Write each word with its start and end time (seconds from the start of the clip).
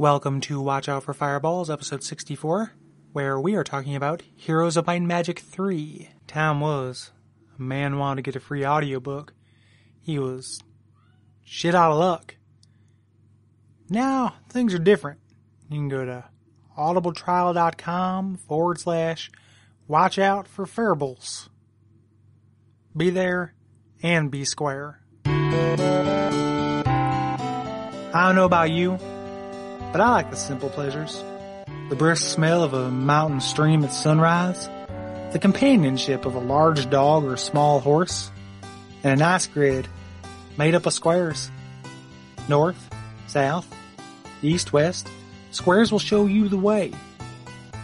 Welcome 0.00 0.40
to 0.42 0.62
Watch 0.62 0.88
Out 0.88 1.02
for 1.02 1.12
Fireballs, 1.12 1.68
episode 1.68 2.02
64, 2.02 2.72
where 3.12 3.38
we 3.38 3.54
are 3.54 3.62
talking 3.62 3.94
about 3.94 4.22
Heroes 4.34 4.78
of 4.78 4.86
Might 4.86 4.94
and 4.94 5.06
Magic 5.06 5.40
3. 5.40 6.08
Tom 6.26 6.60
was, 6.60 7.10
a 7.58 7.62
man 7.62 7.98
wanted 7.98 8.16
to 8.16 8.22
get 8.22 8.34
a 8.34 8.40
free 8.40 8.64
audiobook. 8.64 9.34
He 10.00 10.18
was 10.18 10.58
shit 11.44 11.74
out 11.74 11.92
of 11.92 11.98
luck. 11.98 12.36
Now, 13.90 14.36
things 14.48 14.72
are 14.72 14.78
different. 14.78 15.20
You 15.68 15.76
can 15.76 15.90
go 15.90 16.06
to 16.06 16.24
audibletrial.com 16.78 18.38
forward 18.38 18.80
slash 18.80 19.30
watch 19.86 20.18
out 20.18 20.48
for 20.48 20.64
Fireballs. 20.64 21.50
Be 22.96 23.10
there 23.10 23.52
and 24.02 24.30
be 24.30 24.46
square. 24.46 25.02
I 28.12 28.26
don't 28.26 28.34
know 28.34 28.46
about 28.46 28.70
you, 28.70 28.98
but 29.92 30.00
I 30.00 30.10
like 30.10 30.30
the 30.30 30.36
simple 30.36 30.68
pleasures. 30.70 31.22
The 31.88 31.96
brisk 31.96 32.26
smell 32.26 32.62
of 32.62 32.72
a 32.72 32.90
mountain 32.90 33.40
stream 33.40 33.84
at 33.84 33.92
sunrise, 33.92 34.68
the 35.32 35.38
companionship 35.40 36.24
of 36.24 36.34
a 36.34 36.40
large 36.40 36.88
dog 36.90 37.24
or 37.24 37.36
small 37.36 37.80
horse, 37.80 38.30
and 39.02 39.12
a 39.12 39.16
nice 39.16 39.46
grid 39.46 39.88
made 40.56 40.74
up 40.74 40.86
of 40.86 40.92
squares. 40.92 41.50
North, 42.48 42.90
south, 43.26 43.66
east, 44.42 44.72
west, 44.72 45.08
squares 45.50 45.90
will 45.90 45.98
show 45.98 46.26
you 46.26 46.48
the 46.48 46.56
way. 46.56 46.92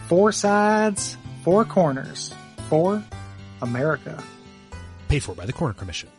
Four 0.07 0.31
sides, 0.31 1.17
four 1.43 1.65
corners, 1.65 2.33
for 2.69 3.03
America. 3.61 4.23
paid 5.07 5.23
for 5.23 5.35
by 5.35 5.45
the 5.45 5.53
Corner 5.53 5.73
Commission. 5.73 6.09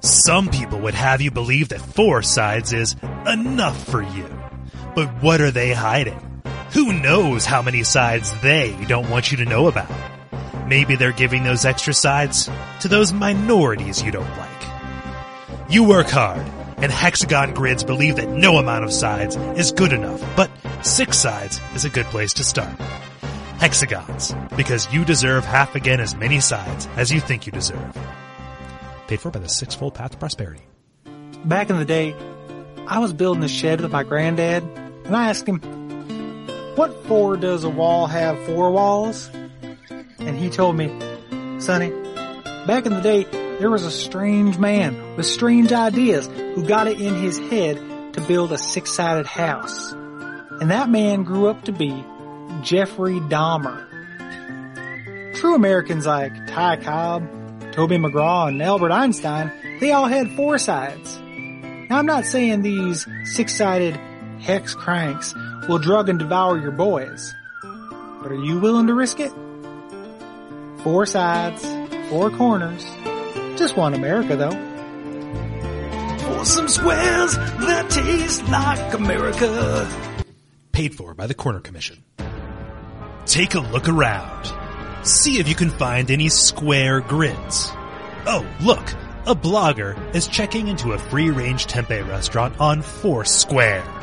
Some 0.00 0.48
people 0.48 0.80
would 0.80 0.94
have 0.94 1.20
you 1.20 1.30
believe 1.30 1.68
that 1.68 1.80
four 1.80 2.22
sides 2.22 2.72
is 2.72 2.96
enough 3.26 3.88
for 3.88 4.02
you. 4.02 4.39
But 4.94 5.08
what 5.22 5.40
are 5.40 5.50
they 5.50 5.72
hiding? 5.72 6.42
Who 6.72 6.92
knows 6.92 7.46
how 7.46 7.62
many 7.62 7.84
sides 7.84 8.32
they 8.40 8.76
don't 8.88 9.08
want 9.10 9.30
you 9.30 9.38
to 9.38 9.44
know 9.44 9.68
about? 9.68 9.90
Maybe 10.66 10.96
they're 10.96 11.12
giving 11.12 11.44
those 11.44 11.64
extra 11.64 11.94
sides 11.94 12.50
to 12.80 12.88
those 12.88 13.12
minorities 13.12 14.02
you 14.02 14.10
don't 14.10 14.36
like. 14.36 15.68
You 15.68 15.84
work 15.84 16.08
hard, 16.08 16.44
and 16.78 16.90
hexagon 16.90 17.54
grids 17.54 17.84
believe 17.84 18.16
that 18.16 18.28
no 18.28 18.56
amount 18.56 18.84
of 18.84 18.92
sides 18.92 19.36
is 19.56 19.72
good 19.72 19.92
enough, 19.92 20.20
but 20.36 20.50
six 20.82 21.18
sides 21.18 21.60
is 21.74 21.84
a 21.84 21.90
good 21.90 22.06
place 22.06 22.32
to 22.34 22.44
start. 22.44 22.76
Hexagons, 23.58 24.34
because 24.56 24.92
you 24.92 25.04
deserve 25.04 25.44
half 25.44 25.74
again 25.74 26.00
as 26.00 26.16
many 26.16 26.40
sides 26.40 26.88
as 26.96 27.12
you 27.12 27.20
think 27.20 27.46
you 27.46 27.52
deserve. 27.52 27.96
Paid 29.06 29.20
for 29.20 29.30
by 29.30 29.38
the 29.38 29.48
Sixfold 29.48 29.94
Path 29.94 30.12
to 30.12 30.18
Prosperity. 30.18 30.62
Back 31.44 31.70
in 31.70 31.78
the 31.78 31.84
day, 31.84 32.14
I 32.86 32.98
was 32.98 33.12
building 33.12 33.44
a 33.44 33.48
shed 33.48 33.80
with 33.80 33.92
my 33.92 34.02
granddad, 34.02 34.64
and 35.10 35.16
I 35.16 35.28
asked 35.28 35.44
him, 35.44 35.58
What 36.76 37.04
for 37.06 37.36
does 37.36 37.64
a 37.64 37.68
wall 37.68 38.06
have 38.06 38.38
four 38.46 38.70
walls? 38.70 39.28
And 40.20 40.38
he 40.38 40.50
told 40.50 40.76
me, 40.76 40.86
Sonny, 41.58 41.90
back 42.64 42.86
in 42.86 42.94
the 42.94 43.00
day, 43.00 43.24
there 43.58 43.70
was 43.70 43.84
a 43.84 43.90
strange 43.90 44.56
man 44.56 45.16
with 45.16 45.26
strange 45.26 45.72
ideas 45.72 46.28
who 46.28 46.64
got 46.64 46.86
it 46.86 47.00
in 47.00 47.16
his 47.16 47.40
head 47.40 47.76
to 48.12 48.20
build 48.20 48.52
a 48.52 48.58
six-sided 48.58 49.26
house. 49.26 49.90
And 49.90 50.70
that 50.70 50.88
man 50.88 51.24
grew 51.24 51.48
up 51.48 51.64
to 51.64 51.72
be 51.72 52.04
Jeffrey 52.62 53.18
Dahmer. 53.18 53.88
True 55.34 55.56
Americans 55.56 56.06
like 56.06 56.46
Ty 56.46 56.76
Cobb, 56.76 57.72
Toby 57.72 57.96
McGraw, 57.96 58.46
and 58.46 58.62
Albert 58.62 58.92
Einstein, 58.92 59.50
they 59.80 59.90
all 59.90 60.06
had 60.06 60.30
four 60.36 60.56
sides. 60.58 61.18
Now 61.18 61.98
I'm 61.98 62.06
not 62.06 62.26
saying 62.26 62.62
these 62.62 63.08
six-sided 63.24 63.98
hex 64.40 64.74
cranks 64.74 65.34
will 65.68 65.78
drug 65.78 66.08
and 66.08 66.18
devour 66.18 66.58
your 66.58 66.72
boys, 66.72 67.34
but 68.22 68.32
are 68.32 68.42
you 68.42 68.58
willing 68.58 68.86
to 68.86 68.94
risk 68.94 69.20
it? 69.20 69.32
Four 70.82 71.06
sides, 71.06 71.64
four 72.08 72.30
corners. 72.30 72.84
Just 73.58 73.76
one 73.76 73.94
America 73.94 74.36
though. 74.36 74.68
For 76.18 76.44
some 76.44 76.68
squares 76.68 77.34
that 77.36 77.90
taste 77.90 78.48
like 78.48 78.94
America. 78.94 79.88
Paid 80.72 80.94
for 80.94 81.14
by 81.14 81.26
the 81.26 81.34
Corner 81.34 81.60
Commission. 81.60 82.02
Take 83.26 83.54
a 83.54 83.60
look 83.60 83.88
around. 83.88 84.52
See 85.06 85.38
if 85.38 85.48
you 85.48 85.54
can 85.54 85.70
find 85.70 86.10
any 86.10 86.28
square 86.28 87.00
grids. 87.00 87.70
Oh, 88.26 88.46
look! 88.62 88.92
A 89.26 89.34
blogger 89.34 90.14
is 90.14 90.26
checking 90.26 90.68
into 90.68 90.92
a 90.92 90.98
free-range 90.98 91.66
tempeh 91.66 92.08
restaurant 92.08 92.58
on 92.58 92.80
Four 92.80 93.24
Foursquare. 93.24 93.99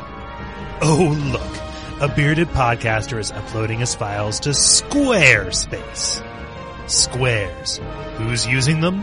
Oh, 0.80 1.16
look! 1.32 1.58
A 2.00 2.14
bearded 2.14 2.48
podcaster 2.48 3.18
is 3.18 3.32
uploading 3.32 3.80
his 3.80 3.94
files 3.94 4.38
to 4.40 4.50
Squarespace. 4.50 6.24
Squares. 6.88 7.80
Who's 8.16 8.46
using 8.46 8.80
them? 8.80 9.02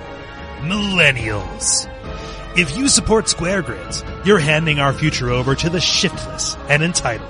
Millennials. 0.62 1.92
If 2.58 2.78
you 2.78 2.88
support 2.88 3.28
square 3.28 3.62
grids, 3.62 4.04
you're 4.24 4.40
handing 4.40 4.80
our 4.80 4.94
future 4.94 5.30
over 5.30 5.56
to 5.56 5.70
the 5.70 5.82
shiftless 5.82 6.56
and 6.70 6.82
entitled. 6.82 7.30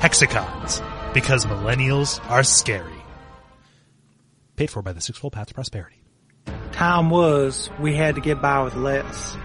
Hexagons. 0.00 0.82
Because 1.14 1.46
millennials 1.46 2.20
are 2.28 2.42
scary. 2.42 2.92
Paid 4.56 4.70
for 4.70 4.82
by 4.82 4.92
the 4.92 5.00
Sixfold 5.00 5.32
Path 5.32 5.46
to 5.46 5.54
Prosperity. 5.54 6.02
Time 6.72 7.10
was 7.10 7.70
we 7.78 7.94
had 7.94 8.16
to 8.16 8.20
get 8.20 8.42
by 8.42 8.62
with 8.62 8.74
less. 8.74 9.36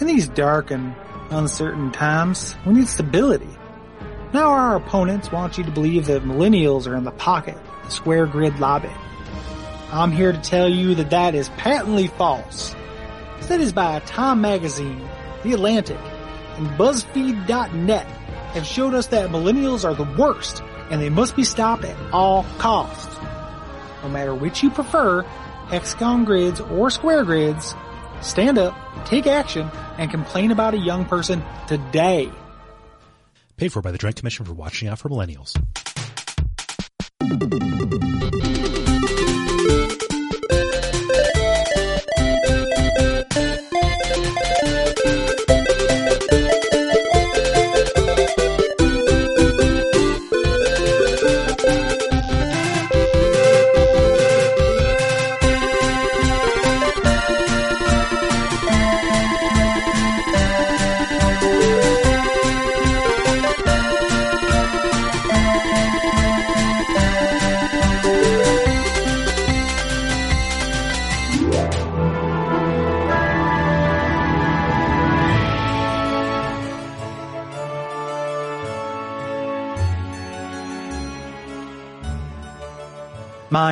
In 0.00 0.08
these 0.08 0.28
dark 0.28 0.72
and 0.72 0.96
uncertain 1.30 1.92
times, 1.92 2.56
we 2.66 2.74
need 2.74 2.88
stability. 2.88 3.48
Now 4.32 4.50
our 4.50 4.76
opponents 4.76 5.30
want 5.30 5.58
you 5.58 5.64
to 5.64 5.70
believe 5.70 6.06
that 6.06 6.24
millennials 6.24 6.86
are 6.86 6.96
in 6.96 7.04
the 7.04 7.12
pocket, 7.12 7.56
the 7.84 7.90
square 7.90 8.26
grid 8.26 8.58
lobby. 8.58 8.90
I'm 9.92 10.10
here 10.10 10.32
to 10.32 10.40
tell 10.40 10.68
you 10.68 10.94
that 10.96 11.10
that 11.10 11.34
is 11.34 11.48
patently 11.50 12.08
false. 12.08 12.74
Studies 13.40 13.72
by 13.72 14.00
Time 14.00 14.40
Magazine, 14.40 15.08
The 15.44 15.52
Atlantic, 15.52 16.00
and 16.56 16.66
BuzzFeed.net 16.78 18.06
have 18.06 18.66
showed 18.66 18.94
us 18.94 19.08
that 19.08 19.30
millennials 19.30 19.84
are 19.84 19.94
the 19.94 20.18
worst 20.18 20.62
and 20.90 21.00
they 21.00 21.10
must 21.10 21.36
be 21.36 21.44
stopped 21.44 21.84
at 21.84 22.12
all 22.12 22.44
costs. 22.58 23.16
No 24.02 24.08
matter 24.08 24.34
which 24.34 24.62
you 24.62 24.70
prefer, 24.70 25.22
hexagon 25.68 26.24
grids 26.24 26.60
or 26.60 26.90
square 26.90 27.24
grids, 27.24 27.74
stand 28.20 28.58
up, 28.58 28.76
take 29.04 29.26
action, 29.26 29.70
and 29.98 30.10
complain 30.10 30.50
about 30.50 30.74
a 30.74 30.78
young 30.78 31.04
person 31.04 31.42
today. 31.66 32.30
Paid 33.56 33.72
for 33.72 33.82
by 33.82 33.92
the 33.92 33.98
Joint 33.98 34.16
Commission 34.16 34.44
for 34.44 34.52
Watching 34.52 34.88
Out 34.88 34.98
for 34.98 35.08
Millennials. 35.08 35.54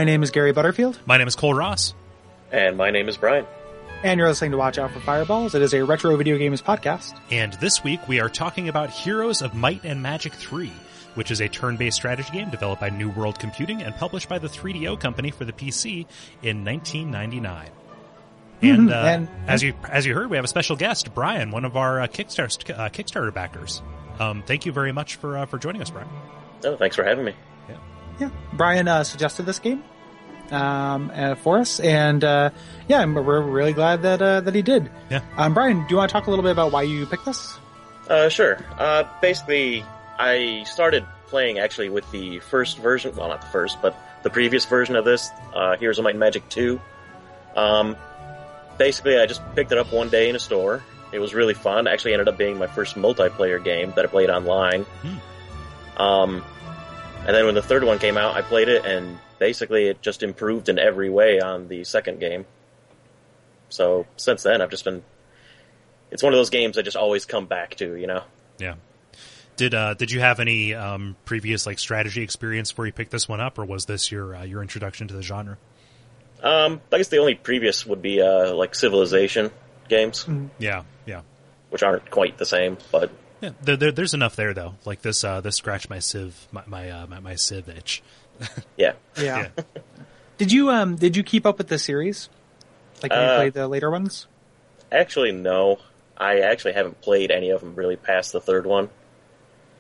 My 0.03 0.07
name 0.07 0.25
is 0.25 0.33
Gary 0.33 0.51
Butterfield, 0.53 0.99
My 1.07 1.17
name 1.17 1.29
is 1.29 1.37
Kole 1.37 1.57
Ross. 1.57 1.95
And 2.51 2.77
my 2.77 2.91
name 2.91 3.09
is 3.09 3.17
Brian. 3.17 3.47
and 4.03 4.19
you're 4.19 4.27
listening 4.27 4.51
to 4.51 4.57
Watch 4.57 4.77
Out 4.77 4.91
for 4.91 4.99
Fireballs. 4.99 5.55
It 5.55 5.63
is 5.63 5.75
a 5.75 5.85
retro 5.85 6.17
video 6.17 6.37
games 6.39 6.61
podcast. 6.61 7.17
And 7.31 7.53
this 7.61 7.85
week 7.85 8.09
we 8.09 8.19
are 8.19 8.29
talking 8.29 8.69
about 8.69 8.91
Heroes 8.91 9.43
of 9.43 9.55
Might 9.55 9.85
and 9.85 10.03
Magic 10.03 10.33
3, 10.33 10.73
which 11.15 11.31
is 11.31 11.41
a 11.41 11.47
turn-based 11.49 11.97
strategy 11.97 12.33
game 12.33 12.51
developed 12.51 12.81
by 12.81 12.89
New 12.91 13.11
World 13.11 13.39
Computing 13.39 13.81
and 13.81 13.95
published 13.95 14.29
by 14.29 14.41
the 14.41 14.49
3DO 14.49 14.99
company 14.99 15.31
for 15.31 15.45
the 15.45 15.53
PC 15.53 16.05
in 16.43 16.65
1999. 16.65 17.69
And, 18.61 18.89
Mhm, 18.89 18.91
uh, 18.93 19.07
and- 19.07 19.29
as 19.47 19.63
you 19.63 19.73
as 19.89 20.05
you 20.05 20.15
heard, 20.15 20.31
we 20.31 20.37
have 20.37 20.45
a 20.45 20.49
special 20.49 20.75
guest, 20.75 21.15
Brian, 21.15 21.53
one 21.53 21.65
of 21.65 21.77
our 21.77 22.01
uh, 22.01 22.07
Kickstarter 22.09 22.77
uh, 22.77 22.89
Kickstarter 22.89 23.33
backers. 23.33 23.81
Um, 24.19 24.43
thank 24.49 24.67
you 24.67 24.73
very 24.73 24.91
much 24.91 25.15
for 25.15 25.39
uh, 25.39 25.47
for 25.47 25.59
joining 25.59 25.81
us, 25.81 25.91
Brian. 25.91 26.09
Oh, 26.65 26.75
thanks 26.77 26.97
for 26.97 27.05
having 27.05 27.25
me. 27.25 27.35
Yeah, 28.21 28.29
Brian 28.53 28.89
uh, 28.89 29.05
suggested 29.05 29.47
this 29.47 29.59
game 29.59 29.83
um, 30.51 31.11
uh, 31.15 31.35
for 31.37 31.59
us, 31.59 31.81
and 31.81 32.23
uh, 32.25 32.51
yeah, 32.89 33.05
we're 33.05 33.41
really 33.41 33.73
glad 33.73 34.03
that 34.03 34.21
uh, 34.21 34.41
that 34.41 34.55
he 34.55 34.63
did. 34.63 34.91
Yeah. 35.11 35.21
Um, 35.37 35.55
Brian, 35.55 35.81
do 35.81 35.87
you 35.91 35.97
want 35.97 36.11
to 36.11 36.13
talk 36.13 36.27
a 36.27 36.31
little 36.31 36.43
bit 36.43 36.53
about 36.53 36.73
why 36.73 36.83
you 36.83 37.07
picked 37.07 37.25
this? 37.25 37.59
Uh, 38.09 38.29
sure. 38.29 38.65
Uh, 38.79 39.05
basically, 39.21 39.85
I 40.19 40.65
started 40.65 41.05
playing 41.29 41.59
actually 41.59 41.89
with 41.89 42.11
the 42.11 42.41
first 42.41 42.79
version. 42.79 43.15
Well, 43.17 43.29
not 43.29 43.41
the 43.41 43.47
first, 43.49 43.81
but 43.81 43.97
the 44.23 44.31
previous 44.31 44.65
version 44.65 44.97
of 44.97 45.05
this, 45.05 45.31
uh, 45.55 45.77
Heroes 45.77 45.99
of 45.99 46.05
Might 46.05 46.11
and 46.11 46.21
Magic 46.21 46.49
2. 46.49 46.81
Um, 47.57 47.97
basically, 48.79 49.19
I 49.19 49.27
just 49.27 49.43
picked 49.55 49.73
it 49.73 49.79
up 49.79 49.93
one 49.93 50.09
day 50.09 50.29
in 50.29 50.37
a 50.37 50.39
store. 50.39 50.83
It 51.13 51.19
was 51.19 51.35
really 51.35 51.55
fun. 51.55 51.87
Actually, 51.87 52.13
ended 52.15 52.29
up 52.29 52.39
being 52.39 52.59
my 52.59 52.67
first 52.67 52.97
multiplayer 52.97 53.63
game 53.63 53.93
that 53.97 54.05
I 54.05 54.09
played 54.09 54.31
online. 54.31 54.87
Um, 55.97 56.43
and 57.27 57.37
then 57.37 57.47
when 57.47 57.55
the 57.55 57.63
third 57.63 57.85
one 57.85 57.99
came 57.99 58.17
out, 58.17 58.35
I 58.35 58.43
played 58.43 58.69
it, 58.69 58.85
and 58.85 59.19
basically 59.43 59.89
it 59.89 60.01
just 60.01 60.23
improved 60.23 60.69
in 60.69 60.79
every 60.79 61.11
way 61.11 61.41
on 61.41 61.67
the 61.67 61.83
second 61.83 62.21
game. 62.21 62.47
So 63.71 64.07
since 64.17 64.45
then, 64.45 64.63
I've 64.63 64.71
just 64.71 64.85
been. 64.85 65.03
It's 66.13 66.23
one 66.23 66.33
of 66.33 66.39
those 66.39 66.51
games 66.51 66.79
I 66.79 66.83
just 66.83 66.97
always 66.97 67.25
come 67.25 67.47
back 67.47 67.75
to, 67.77 67.97
you 67.97 68.07
know. 68.07 68.23
Yeah. 68.59 68.75
Did 69.57 69.75
uh, 69.75 69.95
did 69.95 70.13
you 70.13 70.21
have 70.21 70.39
any 70.39 70.75
um, 70.75 71.17
previous 71.25 71.67
like 71.67 71.81
strategy 71.81 72.23
experience 72.23 72.71
before 72.71 72.87
you 72.87 72.93
picked 72.93 73.11
this 73.11 73.29
one 73.29 73.41
up, 73.41 73.59
or 73.59 73.65
was 73.65 73.87
this 73.87 74.13
your 74.13 74.37
uh, 74.37 74.45
your 74.45 74.63
introduction 74.63 75.09
to 75.09 75.15
the 75.15 75.23
genre? 75.23 75.59
Um, 76.41 76.81
I 76.93 76.99
guess 76.99 77.09
the 77.09 77.19
only 77.19 77.35
previous 77.35 77.85
would 77.85 78.01
be 78.01 78.23
uh, 78.23 78.55
like 78.55 78.77
Civilization 78.77 79.51
games, 79.89 80.25
Yeah, 80.59 80.85
yeah, 81.05 81.23
which 81.71 81.83
aren't 81.83 82.09
quite 82.11 82.39
the 82.39 82.47
same, 82.47 82.79
but 82.93 83.11
yeah. 83.43 83.51
There, 83.61 83.77
there, 83.77 83.93
there's 83.93 84.15
enough 84.15 84.37
there 84.37 84.55
though. 84.55 84.75
Like 84.85 85.03
this, 85.03 85.25
uh, 85.25 85.41
this 85.41 85.57
scratch 85.57 85.91
my 85.91 85.99
civ, 85.99 86.47
my 86.53 86.63
my 86.67 86.91
uh, 86.91 87.07
my, 87.09 87.19
my 87.19 87.35
civ 87.35 87.69
itch. 87.69 88.03
yeah. 88.77 88.93
Yeah. 89.21 89.49
did 90.39 90.53
you 90.53 90.71
um 90.71 90.97
did 90.97 91.17
you 91.17 91.23
keep 91.23 91.47
up 91.47 91.59
with 91.59 91.69
the 91.69 91.79
series? 91.79 92.29
Like 93.03 93.13
when 93.13 93.21
you 93.21 93.27
Uh, 93.27 93.37
played 93.37 93.55
the 93.55 93.69
later 93.69 93.91
ones? 93.91 94.27
Actually, 94.91 95.33
no. 95.33 95.79
I 96.17 96.41
actually 96.41 96.75
haven't 96.75 97.01
played 97.01 97.31
any 97.31 97.51
of 97.51 97.61
them 97.61 97.75
really 97.75 97.97
past 97.97 98.33
the 98.33 98.41
third 98.41 98.67
one. 98.67 98.91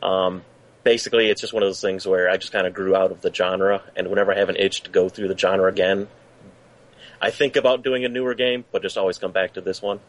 Um, 0.02 0.42
basically, 0.82 1.28
it's 1.28 1.40
just 1.40 1.52
one 1.52 1.62
of 1.62 1.68
those 1.68 1.80
things 1.80 2.06
where 2.06 2.28
I 2.28 2.36
just 2.36 2.52
kind 2.52 2.66
of 2.66 2.74
grew 2.74 2.96
out 2.96 3.12
of 3.12 3.20
the 3.20 3.32
genre, 3.32 3.82
and 3.94 4.08
whenever 4.08 4.32
I 4.32 4.38
have 4.38 4.48
an 4.48 4.56
itch 4.56 4.82
to 4.84 4.90
go 4.90 5.08
through 5.08 5.28
the 5.28 5.38
genre 5.38 5.68
again, 5.70 6.08
I 7.20 7.30
think 7.30 7.54
about 7.54 7.84
doing 7.84 8.04
a 8.04 8.08
newer 8.08 8.34
game, 8.34 8.64
but 8.72 8.82
just 8.82 8.98
always 8.98 9.18
come 9.18 9.30
back 9.30 9.52
to 9.54 9.60
this 9.60 9.80
one. 9.80 10.00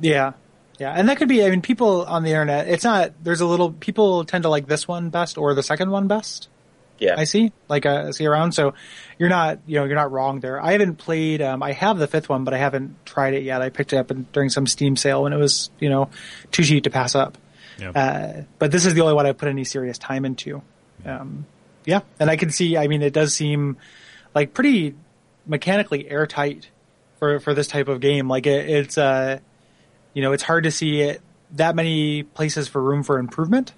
Yeah. 0.00 0.34
Yeah, 0.78 0.92
and 0.92 1.08
that 1.08 1.16
could 1.16 1.28
be. 1.28 1.42
I 1.44 1.50
mean, 1.50 1.60
people 1.62 2.04
on 2.04 2.22
the 2.22 2.30
internet. 2.30 2.68
It's 2.68 2.84
not. 2.84 3.12
There's 3.24 3.40
a 3.40 3.46
little. 3.46 3.72
People 3.72 4.24
tend 4.24 4.44
to 4.44 4.48
like 4.48 4.68
this 4.68 4.86
one 4.86 5.10
best 5.10 5.36
or 5.36 5.52
the 5.54 5.62
second 5.64 5.90
one 5.90 6.06
best. 6.06 6.48
Yeah. 6.98 7.14
I 7.16 7.24
see. 7.24 7.52
Like 7.68 7.86
uh, 7.86 8.06
I 8.08 8.10
see 8.10 8.26
around. 8.26 8.52
So 8.52 8.74
you're 9.18 9.28
not. 9.28 9.60
You 9.66 9.78
know, 9.78 9.84
you're 9.84 9.96
not 9.96 10.10
wrong 10.10 10.40
there. 10.40 10.60
I 10.60 10.72
haven't 10.72 10.96
played. 10.96 11.40
Um, 11.40 11.62
I 11.62 11.72
have 11.72 11.98
the 11.98 12.06
fifth 12.06 12.28
one, 12.28 12.44
but 12.44 12.54
I 12.54 12.58
haven't 12.58 13.06
tried 13.06 13.34
it 13.34 13.42
yet. 13.42 13.62
I 13.62 13.70
picked 13.70 13.92
it 13.92 13.96
up 13.96 14.10
in, 14.10 14.26
during 14.32 14.50
some 14.50 14.66
Steam 14.66 14.96
sale 14.96 15.22
when 15.22 15.32
it 15.32 15.36
was, 15.36 15.70
you 15.78 15.88
know, 15.88 16.10
too 16.50 16.64
cheap 16.64 16.84
to 16.84 16.90
pass 16.90 17.14
up. 17.14 17.38
Yeah. 17.78 17.90
Uh, 17.90 18.42
but 18.58 18.72
this 18.72 18.84
is 18.84 18.94
the 18.94 19.02
only 19.02 19.14
one 19.14 19.26
I 19.26 19.32
put 19.32 19.48
any 19.48 19.64
serious 19.64 19.98
time 19.98 20.24
into. 20.24 20.62
Um, 21.04 21.46
yeah, 21.84 22.00
and 22.18 22.28
I 22.28 22.36
can 22.36 22.50
see. 22.50 22.76
I 22.76 22.88
mean, 22.88 23.02
it 23.02 23.12
does 23.12 23.34
seem 23.34 23.76
like 24.34 24.52
pretty 24.52 24.94
mechanically 25.46 26.08
airtight 26.10 26.68
for 27.18 27.38
for 27.40 27.54
this 27.54 27.68
type 27.68 27.88
of 27.88 28.00
game. 28.00 28.28
Like 28.28 28.46
it, 28.46 28.68
it's, 28.68 28.98
uh, 28.98 29.38
you 30.14 30.22
know, 30.22 30.32
it's 30.32 30.42
hard 30.42 30.64
to 30.64 30.70
see 30.70 31.00
it 31.02 31.22
that 31.52 31.74
many 31.74 32.24
places 32.24 32.68
for 32.68 32.82
room 32.82 33.02
for 33.02 33.18
improvement 33.18 33.72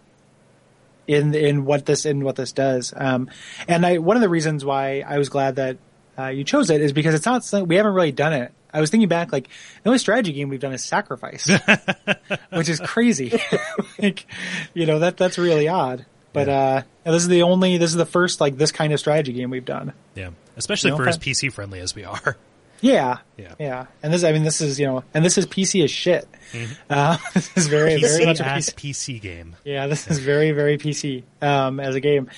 in 1.11 1.35
in 1.35 1.65
what 1.65 1.87
this 1.87 2.07
in 2.07 2.25
what 2.25 2.37
this 2.37 2.53
does. 2.53 2.95
Um, 2.97 3.29
and 3.67 3.85
I 3.85 3.99
one 3.99 4.17
of 4.17 4.21
the 4.21 4.29
reasons 4.29 4.65
why 4.65 5.01
I 5.01 5.19
was 5.19 5.29
glad 5.29 5.57
that 5.57 5.79
uh, 6.17 6.29
you 6.29 6.45
chose 6.45 6.71
it 6.71 6.81
is 6.81 6.93
because 6.93 7.15
it's 7.15 7.27
not 7.27 7.67
we 7.67 7.75
haven't 7.75 7.95
really 7.95 8.13
done 8.13 8.33
it. 8.33 8.53
I 8.73 8.81
was 8.81 8.91
thinking 8.91 9.09
back, 9.09 9.33
like 9.33 9.49
the 9.83 9.89
only 9.89 9.99
strategy 9.99 10.33
game 10.33 10.49
we've 10.49 10.61
done 10.61 10.73
is 10.73 10.85
Sacrifice, 10.85 11.51
which 12.53 12.69
is 12.69 12.79
crazy. 12.79 13.33
like, 13.99 14.25
you 14.75 14.87
know 14.87 15.01
that 15.01 15.17
that's 15.17 15.39
really 15.39 15.67
odd. 15.67 16.07
But 16.33 16.49
uh, 16.49 16.83
this 17.05 17.23
is 17.23 17.29
the 17.29 17.43
only, 17.43 17.77
this 17.79 17.91
is 17.91 17.97
the 17.97 18.07
first 18.07 18.41
like 18.41 18.57
this 18.57 18.71
kind 18.71 18.93
of 18.93 19.01
strategy 19.01 19.33
game 19.33 19.51
we've 19.51 19.65
done. 19.65 19.93
Yeah, 20.15 20.31
especially 20.57 20.91
You 20.91 20.99
know, 20.99 21.03
for 21.03 21.09
as. 21.09 21.19
PC 21.19 21.53
friendly 21.53 21.81
as 21.81 21.97
we 21.97 22.05
are. 22.05 22.37
Yeah, 22.83 23.19
Yeah. 23.37 23.55
yeah. 23.59 23.87
And 24.03 24.13
this, 24.13 24.25
I 24.25 24.33
mean, 24.33 24.43
this 24.43 24.61
is 24.61 24.81
you 24.81 24.87
know, 24.87 25.05
and 25.13 25.25
this 25.25 25.37
is 25.39 25.47
PC 25.47 25.85
as 25.85 25.91
shit. 25.91 26.27
Uh, 26.91 27.17
this 27.33 27.49
is 27.57 27.69
very, 27.69 28.01
very 28.01 28.25
PC 28.25 28.27
much 28.27 28.41
a 28.41 28.43
PC. 28.43 28.75
PC 28.75 29.21
game. 29.21 29.55
Yeah, 29.65 29.87
this 29.87 30.09
is 30.09 30.19
very, 30.19 30.51
very 30.51 30.79
PC 30.79 31.23
um, 31.41 31.79
as 31.79 31.95
a 31.95 32.01
game. 32.01 32.29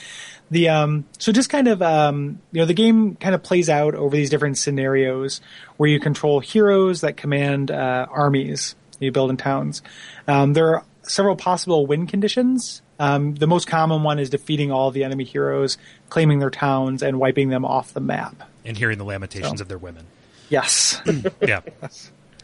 The 0.51 0.69
um, 0.69 1.07
so 1.19 1.33
just 1.33 1.49
kind 1.49 1.67
of 1.67 1.81
um, 1.81 2.39
you 2.53 2.61
know 2.61 2.67
the 2.67 2.75
game 2.75 3.15
kind 3.17 3.35
of 3.35 3.43
plays 3.43 3.71
out 3.71 3.95
over 3.95 4.15
these 4.15 4.29
different 4.29 4.59
scenarios 4.59 5.41
where 5.79 5.89
you 5.89 5.99
control 5.99 6.41
heroes 6.41 7.01
that 7.01 7.17
command 7.17 7.71
uh, 7.71 8.07
armies 8.11 8.75
you 9.01 9.11
build 9.13 9.31
in 9.31 9.39
towns. 9.39 9.81
Um, 10.29 10.53
there 10.53 10.75
are 10.75 10.85
several 11.05 11.35
possible 11.37 11.87
win 11.87 12.07
conditions. 12.07 12.83
Um, 12.99 13.35
the 13.35 13.47
most 13.47 13.67
common 13.67 14.03
one 14.03 14.19
is 14.19 14.29
defeating 14.29 14.71
all 14.71 14.91
the 14.91 15.05
enemy 15.05 15.25
heroes, 15.25 15.79
claiming 16.11 16.39
their 16.39 16.51
towns, 16.51 17.03
and 17.03 17.19
wiping 17.19 17.49
them 17.49 17.65
off 17.65 17.95
the 17.95 18.01
map. 18.01 18.35
and 18.67 18.77
hearing 18.77 18.99
the 18.99 19.05
lamentations 19.07 19.59
So. 19.61 19.63
of 19.63 19.69
their 19.69 19.79
women. 19.79 20.05
Yes. 20.53 21.01
Yeah. 21.41 21.61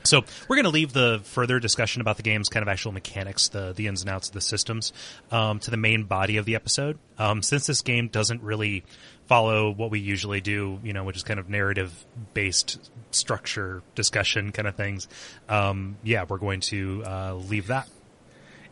So 0.04 0.22
we're 0.48 0.56
going 0.56 0.64
to 0.64 0.70
leave 0.70 0.92
the 0.94 1.20
further 1.24 1.58
discussion 1.60 2.00
about 2.00 2.16
the 2.16 2.22
game's 2.22 2.48
kind 2.48 2.62
of 2.62 2.68
actual 2.68 2.92
mechanics, 2.92 3.48
the 3.48 3.74
the 3.74 3.88
ins 3.88 4.00
and 4.00 4.08
outs 4.10 4.28
of 4.28 4.34
the 4.34 4.40
systems, 4.40 4.92
um, 5.30 5.58
to 5.60 5.70
the 5.70 5.76
main 5.76 6.04
body 6.04 6.38
of 6.38 6.46
the 6.46 6.54
episode. 6.54 6.98
Um, 7.18 7.42
since 7.42 7.66
this 7.66 7.82
game 7.82 8.08
doesn't 8.08 8.42
really 8.42 8.84
follow 9.26 9.70
what 9.70 9.90
we 9.90 9.98
usually 10.00 10.40
do, 10.40 10.80
you 10.82 10.94
know, 10.94 11.04
which 11.04 11.16
is 11.16 11.24
kind 11.24 11.38
of 11.38 11.50
narrative 11.50 11.92
based 12.32 12.90
structure 13.10 13.82
discussion 13.94 14.50
kind 14.52 14.66
of 14.66 14.76
things. 14.76 15.08
Um, 15.48 15.98
yeah, 16.02 16.24
we're 16.26 16.38
going 16.38 16.60
to 16.60 17.04
uh, 17.04 17.34
leave 17.34 17.66
that. 17.66 17.86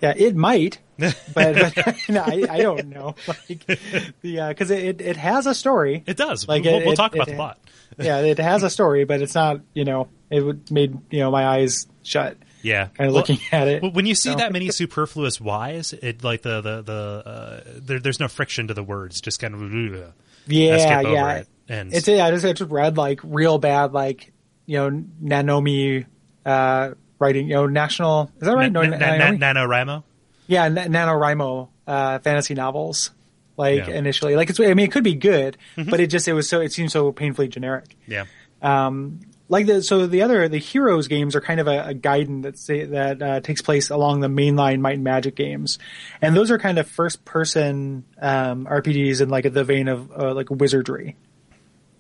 Yeah, 0.01 0.15
it 0.17 0.37
might, 0.37 0.79
but, 0.99 1.15
but 1.35 1.77
no, 2.09 2.23
I, 2.23 2.47
I 2.49 2.59
don't 2.63 2.87
know. 2.89 3.15
Like 3.29 3.67
the 3.67 4.47
because 4.49 4.71
it 4.71 5.01
it 5.03 5.17
has 5.19 5.47
a 5.47 5.55
story. 5.55 6.03
It 6.07 6.17
does. 6.17 6.47
Like, 6.49 6.65
we'll, 6.65 6.81
it- 6.81 6.87
we'll 6.87 6.97
talk 6.97 7.13
it- 7.15 7.17
about 7.17 7.29
the 7.29 7.35
plot. 7.35 7.59
Yeah, 7.99 8.21
it 8.21 8.39
has 8.39 8.63
a 8.63 8.71
story, 8.71 9.05
but 9.05 9.21
it's 9.23 9.35
not. 9.35 9.61
You 9.75 9.85
know, 9.85 10.09
it 10.31 10.71
made 10.71 10.99
you 11.11 11.21
know 11.21 11.31
my 11.31 11.47
eyes 11.47 11.87
shut. 12.03 12.37
Yeah, 12.63 12.87
Kind 12.87 13.09
of 13.09 13.15
Well, 13.15 13.21
looking 13.21 13.39
at 13.53 13.69
it. 13.69 13.95
When 13.95 14.07
you 14.07 14.15
see 14.17 14.31
So- 14.31 14.37
that 14.39 14.53
many 14.53 14.71
superfluous 14.71 15.41
whys, 15.41 15.93
it 15.93 16.25
like 16.25 16.43
the 16.43 16.61
the 16.61 16.83
the 16.83 17.23
uh, 17.27 17.61
there, 17.77 18.01
there's 18.01 18.19
no 18.19 18.27
friction 18.29 18.67
to 18.69 18.75
the 18.75 18.83
words, 18.83 19.21
just 19.21 19.41
kind 19.41 19.55
of 19.55 19.61
uh, 19.63 20.13
yeah, 20.47 21.01
yeah. 21.01 21.35
it. 21.37 21.49
And 21.69 21.93
It's 21.95 22.07
yeah, 22.09 22.25
I 22.27 22.31
just, 22.33 22.45
I 22.45 22.53
just 22.53 22.71
read 22.71 22.97
like 22.97 23.21
real 23.23 23.59
bad, 23.59 23.93
like 23.93 24.33
you 24.67 24.79
know, 24.79 25.05
Nanomi 25.23 26.07
uh, 26.45 26.91
writing. 27.19 27.49
You 27.49 27.55
know, 27.55 27.67
national 27.67 28.31
is 28.41 28.47
that 28.49 28.55
right? 28.57 28.71
Na- 28.73 28.83
no, 28.83 28.91
na- 28.97 29.17
na- 29.17 29.53
NaNoWriMo? 29.53 30.03
yeah, 30.49 30.65
N- 30.65 30.75
NaNoWriMo 30.77 31.69
uh, 31.87 32.19
fantasy 32.21 32.55
novels. 32.55 33.11
Like 33.57 33.77
Yeah. 33.79 33.85
Mm-hmm. 33.87 33.93
initially, 33.95 34.37
like 34.37 34.51
it's. 34.51 34.61
I 34.61 34.75
mean, 34.75 34.81
it 34.87 34.93
could 34.93 35.05
be 35.05 35.15
good, 35.15 35.57
but 35.77 36.01
it 36.01 36.09
just 36.09 36.29
it 36.29 36.33
was 36.35 36.49
so 36.49 36.61
it 36.61 36.73
seemed 36.73 36.93
so 36.93 37.11
painfully 37.13 37.49
generic. 37.49 37.97
Yeah. 38.07 38.25
um, 38.63 39.21
like 39.49 39.67
the 39.67 39.81
so 39.81 40.09
the 40.09 40.23
other 40.23 40.49
the 40.49 40.59
heroes 40.59 41.07
games 41.07 41.37
are 41.37 41.41
kind 41.41 41.61
of 41.61 41.69
a, 41.69 41.87
a 41.87 41.95
guidance 41.95 42.43
that 42.45 42.59
say, 42.59 42.85
that 42.85 43.23
uh, 43.23 43.41
takes 43.41 43.63
place 43.63 43.91
along 43.91 44.19
the 44.21 44.27
mainline 44.29 44.81
Might 44.81 44.95
and 44.97 45.05
Magic 45.05 45.37
games, 45.37 45.79
and 46.21 46.37
those 46.37 46.51
are 46.51 46.59
kind 46.59 46.79
of 46.79 46.89
first 46.89 47.25
person 47.25 48.05
um, 48.21 48.67
RPGs 48.67 49.21
in 49.21 49.29
like 49.29 49.53
the 49.53 49.63
vein 49.63 49.87
of 49.87 50.11
uh, 50.11 50.35
like 50.35 50.51
wizardry, 50.51 51.15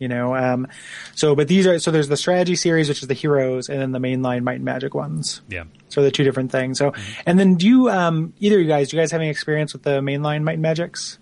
you 0.00 0.08
know. 0.08 0.34
Um, 0.34 0.66
so 1.14 1.36
but 1.36 1.46
these 1.46 1.68
are 1.68 1.78
so 1.78 1.92
there's 1.92 2.08
the 2.08 2.16
strategy 2.16 2.56
series 2.56 2.88
which 2.88 3.00
is 3.02 3.06
the 3.06 3.14
heroes, 3.14 3.68
and 3.68 3.80
then 3.80 3.92
the 3.92 4.00
mainline 4.00 4.42
Might 4.42 4.56
and 4.56 4.64
Magic 4.64 4.92
ones. 4.92 5.40
Yeah. 5.48 5.64
So 5.88 6.02
the 6.02 6.10
two 6.10 6.24
different 6.24 6.50
things. 6.50 6.78
So 6.78 6.94
and 7.26 7.38
then 7.38 7.54
do 7.54 7.66
you 7.68 7.88
um, 7.90 8.32
either 8.40 8.56
of 8.56 8.62
you 8.62 8.66
guys 8.68 8.88
do 8.90 8.96
you 8.96 9.02
guys 9.02 9.12
have 9.12 9.20
any 9.20 9.30
experience 9.30 9.72
with 9.72 9.84
the 9.84 10.00
mainline 10.00 10.42
Might 10.42 10.54
and 10.54 10.62
Magics? 10.62 11.20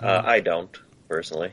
Uh, 0.00 0.22
I 0.24 0.40
don't 0.40 0.76
personally. 1.08 1.52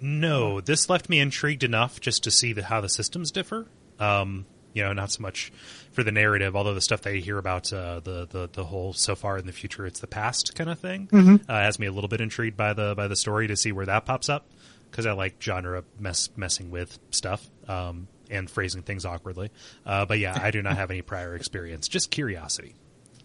No, 0.00 0.60
this 0.60 0.88
left 0.88 1.08
me 1.08 1.20
intrigued 1.20 1.62
enough 1.62 2.00
just 2.00 2.24
to 2.24 2.30
see 2.30 2.52
the, 2.52 2.64
how 2.64 2.80
the 2.80 2.88
systems 2.88 3.30
differ. 3.30 3.66
Um, 3.98 4.46
you 4.72 4.82
know, 4.82 4.92
not 4.92 5.10
so 5.10 5.22
much 5.22 5.52
for 5.92 6.02
the 6.02 6.12
narrative, 6.12 6.54
although 6.54 6.74
the 6.74 6.80
stuff 6.80 7.02
that 7.02 7.14
you 7.14 7.20
hear 7.20 7.38
about 7.38 7.72
uh, 7.72 8.00
the, 8.00 8.26
the 8.30 8.48
the 8.52 8.64
whole 8.64 8.92
so 8.92 9.16
far 9.16 9.36
in 9.36 9.46
the 9.46 9.52
future, 9.52 9.84
it's 9.84 10.00
the 10.00 10.06
past 10.06 10.54
kind 10.54 10.70
of 10.70 10.78
thing, 10.78 11.08
uh, 11.48 11.54
has 11.54 11.78
me 11.78 11.86
a 11.86 11.92
little 11.92 12.08
bit 12.08 12.20
intrigued 12.20 12.56
by 12.56 12.72
the 12.72 12.94
by 12.94 13.08
the 13.08 13.16
story 13.16 13.48
to 13.48 13.56
see 13.56 13.72
where 13.72 13.86
that 13.86 14.04
pops 14.06 14.28
up 14.28 14.46
because 14.90 15.06
I 15.06 15.12
like 15.12 15.42
genre 15.42 15.84
mess 15.98 16.28
messing 16.36 16.70
with 16.70 16.98
stuff 17.10 17.48
um, 17.68 18.06
and 18.30 18.48
phrasing 18.48 18.82
things 18.82 19.04
awkwardly. 19.04 19.50
Uh, 19.84 20.06
but 20.06 20.18
yeah, 20.18 20.38
I 20.40 20.50
do 20.50 20.62
not 20.62 20.76
have 20.76 20.90
any 20.90 21.02
prior 21.02 21.34
experience, 21.34 21.88
just 21.88 22.10
curiosity. 22.10 22.74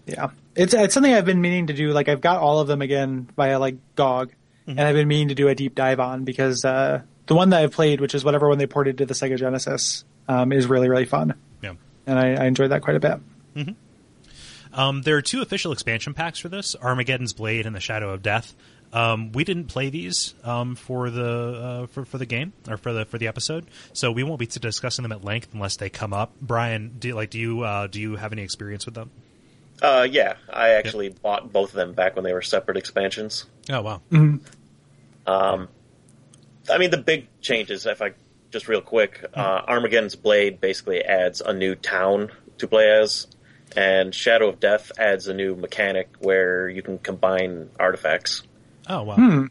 Yeah, 0.05 0.29
it's 0.55 0.74
it's 0.74 0.93
something 0.93 1.13
I've 1.13 1.25
been 1.25 1.41
meaning 1.41 1.67
to 1.67 1.74
do. 1.74 1.91
Like 1.91 2.10
I've 2.10 2.22
got 2.22 2.39
all 2.39 2.60
of 2.60 2.67
them 2.67 2.81
again 2.81 3.29
via 3.36 3.60
like 3.60 3.77
GOG, 3.95 4.34
and 4.67 4.79
I've 4.79 4.95
been 4.95 5.07
meaning 5.07 5.27
to 5.29 5.36
do 5.36 5.48
a 5.48 5.55
deep 5.55 5.75
dive 5.75 6.00
on 6.00 6.24
because 6.24 6.65
uh, 6.65 7.01
the 7.27 7.36
one 7.36 7.50
that 7.50 7.62
I've 7.62 7.72
played, 7.72 8.01
which 8.01 8.15
is 8.15 8.24
whatever 8.24 8.48
one 8.50 8.57
they 8.57 8.67
ported 8.67 8.98
to 9.00 9.05
the 9.05 9.13
Sega 9.13 9.38
Genesis, 9.38 10.03
um, 10.27 10.51
is 10.51 10.67
really 10.67 10.89
really 10.89 11.05
fun, 11.05 11.34
Yeah. 11.62 11.74
and 12.07 12.17
I, 12.19 12.43
I 12.43 12.45
enjoyed 12.45 12.72
that 12.72 12.81
quite 12.81 12.95
a 12.95 13.00
bit. 13.00 13.19
Um, 14.74 15.03
there 15.03 15.15
are 15.15 15.22
two 15.22 15.41
official 15.41 15.72
expansion 15.72 16.13
packs 16.13 16.39
for 16.39 16.50
this: 16.50 16.75
Armageddon's 16.75 17.34
Blade 17.34 17.65
and 17.65 17.75
the 17.75 17.79
Shadow 17.79 18.12
of 18.12 18.22
Death. 18.22 18.53
Um, 18.91 19.31
we 19.31 19.43
didn't 19.43 19.65
play 19.65 19.89
these 19.89 20.34
um, 20.43 20.75
for 20.75 21.10
the 21.10 21.25
uh, 21.25 21.88
for, 21.88 22.05
for 22.05 22.17
the 22.17 22.25
game 22.25 22.53
or 22.69 22.77
for 22.77 22.91
the 22.93 23.05
for 23.05 23.17
the 23.17 23.27
episode, 23.27 23.65
so 23.93 24.12
we 24.12 24.24
won't 24.24 24.39
be 24.39 24.45
discussing 24.48 25.03
them 25.03 25.12
at 25.12 25.24
length 25.24 25.50
unless 25.53 25.77
they 25.77 25.89
come 25.89 26.13
up. 26.13 26.34
Brian, 26.41 26.95
do 27.00 27.13
like 27.15 27.29
do 27.29 27.39
you 27.39 27.62
uh, 27.62 27.88
do 27.88 28.01
you 28.01 28.15
have 28.17 28.31
any 28.34 28.41
experience 28.41 28.86
with 28.86 28.95
them? 28.95 29.12
Uh, 29.82 30.08
yeah, 30.10 30.36
I 30.51 30.70
actually 30.72 31.10
bought 31.10 31.51
both 31.51 31.70
of 31.70 31.75
them 31.75 31.94
back 31.94 32.15
when 32.15 32.24
they 32.24 32.34
were 32.34 32.41
separate 32.41 32.77
expansions. 32.77 33.46
Oh 33.70 33.82
wow. 33.82 34.01
Um, 35.27 35.67
I 36.70 36.77
mean, 36.77 36.91
the 36.91 36.98
big 36.98 37.27
changes, 37.41 37.86
if 37.86 38.01
I 38.01 38.13
just 38.51 38.67
real 38.67 38.82
quick, 38.82 39.24
uh, 39.34 39.62
Armageddon's 39.67 40.15
Blade 40.15 40.62
basically 40.62 41.03
adds 41.03 41.41
a 41.41 41.53
new 41.53 41.75
town 41.75 42.32
to 42.60 42.67
play 42.67 42.89
as, 42.89 43.27
and 43.75 44.13
Shadow 44.15 44.50
of 44.50 44.60
Death 44.60 44.91
adds 44.98 45.27
a 45.27 45.34
new 45.34 45.55
mechanic 45.55 46.10
where 46.20 46.70
you 46.70 46.82
can 46.82 46.98
combine 46.98 47.70
artifacts. 47.79 48.44
Oh 48.88 49.03
wow. 49.03 49.15
Hmm. 49.15 49.46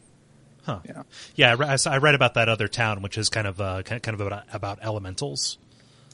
Huh. 0.65 0.79
Yeah. 0.87 1.03
Yeah, 1.35 1.51
I, 1.51 1.55
re- 1.55 1.67
I 1.67 1.73
s- 1.75 1.87
I 1.87 1.99
read 1.99 2.15
about 2.15 2.35
that 2.35 2.49
other 2.49 2.69
town, 2.69 3.03
which 3.03 3.19
is 3.19 3.29
kind 3.29 3.47
of 3.47 3.61
uh, 3.61 3.83
kind 3.83 4.03
kind 4.03 4.19
of 4.19 4.27
about, 4.27 4.45
about 4.53 4.79
elementals. 4.83 5.59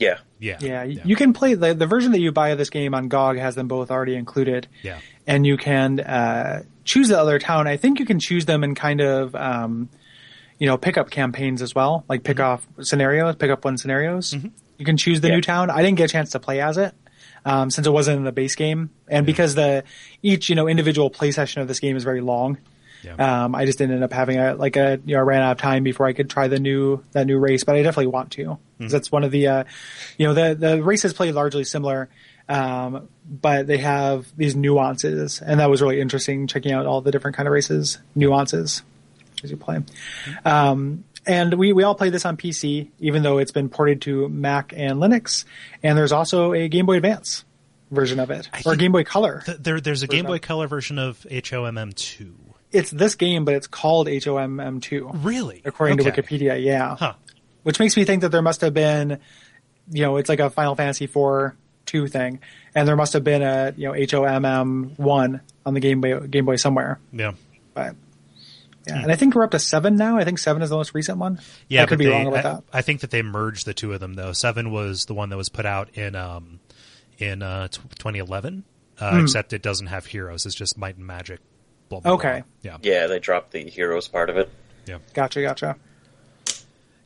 Yeah, 0.00 0.18
Yeah. 0.40 0.56
Yeah, 0.60 0.82
you 0.84 1.14
can 1.14 1.32
play 1.32 1.54
the 1.54 1.74
the 1.74 1.86
version 1.86 2.10
that 2.12 2.20
you 2.20 2.32
buy 2.32 2.48
of 2.48 2.58
this 2.58 2.70
game 2.70 2.94
on 2.94 3.06
GOG 3.08 3.36
has 3.38 3.54
them 3.54 3.68
both 3.68 3.90
already 3.92 4.16
included. 4.16 4.66
Yeah. 4.82 4.98
and 5.26 5.46
you 5.46 5.56
can 5.56 6.00
uh, 6.00 6.62
choose 6.84 7.06
the 7.08 7.18
other 7.20 7.38
town. 7.38 7.68
I 7.68 7.76
think 7.76 8.00
you 8.00 8.06
can 8.06 8.18
choose 8.18 8.46
them 8.46 8.64
in 8.64 8.74
kind 8.74 9.00
of 9.00 9.34
um, 9.36 9.88
you 10.58 10.66
know 10.66 10.76
pick 10.76 10.96
up 10.98 11.10
campaigns 11.10 11.62
as 11.62 11.74
well, 11.74 12.04
like 12.08 12.24
pick 12.24 12.40
off 12.40 12.66
scenarios, 12.80 13.36
pick 13.36 13.50
up 13.50 13.64
one 13.64 13.76
scenarios. 13.78 14.34
You 14.78 14.84
can 14.86 14.96
choose 14.96 15.20
the 15.20 15.28
Yeah. 15.28 15.34
new 15.36 15.40
town. 15.42 15.68
I 15.70 15.82
didn't 15.82 15.98
get 15.98 16.04
a 16.10 16.12
chance 16.12 16.30
to 16.30 16.40
play 16.40 16.60
as 16.60 16.78
it. 16.78 16.94
Um, 17.44 17.70
since 17.70 17.86
it 17.86 17.90
wasn't 17.90 18.18
in 18.18 18.24
the 18.24 18.32
base 18.32 18.54
game, 18.54 18.90
and 19.08 19.24
because 19.24 19.54
the 19.54 19.84
each 20.22 20.48
you 20.50 20.54
know 20.56 20.66
individual 20.68 21.08
play 21.10 21.30
session 21.32 21.62
of 21.62 21.68
this 21.68 21.80
game 21.80 21.96
is 21.96 22.04
very 22.04 22.20
long, 22.20 22.58
Yeah. 23.02 23.44
um, 23.44 23.54
I 23.54 23.64
just 23.66 23.78
didn't 23.78 23.94
end 23.94 24.04
up 24.04 24.12
having 24.12 24.38
a 24.38 24.54
like 24.54 24.76
a 24.76 25.00
you 25.04 25.14
know 25.14 25.20
I 25.20 25.22
ran 25.24 25.42
out 25.42 25.52
of 25.52 25.58
time 25.58 25.82
before 25.84 26.06
I 26.06 26.12
could 26.12 26.28
try 26.30 26.48
the 26.48 26.58
new 26.60 27.02
that 27.12 27.26
new 27.26 27.38
race, 27.38 27.64
but 27.64 27.74
I 27.76 27.82
definitely 27.82 28.08
want 28.08 28.32
to 28.32 28.58
'Cause 28.80 28.92
that's 28.92 29.12
one 29.12 29.24
of 29.24 29.30
the 29.30 29.46
uh, 29.46 29.64
you 30.18 30.26
know 30.26 30.34
the 30.34 30.54
the 30.54 30.82
races 30.82 31.12
play 31.12 31.32
largely 31.32 31.64
similar, 31.64 32.08
um, 32.48 33.08
but 33.30 33.66
they 33.66 33.76
have 33.78 34.26
these 34.36 34.56
nuances, 34.56 35.40
and 35.44 35.60
that 35.60 35.68
was 35.70 35.82
really 35.82 36.00
interesting 36.00 36.46
checking 36.46 36.72
out 36.72 36.86
all 36.86 37.00
the 37.02 37.10
different 37.10 37.36
kind 37.36 37.46
of 37.46 37.52
races 37.52 37.98
nuances 38.14 38.82
as 39.44 39.50
you 39.50 39.56
play. 39.56 39.80
Um, 40.44 41.04
and 41.26 41.54
we, 41.54 41.72
we 41.74 41.82
all 41.82 41.94
play 41.94 42.08
this 42.10 42.24
on 42.24 42.36
PC, 42.36 42.88
even 42.98 43.22
though 43.22 43.38
it's 43.38 43.52
been 43.52 43.68
ported 43.68 44.00
to 44.02 44.28
Mac 44.28 44.72
and 44.74 44.98
Linux. 44.98 45.44
And 45.82 45.96
there's 45.96 46.12
also 46.12 46.52
a 46.54 46.68
Game 46.68 46.86
Boy 46.86 46.96
Advance 46.96 47.44
version 47.90 48.18
of 48.20 48.30
it, 48.30 48.48
or 48.64 48.76
Game 48.76 48.92
Boy 48.92 49.04
Color. 49.04 49.42
Th- 49.44 49.58
There, 49.58 49.80
there's 49.80 50.02
a 50.02 50.06
Game. 50.06 50.24
Boy 50.24 50.38
Color 50.38 50.66
version 50.68 50.98
of 50.98 51.18
HOMM 51.30 51.94
two. 51.94 52.34
It's 52.72 52.90
this 52.90 53.14
game, 53.16 53.44
but 53.44 53.54
it's 53.54 53.66
called 53.66 54.06
HOMM2. 54.06 55.24
Really? 55.24 55.62
according 55.64 56.00
Okay. 56.00 56.10
to 56.10 56.22
Wikipedia. 56.22 56.62
Yeah, 56.62 56.96
Huh. 56.96 57.14
which 57.62 57.78
makes 57.80 57.96
me 57.96 58.04
think 58.04 58.22
that 58.22 58.28
there 58.30 58.42
must 58.42 58.60
have 58.60 58.74
been, 58.74 59.18
you 59.90 60.02
know, 60.02 60.16
it's 60.16 60.28
like 60.28 60.40
a 60.40 60.50
Final 60.50 60.74
Fantasy 60.76 61.06
four 61.06 61.56
two 61.86 62.06
thing, 62.06 62.38
and 62.74 62.86
there 62.86 62.94
must 62.96 63.12
have 63.14 63.24
been 63.24 63.42
a 63.42 63.74
you 63.76 63.88
know 63.88 63.92
HOMM 63.94 64.98
one 64.98 65.40
on 65.66 65.74
the 65.74 65.80
Game 65.80 66.00
Boy 66.00 66.20
Game 66.20 66.44
Boy 66.44 66.56
somewhere. 66.56 67.00
Yeah. 67.12 67.32
But 67.74 67.96
yeah, 68.86 69.02
and 69.02 69.10
I 69.12 69.16
think 69.16 69.34
we're 69.34 69.42
up 69.44 69.50
to 69.50 69.58
seven 69.58 69.96
now. 69.96 70.16
I 70.16 70.24
think 70.24 70.38
seven 70.38 70.62
is 70.62 70.70
the 70.70 70.76
most 70.76 70.94
recent 70.94 71.18
one. 71.18 71.40
Yeah, 71.68 71.82
I 71.82 71.86
could 71.86 71.98
be 71.98 72.04
they, 72.06 72.10
wrong 72.12 72.28
about 72.28 72.38
I, 72.46 72.52
that. 72.54 72.64
I 72.72 72.82
think 72.82 73.00
that 73.00 73.10
they 73.10 73.22
merged 73.22 73.66
the 73.66 73.74
two 73.74 73.92
of 73.92 74.00
them 74.00 74.14
though. 74.14 74.32
Seven 74.32 74.70
was 74.70 75.06
the 75.06 75.14
one 75.14 75.28
that 75.30 75.36
was 75.36 75.48
put 75.48 75.66
out 75.66 75.90
in 75.98 76.14
um 76.14 76.60
in 77.18 77.42
uh, 77.42 77.68
t- 77.68 77.80
2011, 77.98 78.64
uh, 78.98 79.10
Hmm. 79.10 79.20
except 79.24 79.52
it 79.52 79.60
doesn't 79.62 79.88
have 79.88 80.06
heroes. 80.06 80.46
It's 80.46 80.54
just 80.54 80.78
might 80.78 80.96
and 80.96 81.06
magic. 81.06 81.40
Blah, 81.90 82.00
blah, 82.00 82.12
Okay. 82.14 82.42
blah. 82.62 82.72
Yeah. 82.72 82.78
yeah, 82.82 83.06
they 83.06 83.18
dropped 83.18 83.50
the 83.50 83.68
heroes 83.68 84.08
part 84.08 84.30
of 84.30 84.38
it. 84.38 84.48
Yeah. 84.86 84.98
Gotcha, 85.12 85.42
gotcha. 85.42 85.76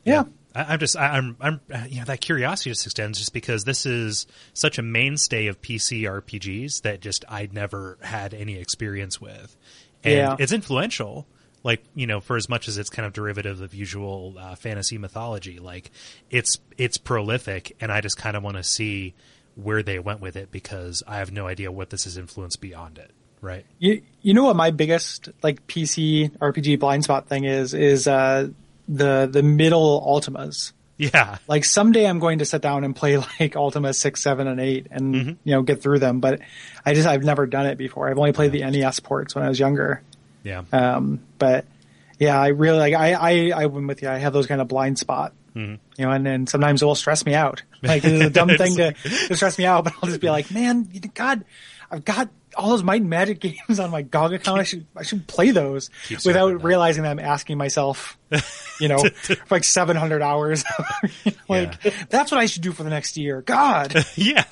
Yeah. 0.05 0.23
I, 0.55 0.63
I'm 0.73 0.79
just, 0.79 0.95
I, 0.95 1.07
I'm, 1.17 1.35
I'm, 1.41 1.59
uh, 1.73 1.83
you 1.89 1.99
know, 1.99 2.05
that 2.05 2.21
curiosity 2.21 2.69
just 2.69 2.85
extends 2.85 3.19
just 3.19 3.33
because 3.33 3.63
this 3.65 3.85
is 3.85 4.25
such 4.53 4.77
a 4.77 4.81
mainstay 4.81 5.47
of 5.47 5.61
PC 5.61 6.03
RPGs 6.03 6.83
that 6.83 7.01
just 7.01 7.25
I'd 7.27 7.53
never 7.53 7.97
had 8.01 8.33
any 8.33 8.57
experience 8.57 9.19
with, 9.19 9.57
and 10.03 10.13
Yeah. 10.13 10.35
it's 10.39 10.53
influential. 10.53 11.27
Like 11.63 11.83
you 11.95 12.05
know, 12.05 12.19
for 12.21 12.37
as 12.37 12.47
much 12.47 12.67
as 12.67 12.77
it's 12.77 12.91
kind 12.91 13.07
of 13.07 13.13
derivative 13.13 13.59
of 13.61 13.73
usual 13.73 14.35
uh, 14.39 14.53
fantasy 14.53 14.99
mythology, 14.99 15.57
like 15.57 15.89
it's 16.29 16.59
it's 16.77 16.99
prolific, 16.99 17.75
and 17.81 17.91
I 17.91 18.01
just 18.01 18.17
kind 18.17 18.37
of 18.37 18.43
want 18.43 18.57
to 18.57 18.63
see 18.63 19.15
where 19.55 19.81
they 19.81 19.97
went 19.97 20.21
with 20.21 20.35
it 20.35 20.51
because 20.51 21.01
I 21.07 21.17
have 21.17 21.31
no 21.31 21.47
idea 21.47 21.71
what 21.71 21.89
this 21.89 22.03
has 22.03 22.17
influenced 22.17 22.61
beyond 22.61 22.99
it. 22.99 23.09
Right? 23.41 23.65
You 23.79 24.01
you 24.21 24.33
know 24.33 24.43
what 24.45 24.55
my 24.55 24.71
biggest 24.71 25.29
like 25.43 25.65
PC 25.67 26.31
RPG 26.37 26.79
blind 26.79 27.03
spot 27.03 27.27
thing 27.27 27.43
is 27.45 27.73
is 27.73 28.07
uh 28.07 28.47
the 28.87 29.27
the 29.31 29.43
middle 29.43 30.01
Ultimas. 30.01 30.71
Yeah. 30.97 31.37
Like 31.47 31.65
someday 31.65 32.05
I'm 32.07 32.19
going 32.19 32.39
to 32.39 32.45
sit 32.45 32.61
down 32.61 32.83
and 32.83 32.95
play 32.95 33.17
like 33.39 33.55
Ultima 33.55 33.93
six, 33.93 34.21
seven, 34.21 34.47
and 34.47 34.59
eight, 34.59 34.87
and 34.91 35.13
Mm-hmm. 35.15 35.29
you 35.43 35.51
know 35.55 35.61
get 35.61 35.81
through 35.81 35.99
them. 35.99 36.19
But 36.21 36.39
I 36.85 36.93
just 36.93 37.07
I've 37.07 37.23
never 37.23 37.45
done 37.45 37.65
it 37.65 37.77
before. 37.77 38.09
I've 38.09 38.17
only 38.17 38.31
played 38.33 38.51
the 38.51 38.61
NES 38.61 38.99
ports 39.01 39.35
when 39.35 39.43
I 39.43 39.49
was 39.49 39.59
younger. 39.59 40.01
Yeah. 40.43 40.63
Um, 40.71 41.19
but 41.37 41.65
yeah, 42.19 42.39
I 42.39 42.47
really 42.49 42.79
like 42.79 42.93
I 42.93 43.13
I 43.13 43.63
I 43.63 43.65
went 43.67 43.87
with 43.87 44.01
you. 44.01 44.09
I 44.09 44.17
have 44.17 44.33
those 44.33 44.47
kind 44.47 44.61
of 44.61 44.67
blind 44.67 44.97
spot. 44.97 45.33
Mm-hmm. 45.55 45.75
You 45.97 46.05
know, 46.05 46.11
and 46.11 46.25
then 46.25 46.47
sometimes 46.47 46.81
it 46.81 46.85
will 46.85 46.95
stress 46.95 47.25
me 47.25 47.33
out. 47.33 47.61
Like 47.83 48.03
it's 48.03 48.23
a 48.25 48.29
dumb 48.31 48.49
thing 48.49 48.77
to, 48.77 48.93
to 49.27 49.35
stress 49.35 49.59
me 49.59 49.65
out, 49.65 49.83
but 49.83 49.93
I'll 50.01 50.09
just 50.09 50.19
be 50.19 50.29
like, 50.31 50.49
man, 50.49 50.89
God, 51.13 51.45
I've 51.91 52.03
got 52.03 52.29
all 52.57 52.69
those 52.69 52.83
Might 52.83 53.01
and 53.01 53.09
Magic 53.09 53.39
games 53.67 53.79
on 53.79 53.91
my 53.91 54.01
GOG 54.01 54.33
account. 54.33 54.59
I 54.59 54.63
should 54.63 54.85
I 54.95 55.03
should 55.03 55.27
play 55.27 55.51
those 55.51 55.89
Keep 56.07 56.21
circling 56.21 56.53
without 56.53 56.63
realizing 56.63 57.03
that 57.03 57.09
I'm 57.09 57.19
asking 57.19 57.57
myself, 57.57 58.17
you 58.79 58.87
know, 58.87 59.03
for 59.03 59.35
like 59.49 59.63
700 59.63 60.21
hours. 60.21 60.63
Like 61.47 61.79
that's 62.09 62.31
what 62.31 62.39
I 62.39 62.47
should 62.47 62.63
do 62.63 62.71
for 62.71 62.83
the 62.83 62.89
next 62.89 63.17
year. 63.17 63.43
God, 63.43 63.93
yeah. 64.15 64.45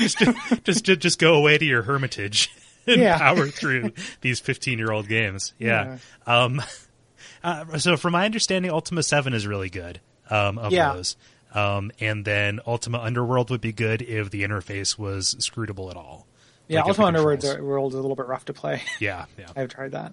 just, 0.00 0.18
just, 0.64 0.84
just, 0.84 1.18
go 1.20 1.34
away 1.34 1.56
to 1.56 1.64
your 1.64 1.82
hermitage 1.82 2.50
and 2.86 3.00
Yeah. 3.00 3.16
power 3.16 3.46
through 3.46 3.92
these 4.20 4.40
15 4.40 4.78
year 4.78 4.90
old 4.90 5.06
games. 5.08 5.54
Yeah. 5.58 5.98
Um, 6.26 6.60
uh, 7.44 7.78
so 7.78 7.96
from 7.96 8.12
my 8.12 8.24
understanding, 8.24 8.72
Ultima 8.72 9.04
7 9.04 9.32
is 9.32 9.46
really 9.46 9.70
good, 9.70 10.00
um, 10.28 10.58
of 10.58 10.72
Yeah. 10.72 10.94
those. 10.94 11.16
Um, 11.54 11.90
and 12.00 12.24
then 12.24 12.60
Ultima 12.66 12.98
Underworld 12.98 13.50
would 13.50 13.60
be 13.60 13.72
good 13.72 14.02
if 14.02 14.30
the 14.30 14.42
interface 14.42 14.98
was 14.98 15.34
scrutable 15.36 15.90
at 15.90 15.96
all. 15.96 16.26
Yeah, 16.70 16.80
Like 16.80 16.88
Ultima 16.88 17.06
Underworld's 17.08 17.58
World 17.58 17.92
is 17.92 17.98
a 17.98 18.00
little 18.00 18.16
bit 18.16 18.26
rough 18.26 18.44
to 18.46 18.52
play. 18.52 18.82
Yeah, 19.00 19.26
yeah. 19.38 19.46
I've 19.56 19.68
tried 19.68 19.92
that. 19.92 20.12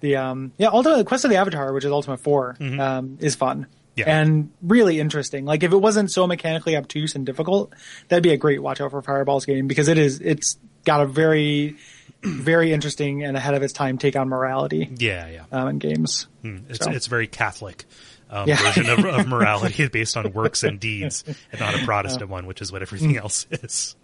The 0.00 0.16
um 0.16 0.52
yeah, 0.58 0.68
Ultima 0.68 1.04
Quest 1.04 1.24
of 1.24 1.30
the 1.30 1.36
Avatar, 1.36 1.72
which 1.72 1.84
is 1.84 1.92
Ultima 1.92 2.16
4, 2.16 2.56
um, 2.80 3.18
is 3.20 3.34
fun. 3.34 3.62
Mm-hmm. 3.62 3.72
Yeah. 3.96 4.04
And 4.20 4.50
really 4.62 4.98
interesting. 5.00 5.44
Like 5.44 5.62
if 5.62 5.72
it 5.72 5.76
wasn't 5.76 6.10
so 6.10 6.26
mechanically 6.26 6.76
obtuse 6.76 7.14
and 7.14 7.26
difficult, 7.26 7.72
that'd 8.08 8.22
be 8.22 8.30
a 8.32 8.36
great 8.36 8.62
watch 8.62 8.80
out 8.80 8.92
for 8.92 9.02
Fireballs 9.02 9.44
game 9.44 9.66
because 9.66 9.88
it 9.88 9.98
is 9.98 10.20
it's 10.20 10.56
got 10.84 11.00
a 11.02 11.06
very 11.06 11.76
very 12.22 12.72
interesting 12.72 13.24
and 13.24 13.36
ahead 13.36 13.54
of 13.54 13.62
its 13.62 13.72
time 13.72 13.98
take 13.98 14.16
on 14.16 14.28
morality 14.28 14.88
Yeah, 14.96 15.28
yeah. 15.28 15.44
um, 15.52 15.68
in 15.68 15.78
games. 15.78 16.28
It's, 16.42 16.84
So- 16.84 16.90
it's 16.92 17.06
very 17.08 17.26
Catholic. 17.26 17.84
Um, 18.32 18.46
Yeah. 18.48 18.56
version 18.62 18.88
of, 18.88 19.04
of 19.04 19.26
morality 19.34 19.88
based 19.88 20.16
on 20.16 20.32
works 20.32 20.62
and 20.62 20.78
deeds, 20.78 21.24
and 21.50 21.60
not 21.60 21.74
a 21.74 21.84
Protestant 21.84 22.30
one, 22.30 22.46
which 22.46 22.62
is 22.62 22.70
what 22.70 22.80
everything 22.80 23.16
else 23.16 23.44
is. 23.50 23.96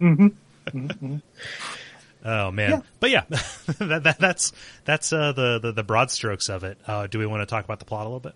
Oh 2.25 2.51
man, 2.51 2.69
Yeah. 2.71 2.81
but 2.99 3.09
yeah, 3.09 3.23
that, 3.29 4.03
that, 4.03 4.17
that's 4.19 4.51
that's 4.85 5.13
uh, 5.13 5.31
the, 5.33 5.59
the 5.59 5.71
the 5.71 5.83
broad 5.83 6.11
strokes 6.11 6.49
of 6.49 6.63
it. 6.63 6.77
Uh, 6.87 7.07
do 7.07 7.19
we 7.19 7.25
want 7.25 7.41
to 7.41 7.45
talk 7.45 7.63
about 7.63 7.79
the 7.79 7.85
plot 7.85 8.01
a 8.01 8.09
little 8.09 8.19
bit? 8.19 8.33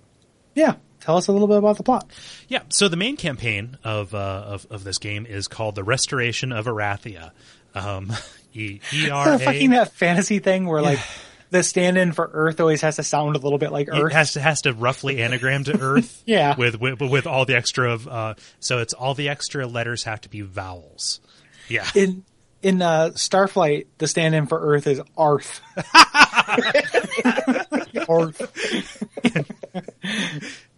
Yeah. 0.55 0.75
Tell 0.99 1.17
us 1.17 1.27
a 1.27 1.31
little 1.31 1.47
bit 1.47 1.57
about 1.57 1.77
the 1.77 1.83
plot. 1.83 2.09
Yeah. 2.47 2.61
So 2.69 2.87
the 2.87 2.95
main 2.97 3.17
campaign 3.17 3.77
of 3.83 4.13
uh, 4.13 4.17
of 4.17 4.67
of 4.69 4.83
this 4.83 4.99
game 4.99 5.25
is 5.25 5.47
called 5.47 5.75
the 5.75 5.83
Restoration 5.83 6.51
of 6.51 6.65
Erathia. 6.67 7.31
Um, 7.73 8.13
e 8.53 8.79
R 9.11 9.29
Uh, 9.29 9.37
fucking 9.39 9.71
that 9.71 9.91
fantasy 9.93 10.39
thing 10.39 10.67
where 10.67 10.81
like 10.81 10.99
the 11.49 11.63
stand-in 11.63 12.11
for 12.11 12.29
Earth 12.31 12.59
always 12.61 12.81
has 12.81 12.97
to 12.97 13.03
sound 13.03 13.35
a 13.35 13.39
little 13.39 13.57
bit 13.57 13.71
like 13.71 13.87
It 13.87 13.93
Earth. 13.99 14.13
has 14.13 14.33
to 14.33 14.41
has 14.41 14.61
to 14.61 14.73
roughly 14.73 15.21
anagram 15.23 15.63
to 15.65 15.79
Earth. 15.79 16.21
Yeah. 16.27 16.55
With 16.55 16.79
with 16.79 17.01
with 17.01 17.25
all 17.27 17.45
the 17.45 17.55
extra 17.55 17.91
of 17.91 18.07
uh, 18.07 18.35
so 18.59 18.77
it's 18.77 18.93
all 18.93 19.15
the 19.15 19.29
extra 19.29 19.65
letters 19.65 20.03
have 20.03 20.21
to 20.21 20.29
be 20.29 20.41
vowels. 20.41 21.19
Yeah. 21.67 21.87
in 21.95 22.25
in 22.61 22.81
uh, 22.81 23.09
Starflight, 23.13 23.87
the 23.97 24.07
stand-in 24.07 24.47
for 24.47 24.59
Earth 24.59 24.87
is 24.87 25.01
Arth. 25.17 25.61
Arth. 28.09 29.03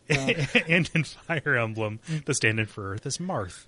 and 0.70 0.90
in 0.94 1.04
Fire 1.04 1.58
Emblem, 1.58 2.00
the 2.26 2.34
stand-in 2.34 2.66
for 2.66 2.94
Earth 2.94 3.06
is 3.06 3.18
Marth. 3.18 3.66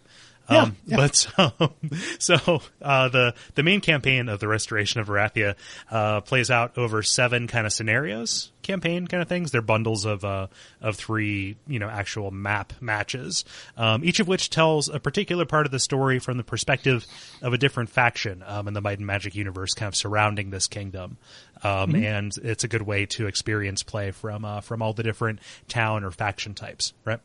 Yeah, 0.50 0.62
Um, 0.62 0.78
yeah. 0.86 0.98
But 0.98 1.28
um, 1.38 1.74
so 2.20 2.62
uh, 2.82 3.10
the 3.10 3.34
the 3.56 3.64
main 3.64 3.82
campaign 3.82 4.30
of 4.30 4.40
the 4.40 4.48
Restoration 4.48 5.02
of 5.02 5.08
Erathia 5.08 5.56
uh, 5.90 6.22
plays 6.22 6.52
out 6.52 6.78
over 6.78 7.02
seven 7.02 7.48
kind 7.48 7.66
of 7.66 7.74
scenarios, 7.74 8.52
campaign 8.62 9.08
kind 9.08 9.22
of 9.22 9.28
things. 9.30 9.52
They're 9.52 9.62
bundles 9.62 10.06
of 10.06 10.24
uh, 10.24 10.48
of 10.82 10.96
three 10.96 11.58
you 11.68 11.80
know 11.80 11.90
actual 11.90 12.32
map 12.32 12.74
matches, 12.82 13.46
um, 13.78 14.04
each 14.04 14.20
of 14.20 14.28
which 14.28 14.50
tells 14.50 14.90
a 14.90 15.00
particular 15.00 15.46
part 15.46 15.66
of 15.66 15.72
the 15.72 15.80
story 15.80 16.20
from 16.20 16.38
the 16.38 16.44
perspective 16.44 17.06
of 17.42 17.54
a 17.54 17.58
different 17.58 17.90
faction 17.90 18.44
um, 18.46 18.68
in 18.68 18.74
the 18.74 18.82
Might 18.82 19.00
and 19.00 19.08
Magic 19.08 19.36
universe, 19.36 19.74
kind 19.74 19.88
of 19.88 19.96
surrounding 19.96 20.50
this 20.50 20.68
kingdom. 20.68 21.18
Um, 21.64 21.86
Mm-hmm. 21.86 22.04
And 22.04 22.38
it's 22.44 22.64
a 22.64 22.68
good 22.68 22.82
way 22.82 23.06
to 23.08 23.28
experience 23.28 23.84
play 23.84 24.12
from 24.12 24.44
uh, 24.44 24.62
from 24.62 24.82
all 24.82 24.94
the 24.94 25.04
different 25.04 25.40
town 25.68 26.04
or 26.04 26.12
faction 26.12 26.54
types, 26.54 26.94
right? 27.06 27.20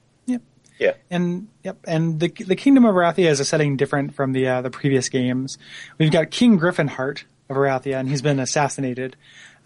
Yep. 0.81 0.97
Yeah. 0.97 1.17
And 1.17 1.49
yep, 1.63 1.79
and 1.87 2.19
the 2.19 2.29
the 2.29 2.57
Kingdom 2.57 2.85
of 2.85 2.95
Erathia 2.95 3.31
is 3.31 3.39
a 3.39 3.45
setting 3.45 3.77
different 3.77 4.15
from 4.15 4.33
the 4.33 4.49
uh, 4.49 4.63
the 4.63 4.71
previous 4.71 5.09
games. 5.09 5.59
We've 5.99 6.11
got 6.11 6.31
King 6.31 6.59
Gryphonheart 6.59 7.25
of 7.49 7.57
Erathia, 7.57 8.01
and 8.01 8.09
he's 8.09 8.23
been 8.23 8.41
assassinated, 8.41 9.17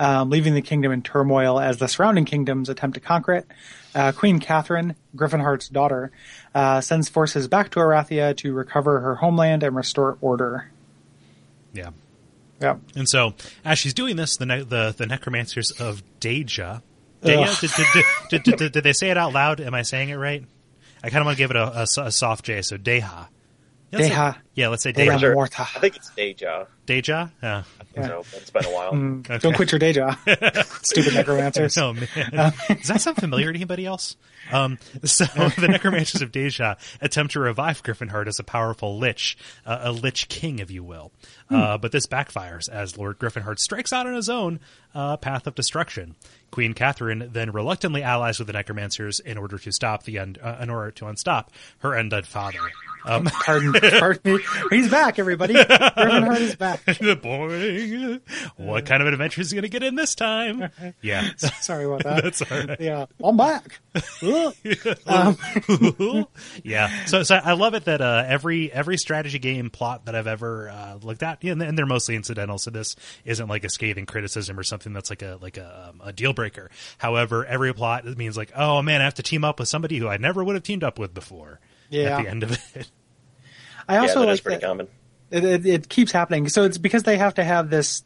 um, 0.00 0.30
leaving 0.30 0.54
the 0.54 0.62
kingdom 0.62 0.90
in 0.90 1.02
turmoil 1.02 1.61
as 1.61 1.78
the 1.78 1.87
surrounding 1.87 2.25
kingdoms 2.25 2.68
attempt 2.68 2.94
to 2.94 3.00
conquer 3.00 3.35
it. 3.35 3.47
Uh, 3.94 4.11
Queen 4.11 4.40
Catherine, 4.40 4.97
Gryphonheart's 5.14 5.68
daughter, 5.68 6.11
uh, 6.54 6.80
sends 6.80 7.09
forces 7.09 7.47
back 7.47 7.71
to 7.71 7.78
Erathia 7.78 8.37
to 8.38 8.52
recover 8.52 9.00
her 9.00 9.14
homeland 9.14 9.62
and 9.62 9.76
restore 9.76 10.18
order. 10.21 10.71
Yeah. 11.73 11.90
Yep. 12.61 12.80
And 12.97 13.09
so, 13.09 13.35
as 13.64 13.78
she's 13.78 13.94
doing 13.94 14.16
this, 14.16 14.37
the 14.37 14.47
ne- 14.47 14.62
the, 14.62 14.94
the 14.97 15.06
necromancers 15.06 15.71
of 15.73 16.02
Deja, 16.18 16.80
Deja, 17.23 17.54
did, 17.61 17.71
did, 17.71 17.87
did, 17.92 18.42
did, 18.42 18.56
did, 18.56 18.73
did 18.73 18.85
they 18.85 18.92
say 18.92 19.11
it 19.11 19.18
out 19.18 19.33
loud? 19.33 19.61
Am 19.61 19.75
I 19.75 19.83
saying 19.83 20.09
it 20.09 20.16
right? 20.16 20.44
I 21.04 21.11
kind 21.11 21.20
of 21.20 21.26
want 21.26 21.37
to 21.37 21.42
give 21.42 21.50
it 21.50 21.56
a, 21.56 21.80
a 21.80 21.87
a 22.06 22.11
soft 22.12 22.44
J, 22.46 22.62
so 22.62 22.76
Deja. 22.76 23.26
Yeah, 23.92 23.99
let's 23.99 24.08
say- 24.08 24.08
Deja. 24.08 24.34
yeah, 24.54 24.68
let's 24.68 24.82
say 24.82 24.92
Deja 24.92 25.12
Deja. 25.12 25.18
Sure. 25.20 25.40
I 25.42 25.78
think 25.78 25.96
it's 25.96 26.11
Deja. 26.16 26.64
Deja? 26.87 27.28
Yeah. 27.42 27.62
Yeah. 27.96 28.06
So 28.08 28.25
it's 28.32 28.50
been 28.50 28.64
a 28.64 28.68
while. 28.68 28.92
Mm, 28.92 29.20
Okay. 29.20 29.38
Don't 29.38 29.54
quit 29.54 29.70
your 29.73 29.78
day 29.78 29.92
job. 29.92 30.16
Stupid 30.82 31.14
necromancers. 31.14 31.78
Oh 31.78 31.92
man, 31.92 32.08
does 32.68 32.88
that 32.88 33.00
sound 33.00 33.16
familiar 33.18 33.52
to 33.52 33.56
anybody 33.58 33.87
else? 33.87 34.16
Um, 34.52 34.78
so 35.04 35.25
the 35.58 35.68
necromancers 35.68 36.20
of 36.23 36.32
Deja 36.32 36.75
attempt 37.00 37.32
to 37.34 37.40
revive 37.40 37.82
Gryphonheart 37.84 38.26
as 38.26 38.38
a 38.40 38.44
powerful 38.44 38.99
lich, 38.99 39.38
uh, 39.64 39.78
a 39.82 39.92
lich 39.92 40.28
king, 40.28 40.58
if 40.58 40.70
you 40.70 40.82
will. 40.82 41.12
Uh, 41.49 41.78
but 41.78 41.92
this 41.92 42.06
backfires 42.06 42.68
as 42.68 42.99
Lord 42.99 43.18
Gryphonheart 43.18 43.58
strikes 43.61 43.92
out 43.92 44.06
on 44.06 44.14
his 44.14 44.28
own 44.28 44.58
uh, 44.94 45.16
path 45.18 45.46
of 45.46 45.54
destruction. 45.54 46.16
Queen 46.54 46.73
Catherine 46.73 47.30
then 47.32 47.50
reluctantly 47.50 48.04
allies 48.04 48.38
with 48.38 48.46
the 48.46 48.52
necromancers 48.52 49.18
in 49.18 49.37
order 49.38 49.58
to 49.58 49.73
stop 49.73 50.04
the 50.04 50.20
un- 50.20 50.37
uh, 50.40 50.58
in 50.61 50.70
order 50.70 50.92
to 50.92 51.08
unstop 51.08 51.50
her 51.78 51.90
undead 51.90 52.26
father. 52.26 52.61
Um, 53.06 53.25
Pardon, 53.44 53.73
pardon 53.73 54.20
me. 54.25 54.38
He's 54.70 54.90
back, 54.90 55.18
everybody. 55.18 55.52
Gryphonheart 55.52 56.40
is 56.40 56.54
back. 56.56 56.80
boring. 57.23 58.20
What 58.56 58.87
kind 58.87 59.02
of 59.02 59.08
an 59.08 59.12
adventure 59.14 59.42
is 59.42 59.50
he 59.50 59.56
going 59.56 59.64
to 59.64 59.68
get 59.68 59.82
in 59.82 59.94
this 59.96 60.14
time? 60.14 60.70
Yeah, 61.02 61.28
Sorry 61.37 61.84
about 61.84 62.02
that. 62.04 62.23
that's 62.23 62.40
all 62.40 62.49
right. 62.66 62.80
Yeah, 62.80 63.06
I'm 63.23 63.37
back. 63.37 63.80
Um, 65.06 65.37
yeah. 66.62 67.04
So, 67.06 67.23
so 67.25 67.34
I 67.37 67.52
love 67.52 67.75
it 67.75 67.84
that 67.87 68.00
uh, 68.00 68.25
every 68.26 68.73
every 68.73 68.96
strategy 68.96 69.38
game 69.38 69.68
plot 69.70 70.06
that 70.06 70.14
I've 70.14 70.26
ever 70.26 70.70
uh, 70.70 70.99
looked 71.02 71.23
at, 71.23 71.42
and 71.42 71.61
and 71.62 71.76
they're 71.76 71.84
mostly 71.84 72.16
incidental. 72.16 72.58
So 72.58 72.70
this 72.70 72.96
isn't 73.25 73.49
like 73.49 73.64
a 73.64 73.68
scathing 73.68 74.06
criticism 74.06 74.58
or 74.58 74.62
something 74.62 74.92
that's 74.92 75.11
like 75.11 75.23
a 75.23 75.38
like 75.42 75.56
a, 75.58 75.90
um, 75.90 76.00
a 76.04 76.12
deal 76.12 76.32
breaker. 76.32 76.44
However, 76.99 77.45
every 77.45 77.73
plot 77.75 78.07
it 78.07 78.17
means 78.19 78.37
like, 78.37 78.53
oh 78.57 78.83
man, 78.83 79.01
I 79.01 79.05
have 79.05 79.15
to 79.15 79.23
team 79.23 79.45
up 79.45 79.59
with 79.59 79.69
somebody 79.69 79.99
who 79.99 80.09
I 80.09 80.17
never 80.17 80.43
would 80.43 80.55
have 80.55 80.63
teamed 80.65 80.85
up 80.85 80.99
with 80.99 81.15
before. 81.15 81.61
Yeah. 81.91 82.19
At 82.19 82.25
the 82.25 82.31
end 82.31 82.43
of 82.43 82.53
it. 82.75 82.91
I 83.89 83.95
Yeah, 83.95 84.01
also 84.03 84.21
that 84.21 84.27
like 84.27 84.35
is 84.35 84.41
pretty 84.41 84.61
that 84.61 84.67
common. 84.67 84.89
it, 85.31 85.45
it, 85.45 85.67
it 85.67 85.89
keeps 85.89 86.11
happening. 86.13 86.49
So 86.49 86.65
it's 86.65 86.79
because 86.79 87.03
they 87.03 87.19
have 87.19 87.35
to 87.35 87.45
have 87.45 87.69
this, 87.71 88.03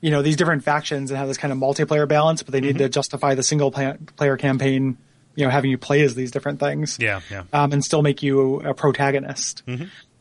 you 0.00 0.10
know, 0.10 0.20
these 0.22 0.36
different 0.36 0.62
factions 0.64 1.10
and 1.10 1.18
have 1.18 1.26
this 1.28 1.38
kind 1.38 1.52
of 1.52 1.58
multiplayer 1.58 2.06
balance, 2.06 2.42
but 2.42 2.52
they 2.52 2.60
need 2.60 2.78
to 2.78 2.88
justify 2.88 3.34
the 3.34 3.42
single 3.42 3.70
player 3.72 4.36
campaign, 4.36 4.98
you 5.34 5.44
know, 5.44 5.50
having 5.50 5.70
you 5.70 5.78
play 5.78 6.02
as 6.02 6.14
these 6.14 6.30
different 6.30 6.60
things. 6.60 6.98
Yeah. 7.00 7.20
Yeah. 7.30 7.44
um, 7.52 7.72
and 7.72 7.82
still 7.84 8.02
make 8.02 8.22
you 8.22 8.60
a 8.60 8.74
protagonist. 8.74 9.62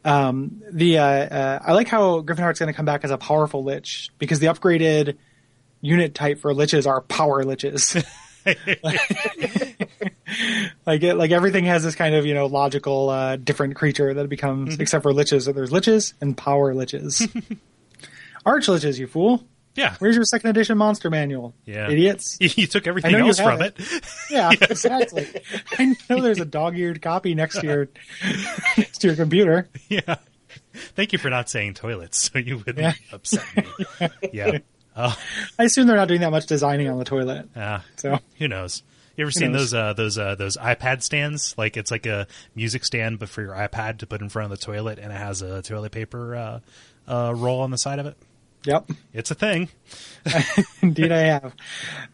Um, 0.06 0.62
the 0.72 1.00
uh, 1.00 1.04
uh, 1.04 1.60
I 1.66 1.74
like 1.74 1.88
how 1.88 2.22
Gryphonheart's 2.22 2.60
going 2.60 2.72
to 2.72 2.74
come 2.76 2.86
back 2.86 3.04
as 3.04 3.12
a 3.12 3.18
powerful 3.18 3.64
lich 3.64 4.12
because 4.20 4.40
the 4.40 4.48
upgraded 4.48 5.18
unit 5.86 6.15
type 6.15 6.39
for 6.39 6.54
liches 6.54 6.88
are 6.88 7.01
power 7.01 7.44
liches. 7.44 7.96
like 10.86 11.04
it, 11.04 11.15
like 11.15 11.32
everything 11.32 11.65
has 11.65 11.84
this 11.84 11.96
kind 11.96 12.15
of 12.15 12.25
you 12.25 12.34
know 12.34 12.46
logical 12.48 13.10
uh, 13.10 13.36
different 13.38 13.75
creature 13.75 14.13
that 14.13 14.25
it 14.25 14.30
becomes, 14.30 14.80
except 14.80 15.04
for 15.04 15.12
liches. 15.12 15.44
So 15.44 15.51
there's 15.51 15.72
liches 15.72 16.13
and 16.22 16.38
power 16.38 16.74
liches. 16.74 17.22
Arch 18.46 18.68
liches, 18.68 19.00
you 19.00 19.08
fool! 19.08 19.44
Yeah. 19.75 19.96
Where's 20.00 20.15
your 20.15 20.25
second 20.25 20.51
edition 20.51 20.77
monster 20.77 21.10
manual? 21.10 21.54
Yeah. 21.65 21.89
idiots. 21.89 22.38
You 22.39 22.68
took 22.68 22.88
everything 22.88 23.15
else 23.15 23.39
from 23.39 23.62
it. 23.62 23.75
it. 23.77 24.04
Yeah, 24.30 24.51
exactly. 24.51 25.27
I 25.78 25.95
know 26.10 26.21
there's 26.21 26.39
a 26.39 26.45
dog-eared 26.45 27.02
copy 27.02 27.36
next 27.36 27.60
to 27.60 27.65
your 27.65 27.88
next 28.78 29.00
to 29.00 29.08
your 29.08 29.15
computer. 29.15 29.67
Yeah. 29.89 30.15
Thank 30.95 31.13
you 31.13 31.19
for 31.19 31.30
not 31.30 31.50
saying 31.50 31.74
toilets, 31.74 32.32
so 32.32 32.39
you 32.39 32.58
wouldn't 32.58 32.78
Yeah. 32.80 32.93
upset 33.12 33.43
me. 33.56 33.65
Yeah. 34.32 34.60
Oh, 34.95 35.15
I 35.60 35.63
assume 35.65 35.88
they're 35.88 35.95
not 35.95 36.08
doing 36.08 36.21
that 36.21 36.31
much 36.31 36.45
designing 36.45 36.88
on 36.89 36.97
the 36.97 37.05
toilet. 37.05 37.49
ah, 37.55 37.84
So 37.97 38.19
who 38.38 38.47
knows? 38.47 38.84
You 39.17 39.23
ever 39.23 39.31
seen 39.31 39.51
knows? 39.53 39.71
those 39.71 39.73
uh, 39.73 39.93
those 39.93 40.17
uh, 40.17 40.36
those 40.36 40.58
iPad 40.58 41.01
stands? 41.01 41.55
Like 41.58 41.77
it's 41.77 41.89
like 41.91 42.05
a 42.05 42.27
music 42.53 42.84
stand, 42.84 43.17
but 43.19 43.29
for 43.29 43.41
your 43.41 43.53
iPad 43.53 43.99
to 43.99 44.08
put 44.08 44.21
in 44.21 44.27
front 44.29 44.51
of 44.51 44.60
the 44.60 44.65
toilet, 44.65 44.99
and 44.99 45.12
it 45.12 45.15
has 45.17 45.41
a 45.41 45.62
toilet 45.62 45.91
paper 45.93 46.36
uh, 46.36 46.60
uh, 47.08 47.34
roll 47.36 47.62
on 47.62 47.71
the 47.71 47.77
side 47.77 47.99
of 47.99 48.05
it. 48.08 48.17
Yep, 48.65 48.89
It's 49.13 49.29
a 49.31 49.36
thing. 49.36 49.69
indeed 50.81 51.12
I 51.12 51.19
have. 51.19 51.53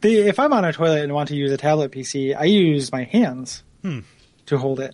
The 0.01 0.27
if 0.27 0.37
I'm 0.39 0.51
on 0.53 0.65
a 0.65 0.73
toilet 0.73 1.01
and 1.03 1.13
want 1.13 1.29
to 1.29 1.35
use 1.35 1.51
a 1.51 1.57
tablet 1.57 1.91
PC, 1.91 2.35
I 2.37 2.43
use 2.43 2.91
my 2.91 3.05
hands 3.05 3.63
to 3.83 4.57
hold 4.57 4.79
it. 4.81 4.93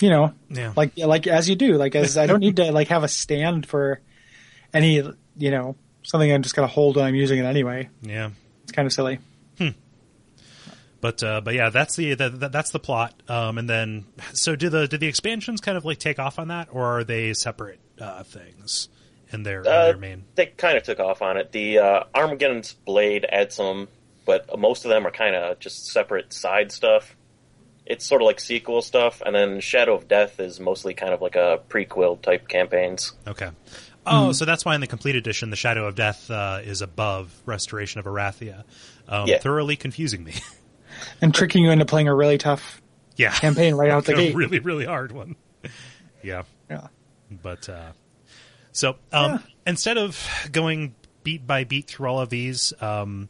You 0.00 0.10
know, 0.10 0.32
Yeah. 0.50 0.72
like 0.76 0.92
like 0.98 1.26
as 1.28 1.48
you 1.48 1.54
do. 1.54 1.74
Like 1.74 1.94
as 1.94 2.18
I 2.18 2.26
don't 2.26 2.40
need 2.40 2.56
to 2.56 2.72
like 2.72 2.88
have 2.88 3.04
a 3.04 3.08
stand 3.08 3.66
for 3.66 4.00
any 4.74 4.96
you 5.38 5.50
know 5.50 5.76
something 6.02 6.32
I'm 6.32 6.42
just 6.42 6.54
gonna 6.54 6.66
hold 6.68 6.96
when 6.96 7.04
I'm 7.04 7.14
using 7.14 7.38
it 7.38 7.44
anyway. 7.44 7.88
Yeah. 8.02 8.30
It's 8.64 8.72
kind 8.72 8.86
of 8.86 8.92
silly. 8.92 9.18
But 11.00 11.20
uh, 11.24 11.40
but 11.40 11.54
yeah, 11.54 11.70
that's 11.70 11.96
the, 11.96 12.14
the, 12.14 12.28
the 12.30 12.48
that's 12.48 12.70
the 12.70 12.78
plot. 12.78 13.12
Um, 13.28 13.58
and 13.58 13.68
then 13.68 14.04
so 14.34 14.54
do 14.54 14.68
the 14.68 14.86
do 14.86 14.96
the 14.98 15.08
expansions 15.08 15.60
kind 15.60 15.76
of 15.76 15.84
like 15.84 15.98
take 15.98 16.20
off 16.20 16.38
on 16.38 16.46
that, 16.48 16.68
or 16.70 16.98
are 17.00 17.02
they 17.02 17.32
separate 17.34 17.80
uh, 18.00 18.22
things 18.22 18.88
in 19.32 19.42
their, 19.42 19.62
in 19.62 19.66
Uh, 19.66 19.84
their 19.86 19.96
main? 19.96 20.24
they 20.36 20.46
kind 20.46 20.76
of 20.76 20.84
took 20.84 21.00
off 21.00 21.20
on 21.20 21.38
it. 21.38 21.50
The 21.50 21.78
uh, 21.78 22.04
Armageddon's 22.14 22.74
Blade 22.74 23.26
adds 23.28 23.56
some, 23.56 23.88
but 24.24 24.56
most 24.56 24.84
of 24.84 24.90
them 24.90 25.04
are 25.04 25.10
kind 25.10 25.34
of 25.34 25.58
just 25.58 25.86
separate 25.86 26.32
side 26.32 26.70
stuff. 26.70 27.16
It's 27.84 28.06
sort 28.06 28.22
of 28.22 28.26
like 28.26 28.38
sequel 28.38 28.80
stuff, 28.80 29.22
and 29.26 29.34
then 29.34 29.58
Shadow 29.58 29.96
of 29.96 30.06
Death 30.06 30.38
is 30.38 30.60
mostly 30.60 30.94
kind 30.94 31.12
of 31.12 31.20
like 31.20 31.34
a 31.34 31.58
prequel 31.68 32.22
type 32.22 32.46
campaigns. 32.46 33.10
Okay. 33.26 33.50
Oh, 34.04 34.32
so 34.32 34.44
that's 34.44 34.64
why 34.64 34.74
in 34.74 34.80
the 34.80 34.86
complete 34.86 35.14
edition, 35.16 35.50
the 35.50 35.56
Shadow 35.56 35.86
of 35.86 35.94
Death 35.94 36.30
uh, 36.30 36.60
is 36.64 36.82
above 36.82 37.32
Restoration 37.46 38.00
of 38.00 38.06
Erathia, 38.06 38.64
um, 39.08 39.28
Yeah. 39.28 39.38
thoroughly 39.38 39.76
confusing 39.76 40.24
me. 40.24 40.34
And 41.22 41.34
tricking 41.34 41.64
you 41.64 41.70
into 41.70 41.86
playing 41.86 42.06
a 42.08 42.14
really 42.14 42.36
tough 42.36 42.82
yeah, 43.16 43.32
campaign 43.32 43.74
right 43.74 43.90
out 43.92 44.04
the 44.04 44.12
a 44.12 44.16
gate. 44.16 44.34
really 44.34 44.58
really 44.58 44.84
hard 44.84 45.10
one. 45.10 45.36
yeah, 46.22 46.42
Yeah. 46.70 46.88
but 47.30 47.66
uh, 47.68 47.92
so 48.72 48.96
um, 49.10 49.42
instead 49.66 49.96
of 49.98 50.22
going 50.52 50.94
beat 51.24 51.46
by 51.46 51.64
beat 51.64 51.86
through 51.88 52.08
all 52.08 52.20
of 52.20 52.28
these, 52.28 52.74
um, 52.80 53.28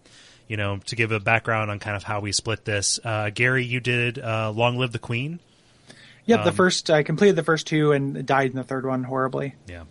you 0.49 0.57
know, 0.57 0.79
to 0.87 0.97
give 0.97 1.13
a 1.13 1.21
background 1.21 1.71
on 1.71 1.79
kind 1.79 1.97
of 1.97 2.03
how 2.03 2.19
we 2.21 2.33
split 2.33 2.65
this, 2.65 2.99
uh, 3.05 3.31
Gary, 3.31 3.65
you 3.65 3.79
did 3.81 4.19
uh, 4.19 4.51
"Long 4.51 4.77
Live 4.77 4.91
the 4.93 4.99
Queen." 4.99 5.39
Yep, 6.27 6.43
the 6.45 6.51
Um, 6.51 6.57
first 6.57 6.91
I 6.91 7.05
completed 7.05 7.37
the 7.37 7.45
first 7.45 7.67
two 7.69 7.93
and 7.93 8.27
died 8.27 8.51
in 8.51 8.57
the 8.57 8.65
third 8.65 8.85
one 8.87 9.05
horribly. 9.05 9.55
Yeah. 9.69 9.85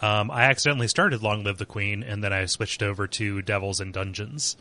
Um, 0.00 0.30
I 0.30 0.44
accidentally 0.44 0.88
started 0.88 1.22
Long 1.22 1.44
Live 1.44 1.58
the 1.58 1.66
Queen, 1.66 2.02
and 2.02 2.22
then 2.22 2.32
I 2.32 2.44
switched 2.46 2.82
over 2.82 3.06
to 3.06 3.42
Devils 3.42 3.80
and 3.80 3.92
Dungeons. 3.92 4.56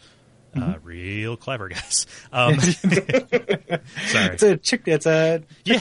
Uh, 0.55 0.75
real 0.81 1.37
clever, 1.37 1.67
guys. 1.69 2.07
Um, 2.31 2.59
sorry. 2.59 4.33
It's 4.33 4.43
a 4.43 4.57
chick. 4.57 4.83
It's 4.87 5.05
a 5.05 5.43
Yeah, 5.65 5.79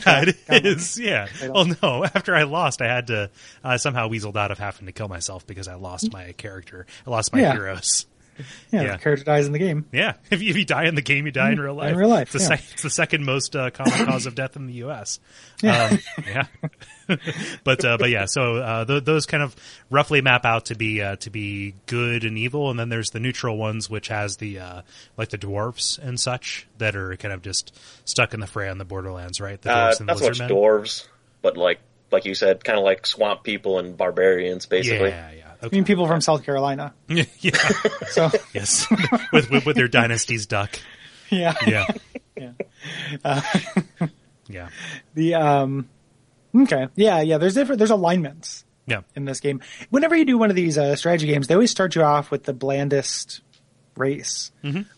it 0.49 0.67
is. 0.67 0.99
Yeah. 0.99 1.29
Well, 1.49 1.67
no. 1.83 2.05
After 2.05 2.35
I 2.35 2.43
lost, 2.43 2.83
I 2.83 2.87
had 2.87 3.07
to 3.07 3.31
uh, 3.65 3.79
somehow 3.79 4.09
weaseled 4.09 4.37
out 4.37 4.51
of 4.51 4.59
having 4.59 4.87
to 4.87 4.93
kill 4.93 5.09
myself 5.09 5.47
because 5.47 5.69
I 5.69 5.75
lost 5.77 6.13
my 6.13 6.33
character. 6.33 6.87
I 7.07 7.11
lost 7.11 7.33
my 7.33 7.41
Yeah. 7.41 7.53
heroes. 7.53 8.07
yeah, 8.71 8.83
Yeah. 8.83 8.93
The 8.93 8.99
character 9.03 9.25
dies 9.25 9.47
in 9.47 9.53
the 9.53 9.59
game. 9.59 9.87
Yeah. 9.93 10.15
If 10.31 10.43
you, 10.43 10.51
if 10.51 10.57
you 10.57 10.65
die 10.65 10.85
in 10.87 10.95
the 10.95 11.03
game, 11.03 11.27
you 11.27 11.33
die 11.33 11.53
in 11.53 11.61
real 11.61 11.75
life. 11.75 11.91
Mm-hmm. 11.91 11.99
real 11.99 12.09
life, 12.09 12.35
It's 12.35 12.45
the, 12.47 12.51
yeah. 12.55 12.59
sec- 12.61 12.73
it's 12.73 12.83
the 12.83 12.91
second 12.91 13.25
most 13.25 13.55
uh, 13.57 13.71
common 13.71 13.93
cause 14.07 14.27
of 14.27 14.35
death 14.35 14.57
in 14.57 14.67
the 14.67 14.75
U.S. 14.75 15.19
Yeah. 15.63 15.85
Um, 15.91 15.99
yeah. 16.27 17.17
but 17.65 17.85
uh, 17.85 17.97
but 17.99 18.11
yeah. 18.11 18.27
So 18.27 18.57
uh, 18.57 18.85
th- 18.85 19.05
those 19.05 19.27
kind 19.27 19.43
of 19.43 19.55
roughly 19.91 20.21
map 20.21 20.45
out 20.45 20.67
to 20.67 20.75
be 20.75 21.03
uh, 21.03 21.17
to 21.17 21.31
be 21.31 21.75
good 21.87 22.25
and 22.25 22.37
evil, 22.37 22.71
and 22.71 22.79
then 22.79 22.89
there's 22.89 23.11
the 23.11 23.21
neutral 23.21 23.57
ones, 23.57 23.89
which 23.89 24.09
has 24.09 24.37
the 24.39 24.59
uh, 24.59 24.83
like 25.17 25.29
the 25.31 25.39
dwarfs 25.39 25.99
and 25.99 26.19
such 26.19 26.67
that 26.79 26.97
are 26.97 27.17
kind 27.17 27.33
of 27.33 27.43
just 27.43 27.77
stuck 28.05 28.35
in 28.35 28.41
the 28.41 28.47
fray 28.47 28.69
on 28.69 28.79
the 28.79 28.85
borderlands, 28.85 29.41
right? 29.41 29.61
The 29.61 29.71
Uh, 29.71 29.75
dwarfs 29.85 30.01
and 30.01 30.09
the 30.09 30.13
not 30.15 30.19
so 30.21 30.27
much 30.27 30.39
lizardmen. 30.39 30.51
dwarves, 30.51 31.07
but 31.43 31.57
like 31.57 31.79
like 32.11 32.25
you 32.25 32.35
said, 32.35 32.65
kind 32.65 32.79
of 32.79 32.85
like 32.85 33.07
swamp 33.07 33.43
people 33.45 33.79
and 33.79 33.97
barbarians, 33.97 34.67
basically. 34.67 35.11
Yeah, 35.11 35.31
yeah. 35.31 35.46
I 35.67 35.69
Okay. 35.69 35.77
mean, 35.79 35.85
people 35.85 36.07
from 36.07 36.21
South 36.21 36.45
Carolina. 36.45 36.95
yeah. 37.09 37.25
So 38.11 38.31
Yes. 38.55 38.87
with, 39.33 39.51
with 39.51 39.67
with 39.67 39.77
their 39.77 39.89
dynasties 39.89 40.47
duck. 40.47 40.79
yeah, 41.31 41.55
Yeah. 41.67 41.87
Yeah. 43.25 43.43
yeah. 44.49 44.69
the 45.15 45.35
um, 45.35 45.89
okay, 46.55 46.89
yeah, 46.95 47.21
yeah. 47.21 47.39
There's 47.39 47.55
different. 47.55 47.79
There's 47.79 47.91
alignments 47.91 48.65
Yeah. 48.87 49.01
in 49.15 49.25
this 49.25 49.41
game. 49.41 49.61
Whenever 49.91 50.15
you 50.17 50.25
do 50.25 50.39
one 50.39 50.51
of 50.51 50.57
these 50.57 50.79
uh, 50.79 50.97
strategy 50.97 51.27
games, 51.27 51.47
they 51.49 51.55
always 51.55 51.71
start 51.71 51.95
you 51.95 52.03
off 52.03 52.31
with 52.31 52.45
the 52.45 52.53
blandest 52.53 53.41
race. 53.97 54.53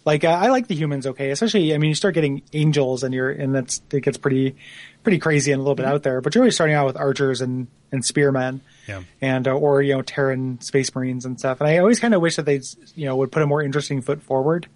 Like 0.05 0.25
uh, 0.25 0.29
I 0.29 0.49
like 0.49 0.67
the 0.67 0.75
humans 0.75 1.07
okay, 1.07 1.31
especially 1.31 1.73
I 1.75 1.79
mean 1.79 1.89
you 1.91 1.95
start 1.95 2.15
getting 2.15 2.43
angels 2.53 3.05
and 3.05 3.15
you're 3.15 3.31
and 3.31 3.55
that's 3.55 3.81
it 3.93 4.01
gets 4.01 4.19
pretty 4.19 4.57
pretty 5.05 5.19
crazy 5.21 5.53
and 5.53 5.61
a 5.61 5.63
little 5.63 5.77
bit 5.77 5.87
out 5.87 6.03
there. 6.03 6.21
But 6.21 6.35
you're 6.35 6.43
always 6.43 6.57
starting 6.57 6.75
out 6.75 6.87
with 6.87 6.97
archers 6.97 7.41
and 7.41 7.69
and 7.93 8.05
spearmen. 8.05 8.61
Yeah. 8.89 9.03
And 9.21 9.47
uh, 9.47 9.53
or 9.53 9.83
you 9.83 9.95
know 9.95 10.03
Terran 10.03 10.61
space 10.61 10.95
marines 10.95 11.25
and 11.27 11.39
stuff. 11.39 11.61
And 11.61 11.69
I 11.69 11.79
always 11.79 12.01
kind 12.01 12.15
of 12.15 12.21
wish 12.23 12.37
that 12.37 12.47
they 12.47 12.61
you 12.95 13.05
know 13.07 13.17
would 13.17 13.31
put 13.31 13.43
a 13.43 13.47
more 13.47 13.63
interesting 13.63 14.01
foot 14.03 14.23
forward. 14.23 14.67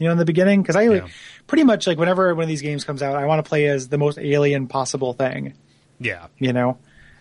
You 0.00 0.06
know, 0.06 0.12
in 0.12 0.18
the 0.18 0.24
beginning, 0.24 0.62
because 0.62 0.76
I 0.76 0.82
Yeah. 0.82 1.06
pretty 1.48 1.64
much 1.64 1.86
like 1.86 1.98
whenever 1.98 2.34
one 2.34 2.44
of 2.44 2.48
these 2.48 2.62
games 2.62 2.84
comes 2.84 3.02
out, 3.02 3.16
I 3.16 3.26
want 3.26 3.44
to 3.44 3.48
play 3.48 3.66
as 3.66 3.88
the 3.88 3.98
most 3.98 4.16
alien 4.18 4.66
possible 4.68 5.12
thing 5.12 5.54
Yeah. 6.00 6.26
you 6.38 6.52
know 6.52 6.78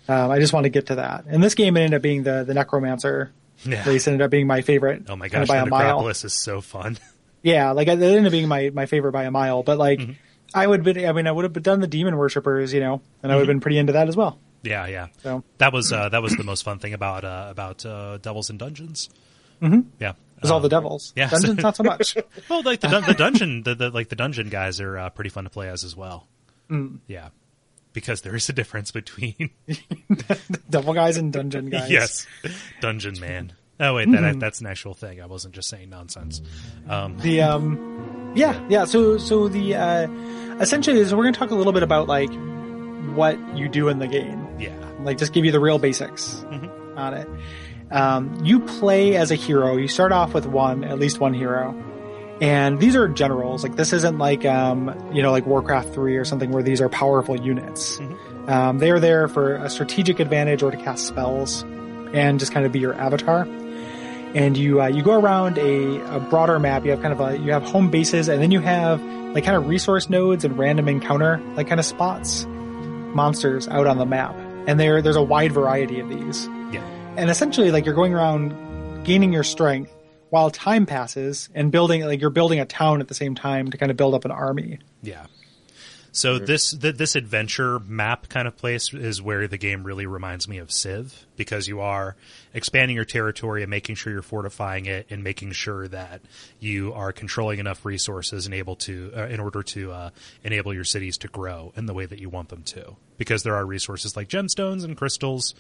um, 0.07 0.29
i 0.31 0.39
just 0.39 0.53
want 0.53 0.63
to 0.65 0.69
get 0.69 0.85
to 0.87 0.95
that 0.95 1.25
and 1.27 1.43
this 1.43 1.55
game 1.55 1.75
ended 1.75 1.95
up 1.95 2.01
being 2.03 2.21
the 2.23 2.43
the 2.45 2.53
necromancer 2.53 3.31
Yeah. 3.65 3.83
race 3.89 4.07
ended 4.07 4.21
up 4.21 4.29
being 4.31 4.45
my 4.47 4.61
favorite 4.61 5.03
Oh 5.09 5.15
my 5.15 5.27
gosh, 5.27 5.47
by 5.47 5.57
the 5.57 5.63
a 5.63 5.65
mile 5.65 5.79
Necropolis 5.87 6.23
is 6.23 6.33
so 6.33 6.61
fun. 6.61 6.97
yeah 7.41 7.71
like 7.71 7.87
it 7.87 7.99
ended 8.01 8.25
up 8.27 8.31
being 8.31 8.47
my 8.47 8.69
my 8.73 8.85
favorite 8.85 9.11
by 9.11 9.23
a 9.23 9.31
mile 9.31 9.63
but 9.63 9.77
like 9.79 9.99
Mm-hmm. 9.99 10.11
i 10.53 10.65
would 10.67 10.83
be 10.83 11.07
i 11.07 11.11
mean 11.11 11.25
i 11.27 11.31
would 11.31 11.43
have 11.43 11.63
done 11.63 11.79
the 11.81 11.87
demon 11.87 12.15
worshippers 12.15 12.71
you 12.73 12.79
know 12.79 13.01
and 13.23 13.31
i 13.31 13.35
would 13.35 13.41
have 13.41 13.47
been 13.47 13.59
pretty 13.59 13.79
into 13.79 13.93
that 13.93 14.07
as 14.07 14.15
well 14.15 14.39
yeah, 14.67 14.87
yeah. 14.87 15.07
so 15.23 15.43
That 15.57 15.73
was 15.73 15.91
uh, 15.91 16.09
that 16.09 16.21
was 16.21 16.33
the 16.35 16.43
most 16.43 16.63
fun 16.63 16.79
thing 16.79 16.93
about 16.93 17.23
uh, 17.23 17.47
about 17.49 17.85
uh, 17.85 18.17
Devils 18.17 18.49
and 18.49 18.59
Dungeons. 18.59 19.09
Mm-hmm. 19.61 19.89
Yeah, 19.99 20.13
there's 20.41 20.51
all 20.51 20.59
the 20.59 20.65
Um, 20.67 20.81
devils 20.83 21.13
yeah. 21.15 21.29
dungeons 21.29 21.63
not 21.63 21.75
so 21.75 21.83
much 21.91 22.15
Well, 22.49 22.61
like 22.63 22.79
the 22.81 22.87
dun- 22.89 23.03
the 23.07 23.13
dungeon, 23.17 23.63
the, 23.63 23.73
the 23.75 23.89
like 23.89 24.09
the 24.09 24.15
dungeon 24.15 24.49
guys 24.49 24.79
are 24.79 24.97
uh, 24.97 25.09
pretty 25.09 25.29
fun 25.31 25.45
to 25.45 25.49
play 25.49 25.69
as 25.69 25.83
as 25.83 25.95
well. 25.95 26.27
Mm. 26.69 26.99
Yeah, 27.07 27.29
because 27.93 28.21
there 28.21 28.35
is 28.35 28.47
a 28.49 28.53
difference 28.53 28.91
between 28.91 29.49
devil 30.69 30.93
guys 30.93 31.17
and 31.17 31.31
dungeon 31.33 31.69
guys 31.69 31.89
yes, 31.89 32.27
dungeon 32.81 33.19
man. 33.19 33.53
Oh 33.79 33.93
wait, 33.95 34.11
that 34.11 34.39
that's 34.39 34.59
an 34.61 34.67
actual 34.67 34.93
thing. 34.95 35.21
I 35.21 35.27
wasn't 35.27 35.53
just 35.53 35.69
saying 35.69 35.89
nonsense. 35.89 36.41
Um, 36.89 37.17
the 37.19 37.41
um 37.41 38.33
yeah 38.35 38.59
yeah 38.69 38.85
so 38.85 39.17
so 39.17 39.47
the 39.47 39.75
uh 39.75 40.07
essentially 40.59 40.99
is 40.99 41.13
we're 41.13 41.23
going 41.23 41.33
to 41.33 41.39
talk 41.39 41.51
a 41.51 41.55
little 41.55 41.73
bit 41.73 41.83
about 41.83 42.07
like 42.07 42.29
what 43.15 43.37
you 43.57 43.69
do 43.69 43.87
in 43.89 43.99
the 43.99 44.07
game 44.07 44.46
yeah, 44.59 44.75
like 45.01 45.17
just 45.17 45.33
give 45.33 45.45
you 45.45 45.51
the 45.51 45.59
real 45.59 45.79
basics 45.79 46.43
on 46.95 47.13
it. 47.13 47.27
Um, 47.91 48.43
you 48.43 48.59
play 48.59 49.15
as 49.15 49.31
a 49.31 49.35
hero. 49.35 49.77
You 49.77 49.87
start 49.87 50.11
off 50.11 50.33
with 50.33 50.45
one, 50.45 50.83
at 50.83 50.99
least 50.99 51.19
one 51.19 51.33
hero, 51.33 51.73
and 52.41 52.79
these 52.79 52.95
are 52.95 53.07
generals. 53.07 53.63
Like 53.63 53.75
this 53.75 53.93
isn't 53.93 54.17
like 54.17 54.45
um, 54.45 55.11
you 55.13 55.21
know 55.21 55.31
like 55.31 55.45
Warcraft 55.45 55.93
three 55.93 56.17
or 56.17 56.25
something 56.25 56.51
where 56.51 56.63
these 56.63 56.81
are 56.81 56.89
powerful 56.89 57.39
units. 57.39 57.99
Um, 58.47 58.79
they 58.79 58.91
are 58.91 58.99
there 58.99 59.27
for 59.27 59.55
a 59.55 59.69
strategic 59.69 60.19
advantage 60.19 60.63
or 60.63 60.71
to 60.71 60.77
cast 60.77 61.07
spells, 61.07 61.63
and 62.13 62.39
just 62.39 62.51
kind 62.51 62.65
of 62.65 62.71
be 62.71 62.79
your 62.79 62.93
avatar. 62.93 63.47
And 64.35 64.57
you 64.57 64.81
uh, 64.81 64.87
you 64.87 65.03
go 65.03 65.19
around 65.19 65.57
a, 65.57 66.15
a 66.15 66.19
broader 66.19 66.59
map. 66.59 66.83
You 66.83 66.91
have 66.91 67.01
kind 67.01 67.13
of 67.13 67.21
a 67.21 67.37
you 67.37 67.53
have 67.53 67.63
home 67.63 67.89
bases, 67.89 68.27
and 68.27 68.41
then 68.41 68.51
you 68.51 68.59
have 68.59 69.01
like 69.33 69.45
kind 69.45 69.55
of 69.55 69.67
resource 69.67 70.09
nodes 70.09 70.43
and 70.43 70.57
random 70.57 70.87
encounter 70.89 71.39
like 71.55 71.67
kind 71.67 71.79
of 71.79 71.85
spots 71.85 72.45
monsters 72.45 73.67
out 73.69 73.87
on 73.87 73.97
the 73.97 74.05
map. 74.05 74.35
And 74.67 74.79
there 74.79 75.01
there's 75.01 75.15
a 75.15 75.23
wide 75.23 75.51
variety 75.53 75.99
of 75.99 76.09
these. 76.09 76.45
yeah, 76.71 76.83
And 77.15 77.29
essentially 77.29 77.71
like 77.71 77.85
you're 77.85 77.95
going 77.95 78.13
around 78.13 78.53
gaining 79.05 79.31
your 79.33 79.43
strength 79.43 79.91
while 80.29 80.51
time 80.51 80.85
passes 80.85 81.49
and 81.55 81.71
building 81.71 82.05
like 82.05 82.19
you're 82.19 82.29
building 82.29 82.59
a 82.59 82.65
town 82.65 82.99
at 82.99 83.07
the 83.07 83.13
same 83.15 83.33
time 83.33 83.71
to 83.71 83.77
kind 83.77 83.89
of 83.89 83.97
build 83.97 84.13
up 84.13 84.25
an 84.25 84.31
army. 84.31 84.79
yeah. 85.01 85.25
So 86.17 86.39
this 86.39 86.71
th- 86.71 86.95
this 86.95 87.15
adventure 87.15 87.77
map 87.77 88.27
kind 88.27 88.47
of 88.47 88.57
place 88.57 88.91
is 88.91 89.21
where 89.21 89.47
the 89.47 89.59
game 89.59 89.83
really 89.83 90.07
reminds 90.07 90.47
me 90.47 90.57
of 90.57 90.71
Civ 90.71 91.27
because 91.35 91.67
you 91.67 91.79
are 91.79 92.15
expanding 92.55 92.95
your 92.95 93.05
territory 93.05 93.61
and 93.61 93.69
making 93.69 93.97
sure 93.97 94.11
you're 94.11 94.23
fortifying 94.23 94.87
it 94.87 95.05
and 95.11 95.23
making 95.23 95.51
sure 95.51 95.87
that 95.89 96.21
you 96.59 96.91
are 96.93 97.11
controlling 97.11 97.59
enough 97.59 97.85
resources 97.85 98.47
and 98.47 98.55
able 98.55 98.75
to 98.77 99.11
uh, 99.15 99.27
in 99.27 99.39
order 99.39 99.61
to 99.61 99.91
uh, 99.91 100.09
enable 100.43 100.73
your 100.73 100.83
cities 100.83 101.19
to 101.19 101.27
grow 101.27 101.71
in 101.75 101.85
the 101.85 101.93
way 101.93 102.07
that 102.07 102.17
you 102.17 102.29
want 102.29 102.49
them 102.49 102.63
to 102.63 102.95
because 103.19 103.43
there 103.43 103.53
are 103.53 103.63
resources 103.63 104.17
like 104.17 104.27
gemstones 104.27 104.83
and 104.83 104.97
crystals 104.97 105.53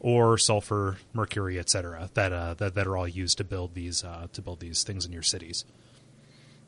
or 0.00 0.38
sulfur, 0.38 0.96
mercury, 1.12 1.58
etc. 1.58 2.08
that 2.14 2.32
uh, 2.32 2.54
that 2.54 2.74
that 2.76 2.86
are 2.86 2.96
all 2.96 3.08
used 3.08 3.36
to 3.36 3.44
build 3.44 3.74
these 3.74 4.04
uh, 4.04 4.26
to 4.32 4.40
build 4.40 4.60
these 4.60 4.84
things 4.84 5.04
in 5.04 5.12
your 5.12 5.22
cities. 5.22 5.66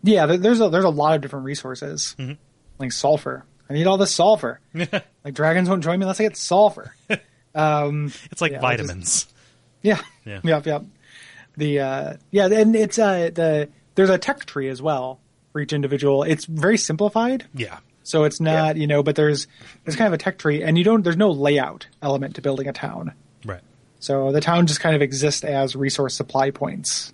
Yeah, 0.02 0.26
there's 0.26 0.60
a 0.60 0.68
there's 0.68 0.84
a 0.84 0.90
lot 0.90 1.14
of 1.14 1.22
different 1.22 1.46
resources. 1.46 2.14
Like 2.80 2.90
sulfur. 2.92 3.44
I 3.68 3.74
need 3.74 3.86
all 3.86 3.98
this 3.98 4.12
sulfur. 4.12 4.58
like 4.74 5.34
dragons 5.34 5.68
won't 5.68 5.84
join 5.84 5.98
me 6.00 6.04
unless 6.04 6.18
I 6.18 6.24
get 6.24 6.36
sulfur. 6.36 6.92
um 7.54 8.12
It's 8.32 8.40
like 8.40 8.52
Yeah, 8.52 8.60
vitamins. 8.60 9.26
Yeah. 9.82 10.00
Yeah. 10.24 10.40
Yep. 10.44 10.66
Yep. 10.66 10.84
The 11.56 11.80
uh, 11.80 12.16
yeah, 12.30 12.46
and 12.46 12.74
it's 12.74 12.98
uh 12.98 13.30
the 13.34 13.68
there's 13.94 14.10
a 14.10 14.18
tech 14.18 14.46
tree 14.46 14.68
as 14.68 14.80
well 14.80 15.20
for 15.52 15.60
each 15.60 15.72
individual. 15.72 16.22
It's 16.22 16.44
very 16.46 16.78
simplified, 16.78 17.44
Yeah. 17.54 17.78
so 18.02 18.24
it's 18.24 18.40
not 18.40 18.76
you 18.76 18.86
know, 18.86 19.02
but 19.02 19.14
there's 19.16 19.46
there's 19.84 19.96
kind 19.96 20.06
of 20.06 20.12
a 20.14 20.18
tech 20.18 20.38
tree, 20.38 20.62
and 20.62 20.78
you 20.78 20.84
don't 20.84 21.02
there's 21.02 21.16
no 21.16 21.30
layout 21.30 21.86
element 22.02 22.36
to 22.36 22.40
building 22.42 22.66
a 22.68 22.72
town. 22.72 23.12
Right. 23.44 23.60
So 23.98 24.32
the 24.32 24.40
town 24.40 24.66
just 24.68 24.80
kind 24.80 24.94
of 24.96 25.02
exists 25.02 25.44
as 25.44 25.76
resource 25.76 26.14
supply 26.14 26.50
points. 26.50 27.12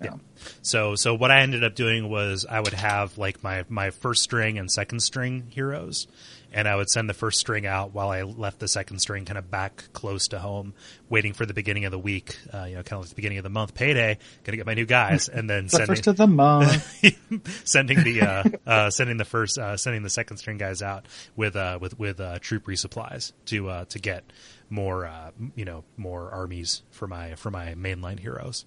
Yeah. 0.00 0.14
So 0.62 0.94
so 0.94 1.14
what 1.14 1.30
I 1.30 1.40
ended 1.40 1.64
up 1.64 1.74
doing 1.74 2.08
was 2.08 2.46
I 2.48 2.60
would 2.60 2.74
have 2.74 3.18
like 3.18 3.42
my 3.42 3.64
my 3.68 3.90
first 3.90 4.22
string 4.22 4.58
and 4.58 4.70
second 4.70 5.00
string 5.00 5.46
heroes, 5.50 6.06
and 6.52 6.68
I 6.68 6.76
would 6.76 6.90
send 6.90 7.08
the 7.08 7.14
first 7.14 7.40
string 7.40 7.66
out 7.66 7.92
while 7.92 8.10
I 8.10 8.22
left 8.22 8.58
the 8.58 8.68
second 8.68 8.98
string 8.98 9.24
kind 9.24 9.38
of 9.38 9.50
back 9.50 9.84
close 9.92 10.28
to 10.28 10.38
home, 10.38 10.74
waiting 11.08 11.32
for 11.32 11.46
the 11.46 11.54
beginning 11.54 11.84
of 11.84 11.92
the 11.92 11.98
week. 11.98 12.36
Uh, 12.52 12.64
you 12.64 12.74
know, 12.74 12.82
kind 12.82 12.98
of 12.98 13.00
like 13.00 13.08
the 13.10 13.16
beginning 13.16 13.38
of 13.38 13.44
the 13.44 13.50
month 13.50 13.74
payday, 13.74 14.18
gonna 14.44 14.56
get 14.56 14.66
my 14.66 14.74
new 14.74 14.86
guys, 14.86 15.28
and 15.28 15.48
then 15.48 15.64
The 15.66 15.70
sending 15.70 15.86
first 15.86 16.06
of 16.06 16.16
the 16.16 16.26
month. 16.26 17.64
sending 17.64 18.02
the 18.02 18.20
uh, 18.22 18.44
uh, 18.66 18.90
sending 18.90 19.16
the 19.16 19.24
first 19.24 19.58
uh, 19.58 19.76
sending 19.76 20.02
the 20.02 20.10
second 20.10 20.36
string 20.36 20.58
guys 20.58 20.82
out 20.82 21.06
with 21.36 21.56
uh, 21.56 21.78
with 21.80 21.98
with 21.98 22.20
uh, 22.20 22.38
troop 22.40 22.66
resupplies 22.66 23.32
to 23.46 23.68
uh, 23.68 23.84
to 23.86 23.98
get 23.98 24.24
more 24.70 25.06
uh, 25.06 25.30
you 25.54 25.64
know 25.64 25.84
more 25.96 26.30
armies 26.30 26.82
for 26.90 27.06
my 27.06 27.34
for 27.34 27.50
my 27.50 27.74
mainline 27.74 28.18
heroes. 28.18 28.64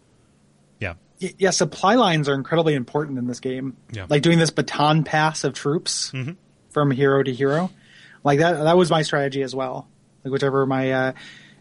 Yeah. 0.80 0.96
Yeah, 1.20 1.52
supply 1.52 1.96
lines 1.96 2.28
are 2.28 2.34
incredibly 2.36 2.74
important 2.74 3.18
in 3.18 3.28
this 3.28 3.40
game. 3.40 3.78
Yeah. 3.92 4.06
Like 4.10 4.22
doing 4.22 4.38
this 4.38 4.50
baton 4.52 5.04
pass 5.04 5.44
of 5.44 5.54
troops 5.54 6.12
from 6.72 6.92
hero 6.92 7.24
to 7.24 7.34
hero. 7.34 7.72
Like 8.24 8.40
that 8.40 8.54
that 8.64 8.76
was 8.78 8.90
my 8.92 9.02
strategy 9.02 9.42
as 9.42 9.56
well. 9.56 9.88
Like 10.24 10.32
whichever 10.34 10.66
my 10.66 10.92
uh 10.92 11.12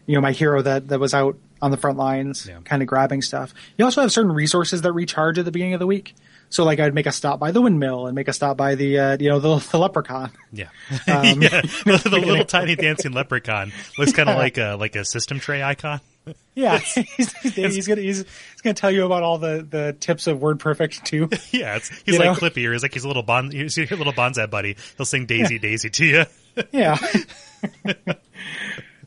you 0.07 0.15
know, 0.15 0.21
my 0.21 0.33
hero 0.33 0.61
that 0.61 0.89
that 0.89 0.99
was 0.99 1.13
out 1.13 1.37
on 1.61 1.71
the 1.71 1.77
front 1.77 1.97
lines 1.97 2.45
Yeah. 2.47 2.59
kind 2.65 2.81
of 2.81 2.87
grabbing 2.87 3.21
stuff. 3.21 3.53
You 3.77 3.85
also 3.85 4.01
have 4.01 4.11
certain 4.11 4.31
resources 4.33 4.81
that 4.81 4.91
recharge 4.91 5.39
at 5.39 5.45
the 5.45 5.51
beginning 5.51 5.73
of 5.73 5.79
the 5.79 5.87
week. 5.87 6.13
So 6.49 6.63
like 6.65 6.79
I'd 6.79 6.93
make 6.93 7.05
a 7.07 7.11
stop 7.11 7.39
by 7.39 7.51
the 7.51 7.61
windmill 7.61 8.07
and 8.07 8.15
make 8.15 8.27
a 8.27 8.33
stop 8.33 8.57
by 8.57 8.75
the 8.75 8.99
uh 8.99 9.17
you 9.19 9.29
know 9.29 9.39
the, 9.39 9.57
the 9.71 9.77
leprechaun. 9.79 10.31
Yeah, 10.51 10.67
Um, 11.07 11.41
yeah. 11.41 11.61
The, 11.61 12.01
the 12.09 12.19
little 12.19 12.45
tiny 12.57 12.75
dancing 12.75 13.13
leprechaun 13.13 13.71
looks 13.97 14.11
kind 14.11 14.27
of 14.29 14.35
like 14.37 14.57
a 14.57 14.75
like 14.77 14.95
a 14.97 15.05
system 15.05 15.39
tray 15.39 15.63
icon. 15.63 16.01
Yeah, 16.57 16.77
he's, 17.17 17.33
he's, 17.41 17.85
gonna 17.85 17.99
he's, 17.99 18.17
he's 18.19 18.61
gonna 18.63 18.75
tell 18.75 18.89
you 18.89 19.05
about 19.05 19.23
all 19.23 19.37
the 19.39 19.67
the 19.69 19.93
tips 19.99 20.25
of 20.27 20.39
WordPerfect 20.39 21.03
too. 21.03 21.29
Yeah, 21.51 21.79
he's 22.05 22.17
like 22.17 22.27
know? 22.27 22.33
Clippy, 22.33 22.65
or 22.65 22.71
he's 22.71 22.81
like 22.81 22.93
he's 22.93 23.03
a 23.03 23.09
little 23.09 23.23
bon, 23.23 23.51
he's 23.51 23.75
your 23.75 23.87
little 23.87 24.13
Bonzi 24.13 24.49
Buddy. 24.49 24.77
He'll 24.95 25.05
sing 25.05 25.25
Daisy 25.25 25.59
Daisy 25.59 25.89
to 25.89 26.05
you. 26.05 26.25
Yeah. 26.71 26.97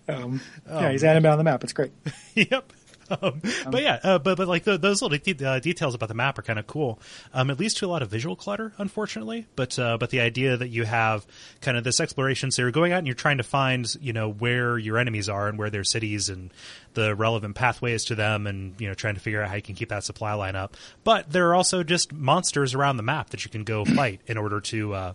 um, 0.09 0.43
yeah, 0.69 0.91
he's 0.91 1.05
animated 1.05 1.33
on 1.33 1.39
the 1.39 1.45
map. 1.45 1.65
It's 1.65 1.73
great. 1.73 1.93
yep. 2.35 2.71
Um, 3.11 3.41
but 3.71 3.83
yeah, 3.83 3.99
uh, 4.03 4.19
but 4.19 4.37
but 4.37 4.49
like 4.49 4.65
the, 4.65 4.77
those 4.77 5.03
little 5.03 5.17
de- 5.17 5.45
uh, 5.45 5.59
details 5.61 5.95
about 5.95 6.09
the 6.09 6.15
map 6.15 6.39
are 6.39 6.43
kind 6.43 6.59
of 6.59 6.67
cool. 6.67 7.01
Um, 7.33 7.51
it 7.51 7.59
leads 7.59 7.75
to 7.75 7.87
a 7.87 7.89
lot 7.89 8.03
of 8.03 8.11
visual 8.11 8.37
clutter, 8.37 8.73
unfortunately. 8.79 9.47
But 9.57 9.79
uh, 9.79 9.97
but 9.99 10.11
the 10.11 10.21
idea 10.21 10.57
that 10.57 10.69
you 10.69 10.85
have 10.85 11.27
kind 11.61 11.77
of 11.77 11.85
this 11.85 12.01
exploration, 12.01 12.51
so 12.51 12.63
you're 12.63 12.71
going 12.71 12.93
out 12.93 12.99
and 12.99 13.07
you're 13.07 13.15
trying 13.15 13.39
to 13.39 13.45
find 13.45 13.87
you 14.01 14.13
know 14.13 14.31
where 14.31 14.79
your 14.79 14.99
enemies 14.99 15.29
are 15.29 15.49
and 15.49 15.59
where 15.59 15.71
their 15.71 15.85
cities 15.85 16.29
and 16.29 16.51
the 16.95 17.15
relevant 17.15 17.55
pathways 17.55 18.05
to 18.07 18.15
them, 18.15 18.47
and 18.47 18.79
you 18.81 18.89
know 18.89 18.95
trying 18.95 19.15
to 19.15 19.21
figure 19.21 19.43
out 19.43 19.49
how 19.49 19.57
you 19.57 19.63
can 19.63 19.75
keep 19.75 19.89
that 19.89 20.05
supply 20.05 20.35
line 20.35 20.57
up. 20.57 20.77
But 21.05 21.31
there 21.31 21.49
are 21.49 21.55
also 21.55 21.83
just 21.83 22.13
monsters 22.13 22.75
around 22.75 22.97
the 22.99 23.03
map 23.03 23.31
that 23.31 23.45
you 23.45 23.51
can 23.51 23.65
go 23.65 23.85
fight 23.97 24.21
in 24.27 24.37
order 24.37 24.61
to. 24.61 25.15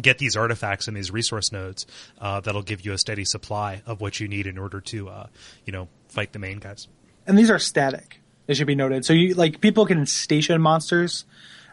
Get 0.00 0.16
these 0.18 0.36
artifacts 0.36 0.88
and 0.88 0.96
these 0.96 1.10
resource 1.10 1.52
nodes 1.52 1.86
uh, 2.18 2.40
that'll 2.40 2.62
give 2.62 2.84
you 2.84 2.92
a 2.92 2.98
steady 2.98 3.24
supply 3.26 3.82
of 3.84 4.00
what 4.00 4.18
you 4.20 4.26
need 4.28 4.46
in 4.46 4.56
order 4.56 4.80
to, 4.80 5.08
uh, 5.10 5.26
you 5.66 5.72
know, 5.72 5.88
fight 6.08 6.32
the 6.32 6.38
main 6.38 6.58
guys. 6.58 6.88
And 7.26 7.36
these 7.38 7.50
are 7.50 7.58
static. 7.58 8.20
It 8.48 8.56
should 8.56 8.66
be 8.66 8.74
noted. 8.74 9.04
So 9.04 9.12
you 9.12 9.34
like 9.34 9.60
people 9.60 9.84
can 9.86 10.06
station 10.06 10.60
monsters 10.62 11.24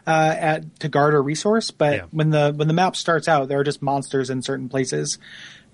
uh, 0.06 0.34
at 0.38 0.80
to 0.80 0.88
guard 0.88 1.14
a 1.14 1.20
resource, 1.20 1.70
but 1.70 1.94
Yeah. 1.96 2.02
when 2.10 2.30
the 2.30 2.52
when 2.54 2.68
the 2.68 2.74
map 2.74 2.94
starts 2.94 3.26
out, 3.26 3.48
there 3.48 3.58
are 3.60 3.64
just 3.64 3.80
monsters 3.82 4.28
in 4.30 4.42
certain 4.42 4.68
places 4.68 5.18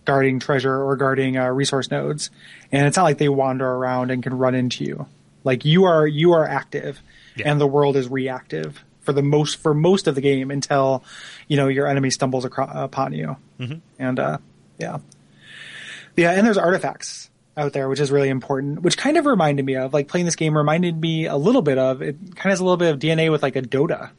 guarding 0.04 0.38
treasure 0.38 0.82
or 0.84 0.94
guarding 0.96 1.36
uh, 1.36 1.48
resource 1.48 1.90
nodes, 1.90 2.30
and 2.70 2.86
it's 2.86 2.96
not 2.96 3.02
like 3.02 3.18
they 3.18 3.28
wander 3.28 3.68
around 3.68 4.10
and 4.12 4.22
can 4.22 4.38
run 4.38 4.54
into 4.54 4.84
you. 4.84 5.06
Like 5.42 5.64
you 5.64 5.84
are 5.84 6.06
you 6.06 6.32
are 6.32 6.46
active, 6.46 7.00
Yeah. 7.34 7.50
and 7.50 7.60
the 7.60 7.66
world 7.66 7.96
is 7.96 8.08
reactive 8.08 8.82
for 9.06 9.14
the 9.14 9.22
most 9.22 9.56
for 9.56 9.72
most 9.72 10.06
of 10.06 10.14
the 10.14 10.20
game 10.20 10.50
until 10.50 11.02
you 11.48 11.56
know 11.56 11.68
your 11.68 11.86
enemy 11.86 12.10
stumbles 12.10 12.44
acro- 12.44 12.68
upon 12.70 13.14
you. 13.14 13.36
Mm-hmm. 13.58 13.78
And 13.98 14.18
uh, 14.18 14.38
yeah, 14.78 14.98
yeah, 16.16 16.32
and 16.32 16.46
there's 16.46 16.58
artifacts. 16.58 17.30
out 17.56 17.72
there, 17.72 17.88
which 17.88 18.00
is 18.00 18.10
really 18.10 18.28
important. 18.28 18.82
Which 18.82 18.98
kind 18.98 19.16
of 19.16 19.24
reminded 19.24 19.64
me 19.64 19.76
of 19.76 19.94
like 19.94 20.08
playing 20.08 20.26
this 20.26 20.36
game 20.36 20.54
reminded 20.56 21.00
me 21.00 21.24
a 21.26 21.36
little 21.36 21.62
bit 21.62 21.78
of 21.78 22.02
it. 22.02 22.16
Kind 22.36 22.46
of 22.46 22.50
has 22.52 22.60
a 22.60 22.64
little 22.64 22.76
bit 22.76 22.92
of 22.92 22.98
DNA 23.00 23.30
with 23.30 23.42
like 23.42 23.56
a 23.56 23.62
Dota, 23.62 24.10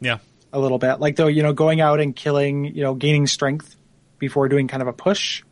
Yeah. 0.00 0.18
a 0.52 0.58
little 0.58 0.78
bit. 0.78 0.98
Like 0.98 1.14
though, 1.14 1.28
you 1.28 1.42
know, 1.44 1.52
going 1.52 1.80
out 1.80 2.00
and 2.00 2.16
killing, 2.16 2.64
you 2.64 2.82
know, 2.82 2.94
gaining 2.94 3.28
strength 3.28 3.76
before 4.18 4.48
doing 4.48 4.66
kind 4.66 4.82
of 4.82 4.88
a 4.88 4.92
push. 4.92 5.42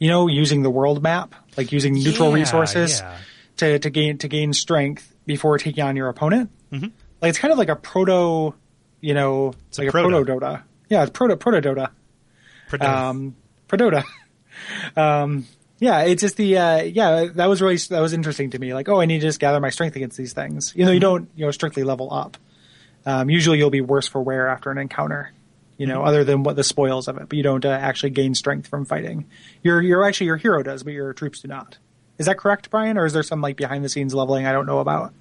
You 0.00 0.08
know, 0.08 0.28
using 0.28 0.62
the 0.62 0.70
world 0.70 1.02
map, 1.02 1.34
like 1.56 1.72
using 1.72 1.92
neutral 1.94 2.28
Yeah, 2.30 2.34
resources 2.36 3.00
yeah. 3.00 3.16
to 3.56 3.78
to 3.80 3.90
gain 3.90 4.18
to 4.18 4.28
gain 4.28 4.52
strength 4.52 5.12
before 5.26 5.58
taking 5.58 5.82
on 5.82 5.96
your 5.96 6.08
opponent. 6.08 6.50
Mm-hmm. 6.72 6.86
Like 7.20 7.30
it's 7.30 7.38
kind 7.38 7.52
of 7.52 7.58
like 7.58 7.68
a 7.68 7.76
proto, 7.76 8.54
you 9.00 9.14
know, 9.14 9.48
a 9.48 9.80
like 9.80 9.88
a 9.88 9.90
proto. 9.90 10.24
proto 10.24 10.40
Dota. 10.40 10.62
Yeah, 10.88 11.02
it's 11.02 11.10
proto 11.10 11.36
proto 11.36 11.60
Dota. 11.60 11.90
Proto. 12.68 12.86
Um, 12.86 13.36
Prodota. 13.68 14.04
um, 14.96 15.46
yeah, 15.78 16.02
it's 16.02 16.22
just 16.22 16.36
the 16.36 16.58
uh, 16.58 16.82
yeah 16.82 17.26
that 17.34 17.46
was 17.46 17.62
really 17.62 17.76
that 17.76 18.00
was 18.00 18.12
interesting 18.12 18.50
to 18.50 18.58
me. 18.58 18.74
Like, 18.74 18.88
oh, 18.88 19.00
I 19.00 19.06
need 19.06 19.20
to 19.20 19.26
just 19.26 19.40
gather 19.40 19.60
my 19.60 19.70
strength 19.70 19.96
against 19.96 20.16
these 20.16 20.32
things. 20.32 20.72
You 20.74 20.84
know, 20.84 20.90
you 20.90 21.00
don't 21.00 21.28
you 21.36 21.44
know 21.44 21.50
strictly 21.50 21.84
level 21.84 22.12
up. 22.12 22.36
Um, 23.06 23.30
usually, 23.30 23.58
you'll 23.58 23.70
be 23.70 23.80
worse 23.80 24.08
for 24.08 24.20
wear 24.20 24.48
after 24.48 24.70
an 24.70 24.78
encounter. 24.78 25.32
You 25.76 25.86
know, 25.86 26.02
other 26.02 26.24
than 26.24 26.42
what 26.42 26.56
the 26.56 26.64
spoils 26.64 27.06
of 27.06 27.18
it, 27.18 27.28
but 27.28 27.36
you 27.36 27.44
don't 27.44 27.64
uh, 27.64 27.68
actually 27.68 28.10
gain 28.10 28.34
strength 28.34 28.66
from 28.66 28.84
fighting. 28.84 29.26
Your 29.62 29.80
your 29.80 30.04
actually 30.04 30.26
your 30.26 30.36
hero 30.36 30.62
does, 30.64 30.82
but 30.82 30.92
your 30.92 31.12
troops 31.12 31.40
do 31.40 31.48
not. 31.48 31.78
Is 32.18 32.26
that 32.26 32.36
correct, 32.36 32.70
Brian? 32.70 32.98
Or 32.98 33.06
is 33.06 33.12
there 33.12 33.22
some 33.22 33.40
like 33.40 33.56
behind 33.56 33.84
the 33.84 33.88
scenes 33.88 34.12
leveling 34.12 34.46
I 34.46 34.52
don't 34.52 34.66
know 34.66 34.80
about? 34.80 35.14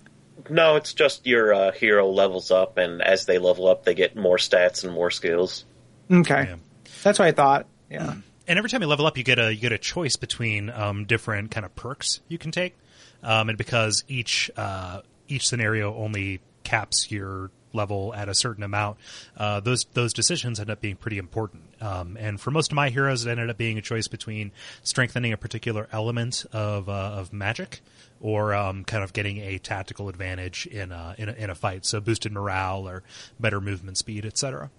No, 0.50 0.76
it's 0.76 0.94
just 0.94 1.26
your 1.28 1.54
uh, 1.54 1.72
hero 1.72 2.10
levels 2.10 2.52
up, 2.52 2.78
and 2.78 3.02
as 3.02 3.26
they 3.26 3.38
level 3.40 3.68
up, 3.68 3.84
they 3.86 3.94
get 3.94 4.16
more 4.16 4.38
stats 4.38 4.84
and 4.84 4.94
more 4.94 5.12
skills. 5.12 5.66
Okay, 6.12 6.44
Yeah. 6.50 6.56
that's 7.04 7.20
what 7.20 7.28
I 7.28 7.32
thought. 7.32 7.68
Yeah. 7.90 8.16
and 8.48 8.58
every 8.58 8.70
time 8.70 8.82
you 8.82 8.88
level 8.88 9.06
up, 9.06 9.18
you 9.18 9.24
get 9.24 9.40
a 9.40 9.54
you 9.54 9.60
get 9.62 9.72
a 9.72 9.78
choice 9.78 10.16
between 10.16 10.70
um, 10.70 11.06
different 11.06 11.52
kind 11.52 11.66
of 11.66 11.76
perks 11.76 12.22
you 12.28 12.38
can 12.38 12.52
take, 12.52 12.76
um, 13.24 13.50
and 13.50 13.58
because 13.58 14.04
each 14.08 14.50
uh, 14.58 15.02
each 15.28 15.48
scenario 15.48 15.96
only 15.96 16.40
caps 16.64 17.12
your 17.12 17.52
level 17.74 18.14
at 18.14 18.28
a 18.30 18.34
certain 18.36 18.64
amount, 18.64 18.98
uh, 19.38 19.60
those 19.60 19.86
those 19.94 20.14
decisions 20.14 20.60
end 20.60 20.70
up 20.70 20.82
being 20.82 20.96
pretty 20.96 21.18
important. 21.18 21.64
Um, 21.82 22.18
and 22.20 22.40
for 22.40 22.52
most 22.52 22.72
of 22.72 22.76
my 22.76 22.90
heroes, 22.90 23.26
it 23.26 23.30
ended 23.30 23.50
up 23.50 23.58
being 23.58 23.78
a 23.78 23.82
choice 23.82 24.08
between 24.08 24.52
strengthening 24.84 25.34
a 25.34 25.38
particular 25.38 25.88
element 25.92 26.46
of 26.52 26.90
uh, 26.90 26.92
of 26.92 27.32
magic. 27.34 27.82
Or 28.20 28.56
um, 28.56 28.84
kind 28.84 29.04
of 29.04 29.14
getting 29.14 29.38
a 29.38 29.60
tactical 29.60 30.10
advantage 30.10 30.66
in 30.66 30.92
a, 30.92 31.14
in 31.20 31.30
a 31.30 31.34
in 31.34 31.50
a 31.52 31.56
fight, 31.56 31.86
so 31.86 32.00
boosted 32.02 32.32
morale 32.32 32.90
or 32.90 33.04
better 33.40 33.62
movement 33.62 34.00
speed, 34.00 34.26
etc. 34.26 34.72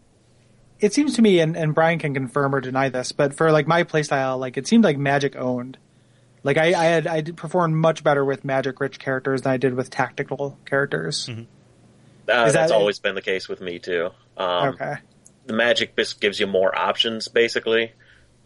it 0.80 0.92
seems 0.92 1.14
to 1.14 1.22
me, 1.22 1.38
and, 1.38 1.56
and 1.56 1.72
Brian 1.72 2.00
can 2.00 2.14
confirm 2.14 2.52
or 2.52 2.60
deny 2.60 2.88
this, 2.88 3.12
but 3.12 3.34
for 3.34 3.52
like 3.52 3.68
my 3.68 3.84
playstyle, 3.84 4.40
like 4.40 4.56
it 4.56 4.66
seemed 4.66 4.82
like 4.82 4.98
Magic 4.98 5.36
owned. 5.36 5.78
Like 6.42 6.56
I, 6.56 6.74
I 6.74 6.84
had 6.86 7.06
I 7.06 7.20
did 7.20 7.36
performed 7.36 7.76
much 7.76 8.02
better 8.02 8.24
with 8.24 8.44
Magic 8.44 8.80
rich 8.80 8.98
characters 8.98 9.42
than 9.42 9.52
I 9.52 9.56
did 9.56 9.74
with 9.74 9.88
tactical 9.88 10.58
characters. 10.64 11.28
Uh, 11.28 11.32
Is 11.32 11.46
that 12.26 12.52
that's 12.52 12.72
it? 12.72 12.74
always 12.74 12.98
been 12.98 13.14
the 13.14 13.22
case 13.22 13.48
with 13.48 13.60
me 13.60 13.78
too. 13.78 14.10
Um, 14.36 14.70
okay. 14.70 14.96
The 15.48 15.54
magic 15.54 15.96
just 15.96 16.20
gives 16.20 16.38
you 16.38 16.46
more 16.46 16.76
options, 16.78 17.26
basically. 17.26 17.92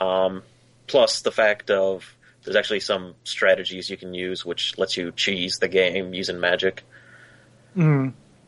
Um, 0.00 0.42
plus 0.86 1.20
the 1.20 1.30
fact 1.30 1.70
of 1.70 2.16
there's 2.44 2.56
actually 2.56 2.80
some 2.80 3.14
strategies 3.24 3.88
you 3.88 3.96
can 3.96 4.14
use 4.14 4.44
which 4.44 4.76
lets 4.78 4.96
you 4.96 5.12
cheese 5.12 5.58
the 5.58 5.68
game 5.68 6.12
using 6.12 6.40
magic. 6.40 6.82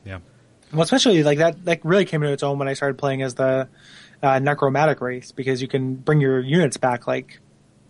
Yeah. 0.04 0.18
Well, 0.72 0.82
especially 0.82 1.22
like 1.22 1.38
that 1.38 1.64
that 1.64 1.84
really 1.84 2.04
came 2.04 2.22
into 2.22 2.32
its 2.32 2.42
own 2.42 2.58
when 2.58 2.68
I 2.68 2.74
started 2.74 2.98
playing 2.98 3.22
as 3.22 3.34
the 3.34 3.68
uh, 4.22 4.38
necromantic 4.40 5.00
race 5.00 5.30
because 5.32 5.62
you 5.62 5.68
can 5.68 5.94
bring 5.94 6.20
your 6.20 6.40
units 6.40 6.76
back 6.76 7.06
like 7.06 7.38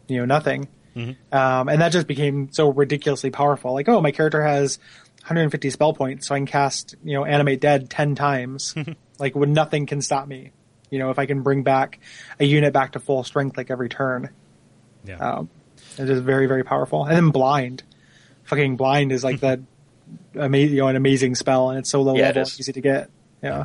you 0.07 0.19
know 0.19 0.27
nothing, 0.27 0.69
um, 1.33 1.69
and 1.69 1.81
that 1.81 1.93
just 1.93 2.07
became 2.07 2.53
so 2.53 2.71
ridiculously 2.71 3.31
powerful. 3.31 3.73
Like, 3.73 3.89
oh, 3.89 4.01
my 4.01 4.13
character 4.13 4.43
has 4.43 4.79
150 5.23 5.71
spell 5.71 5.95
points, 5.95 6.29
so 6.29 6.35
I 6.35 6.39
can 6.39 6.47
cast 6.47 6.95
you 7.03 7.15
know 7.15 7.25
animate 7.25 7.61
dead 7.61 7.89
10 7.89 8.15
times, 8.15 8.75
like 9.19 9.35
when 9.35 9.53
nothing 9.55 9.87
can 9.87 10.03
stop 10.03 10.29
me. 10.29 10.53
You 10.95 11.01
know, 11.01 11.11
if 11.11 11.19
I 11.19 11.27
can 11.27 11.43
bring 11.43 11.65
back 11.65 11.99
a 12.39 12.45
unit 12.45 12.73
back 12.73 12.93
to 12.93 13.01
full 13.01 13.25
strength 13.25 13.57
like 13.57 13.69
every 13.71 13.89
turn, 13.89 14.31
Yeah. 15.05 15.17
um, 15.17 15.51
it 15.99 16.09
is 16.09 16.21
very 16.21 16.47
very 16.47 16.63
powerful. 16.63 17.05
And 17.05 17.17
then 17.17 17.31
blind, 17.31 17.83
fucking 18.45 18.77
blind 18.77 19.11
is 19.11 19.25
like 19.25 19.41
that. 19.41 19.59
Ama- 20.39 20.59
you 20.59 20.77
know, 20.77 20.89
an 20.89 20.97
amazing 20.97 21.35
spell, 21.35 21.71
and 21.71 21.79
it's 21.81 21.91
so 21.91 22.03
low 22.03 22.15
Yeah, 22.15 22.27
level, 22.27 22.43
is. 22.43 22.61
easy 22.61 22.73
to 22.73 22.81
get. 22.81 23.11
Yeah. 23.43 23.65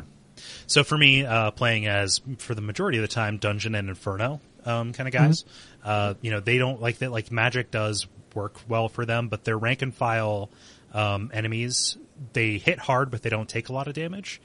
So 0.66 0.82
for 0.84 0.96
me, 0.98 1.24
uh, 1.24 1.50
playing 1.52 1.86
as 1.86 2.20
for 2.38 2.54
the 2.54 2.62
majority 2.62 2.98
of 2.98 3.02
the 3.02 3.08
time 3.08 3.36
Dungeon 3.38 3.74
and 3.74 3.88
Inferno 3.88 4.40
um, 4.64 4.92
kind 4.92 5.06
of 5.06 5.12
guys, 5.12 5.44
uh, 5.84 6.14
you 6.22 6.30
know, 6.30 6.40
they 6.40 6.58
don't 6.58 6.80
like 6.80 6.98
that. 6.98 7.12
Like 7.12 7.30
Magic 7.30 7.70
does 7.70 8.06
work 8.34 8.56
well 8.68 8.88
for 8.88 9.04
them, 9.06 9.28
but 9.28 9.44
their 9.44 9.56
rank 9.58 9.82
and 9.82 9.94
file 9.94 10.50
um, 10.94 11.30
enemies 11.32 11.96
they 12.32 12.58
hit 12.58 12.78
hard, 12.78 13.10
but 13.10 13.22
they 13.22 13.30
don't 13.30 13.48
take 13.48 13.68
a 13.70 13.72
lot 13.72 13.88
of 13.88 13.94
damage. 13.94 14.40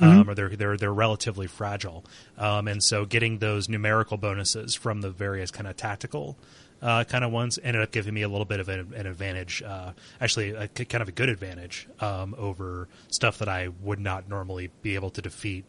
Um, 0.00 0.30
or 0.30 0.34
they're 0.34 0.56
they're 0.56 0.76
they're 0.76 0.94
relatively 0.94 1.46
fragile, 1.46 2.04
um, 2.38 2.68
and 2.68 2.82
so 2.82 3.04
getting 3.04 3.38
those 3.38 3.68
numerical 3.68 4.16
bonuses 4.16 4.74
from 4.74 5.02
the 5.02 5.10
various 5.10 5.50
kind 5.50 5.66
of 5.66 5.76
tactical 5.76 6.38
uh, 6.82 7.04
kind 7.04 7.24
of 7.24 7.30
ones 7.30 7.58
ended 7.62 7.82
up 7.82 7.90
giving 7.90 8.14
me 8.14 8.22
a 8.22 8.28
little 8.28 8.44
bit 8.44 8.60
of 8.60 8.68
an, 8.68 8.92
an 8.94 9.06
advantage, 9.06 9.62
uh, 9.62 9.92
actually, 10.20 10.50
a, 10.50 10.68
kind 10.68 11.02
of 11.02 11.08
a 11.08 11.12
good 11.12 11.28
advantage 11.28 11.86
um, 12.00 12.34
over 12.38 12.88
stuff 13.08 13.38
that 13.38 13.48
I 13.48 13.68
would 13.82 14.00
not 14.00 14.28
normally 14.28 14.70
be 14.82 14.94
able 14.94 15.10
to 15.10 15.22
defeat 15.22 15.64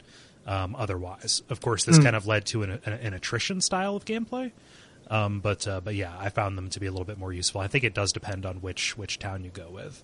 um, 0.47 0.75
otherwise. 0.75 1.41
Of 1.49 1.61
course, 1.61 1.83
this 1.83 1.99
kind 1.99 2.15
of 2.15 2.27
led 2.27 2.45
to 2.47 2.63
an, 2.63 2.79
an, 2.85 2.93
an 2.93 3.13
attrition 3.13 3.61
style 3.61 3.95
of 3.95 4.05
gameplay, 4.05 4.51
um, 5.09 5.39
but 5.39 5.67
uh, 5.67 5.81
but 5.81 5.95
yeah, 5.95 6.15
I 6.17 6.29
found 6.29 6.57
them 6.57 6.69
to 6.69 6.79
be 6.79 6.87
a 6.87 6.91
little 6.91 7.05
bit 7.05 7.17
more 7.17 7.33
useful. 7.33 7.61
I 7.61 7.67
think 7.67 7.83
it 7.83 7.93
does 7.93 8.13
depend 8.13 8.45
on 8.45 8.57
which 8.57 8.97
which 8.97 9.19
town 9.19 9.43
you 9.43 9.49
go 9.49 9.69
with. 9.69 10.03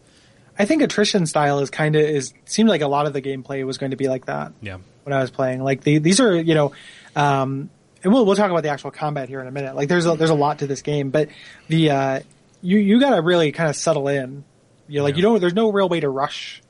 I 0.59 0.65
think 0.65 0.81
attrition 0.81 1.25
style 1.25 1.59
is 1.59 1.69
kind 1.69 1.95
of 1.95 2.01
is 2.01 2.33
seemed 2.45 2.69
like 2.69 2.81
a 2.81 2.87
lot 2.87 3.05
of 3.05 3.13
the 3.13 3.21
gameplay 3.21 3.65
was 3.65 3.77
going 3.77 3.91
to 3.91 3.97
be 3.97 4.07
like 4.07 4.25
that 4.25 4.53
Yeah, 4.61 4.77
when 5.03 5.13
I 5.13 5.21
was 5.21 5.29
playing. 5.31 5.63
Like 5.63 5.81
the, 5.81 5.99
these 5.99 6.19
are 6.19 6.35
you 6.35 6.55
know, 6.55 6.71
um, 7.15 7.69
and 8.03 8.13
we'll 8.13 8.25
we'll 8.25 8.35
talk 8.35 8.49
about 8.51 8.63
the 8.63 8.69
actual 8.69 8.91
combat 8.91 9.29
here 9.29 9.39
in 9.41 9.47
a 9.47 9.51
minute. 9.51 9.75
Like 9.75 9.87
there's 9.89 10.05
a, 10.05 10.15
there's 10.15 10.29
a 10.29 10.35
lot 10.35 10.59
to 10.59 10.67
this 10.67 10.81
game, 10.81 11.09
but 11.11 11.29
the 11.67 11.91
uh, 11.91 12.19
you 12.61 12.77
you 12.79 12.99
got 12.99 13.15
to 13.15 13.21
really 13.21 13.51
kind 13.51 13.69
of 13.69 13.75
settle 13.75 14.07
in. 14.07 14.43
You 14.87 14.99
know, 14.99 15.03
like 15.03 15.13
Yeah. 15.13 15.17
you 15.17 15.21
don't. 15.23 15.39
There's 15.41 15.53
no 15.53 15.71
real 15.71 15.89
way 15.89 15.99
to 15.99 16.09
rush. 16.09 16.61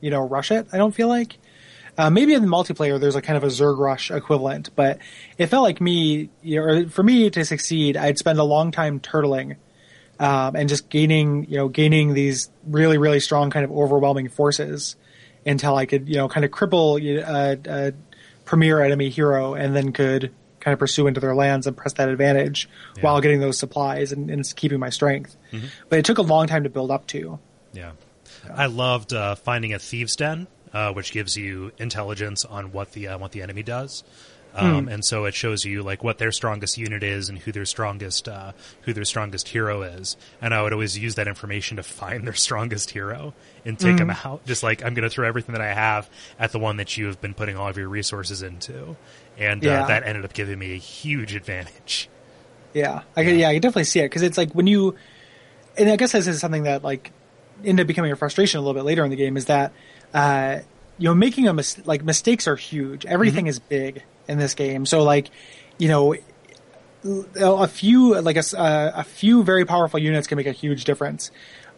You 0.00 0.10
know, 0.10 0.20
rush 0.26 0.50
it. 0.50 0.66
I 0.72 0.78
don't 0.78 0.94
feel 0.94 1.08
like. 1.08 1.38
Uh, 1.98 2.08
maybe 2.08 2.32
in 2.32 2.40
the 2.40 2.48
multiplayer, 2.48 2.98
there's 2.98 3.16
a 3.16 3.20
kind 3.20 3.36
of 3.36 3.44
a 3.44 3.48
Zerg 3.48 3.78
rush 3.78 4.10
equivalent, 4.10 4.70
but 4.74 4.98
it 5.36 5.48
felt 5.48 5.62
like 5.62 5.78
me, 5.78 6.30
you 6.42 6.56
know, 6.58 6.62
or 6.62 6.88
for 6.88 7.02
me 7.02 7.28
to 7.28 7.44
succeed, 7.44 7.98
I'd 7.98 8.16
spend 8.16 8.38
a 8.38 8.44
long 8.44 8.70
time 8.70 8.98
turtling 8.98 9.56
um, 10.22 10.54
and 10.56 10.68
just 10.68 10.88
gaining, 10.88 11.44
you 11.50 11.56
know, 11.58 11.68
gaining 11.68 12.14
these 12.14 12.48
really, 12.66 12.96
really 12.96 13.20
strong 13.20 13.50
kind 13.50 13.64
of 13.64 13.72
overwhelming 13.72 14.28
forces 14.28 14.96
until 15.44 15.74
I 15.76 15.86
could, 15.86 16.08
you 16.08 16.16
know, 16.16 16.28
kind 16.28 16.44
of 16.44 16.50
cripple 16.52 17.00
a, 17.26 17.88
a 17.88 17.92
premier 18.44 18.80
enemy 18.80 19.08
hero 19.10 19.54
and 19.54 19.74
then 19.74 19.92
could 19.92 20.32
kind 20.60 20.72
of 20.72 20.78
pursue 20.78 21.08
into 21.08 21.18
their 21.18 21.34
lands 21.34 21.66
and 21.66 21.76
press 21.76 21.94
that 21.94 22.08
advantage 22.08 22.68
Yeah. 22.96 23.02
while 23.02 23.20
getting 23.20 23.40
those 23.40 23.58
supplies 23.58 24.12
and, 24.12 24.30
and 24.30 24.44
keeping 24.54 24.78
my 24.78 24.90
strength. 24.90 25.36
But 25.88 25.98
it 25.98 26.04
took 26.04 26.18
a 26.18 26.22
long 26.22 26.46
time 26.46 26.62
to 26.62 26.70
build 26.70 26.90
up 26.92 27.06
to. 27.08 27.38
yeah. 27.72 27.92
I 28.52 28.66
loved 28.66 29.12
uh, 29.12 29.34
finding 29.36 29.72
a 29.74 29.78
thieves' 29.78 30.16
den, 30.16 30.46
uh, 30.72 30.92
which 30.92 31.12
gives 31.12 31.36
you 31.36 31.70
intelligence 31.78 32.44
on 32.44 32.72
what 32.72 32.92
the 32.92 33.08
uh, 33.08 33.18
what 33.18 33.30
the 33.32 33.42
enemy 33.42 33.62
does. 33.62 34.02
Um, 34.54 34.88
And 34.88 35.04
so 35.04 35.24
it 35.24 35.34
shows 35.34 35.64
you 35.64 35.82
like 35.82 36.04
what 36.04 36.18
their 36.18 36.30
strongest 36.32 36.76
unit 36.76 37.02
is 37.02 37.28
and 37.30 37.38
who 37.38 37.52
their 37.52 37.64
strongest 37.64 38.28
uh, 38.28 38.52
who 38.82 38.92
their 38.92 39.04
strongest 39.04 39.48
hero 39.48 39.82
is. 39.82 40.16
And 40.42 40.52
I 40.52 40.62
would 40.62 40.72
always 40.72 40.98
use 40.98 41.14
that 41.14 41.26
information 41.26 41.78
to 41.78 41.82
find 41.82 42.24
their 42.26 42.34
strongest 42.34 42.90
hero 42.90 43.32
and 43.64 43.78
take 43.78 43.96
them 43.96 44.10
out. 44.10 44.44
Just 44.44 44.62
like 44.62 44.84
I'm 44.84 44.92
going 44.94 45.04
to 45.08 45.10
throw 45.10 45.26
everything 45.26 45.54
that 45.54 45.62
I 45.62 45.72
have 45.72 46.10
at 46.38 46.52
the 46.52 46.58
one 46.58 46.76
that 46.76 46.96
you 46.98 47.06
have 47.06 47.20
been 47.20 47.32
putting 47.34 47.56
all 47.56 47.68
of 47.68 47.76
your 47.78 47.88
resources 47.88 48.42
into, 48.42 48.96
and 49.38 49.62
Yeah. 49.62 49.84
uh, 49.84 49.86
that 49.86 50.02
ended 50.04 50.24
up 50.24 50.32
giving 50.34 50.58
me 50.58 50.74
a 50.74 50.78
huge 50.78 51.34
advantage. 51.34 52.08
Yeah, 52.74 53.02
I 53.16 53.24
can, 53.24 53.38
yeah, 53.38 53.48
I 53.48 53.52
can 53.54 53.62
definitely 53.62 53.84
see 53.84 54.00
it 54.00 54.04
because 54.06 54.22
it's 54.22 54.36
like 54.38 54.52
when 54.52 54.66
you, 54.66 54.96
and 55.78 55.88
I 55.90 55.96
guess 55.96 56.12
this 56.12 56.26
is 56.26 56.40
something 56.40 56.62
that 56.64 56.82
like 56.82 57.12
ended 57.64 57.84
up 57.84 57.86
becoming 57.86 58.12
a 58.12 58.16
frustration 58.16 58.58
a 58.58 58.60
little 58.62 58.74
bit 58.74 58.84
later 58.84 59.04
in 59.04 59.10
the 59.10 59.16
game 59.16 59.36
is 59.36 59.44
that, 59.46 59.72
uh, 60.14 60.58
you 60.98 61.04
know, 61.08 61.14
making 61.14 61.48
a 61.48 61.52
mis- 61.54 61.84
like 61.86 62.02
mistakes 62.02 62.46
are 62.48 62.56
huge. 62.56 63.04
Everything 63.06 63.46
is 63.46 63.58
big 63.58 64.02
in 64.28 64.38
this 64.38 64.54
game, 64.54 64.86
so 64.86 65.02
like, 65.02 65.30
you 65.78 65.88
know, 65.88 66.14
a 67.36 67.66
few 67.66 68.20
like 68.20 68.36
a, 68.36 68.44
a 68.56 69.04
few 69.04 69.42
very 69.42 69.64
powerful 69.64 69.98
units 69.98 70.26
can 70.26 70.36
make 70.36 70.46
a 70.46 70.52
huge 70.52 70.84
difference. 70.84 71.30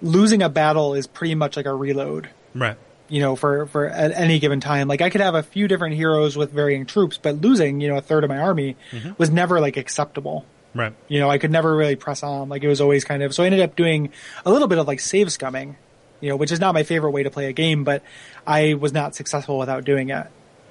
Losing 0.02 0.42
a 0.42 0.48
battle 0.48 0.94
is 0.94 1.06
pretty 1.06 1.34
much 1.34 1.56
like 1.56 1.66
a 1.66 1.74
reload 1.74 2.28
Right. 2.54 2.76
you 3.08 3.20
know, 3.20 3.36
for, 3.36 3.66
for 3.66 3.86
at 3.86 4.12
any 4.12 4.38
given 4.38 4.60
time. 4.60 4.88
Like 4.88 5.00
I 5.00 5.10
could 5.10 5.20
have 5.20 5.34
a 5.34 5.42
few 5.42 5.68
different 5.68 5.96
heroes 5.96 6.36
with 6.36 6.52
varying 6.52 6.86
troops, 6.86 7.18
but 7.18 7.40
losing, 7.40 7.80
you 7.80 7.88
know, 7.88 7.96
a 7.96 8.00
third 8.00 8.24
of 8.24 8.30
my 8.30 8.38
army 8.38 8.76
mm-hmm. 8.90 9.12
was 9.18 9.30
never 9.30 9.60
like 9.60 9.76
acceptable. 9.76 10.46
Right. 10.74 10.92
You 11.08 11.20
know, 11.20 11.30
I 11.30 11.38
could 11.38 11.50
never 11.50 11.74
really 11.74 11.96
press 11.96 12.22
on. 12.22 12.48
Like 12.48 12.62
it 12.62 12.68
was 12.68 12.80
always 12.80 13.04
kind 13.04 13.22
of, 13.22 13.34
so 13.34 13.42
I 13.42 13.46
ended 13.46 13.60
up 13.60 13.76
doing 13.76 14.10
a 14.44 14.50
little 14.50 14.68
bit 14.68 14.78
of 14.78 14.86
like 14.86 15.00
save 15.00 15.28
scumming, 15.28 15.76
you 16.20 16.28
know, 16.28 16.36
which 16.36 16.52
is 16.52 16.60
not 16.60 16.74
my 16.74 16.82
favorite 16.82 17.10
way 17.10 17.22
to 17.22 17.30
play 17.30 17.46
a 17.46 17.52
game, 17.52 17.84
but 17.84 18.02
I 18.46 18.74
was 18.74 18.92
not 18.92 19.14
successful 19.14 19.58
without 19.58 19.84
doing 19.84 20.10
it. 20.10 20.26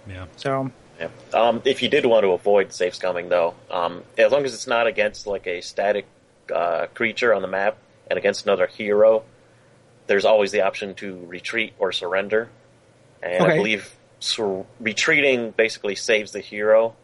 Yeah. 0.08 0.26
So 0.38 0.72
Yeah. 1.34 1.40
Um, 1.40 1.62
if 1.66 1.82
you 1.84 1.90
did 1.90 2.06
want 2.06 2.24
to 2.24 2.32
avoid 2.32 2.72
safe 2.74 2.94
scumming, 2.94 3.30
though, 3.30 3.56
um, 3.70 4.04
as 4.18 4.32
long 4.32 4.46
as 4.46 4.54
it's 4.54 4.68
not 4.68 4.88
against 4.88 5.28
like 5.28 5.48
a 5.48 5.62
static 5.62 6.06
uh, 6.54 6.88
creature 6.94 7.34
on 7.34 7.42
the 7.42 7.48
map 7.48 7.78
and 8.10 8.18
against 8.18 8.46
another 8.46 8.68
hero, 8.68 9.24
there's 10.08 10.26
always 10.26 10.52
the 10.52 10.62
option 10.62 10.94
to 10.96 11.18
retreat 11.26 11.74
or 11.80 11.92
surrender. 11.92 12.50
And 13.22 13.44
Okay. 13.44 13.54
I 13.54 13.58
believe 13.58 13.96
sur- 14.20 14.66
retreating 14.80 15.52
basically 15.52 15.96
saves 15.96 16.32
the 16.32 16.42
hero, 16.42 16.96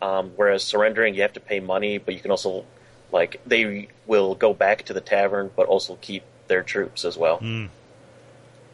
um, 0.00 0.32
whereas 0.36 0.64
surrendering 0.64 1.14
you 1.14 1.22
have 1.22 1.32
to 1.34 1.40
pay 1.40 1.60
money, 1.60 1.98
but 1.98 2.14
you 2.14 2.20
can 2.20 2.30
also 2.30 2.64
like 3.12 3.40
they 3.46 3.88
will 4.06 4.34
go 4.34 4.52
back 4.54 4.84
to 4.86 4.92
the 4.92 5.00
tavern, 5.00 5.50
but 5.54 5.66
also 5.66 5.96
keep 6.00 6.22
their 6.48 6.62
troops 6.62 7.04
as 7.04 7.16
well. 7.16 7.38
Mm. 7.38 7.68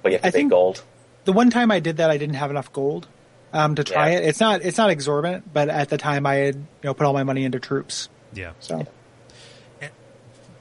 But 0.02 0.12
you 0.12 0.14
have 0.14 0.22
to 0.22 0.28
I 0.28 0.30
pay 0.30 0.38
think- 0.38 0.50
gold. 0.50 0.82
The 1.24 1.32
one 1.32 1.50
time 1.50 1.70
I 1.70 1.78
did 1.80 1.98
that, 1.98 2.08
I 2.08 2.16
didn't 2.16 2.36
have 2.36 2.50
enough 2.50 2.72
gold 2.72 3.06
um, 3.52 3.74
to 3.76 3.84
try 3.84 4.10
Yeah. 4.12 4.18
it. 4.18 4.24
It's 4.26 4.40
not 4.40 4.62
it's 4.62 4.78
not 4.78 4.90
exorbitant, 4.90 5.52
but 5.52 5.68
at 5.68 5.88
the 5.88 5.98
time 5.98 6.26
I 6.26 6.34
had 6.36 6.54
you 6.56 6.64
know 6.84 6.94
put 6.94 7.06
all 7.06 7.12
my 7.12 7.24
money 7.24 7.44
into 7.44 7.58
troops. 7.60 8.08
Yeah. 8.34 8.52
So 8.60 8.86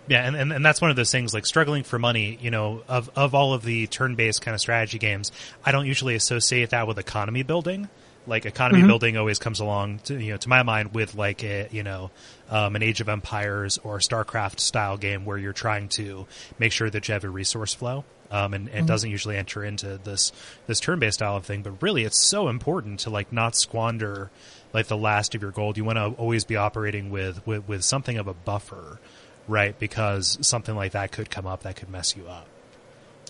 Yeah, 0.10 0.26
and, 0.26 0.38
and, 0.38 0.54
and 0.54 0.66
that's 0.66 0.80
one 0.80 0.90
of 0.90 0.96
those 0.96 1.12
things 1.12 1.34
like 1.34 1.46
struggling 1.46 1.84
for 1.84 2.00
money, 2.00 2.38
you 2.42 2.50
know, 2.50 2.82
of, 2.88 3.10
of 3.18 3.36
all 3.36 3.54
of 3.54 3.62
the 3.64 3.88
turn 3.88 4.16
based 4.16 4.42
kind 4.42 4.56
of 4.56 4.62
strategy 4.62 5.00
games, 5.00 5.34
I 5.66 5.74
don't 5.74 5.86
usually 5.86 6.16
associate 6.16 6.70
that 6.70 6.88
with 6.88 6.98
economy 6.98 7.44
building. 7.44 7.90
Like 8.26 8.46
economy 8.46 8.84
Mhm. 8.84 8.88
building 8.88 9.18
always 9.18 9.38
comes 9.40 9.60
along 9.62 10.00
to 10.06 10.18
you 10.22 10.32
know 10.32 10.38
to 10.38 10.50
my 10.50 10.62
mind 10.64 10.94
with 10.94 11.16
like 11.16 11.44
a 11.46 11.68
you 11.72 11.84
know 11.84 12.12
um, 12.50 12.76
an 12.78 12.84
Age 12.84 13.00
of 13.02 13.08
Empires 13.10 13.80
or 13.84 14.00
StarCraft 14.00 14.60
style 14.62 14.98
game 14.98 15.24
where 15.26 15.38
you're 15.38 15.54
trying 15.54 15.88
to 15.90 16.26
make 16.60 16.72
sure 16.74 16.90
that 16.90 17.08
you 17.08 17.14
have 17.14 17.24
a 17.26 17.30
resource 17.30 17.74
flow. 17.74 18.04
Um, 18.30 18.54
and 18.54 18.68
it 18.70 18.86
doesn't 18.86 19.10
usually 19.10 19.38
enter 19.38 19.64
into 19.64 19.98
this 20.04 20.32
this 20.66 20.80
turn 20.80 21.00
based 21.00 21.16
style 21.16 21.38
of 21.38 21.46
thing, 21.46 21.62
but 21.62 21.82
really 21.82 22.04
it's 22.04 22.22
so 22.22 22.50
important 22.50 23.00
to 23.02 23.10
like 23.10 23.32
not 23.32 23.56
squander 23.56 24.30
like 24.74 24.88
the 24.88 24.98
last 24.98 25.34
of 25.34 25.42
your 25.42 25.52
gold. 25.52 25.78
You 25.78 25.86
want 25.86 25.98
to 25.98 26.20
always 26.20 26.44
be 26.44 26.56
operating 26.58 27.10
with, 27.10 27.46
with 27.48 27.68
with 27.68 27.84
something 27.84 28.18
of 28.18 28.28
a 28.28 28.34
buffer, 28.34 29.00
right? 29.48 29.78
Because 29.80 30.38
something 30.46 30.76
like 30.76 30.92
that 30.92 31.12
could 31.12 31.30
come 31.30 31.48
up 31.48 31.64
that 31.64 31.76
could 31.78 31.90
mess 31.90 32.18
you 32.18 32.28
up. 32.28 32.48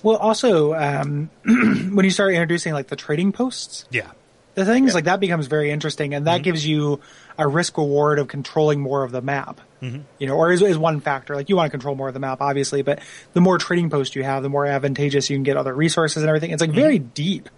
well, 0.04 0.18
also 0.18 0.74
um, 0.74 1.30
when 1.46 2.04
you 2.04 2.12
start 2.12 2.34
introducing 2.34 2.74
like 2.74 2.88
the 2.88 2.96
trading 2.96 3.32
posts, 3.32 3.86
Yeah, 3.92 4.12
the 4.58 4.66
things 4.66 4.90
Yeah. 4.90 4.96
like 4.96 5.04
that 5.06 5.20
becomes 5.20 5.46
very 5.48 5.70
interesting, 5.72 6.14
and 6.16 6.26
that 6.26 6.42
gives 6.42 6.66
you 6.66 7.00
a 7.38 7.48
risk 7.48 7.78
reward 7.78 8.18
of 8.18 8.28
controlling 8.28 8.80
more 8.82 9.04
of 9.04 9.12
the 9.12 9.22
map. 9.22 9.62
Mhm. 9.84 10.02
You 10.18 10.26
know, 10.28 10.36
or 10.36 10.52
is, 10.52 10.64
is 10.64 10.78
one 10.80 11.00
factor. 11.00 11.36
Like 11.36 11.48
you 11.50 11.56
want 11.56 11.68
to 11.68 11.72
control 11.72 11.94
more 11.96 12.08
of 12.08 12.16
the 12.16 12.20
map, 12.20 12.42
obviously, 12.42 12.82
but 12.82 13.00
the 13.34 13.42
more 13.42 13.60
trading 13.60 13.92
posts 13.92 14.16
you 14.16 14.24
have, 14.24 14.42
the 14.42 14.50
more 14.50 14.66
advantageous 14.66 15.30
you 15.30 15.36
can 15.38 15.44
get 15.44 15.56
other 15.58 15.74
resources 15.74 16.24
and 16.24 16.28
everything. 16.30 16.50
It's 16.50 16.62
like 16.62 16.72
very 16.72 16.98
deep. 16.98 17.50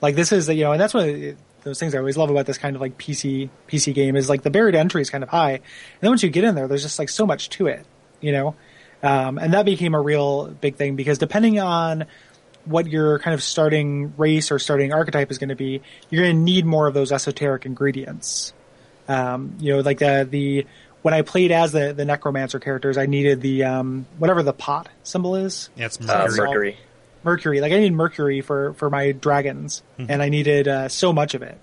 Like 0.00 0.16
this 0.16 0.32
is, 0.32 0.48
you 0.48 0.62
know, 0.64 0.72
and 0.72 0.80
that's 0.80 0.94
one 0.94 1.08
of 1.08 1.36
those 1.64 1.78
things 1.78 1.94
I 1.94 1.98
always 1.98 2.16
love 2.16 2.30
about 2.30 2.46
this 2.46 2.56
kind 2.56 2.74
of 2.76 2.80
like 2.80 2.96
PC 2.96 3.50
PC 3.68 3.92
game 3.92 4.16
is 4.16 4.30
like 4.30 4.42
the 4.42 4.48
barrier 4.50 4.72
to 4.72 4.78
entry 4.78 5.02
is 5.02 5.10
kind 5.10 5.22
of 5.22 5.28
high, 5.28 5.50
and 5.52 5.60
then 6.00 6.10
once 6.10 6.22
you 6.22 6.30
get 6.30 6.44
in 6.44 6.54
there, 6.54 6.66
there's 6.66 6.82
just 6.82 6.98
like 6.98 7.10
so 7.10 7.26
much 7.26 7.50
to 7.50 7.66
it. 7.66 7.84
You 8.22 8.32
know, 8.32 8.54
um, 9.02 9.36
and 9.38 9.52
that 9.52 9.64
became 9.66 9.94
a 9.94 10.00
real 10.00 10.46
big 10.46 10.76
thing 10.76 10.96
because 10.96 11.18
depending 11.18 11.60
on 11.60 12.06
what 12.68 12.86
your 12.86 13.18
kind 13.18 13.34
of 13.34 13.42
starting 13.42 14.14
race 14.16 14.50
or 14.50 14.58
starting 14.58 14.92
archetype 14.92 15.30
is 15.30 15.38
going 15.38 15.48
to 15.48 15.56
be, 15.56 15.80
you're 16.10 16.22
going 16.22 16.36
to 16.36 16.42
need 16.42 16.66
more 16.66 16.86
of 16.86 16.94
those 16.94 17.10
esoteric 17.12 17.66
ingredients. 17.66 18.52
Um, 19.08 19.54
you 19.58 19.72
know, 19.74 19.80
like 19.80 19.98
the 19.98 20.26
the 20.28 20.66
when 21.02 21.14
I 21.14 21.22
played 21.22 21.50
as 21.52 21.72
the 21.72 21.92
the 21.94 22.04
necromancer 22.04 22.58
characters, 22.60 22.98
I 22.98 23.06
needed 23.06 23.40
the 23.40 23.64
um, 23.64 24.06
whatever 24.18 24.42
the 24.42 24.52
pot 24.52 24.88
symbol 25.02 25.36
is, 25.36 25.70
yeah, 25.76 25.86
it's 25.86 25.98
Uh, 26.00 26.04
Mercury. 26.28 26.36
Mercury. 26.38 26.76
mercury. 27.24 27.60
Like 27.60 27.72
I 27.72 27.78
need 27.80 27.92
mercury 27.94 28.40
for 28.42 28.74
for 28.74 28.90
my 28.90 29.12
dragons, 29.12 29.82
and 29.98 30.22
I 30.22 30.28
needed 30.28 30.68
uh, 30.68 30.88
so 30.88 31.12
much 31.12 31.34
of 31.34 31.42
it, 31.42 31.58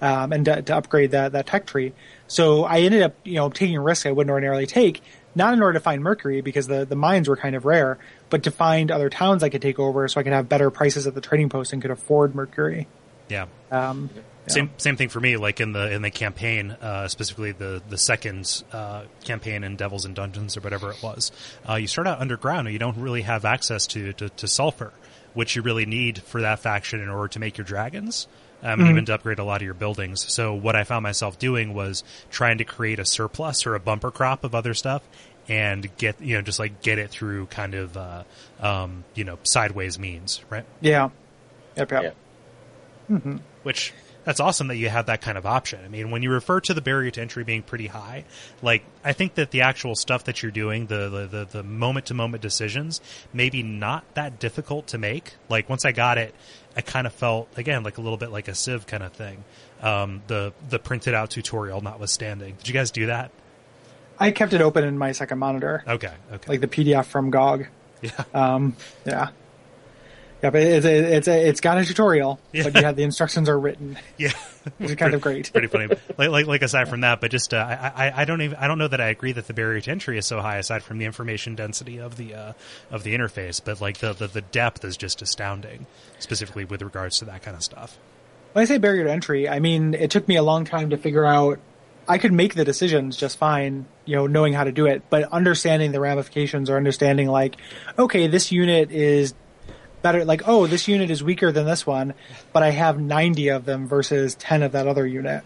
um, 0.00 0.32
and 0.32 0.44
to, 0.44 0.62
to 0.62 0.76
upgrade 0.76 1.10
that 1.12 1.32
that 1.32 1.46
tech 1.46 1.66
tree. 1.66 1.92
So 2.28 2.64
I 2.64 2.80
ended 2.80 3.02
up 3.02 3.14
you 3.24 3.34
know 3.34 3.48
taking 3.50 3.76
a 3.76 3.80
risk 3.80 4.06
I 4.06 4.12
wouldn't 4.12 4.30
ordinarily 4.30 4.66
take, 4.66 5.02
not 5.34 5.52
in 5.54 5.62
order 5.62 5.74
to 5.74 5.80
find 5.80 6.02
mercury 6.02 6.42
because 6.42 6.68
the 6.68 6.84
the 6.84 6.96
mines 6.96 7.28
were 7.28 7.36
kind 7.36 7.56
of 7.56 7.64
rare, 7.64 7.98
but 8.34 8.42
to 8.42 8.50
find 8.50 8.90
other 8.90 9.08
towns 9.08 9.44
I 9.44 9.48
could 9.48 9.62
take 9.62 9.78
over 9.78 10.08
so 10.08 10.18
I 10.18 10.24
could 10.24 10.32
have 10.32 10.48
better 10.48 10.68
prices 10.68 11.06
at 11.06 11.14
the 11.14 11.20
trading 11.20 11.50
post 11.50 11.72
and 11.72 11.80
could 11.80 11.92
afford 11.92 12.34
mercury. 12.34 12.88
Yeah. 13.28 13.46
Um, 13.70 14.10
yeah. 14.12 14.22
Same 14.48 14.70
same 14.76 14.96
thing 14.96 15.08
for 15.08 15.20
me. 15.20 15.36
Like 15.36 15.60
in 15.60 15.70
the 15.70 15.92
in 15.92 16.02
the 16.02 16.10
campaign, 16.10 16.72
uh, 16.72 17.06
specifically 17.06 17.52
the 17.52 17.80
the 17.88 17.96
second 17.96 18.64
uh, 18.72 19.04
campaign 19.22 19.62
in 19.62 19.76
Devils 19.76 20.04
and 20.04 20.16
Dungeons 20.16 20.56
or 20.56 20.62
whatever 20.62 20.90
it 20.90 21.00
was. 21.00 21.30
Uh, 21.66 21.74
you 21.76 21.86
start 21.86 22.08
out 22.08 22.20
underground, 22.20 22.66
and 22.66 22.72
you 22.72 22.80
don't 22.80 22.96
really 22.96 23.22
have 23.22 23.44
access 23.44 23.86
to, 23.86 24.12
to 24.14 24.28
to 24.30 24.48
sulfur, 24.48 24.92
which 25.32 25.54
you 25.54 25.62
really 25.62 25.86
need 25.86 26.20
for 26.20 26.40
that 26.40 26.58
faction 26.58 27.00
in 27.00 27.08
order 27.08 27.28
to 27.28 27.38
make 27.38 27.56
your 27.56 27.64
dragons. 27.64 28.26
Um, 28.62 28.80
and 28.80 28.88
even 28.88 29.04
to 29.04 29.14
upgrade 29.14 29.38
a 29.38 29.44
lot 29.44 29.56
of 29.56 29.66
your 29.66 29.74
buildings. 29.74 30.32
So 30.32 30.54
what 30.54 30.74
I 30.74 30.84
found 30.84 31.02
myself 31.02 31.38
doing 31.38 31.74
was 31.74 32.02
trying 32.30 32.56
to 32.58 32.64
create 32.64 32.98
a 32.98 33.04
surplus 33.04 33.66
or 33.66 33.74
a 33.74 33.80
bumper 33.80 34.10
crop 34.10 34.42
of 34.42 34.54
other 34.54 34.72
stuff, 34.72 35.02
and 35.48 35.94
get 35.96 36.20
you 36.20 36.36
know 36.36 36.42
just 36.42 36.58
like 36.58 36.82
get 36.82 36.98
it 36.98 37.10
through 37.10 37.46
kind 37.46 37.74
of 37.74 37.96
uh, 37.96 38.24
um, 38.60 39.04
you 39.14 39.24
know 39.24 39.38
sideways 39.42 39.98
means, 39.98 40.44
right? 40.50 40.64
Yeah. 40.80 41.10
Yep. 41.76 41.90
Yep. 41.90 42.16
Yeah. 43.10 43.18
which 43.62 43.92
that's 44.24 44.40
awesome 44.40 44.68
that 44.68 44.76
you 44.76 44.88
have 44.88 45.06
that 45.06 45.20
kind 45.20 45.36
of 45.36 45.44
option. 45.44 45.84
I 45.84 45.88
mean, 45.88 46.10
when 46.10 46.22
you 46.22 46.30
refer 46.30 46.60
to 46.62 46.74
the 46.74 46.80
barrier 46.80 47.10
to 47.10 47.20
entry 47.20 47.44
being 47.44 47.62
pretty 47.62 47.86
high, 47.86 48.24
like 48.62 48.82
I 49.04 49.12
think 49.12 49.34
that 49.34 49.50
the 49.50 49.62
actual 49.62 49.94
stuff 49.94 50.24
that 50.24 50.42
you're 50.42 50.52
doing, 50.52 50.86
the 50.86 51.08
the 51.08 51.26
the, 51.26 51.44
the 51.44 51.62
moment 51.62 52.06
to 52.06 52.14
moment 52.14 52.42
decisions, 52.42 53.00
maybe 53.32 53.62
not 53.62 54.04
that 54.14 54.38
difficult 54.38 54.88
to 54.88 54.98
make. 54.98 55.34
Like 55.48 55.68
once 55.68 55.84
I 55.84 55.92
got 55.92 56.18
it, 56.18 56.34
I 56.76 56.80
kind 56.80 57.06
of 57.06 57.12
felt 57.12 57.48
again 57.56 57.82
like 57.82 57.98
a 57.98 58.00
little 58.00 58.18
bit 58.18 58.30
like 58.30 58.48
a 58.48 58.54
Civ 58.54 58.86
kind 58.86 59.02
of 59.02 59.12
thing. 59.12 59.44
Um, 59.82 60.22
the 60.26 60.52
the 60.68 60.78
printed 60.78 61.14
out 61.14 61.30
tutorial 61.30 61.80
notwithstanding. 61.82 62.54
Did 62.56 62.68
you 62.68 62.74
guys 62.74 62.90
do 62.90 63.06
that? 63.06 63.30
I 64.18 64.30
kept 64.30 64.52
it 64.52 64.60
open 64.60 64.84
in 64.84 64.96
my 64.98 65.12
second 65.12 65.38
monitor, 65.38 65.82
Okay, 65.86 66.12
okay, 66.32 66.48
like 66.50 66.60
the 66.60 66.68
PDF 66.68 67.06
from 67.06 67.30
GOG. 67.30 67.66
yeah, 68.02 68.10
Um, 68.32 68.76
yeah. 69.04 69.28
Yeah, 70.42 70.50
but 70.50 70.60
it's 70.62 70.84
a, 70.84 71.16
it's 71.16 71.26
a, 71.28 71.48
it's 71.48 71.60
got 71.62 71.78
a 71.78 71.86
tutorial, 71.86 72.38
Yeah. 72.52 72.64
but 72.68 72.74
have 72.84 72.96
the 72.96 73.02
instructions 73.02 73.48
are 73.48 73.58
written, 73.58 73.98
yeah. 74.18 74.32
which 74.76 74.90
is 74.90 74.96
kind 74.96 75.14
of 75.14 75.22
great. 75.22 75.50
pretty 75.50 75.68
funny. 75.68 75.86
like, 76.18 76.28
like, 76.28 76.46
like 76.46 76.60
aside 76.62 76.88
from 76.90 77.00
that, 77.00 77.22
but 77.22 77.30
just 77.30 77.54
uh, 77.54 77.56
I, 77.56 78.08
I, 78.08 78.22
I 78.22 78.24
don't 78.26 78.42
even 78.42 78.58
I 78.58 78.66
don't 78.68 78.76
know 78.76 78.88
that 78.88 79.00
I 79.00 79.06
agree 79.08 79.32
that 79.32 79.46
the 79.46 79.54
barrier 79.54 79.80
to 79.80 79.90
entry 79.90 80.18
is 80.18 80.26
so 80.26 80.40
high. 80.42 80.58
Aside 80.58 80.82
from 80.82 80.98
the 80.98 81.06
information 81.06 81.54
density 81.54 81.96
of 81.98 82.18
the 82.18 82.34
uh, 82.34 82.52
of 82.90 83.04
the 83.04 83.14
interface, 83.16 83.58
but 83.64 83.80
like 83.80 83.98
the, 83.98 84.12
the 84.12 84.26
the 84.26 84.42
depth 84.42 84.84
is 84.84 84.98
just 84.98 85.22
astounding, 85.22 85.86
specifically 86.18 86.66
with 86.66 86.82
regards 86.82 87.18
to 87.20 87.24
that 87.24 87.42
kind 87.42 87.56
of 87.56 87.62
stuff. 87.62 87.96
When 88.52 88.62
I 88.62 88.66
say 88.66 88.76
barrier 88.76 89.04
to 89.04 89.10
entry, 89.12 89.48
I 89.48 89.60
mean 89.60 89.94
it 89.94 90.10
took 90.10 90.28
me 90.28 90.36
a 90.36 90.42
long 90.42 90.66
time 90.66 90.90
to 90.90 90.98
figure 90.98 91.24
out. 91.24 91.58
I 92.08 92.18
could 92.18 92.32
make 92.32 92.54
the 92.54 92.64
decisions 92.64 93.16
just 93.16 93.38
fine, 93.38 93.86
you 94.04 94.16
know, 94.16 94.26
knowing 94.26 94.52
how 94.52 94.64
to 94.64 94.72
do 94.72 94.86
it, 94.86 95.02
but 95.10 95.24
understanding 95.32 95.92
the 95.92 96.00
ramifications 96.00 96.70
or 96.70 96.76
understanding 96.76 97.28
like, 97.28 97.56
okay, 97.98 98.26
this 98.26 98.52
unit 98.52 98.90
is 98.90 99.34
better. 100.02 100.24
Like, 100.24 100.42
oh, 100.46 100.66
this 100.66 100.86
unit 100.86 101.10
is 101.10 101.22
weaker 101.22 101.50
than 101.50 101.66
this 101.66 101.86
one, 101.86 102.14
but 102.52 102.62
I 102.62 102.70
have 102.70 103.00
90 103.00 103.48
of 103.48 103.64
them 103.64 103.88
versus 103.88 104.34
10 104.36 104.62
of 104.62 104.72
that 104.72 104.86
other 104.86 105.06
unit. 105.06 105.42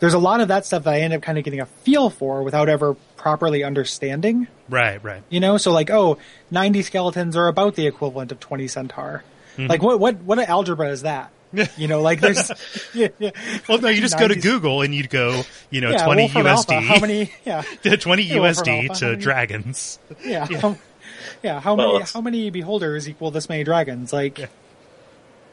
There's 0.00 0.14
a 0.14 0.18
lot 0.18 0.40
of 0.40 0.48
that 0.48 0.64
stuff 0.64 0.84
that 0.84 0.94
I 0.94 1.00
end 1.00 1.12
up 1.12 1.22
kind 1.22 1.38
of 1.38 1.44
getting 1.44 1.60
a 1.60 1.66
feel 1.66 2.08
for 2.08 2.42
without 2.42 2.68
ever 2.68 2.94
properly 3.16 3.64
understanding. 3.64 4.46
Right, 4.68 5.02
right. 5.02 5.22
You 5.28 5.40
know, 5.40 5.56
so 5.56 5.72
like, 5.72 5.90
oh, 5.90 6.18
90 6.50 6.82
skeletons 6.82 7.36
are 7.36 7.48
about 7.48 7.74
the 7.74 7.86
equivalent 7.86 8.32
of 8.32 8.40
20 8.40 8.68
centaur. 8.68 9.24
Mm-hmm. 9.56 9.66
Like, 9.66 9.82
what, 9.82 9.98
what, 9.98 10.16
what 10.18 10.38
algebra 10.38 10.90
is 10.90 11.02
that? 11.02 11.32
You 11.76 11.88
know, 11.88 12.02
like 12.02 12.20
there's, 12.20 12.50
yeah, 12.94 13.08
yeah. 13.18 13.30
Well, 13.68 13.78
no, 13.78 13.88
you 13.88 14.00
just 14.00 14.18
go 14.18 14.28
to 14.28 14.36
Google 14.36 14.82
and 14.82 14.94
you'd 14.94 15.08
go, 15.10 15.42
you 15.70 15.80
know, 15.80 15.90
yeah, 15.90 16.04
twenty 16.04 16.22
Wolfram 16.24 16.44
USD, 16.44 16.48
Alpha, 16.72 16.80
how 16.80 17.00
many, 17.00 17.32
yeah, 17.44 17.62
twenty 17.96 18.22
Yeah, 18.24 18.40
Wolfram 18.40 18.66
USD 18.66 18.88
Alpha, 18.90 19.00
to 19.00 19.06
many- 19.06 19.22
dragons. 19.22 19.98
yeah, 20.24 20.46
Yeah. 20.50 20.60
How, 20.60 20.76
yeah, 21.42 21.60
how 21.60 21.74
Well, 21.74 21.92
many, 21.94 22.04
how 22.12 22.20
many 22.20 22.50
beholders 22.50 23.08
equal 23.08 23.30
this 23.30 23.48
many 23.48 23.64
dragons? 23.64 24.12
Like, 24.12 24.38
Yeah. 24.38 24.46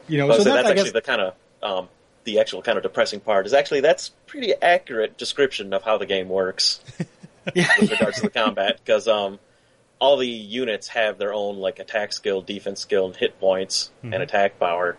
you 0.08 0.18
know, 0.18 0.28
Well, 0.28 0.38
so 0.38 0.44
so 0.44 0.50
that's, 0.54 0.68
that's 0.68 0.70
actually 0.72 0.84
guess, 0.86 0.94
the 0.94 1.02
kind 1.02 1.22
of 1.22 1.34
um, 1.64 1.90
the 2.26 2.40
actual 2.40 2.62
kind 2.62 2.78
of 2.78 2.84
depressing 2.84 3.20
part. 3.20 3.46
Is 3.46 3.54
actually 3.54 3.82
that's 3.82 4.10
pretty 4.28 4.54
accurate 4.62 5.18
description 5.18 5.74
of 5.74 5.84
how 5.84 5.98
the 5.98 6.06
game 6.06 6.28
works 6.30 6.82
yeah, 7.54 7.68
with 7.80 7.92
regards 7.92 8.18
to 8.18 8.24
the 8.24 8.30
combat 8.30 8.80
because 8.84 9.08
um, 9.08 9.40
all 10.00 10.18
the 10.18 10.28
units 10.28 10.90
have 10.90 11.18
their 11.18 11.34
own 11.34 11.58
like 11.58 11.80
attack 11.80 12.12
skill, 12.14 12.42
defense 12.42 12.82
skill, 12.82 13.06
and 13.06 13.16
hit 13.16 13.40
points 13.40 13.92
Mhm. 14.04 14.14
and 14.14 14.24
attack 14.24 14.60
power, 14.60 14.98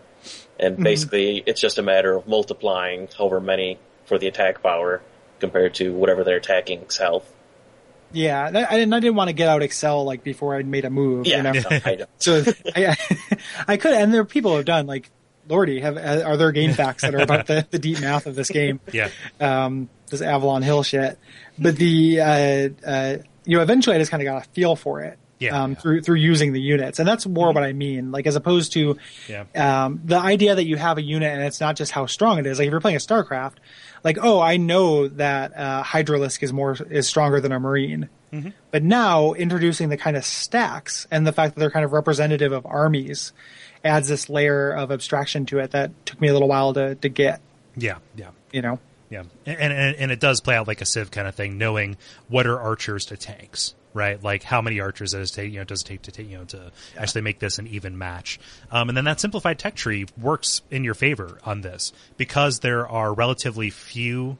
and 0.59 0.77
basically 0.77 1.43
it's 1.45 1.61
just 1.61 1.77
a 1.77 1.81
matter 1.83 2.15
of 2.15 2.27
multiplying 2.27 3.07
however 3.17 3.39
many 3.39 3.79
for 4.05 4.17
the 4.17 4.27
attack 4.27 4.63
power 4.63 5.01
compared 5.39 5.75
to 5.75 5.93
whatever 5.93 6.23
their 6.23 6.37
attacking's 6.37 6.97
health. 6.97 7.31
yeah. 8.11 8.45
I 8.45 8.51
didn't, 8.77 8.93
I 8.93 8.99
didn't 8.99 9.15
want 9.15 9.27
to 9.29 9.33
get 9.33 9.49
out 9.49 9.61
Excel 9.61 10.03
like 10.03 10.23
before 10.23 10.55
I'd 10.55 10.65
made 10.65 10.85
a 10.85 10.89
move. 10.89 11.27
Yeah, 11.27 11.37
you 11.37 11.43
know? 11.43 11.51
no, 11.51 11.79
I 11.85 11.95
don't. 11.97 12.09
So 12.17 12.43
I, 12.75 12.95
I 13.67 13.77
could, 13.77 13.93
and 13.93 14.13
there 14.13 14.21
are 14.21 14.25
people 14.25 14.51
who 14.51 14.57
have 14.57 14.65
done 14.65 14.87
like, 14.87 15.09
Lordy, 15.49 15.79
have 15.79 15.95
are 15.95 16.35
there 16.35 16.51
GameFAQs 16.51 17.01
that 17.01 17.15
are 17.15 17.21
about 17.21 17.47
the, 17.47 17.65
the 17.69 17.79
deep 17.79 18.01
math 18.01 18.25
of 18.25 18.35
this 18.35 18.49
game? 18.49 18.81
Yeah, 18.91 19.09
um, 19.39 19.89
this 20.09 20.21
Avalon 20.21 20.61
Hill 20.61 20.83
shit. 20.83 21.17
But 21.57 21.77
the, 21.77 22.19
uh, 22.19 22.69
uh, 22.85 23.17
you 23.45 23.55
know, 23.57 23.63
eventually 23.63 23.95
I 23.95 23.99
just 23.99 24.11
kind 24.11 24.21
of 24.21 24.25
got 24.25 24.45
a 24.45 24.49
feel 24.49 24.75
for 24.75 25.01
it. 25.01 25.17
Yeah, 25.39 25.49
um, 25.51 25.71
yeah. 25.71 25.75
Mm-hmm. 25.75 25.81
through, 25.81 26.01
through 26.01 26.15
using 26.15 26.53
the 26.53 26.61
units. 26.61 26.99
And 26.99 27.07
that's 27.07 27.27
more 27.27 27.51
what 27.51 27.63
I 27.63 27.73
mean. 27.73 28.11
Like, 28.11 28.25
as 28.25 28.35
opposed 28.35 28.73
to, 28.73 28.97
yeah, 29.27 29.45
um, 29.55 30.01
the 30.03 30.17
idea 30.17 30.55
that 30.55 30.65
you 30.65 30.77
have 30.77 30.97
a 30.97 31.01
unit 31.01 31.31
and 31.31 31.43
it's 31.43 31.59
not 31.61 31.75
just 31.75 31.91
how 31.91 32.05
strong 32.07 32.39
it 32.39 32.47
is. 32.47 32.57
Like, 32.57 32.67
if 32.67 32.71
you're 32.71 32.81
playing 32.81 32.97
a 32.97 32.99
StarCraft, 32.99 33.57
like, 34.03 34.17
oh, 34.21 34.39
I 34.41 34.57
know 34.57 35.07
that, 35.07 35.55
uh, 35.55 35.83
Hydralisk 35.83 36.41
is 36.41 36.51
more, 36.51 36.75
is 36.89 37.07
stronger 37.07 37.39
than 37.39 37.51
a 37.51 37.59
Marine. 37.59 38.09
But 38.69 38.83
now 38.83 39.33
introducing 39.33 39.89
the 39.89 39.97
kind 39.97 40.15
of 40.15 40.23
stacks 40.23 41.07
and 41.09 41.25
the 41.25 41.31
fact 41.31 41.55
that 41.55 41.59
they're 41.59 41.71
kind 41.71 41.85
of 41.85 41.91
representative 41.91 42.51
of 42.51 42.67
armies 42.67 43.33
adds 43.83 44.07
this 44.09 44.29
layer 44.29 44.69
of 44.71 44.91
abstraction 44.91 45.45
to 45.47 45.59
it 45.59 45.71
that 45.71 45.91
took 46.05 46.21
me 46.21 46.27
a 46.27 46.33
little 46.33 46.47
while 46.47 46.73
to, 46.73 46.93
to 46.95 47.09
get, 47.09 47.41
Yeah, 47.75 47.97
yeah. 48.15 48.29
you 48.51 48.61
know? 48.61 48.79
Yeah, 49.09 49.23
and, 49.45 49.73
and 49.73 49.95
and 49.95 50.11
it 50.11 50.19
does 50.19 50.41
play 50.41 50.55
out 50.55 50.67
like 50.67 50.81
a 50.81 50.85
Civ 50.85 51.09
kind 51.11 51.27
of 51.27 51.33
thing, 51.35 51.57
knowing 51.57 51.95
what 52.27 52.45
are 52.45 52.59
archers 52.59 53.05
to 53.05 53.15
tanks, 53.15 53.73
right? 53.97 54.23
Like 54.23 54.43
how 54.43 54.61
many 54.61 54.79
archers 54.79 55.11
does 55.11 55.31
it 55.31 55.33
take, 55.33 55.51
you 55.51 55.59
know, 55.59 55.65
does 55.65 55.81
it 55.81 55.85
take 55.85 56.03
to 56.03 56.11
take, 56.11 56.29
you 56.29 56.37
know 56.37 56.45
to 56.45 56.71
actually 56.95 57.21
make 57.21 57.39
this 57.39 57.57
an 57.59 57.67
even 57.67 57.97
match? 57.97 58.39
Um, 58.71 58.89
and 58.89 58.97
then 58.97 59.05
that 59.05 59.19
simplified 59.19 59.59
tech 59.59 59.75
tree 59.75 60.05
works 60.17 60.61
in 60.71 60.83
your 60.83 60.93
favor 60.93 61.39
on 61.43 61.61
this 61.61 61.91
because 62.15 62.59
there 62.59 62.87
are 62.87 63.13
relatively 63.13 63.69
few. 63.69 64.37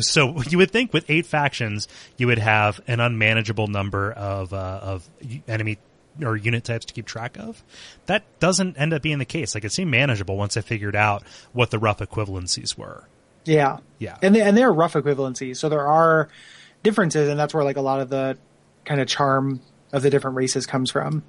So 0.00 0.42
you 0.48 0.58
would 0.58 0.70
think 0.70 0.92
with 0.92 1.06
eight 1.08 1.26
factions, 1.26 1.88
you 2.16 2.26
would 2.28 2.38
have 2.38 2.80
an 2.86 3.00
unmanageable 3.00 3.66
number 3.66 4.12
of 4.12 4.52
uh, 4.52 4.80
of 4.82 5.08
enemy 5.48 5.78
or 6.22 6.36
unit 6.36 6.64
types 6.64 6.84
to 6.86 6.94
keep 6.94 7.06
track 7.06 7.38
of. 7.38 7.62
That 8.06 8.24
doesn't 8.38 8.76
end 8.76 8.92
up 8.92 9.02
being 9.02 9.18
the 9.18 9.24
case. 9.24 9.54
Like 9.54 9.64
it 9.64 9.72
seemed 9.72 9.90
manageable 9.90 10.36
once 10.36 10.56
I 10.56 10.60
figured 10.60 10.96
out 10.96 11.22
what 11.52 11.70
the 11.70 11.78
rough 11.78 11.98
equivalencies 11.98 12.76
were. 12.76 13.08
Yeah. 13.44 13.78
Yeah. 13.98 14.18
And 14.22 14.34
they, 14.34 14.42
and 14.42 14.56
they're 14.56 14.72
rough 14.72 14.92
equivalencies. 14.94 15.56
So 15.56 15.68
there 15.68 15.86
are 15.86 16.28
differences 16.82 17.28
and 17.28 17.38
that's 17.38 17.54
where 17.54 17.64
like 17.64 17.76
a 17.76 17.80
lot 17.80 18.00
of 18.00 18.10
the 18.10 18.36
kind 18.84 19.00
of 19.00 19.06
charm 19.08 19.60
of 19.92 20.02
the 20.02 20.08
different 20.10 20.36
races 20.36 20.66
comes 20.66 20.90
from 20.90 21.22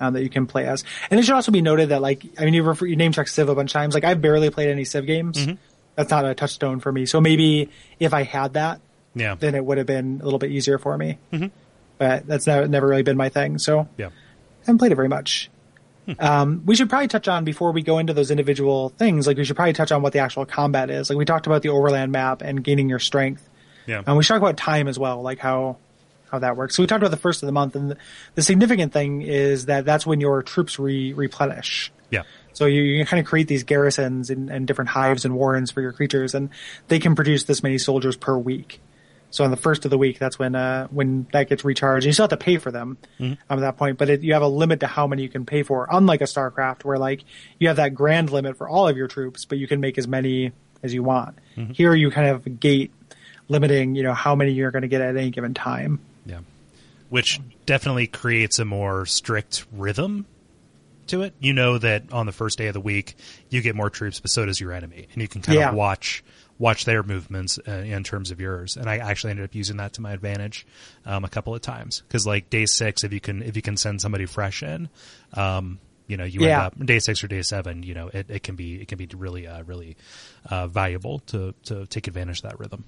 um, 0.00 0.14
that 0.14 0.22
you 0.22 0.30
can 0.30 0.46
play 0.46 0.66
as. 0.66 0.84
And 1.10 1.20
it 1.20 1.24
should 1.24 1.34
also 1.34 1.52
be 1.52 1.60
noted 1.60 1.90
that 1.90 2.00
like, 2.00 2.24
I 2.38 2.44
mean, 2.46 2.54
you 2.54 2.62
refer, 2.62 2.86
you 2.86 2.96
name 2.96 3.12
check 3.12 3.28
Civ 3.28 3.48
a 3.50 3.54
bunch 3.54 3.70
of 3.70 3.72
times. 3.74 3.94
Like 3.94 4.04
I've 4.04 4.22
barely 4.22 4.48
played 4.50 4.68
any 4.70 4.84
Civ 4.84 5.06
games. 5.06 5.46
That's 5.96 6.10
not 6.10 6.24
a 6.24 6.34
touchstone 6.34 6.80
for 6.80 6.90
me. 6.90 7.04
So 7.06 7.20
maybe 7.20 7.68
if 8.00 8.14
I 8.14 8.22
had 8.22 8.54
that, 8.54 8.80
Yeah. 9.14 9.34
then 9.38 9.54
it 9.54 9.64
would 9.64 9.78
have 9.78 9.86
been 9.86 10.20
a 10.20 10.24
little 10.24 10.38
bit 10.38 10.50
easier 10.50 10.78
for 10.78 10.96
me. 10.96 11.18
But 11.98 12.26
that's 12.26 12.46
never, 12.46 12.66
never 12.68 12.86
really 12.88 13.02
been 13.02 13.16
my 13.16 13.28
thing. 13.28 13.58
So 13.58 13.88
Yeah. 13.98 14.06
I 14.08 14.10
haven't 14.66 14.78
played 14.78 14.92
it 14.92 14.96
very 14.96 15.08
much. 15.08 15.50
Um, 16.20 16.62
we 16.64 16.76
should 16.76 16.88
probably 16.88 17.08
touch 17.08 17.26
on 17.28 17.44
before 17.44 17.72
we 17.72 17.82
go 17.82 17.98
into 17.98 18.12
those 18.14 18.30
individual 18.30 18.90
things. 18.90 19.26
Like 19.26 19.36
we 19.36 19.44
should 19.44 19.56
probably 19.56 19.72
touch 19.72 19.90
on 19.92 20.02
what 20.02 20.12
the 20.12 20.20
actual 20.20 20.46
combat 20.46 20.88
is. 20.88 21.10
Like 21.10 21.18
we 21.18 21.24
talked 21.24 21.46
about 21.46 21.62
the 21.62 21.70
overland 21.70 22.12
map 22.12 22.42
and 22.42 22.62
gaining 22.62 22.88
your 22.88 23.00
strength. 23.00 23.46
Yeah. 23.86 24.02
And 24.06 24.16
we 24.16 24.22
should 24.22 24.34
talk 24.34 24.42
about 24.42 24.56
time 24.56 24.86
as 24.88 24.98
well, 24.98 25.20
like 25.22 25.38
how 25.38 25.78
how 26.30 26.38
that 26.40 26.56
works. 26.56 26.74
So 26.76 26.82
we 26.82 26.86
talked 26.86 27.02
about 27.02 27.10
the 27.10 27.16
first 27.16 27.42
of 27.42 27.46
the 27.46 27.52
month, 27.52 27.76
and 27.76 27.90
the, 27.92 27.96
the 28.34 28.42
significant 28.42 28.92
thing 28.92 29.22
is 29.22 29.66
that 29.66 29.84
that's 29.84 30.06
when 30.06 30.20
your 30.20 30.42
troops 30.42 30.78
re- 30.78 31.12
replenish. 31.12 31.92
yeah. 32.10 32.22
So 32.52 32.64
you, 32.64 32.80
you 32.80 33.04
kind 33.04 33.20
of 33.20 33.26
create 33.26 33.48
these 33.48 33.64
garrisons 33.64 34.30
and, 34.30 34.48
and 34.48 34.66
different 34.66 34.88
hives 34.88 35.26
and 35.26 35.34
warrens 35.34 35.70
for 35.70 35.82
your 35.82 35.92
creatures, 35.92 36.34
and 36.34 36.48
they 36.88 36.98
can 36.98 37.14
produce 37.14 37.44
this 37.44 37.62
many 37.62 37.76
soldiers 37.76 38.16
per 38.16 38.36
week. 38.38 38.80
So 39.28 39.44
on 39.44 39.50
the 39.50 39.58
first 39.58 39.84
of 39.84 39.90
the 39.90 39.98
week, 39.98 40.18
that's 40.18 40.38
when 40.38 40.54
uh, 40.54 40.86
when 40.86 41.26
that 41.32 41.50
gets 41.50 41.64
recharged. 41.66 42.06
You 42.06 42.12
still 42.14 42.22
have 42.22 42.30
to 42.30 42.36
pay 42.38 42.56
for 42.56 42.70
them 42.70 42.96
um, 43.20 43.36
at 43.50 43.60
that 43.60 43.76
point, 43.76 43.98
but 43.98 44.08
it, 44.08 44.22
you 44.22 44.32
have 44.32 44.40
a 44.42 44.48
limit 44.48 44.80
to 44.80 44.86
how 44.86 45.06
many 45.06 45.22
you 45.22 45.28
can 45.28 45.44
pay 45.44 45.62
for. 45.64 45.86
Unlike 45.90 46.22
a 46.22 46.24
StarCraft, 46.24 46.84
where 46.84 46.96
like 46.96 47.24
you 47.58 47.68
have 47.68 47.76
that 47.76 47.94
grand 47.94 48.30
limit 48.30 48.56
for 48.56 48.66
all 48.68 48.88
of 48.88 48.96
your 48.96 49.08
troops, 49.08 49.44
but 49.44 49.58
you 49.58 49.66
can 49.68 49.80
make 49.80 49.98
as 49.98 50.08
many 50.08 50.52
as 50.82 50.94
you 50.94 51.02
want. 51.02 51.36
Here, 51.72 51.92
you 51.94 52.10
kind 52.10 52.28
of 52.28 52.58
gate 52.58 52.92
limiting, 53.48 53.94
you 53.96 54.02
know, 54.02 54.14
how 54.14 54.34
many 54.34 54.52
you're 54.52 54.70
going 54.70 54.82
to 54.82 54.88
get 54.88 55.02
at 55.02 55.16
any 55.16 55.30
given 55.30 55.52
time. 55.52 56.00
Yeah. 56.26 56.40
Which 57.08 57.40
definitely 57.66 58.08
creates 58.08 58.58
a 58.58 58.64
more 58.64 59.06
strict 59.06 59.64
rhythm 59.72 60.26
to 61.06 61.22
it. 61.22 61.34
You 61.38 61.52
know 61.52 61.78
that 61.78 62.12
on 62.12 62.26
the 62.26 62.32
first 62.32 62.58
day 62.58 62.66
of 62.66 62.74
the 62.74 62.80
week 62.80 63.14
you 63.48 63.62
get 63.62 63.76
more 63.76 63.90
troops, 63.90 64.18
but 64.20 64.30
so 64.30 64.44
does 64.44 64.60
your 64.60 64.72
enemy, 64.72 65.06
and 65.12 65.22
you 65.22 65.28
can 65.28 65.40
kind 65.40 65.56
Yeah. 65.58 65.70
of 65.70 65.76
watch 65.76 66.24
watch 66.58 66.84
their 66.86 67.02
movements 67.02 67.58
uh, 67.68 67.70
in 67.70 68.02
terms 68.02 68.30
of 68.30 68.40
yours. 68.40 68.76
And 68.78 68.88
I 68.88 68.96
actually 68.96 69.30
ended 69.32 69.44
up 69.44 69.54
using 69.54 69.76
that 69.76 69.92
to 69.94 70.00
my 70.00 70.12
advantage 70.12 70.66
um, 71.04 71.22
a 71.22 71.28
couple 71.28 71.54
of 71.54 71.60
times 71.60 72.02
because 72.08 72.26
like 72.26 72.48
day 72.50 72.64
six, 72.66 73.04
if 73.04 73.12
you 73.12 73.20
can 73.20 73.42
if 73.42 73.54
you 73.56 73.62
can 73.62 73.76
send 73.76 74.00
somebody 74.00 74.26
fresh 74.26 74.62
in, 74.64 74.88
um, 75.34 75.78
you 76.08 76.16
know, 76.16 76.24
you 76.24 76.40
Yeah. 76.42 76.64
end 76.66 76.66
up 76.80 76.86
day 76.86 76.98
six 76.98 77.22
or 77.22 77.28
day 77.28 77.42
seven. 77.42 77.82
You 77.84 77.94
know, 77.94 78.08
it, 78.08 78.30
it 78.30 78.42
can 78.42 78.56
be 78.56 78.80
it 78.80 78.88
can 78.88 78.98
be 78.98 79.08
really 79.14 79.46
uh, 79.46 79.62
really 79.62 79.96
uh, 80.50 80.66
valuable 80.66 81.20
to 81.26 81.54
to 81.66 81.86
take 81.86 82.08
advantage 82.08 82.38
of 82.38 82.50
that 82.50 82.58
rhythm. 82.58 82.84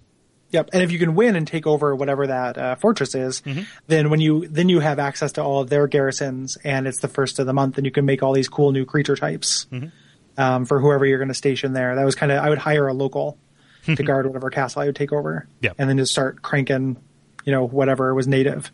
Yep, 0.50 0.70
and 0.72 0.82
if 0.82 0.90
you 0.90 0.98
can 0.98 1.14
win 1.14 1.36
and 1.36 1.46
take 1.46 1.66
over 1.66 1.94
whatever 1.94 2.26
that 2.28 2.56
uh, 2.56 2.74
fortress 2.76 3.14
is, 3.14 3.42
then 3.86 4.08
when 4.08 4.18
you 4.20 4.48
then 4.48 4.68
you 4.70 4.80
have 4.80 4.98
access 4.98 5.32
to 5.32 5.42
all 5.42 5.60
of 5.60 5.68
their 5.68 5.86
garrisons, 5.86 6.56
and 6.64 6.86
it's 6.86 7.00
the 7.00 7.08
first 7.08 7.38
of 7.38 7.44
the 7.46 7.52
month, 7.52 7.76
and 7.76 7.84
you 7.84 7.90
can 7.92 8.06
make 8.06 8.22
all 8.22 8.32
these 8.32 8.48
cool 8.48 8.72
new 8.72 8.86
creature 8.86 9.14
types 9.16 9.66
um, 10.38 10.64
for 10.64 10.80
whoever 10.80 11.04
you're 11.04 11.18
going 11.18 11.28
to 11.28 11.34
station 11.34 11.74
there. 11.74 11.94
That 11.96 12.04
was 12.04 12.14
kind 12.14 12.32
of 12.32 12.42
I 12.42 12.48
would 12.48 12.56
hire 12.58 12.88
a 12.88 12.94
local 12.94 13.36
to 13.84 14.02
guard 14.02 14.26
whatever 14.26 14.48
castle 14.48 14.80
I 14.82 14.86
would 14.86 14.96
take 14.96 15.12
over, 15.12 15.46
Yep. 15.60 15.74
and 15.78 15.88
then 15.88 15.98
just 15.98 16.12
start 16.12 16.40
cranking, 16.40 16.96
you 17.44 17.52
know, 17.52 17.66
whatever 17.66 18.14
was 18.14 18.26
native, 18.26 18.72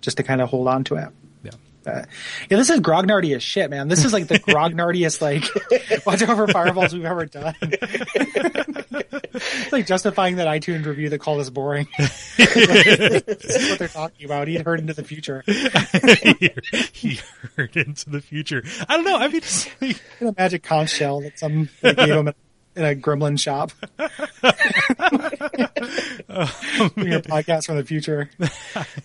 just 0.00 0.16
to 0.16 0.22
kind 0.24 0.40
of 0.40 0.48
hold 0.48 0.66
on 0.66 0.82
to 0.84 0.96
it. 0.96 1.08
Yeah. 1.44 1.50
Uh, 1.86 2.04
yeah, 2.50 2.56
this 2.58 2.68
is 2.68 2.80
grognardy 2.80 3.34
as 3.34 3.42
shit, 3.44 3.70
man. 3.70 3.86
This 3.88 4.04
is 4.04 4.12
like 4.12 4.26
the 4.26 4.38
grognardiest, 4.40 5.20
like, 5.22 5.44
watch 6.06 6.20
out 6.22 6.36
for 6.36 6.46
fireballs 6.48 6.92
we've 6.92 7.04
ever 7.04 7.26
done. 7.26 7.54
It's 9.34 9.72
like 9.72 9.86
justifying 9.86 10.36
that 10.36 10.46
iTunes 10.46 10.84
review 10.86 11.08
that 11.10 11.18
called 11.18 11.40
us 11.40 11.50
boring. 11.50 11.88
this 11.98 13.44
is 13.44 13.70
what 13.70 13.78
they're 13.78 13.88
talking 13.88 14.26
about. 14.26 14.48
He'd 14.48 14.62
heard 14.62 14.80
into 14.80 14.94
the 14.94 15.04
future. 15.04 15.42
he, 15.46 16.50
he 16.92 17.20
heard 17.56 17.76
into 17.76 18.10
the 18.10 18.20
future. 18.20 18.62
I 18.88 18.96
don't 18.96 19.04
know. 19.04 19.16
I 19.16 19.28
mean, 19.28 19.36
it's 19.36 19.68
like, 19.80 20.00
a 20.20 20.34
magic 20.36 20.62
conch 20.62 20.90
shell 20.90 21.20
that 21.22 21.38
some 21.38 21.68
gave 21.82 21.96
him 21.96 22.32
in 22.76 22.84
a 22.84 22.94
gremlin 22.94 23.38
shop. 23.38 23.72
Your 26.96 27.20
podcast 27.20 27.66
from 27.66 27.76
the 27.76 27.84
future. 27.84 28.30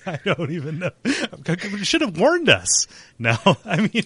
I 0.06 0.20
don't 0.24 0.52
even 0.52 0.80
know. 0.80 0.92
You 1.48 1.84
should 1.84 2.02
have 2.02 2.18
warned 2.18 2.50
us. 2.50 2.88
No, 3.20 3.38
I 3.66 3.90
mean, 3.94 4.06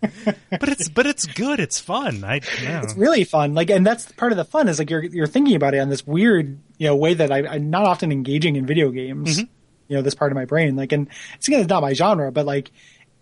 but 0.50 0.68
it's 0.68 0.88
but 0.88 1.06
it's 1.06 1.26
good. 1.26 1.60
It's 1.60 1.80
fun. 1.80 2.22
I 2.24 2.40
know. 2.62 2.80
It's 2.82 2.94
really 2.96 3.24
fun. 3.24 3.54
Like, 3.54 3.70
and 3.70 3.86
that's 3.86 4.10
part 4.12 4.32
of 4.32 4.38
the 4.38 4.44
fun 4.44 4.68
is 4.68 4.78
like 4.78 4.90
you're 4.90 5.04
you're 5.04 5.26
thinking 5.26 5.56
about 5.56 5.74
it 5.74 5.78
on 5.78 5.88
this 5.88 6.06
weird, 6.06 6.58
you 6.78 6.86
know, 6.86 6.96
way 6.96 7.14
that 7.14 7.32
I, 7.32 7.46
I'm 7.46 7.70
not 7.70 7.84
often 7.84 8.12
engaging 8.12 8.56
in 8.56 8.66
video 8.66 8.90
games. 8.90 9.38
Mm-hmm. 9.38 9.52
You 9.88 9.96
know, 9.96 10.02
this 10.02 10.14
part 10.14 10.32
of 10.32 10.36
my 10.36 10.44
brain. 10.44 10.76
Like, 10.76 10.92
and 10.92 11.08
it's 11.36 11.48
again, 11.48 11.60
it's 11.60 11.68
not 11.68 11.82
my 11.82 11.94
genre, 11.94 12.32
but 12.32 12.44
like, 12.44 12.72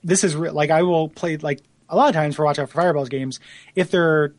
this 0.03 0.25
is 0.25 0.35
re- 0.35 0.51
like 0.51 0.71
I 0.71 0.83
will 0.83 1.09
play 1.09 1.37
like 1.37 1.61
a 1.89 1.97
lot 1.97 2.09
of 2.09 2.15
times 2.15 2.37
for 2.37 2.45
Watch 2.45 2.59
Out 2.59 2.71
for 2.71 2.81
Fireballs 2.81 3.09
games 3.09 3.39
if 3.75 3.91
they're 3.91 4.35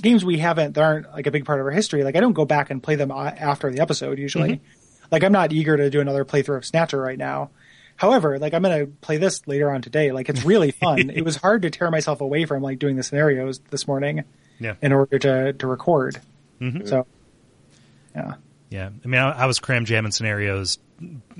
games 0.00 0.24
we 0.24 0.38
haven't 0.38 0.74
that 0.74 0.82
aren't 0.82 1.10
like 1.12 1.26
a 1.26 1.30
big 1.30 1.44
part 1.44 1.60
of 1.60 1.66
our 1.66 1.72
history. 1.72 2.04
Like, 2.04 2.16
I 2.16 2.20
don't 2.20 2.32
go 2.32 2.44
back 2.44 2.70
and 2.70 2.82
play 2.82 2.96
them 2.96 3.10
after 3.10 3.70
the 3.70 3.80
episode 3.80 4.18
usually. 4.18 4.54
Mm-hmm. 4.54 5.06
Like, 5.10 5.22
I'm 5.22 5.32
not 5.32 5.52
eager 5.52 5.76
to 5.76 5.88
do 5.90 6.00
another 6.00 6.24
playthrough 6.24 6.58
of 6.58 6.64
Snatcher 6.66 7.00
right 7.00 7.18
now. 7.18 7.50
However, 7.96 8.38
like 8.38 8.54
I'm 8.54 8.62
gonna 8.62 8.86
play 8.86 9.16
this 9.16 9.46
later 9.46 9.70
on 9.70 9.82
today. 9.82 10.12
Like 10.12 10.28
it's 10.28 10.44
really 10.44 10.70
fun. 10.82 11.10
it 11.10 11.22
was 11.24 11.36
hard 11.36 11.62
to 11.62 11.70
tear 11.70 11.90
myself 11.90 12.20
away 12.20 12.44
from 12.44 12.62
like 12.62 12.78
doing 12.78 12.96
the 12.96 13.02
scenarios 13.02 13.58
this 13.70 13.88
morning 13.88 14.24
Yeah, 14.58 14.74
in 14.82 14.92
order 14.92 15.18
to 15.18 15.52
to 15.54 15.66
record. 15.66 16.20
Mm-hmm. 16.60 16.86
So, 16.86 17.06
yeah, 18.14 18.34
yeah. 18.70 18.90
I 19.04 19.08
mean, 19.08 19.20
I, 19.20 19.30
I 19.42 19.46
was 19.46 19.58
cram 19.58 19.84
jamming 19.84 20.12
scenarios 20.12 20.78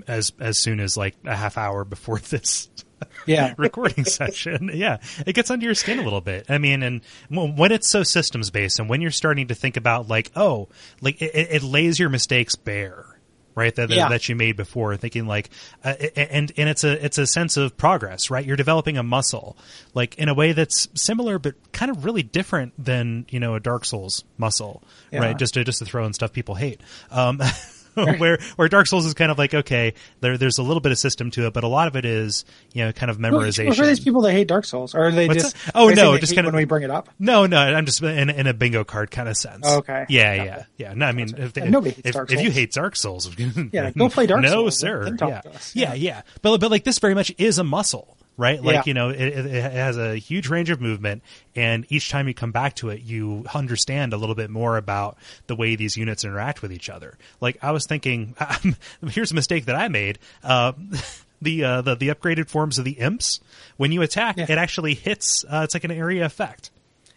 as 0.06 0.32
as 0.38 0.58
soon 0.58 0.80
as 0.80 0.96
like 0.96 1.14
a 1.24 1.34
half 1.34 1.56
hour 1.58 1.84
before 1.84 2.18
this 2.18 2.68
yeah, 3.26 3.54
recording 3.56 4.04
session. 4.04 4.70
Yeah, 4.72 4.98
it 5.26 5.34
gets 5.34 5.50
under 5.50 5.64
your 5.66 5.74
skin 5.74 5.98
a 5.98 6.02
little 6.02 6.20
bit. 6.20 6.46
I 6.48 6.58
mean, 6.58 6.82
and 6.82 7.00
when 7.30 7.72
it's 7.72 7.90
so 7.90 8.02
systems 8.02 8.50
based, 8.50 8.78
and 8.78 8.88
when 8.88 9.00
you're 9.02 9.10
starting 9.10 9.48
to 9.48 9.54
think 9.54 9.76
about 9.76 10.08
like, 10.08 10.30
oh, 10.36 10.68
like 11.00 11.20
it 11.20 11.32
it 11.34 11.62
lays 11.62 11.98
your 11.98 12.08
mistakes 12.08 12.54
bare, 12.56 13.15
right? 13.56 13.74
That 13.74 13.88
that- 13.88 13.94
Yeah. 13.96 14.08
that 14.10 14.28
you 14.28 14.36
made 14.36 14.56
before, 14.56 14.96
thinking 14.96 15.26
like, 15.26 15.50
uh, 15.84 15.94
and 16.14 16.52
and 16.56 16.68
it's 16.68 16.84
a 16.84 17.04
it's 17.04 17.18
a 17.18 17.26
sense 17.26 17.56
of 17.56 17.76
progress, 17.76 18.30
right? 18.30 18.44
You're 18.46 18.56
developing 18.56 18.96
a 18.98 19.02
muscle, 19.02 19.56
like 19.94 20.14
in 20.16 20.28
a 20.28 20.34
way 20.34 20.52
that's 20.52 20.86
similar 20.94 21.40
but 21.40 21.54
kind 21.72 21.90
of 21.90 22.04
really 22.04 22.22
different 22.22 22.72
than 22.78 23.26
you 23.30 23.40
know 23.40 23.54
a 23.56 23.60
Dark 23.60 23.84
Souls 23.84 24.22
muscle, 24.38 24.82
Yeah. 25.10 25.20
right? 25.20 25.36
Just 25.38 25.54
to 25.54 25.64
just 25.64 25.80
to 25.80 25.84
throw 25.84 26.04
in 26.06 26.12
stuff 26.12 26.32
people 26.32 26.54
hate. 26.54 26.80
Um, 27.10 27.40
where 28.18 28.38
where 28.56 28.68
Dark 28.68 28.86
Souls 28.86 29.06
is 29.06 29.14
kind 29.14 29.30
of 29.30 29.38
like 29.38 29.54
okay, 29.54 29.94
there 30.20 30.36
there's 30.36 30.58
a 30.58 30.62
little 30.62 30.80
bit 30.80 30.92
of 30.92 30.98
system 30.98 31.30
to 31.32 31.46
it, 31.46 31.52
but 31.52 31.64
a 31.64 31.68
lot 31.68 31.88
of 31.88 31.96
it 31.96 32.04
is 32.04 32.44
you 32.72 32.84
know 32.84 32.92
kind 32.92 33.10
of 33.10 33.16
Who 33.16 33.22
memorization. 33.22 33.78
are 33.80 33.86
these 33.86 34.00
people 34.00 34.20
that 34.22 34.32
hate 34.32 34.48
Dark 34.48 34.64
Souls? 34.64 34.94
Or 34.94 35.06
are 35.06 35.10
they 35.12 35.26
What's 35.28 35.42
just? 35.42 35.64
that? 35.66 35.72
Oh, 35.74 35.88
no, 35.88 36.16
just 36.18 36.32
hate 36.32 36.36
kinda- 36.36 36.48
when 36.50 36.56
we 36.56 36.64
bring 36.64 36.82
it 36.82 36.90
up. 36.90 37.08
No, 37.18 37.46
no, 37.46 37.58
I'm 37.58 37.86
just 37.86 38.02
in, 38.02 38.30
in 38.30 38.46
a 38.46 38.54
bingo 38.54 38.84
card 38.84 39.10
kind 39.10 39.28
of 39.28 39.36
sense. 39.36 39.62
Oh, 39.64 39.78
okay. 39.78 40.06
Yeah, 40.08 40.36
Gotcha. 40.36 40.66
yeah, 40.76 40.88
yeah. 40.88 40.94
No, 40.94 41.06
I 41.06 41.12
mean, 41.12 41.34
if, 41.36 41.52
they, 41.54 41.62
if, 41.62 42.16
if 42.30 42.40
you 42.42 42.50
hate 42.50 42.72
Dark 42.72 42.96
Souls, 42.96 43.28
Yeah, 43.72 43.90
go 43.90 44.08
play 44.08 44.26
Dark 44.26 44.42
no, 44.42 44.48
Souls, 44.48 44.82
No, 44.82 44.88
sir. 44.88 45.16
yeah. 45.20 45.42
us. 45.54 45.74
yeah, 45.74 45.94
yeah. 45.94 46.22
But 46.42 46.58
but 46.60 46.70
like 46.70 46.84
this 46.84 46.98
very 46.98 47.14
much 47.14 47.32
is 47.38 47.58
a 47.58 47.64
muscle, 47.64 48.15
right? 48.36 48.62
Like 48.62 48.74
Yeah. 48.74 48.82
you 48.86 48.94
know, 48.94 49.08
it, 49.10 49.20
it, 49.20 49.72
has 49.72 49.96
a 49.96 50.16
huge 50.16 50.48
range 50.48 50.70
of 50.70 50.80
movement, 50.80 51.22
and 51.54 51.86
each 51.88 52.10
time 52.10 52.28
you 52.28 52.34
come 52.34 52.52
back 52.52 52.74
to 52.76 52.90
it, 52.90 53.02
you 53.02 53.44
understand 53.54 54.12
a 54.12 54.16
little 54.16 54.34
bit 54.34 54.50
more 54.50 54.76
about 54.76 55.16
the 55.46 55.56
way 55.56 55.76
these 55.76 55.96
units 55.96 56.24
interact 56.24 56.62
with 56.62 56.72
each 56.72 56.88
other. 56.90 57.16
Like 57.40 57.56
I 57.62 57.70
was 57.72 57.86
thinking, 57.86 58.34
here's 59.08 59.32
a 59.32 59.34
mistake 59.34 59.66
that 59.66 59.76
I 59.76 59.88
made. 59.88 60.18
Uh, 60.44 60.72
the, 61.42 61.64
uh, 61.64 61.80
the 61.82 61.94
the 61.96 62.08
upgraded 62.08 62.48
forms 62.48 62.78
of 62.78 62.84
the 62.84 62.92
imps, 62.92 63.40
when 63.76 63.92
you 63.92 64.02
attack, 64.02 64.36
Yeah. 64.36 64.46
it 64.48 64.58
actually 64.58 64.94
hits. 64.94 65.44
Uh, 65.48 65.62
it's 65.64 65.74
like 65.74 65.84
an 65.84 65.90
area 65.90 66.24
effect. 66.24 66.70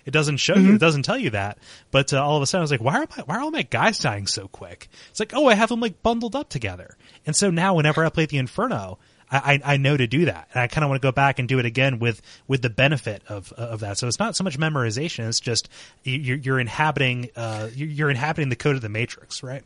It 0.05 0.11
doesn't 0.11 0.37
show 0.37 0.55
Mm-hmm. 0.55 0.67
you. 0.67 0.73
It 0.75 0.79
doesn't 0.79 1.03
tell 1.03 1.17
you 1.19 1.29
that. 1.31 1.57
But 1.91 2.13
uh, 2.13 2.23
all 2.25 2.35
of 2.37 2.41
a 2.41 2.47
sudden, 2.47 2.61
I 2.61 2.63
was 2.63 2.71
like, 2.71 2.81
why 2.81 2.95
are 3.01 3.07
my 3.15 3.23
why 3.23 3.35
are 3.37 3.41
all 3.41 3.51
my 3.51 3.61
guys 3.63 3.99
dying 3.99 4.25
so 4.27 4.47
quick? 4.47 4.87
It's 5.11 5.19
like, 5.19 5.33
oh, 5.35 5.47
I 5.47 5.53
have 5.53 5.69
them 5.69 5.81
like 5.81 6.01
bundled 6.01 6.35
up 6.35 6.49
together. 6.49 6.95
And 7.27 7.35
so 7.35 7.51
now, 7.51 7.75
whenever 7.75 8.03
I 8.03 8.09
play 8.09 8.25
the 8.25 8.37
Inferno, 8.37 8.97
I, 9.31 9.61
I, 9.63 9.77
know 9.77 9.95
to 9.95 10.07
do 10.07 10.25
that, 10.25 10.49
and 10.53 10.61
I 10.61 10.67
kind 10.67 10.83
of 10.83 10.89
want 10.89 11.01
to 11.01 11.05
go 11.07 11.11
back 11.11 11.37
and 11.39 11.47
do 11.47 11.59
it 11.59 11.65
again 11.65 11.99
with 11.99 12.21
with 12.47 12.61
the 12.61 12.69
benefit 12.69 13.21
of 13.29 13.51
of 13.53 13.81
that. 13.81 13.97
So 13.97 14.07
it's 14.07 14.17
not 14.19 14.35
so 14.35 14.43
much 14.43 14.57
memorization; 14.57 15.27
it's 15.27 15.39
just 15.39 15.69
you're, 16.03 16.37
you're 16.37 16.59
inhabiting 16.59 17.29
uh, 17.35 17.69
you're 17.75 18.09
inhabiting 18.09 18.49
the 18.49 18.55
code 18.55 18.75
of 18.75 18.81
the 18.81 18.89
Matrix, 18.89 19.43
right? 19.43 19.63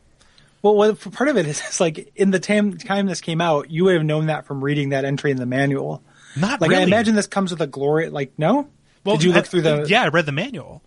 Well, 0.62 0.94
part 0.94 1.28
of 1.28 1.36
it 1.36 1.46
is 1.46 1.60
it's 1.66 1.80
like 1.80 2.12
in 2.16 2.30
the 2.30 2.40
time, 2.40 2.76
time 2.78 3.06
this 3.06 3.20
came 3.20 3.40
out, 3.40 3.70
you 3.70 3.84
would 3.84 3.94
have 3.94 4.04
known 4.04 4.26
that 4.26 4.46
from 4.46 4.62
reading 4.64 4.90
that 4.90 5.04
entry 5.04 5.30
in 5.30 5.36
the 5.36 5.46
manual. 5.46 6.02
Not 6.36 6.60
Like 6.60 6.70
really. 6.70 6.82
I 6.82 6.86
imagine 6.86 7.14
this 7.14 7.26
comes 7.26 7.50
with 7.50 7.60
a 7.62 7.66
glory. 7.66 8.10
Like 8.10 8.32
no, 8.38 8.68
Well, 9.04 9.16
did 9.16 9.24
you 9.24 9.32
look 9.32 9.44
I- 9.44 9.48
through 9.48 9.62
the? 9.62 9.86
Yeah, 9.88 10.02
I 10.04 10.08
read 10.08 10.26
the 10.26 10.32
manual. 10.32 10.82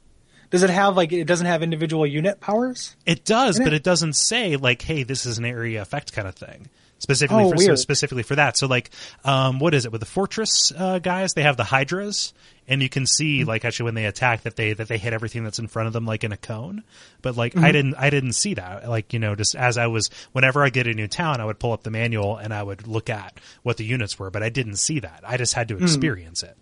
Does 0.49 0.63
it 0.63 0.69
have 0.69 0.95
like 0.95 1.11
it 1.11 1.25
doesn't 1.25 1.45
have 1.47 1.61
individual 1.61 2.07
unit 2.07 2.39
powers? 2.39 2.95
It 3.05 3.25
does, 3.25 3.59
but 3.59 3.73
it 3.73 3.83
doesn't 3.83 4.13
say 4.13 4.55
like, 4.55 4.81
"Hey, 4.81 5.03
this 5.03 5.25
is 5.25 5.37
an 5.37 5.45
area 5.45 5.81
effect" 5.81 6.13
kind 6.13 6.27
of 6.27 6.35
thing. 6.35 6.69
Specifically 6.99 7.43
Oh, 7.43 7.51
for 7.51 7.57
so 7.59 7.75
specifically 7.75 8.23
for 8.23 8.35
that. 8.35 8.57
So 8.57 8.65
like, 8.67 8.89
um, 9.23 9.59
what 9.59 9.73
is 9.75 9.85
it 9.85 9.91
with 9.91 10.01
the 10.01 10.07
fortress 10.07 10.71
uh, 10.75 10.97
guys? 10.99 11.33
They 11.33 11.43
have 11.43 11.55
the 11.55 11.63
hydras, 11.63 12.33
and 12.67 12.81
you 12.81 12.89
can 12.89 13.05
see 13.05 13.39
Mm-hmm. 13.41 13.47
like 13.49 13.65
actually 13.65 13.85
when 13.85 13.93
they 13.95 14.05
attack 14.05 14.41
that 14.43 14.55
they 14.55 14.73
that 14.73 14.87
they 14.87 14.97
hit 14.97 15.13
everything 15.13 15.43
that's 15.43 15.59
in 15.59 15.67
front 15.67 15.85
of 15.87 15.93
them 15.93 16.05
like 16.07 16.23
in 16.23 16.31
a 16.31 16.37
cone. 16.37 16.83
But 17.21 17.37
like, 17.37 17.53
Mm-hmm. 17.53 17.65
I 17.65 17.71
didn't 17.71 17.95
I 17.95 18.09
didn't 18.09 18.33
see 18.33 18.55
that. 18.55 18.89
Like 18.89 19.13
you 19.13 19.19
know, 19.19 19.35
just 19.35 19.55
as 19.55 19.77
I 19.77 19.87
was 19.87 20.09
whenever 20.31 20.63
I 20.63 20.69
get 20.69 20.87
a 20.87 20.93
new 20.93 21.07
town, 21.07 21.39
I 21.39 21.45
would 21.45 21.59
pull 21.59 21.71
up 21.71 21.83
the 21.83 21.91
manual 21.91 22.37
and 22.37 22.51
I 22.53 22.63
would 22.63 22.87
look 22.87 23.09
at 23.11 23.39
what 23.61 23.77
the 23.77 23.85
units 23.85 24.17
were, 24.17 24.31
but 24.31 24.41
I 24.41 24.49
didn't 24.49 24.77
see 24.77 24.99
that. 25.01 25.21
I 25.25 25.37
just 25.37 25.53
Hmm. 25.53 25.59
had 25.59 25.67
to 25.67 25.77
experience 25.77 26.41
it. 26.41 26.57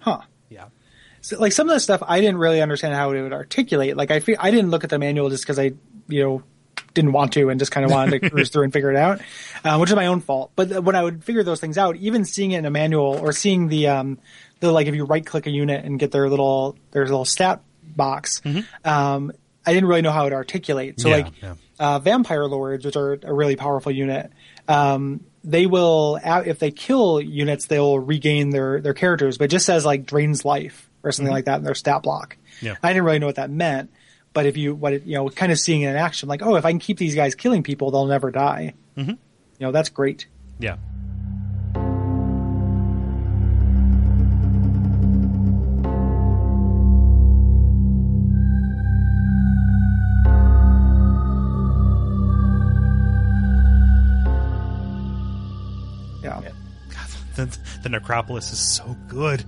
Huh. 0.00 0.20
Yeah. 0.48 0.66
So, 1.20 1.38
like 1.38 1.52
some 1.52 1.68
of 1.68 1.74
the 1.74 1.80
stuff 1.80 2.02
I 2.06 2.20
didn't 2.20 2.38
really 2.38 2.62
understand 2.62 2.94
how 2.94 3.10
it 3.12 3.20
would 3.20 3.32
articulate. 3.34 3.94
Like 3.96 4.10
I 4.10 4.20
feel 4.20 4.36
I 4.38 4.50
didn't 4.50 4.70
look 4.70 4.84
at 4.84 4.90
the 4.90 4.98
manual 4.98 5.28
just 5.28 5.42
because 5.44 5.58
I 5.58 5.72
you 6.08 6.22
know 6.24 6.42
didn't 6.94 7.12
want 7.12 7.32
to 7.34 7.50
and 7.50 7.58
just 7.58 7.72
kind 7.72 7.84
of 7.84 7.90
wanted 7.90 8.20
to 8.20 8.30
cruise 8.30 8.48
through 8.50 8.64
and 8.64 8.72
figure 8.72 8.90
it 8.90 8.96
out, 8.96 9.20
uh, 9.64 9.78
which 9.78 9.90
is 9.90 9.96
my 9.96 10.06
own 10.06 10.20
fault. 10.20 10.52
But 10.56 10.82
when 10.84 10.96
I 10.96 11.02
would 11.02 11.22
figure 11.24 11.42
those 11.42 11.60
things 11.60 11.78
out, 11.78 11.96
even 11.96 12.24
seeing 12.24 12.52
it 12.52 12.58
in 12.58 12.64
a 12.66 12.70
manual 12.70 13.18
or 13.20 13.32
seeing 13.32 13.68
the 13.68 13.88
um 13.88 14.18
the 14.60 14.72
like 14.72 14.86
if 14.86 14.94
you 14.94 15.04
right 15.04 15.24
click 15.24 15.46
a 15.46 15.50
unit 15.50 15.84
and 15.84 15.98
get 15.98 16.10
their 16.10 16.28
little 16.28 16.76
their 16.92 17.04
little 17.04 17.24
stat 17.24 17.60
box, 17.82 18.40
um, 18.84 19.32
I 19.64 19.72
didn't 19.74 19.88
really 19.88 20.02
know 20.02 20.12
how 20.12 20.26
it 20.26 20.32
articulate. 20.32 21.00
So 21.00 21.08
Yeah, 21.08 21.16
like 21.16 21.42
yeah. 21.42 21.54
uh, 21.78 21.98
vampire 21.98 22.44
lords, 22.46 22.84
which 22.84 22.96
are 22.96 23.18
a 23.22 23.32
really 23.32 23.56
powerful 23.56 23.92
unit, 23.92 24.30
um, 24.68 25.24
they 25.44 25.66
will 25.66 26.18
if 26.24 26.58
they 26.58 26.70
kill 26.70 27.20
units, 27.20 27.66
they'll 27.66 27.98
regain 27.98 28.50
their 28.50 28.80
their 28.80 28.94
characters, 28.94 29.38
but 29.38 29.44
it 29.44 29.48
just 29.48 29.66
says 29.66 29.84
like 29.84 30.06
drains 30.06 30.44
life 30.44 30.88
or 31.02 31.12
something 31.12 31.32
like 31.32 31.44
that 31.44 31.58
in 31.58 31.64
their 31.64 31.74
stat 31.74 32.02
block. 32.02 32.36
Yeah. 32.60 32.74
I 32.82 32.88
didn't 32.92 33.04
really 33.04 33.18
know 33.18 33.26
what 33.26 33.36
that 33.36 33.50
meant, 33.50 33.90
but 34.36 34.44
if 34.44 34.58
you 34.58 34.74
what 34.74 34.92
it, 34.92 35.04
you 35.04 35.14
know, 35.14 35.30
kind 35.30 35.50
of 35.50 35.58
seeing 35.58 35.80
it 35.80 35.88
in 35.88 35.96
action, 35.96 36.28
like 36.28 36.42
oh, 36.42 36.56
if 36.56 36.66
I 36.66 36.70
can 36.70 36.78
keep 36.78 36.98
these 36.98 37.14
guys 37.14 37.34
killing 37.34 37.62
people, 37.62 37.90
they'll 37.90 38.04
never 38.04 38.30
die. 38.30 38.74
Mm-hmm. 38.94 39.12
You 39.12 39.18
know, 39.60 39.72
that's 39.72 39.88
great. 39.88 40.26
Yeah. 40.58 40.76
Yeah. 56.22 56.42
Yeah. 56.42 56.52
The, 57.36 57.58
the 57.82 57.88
necropolis 57.88 58.52
is 58.52 58.58
so 58.58 58.96
good. 59.08 59.44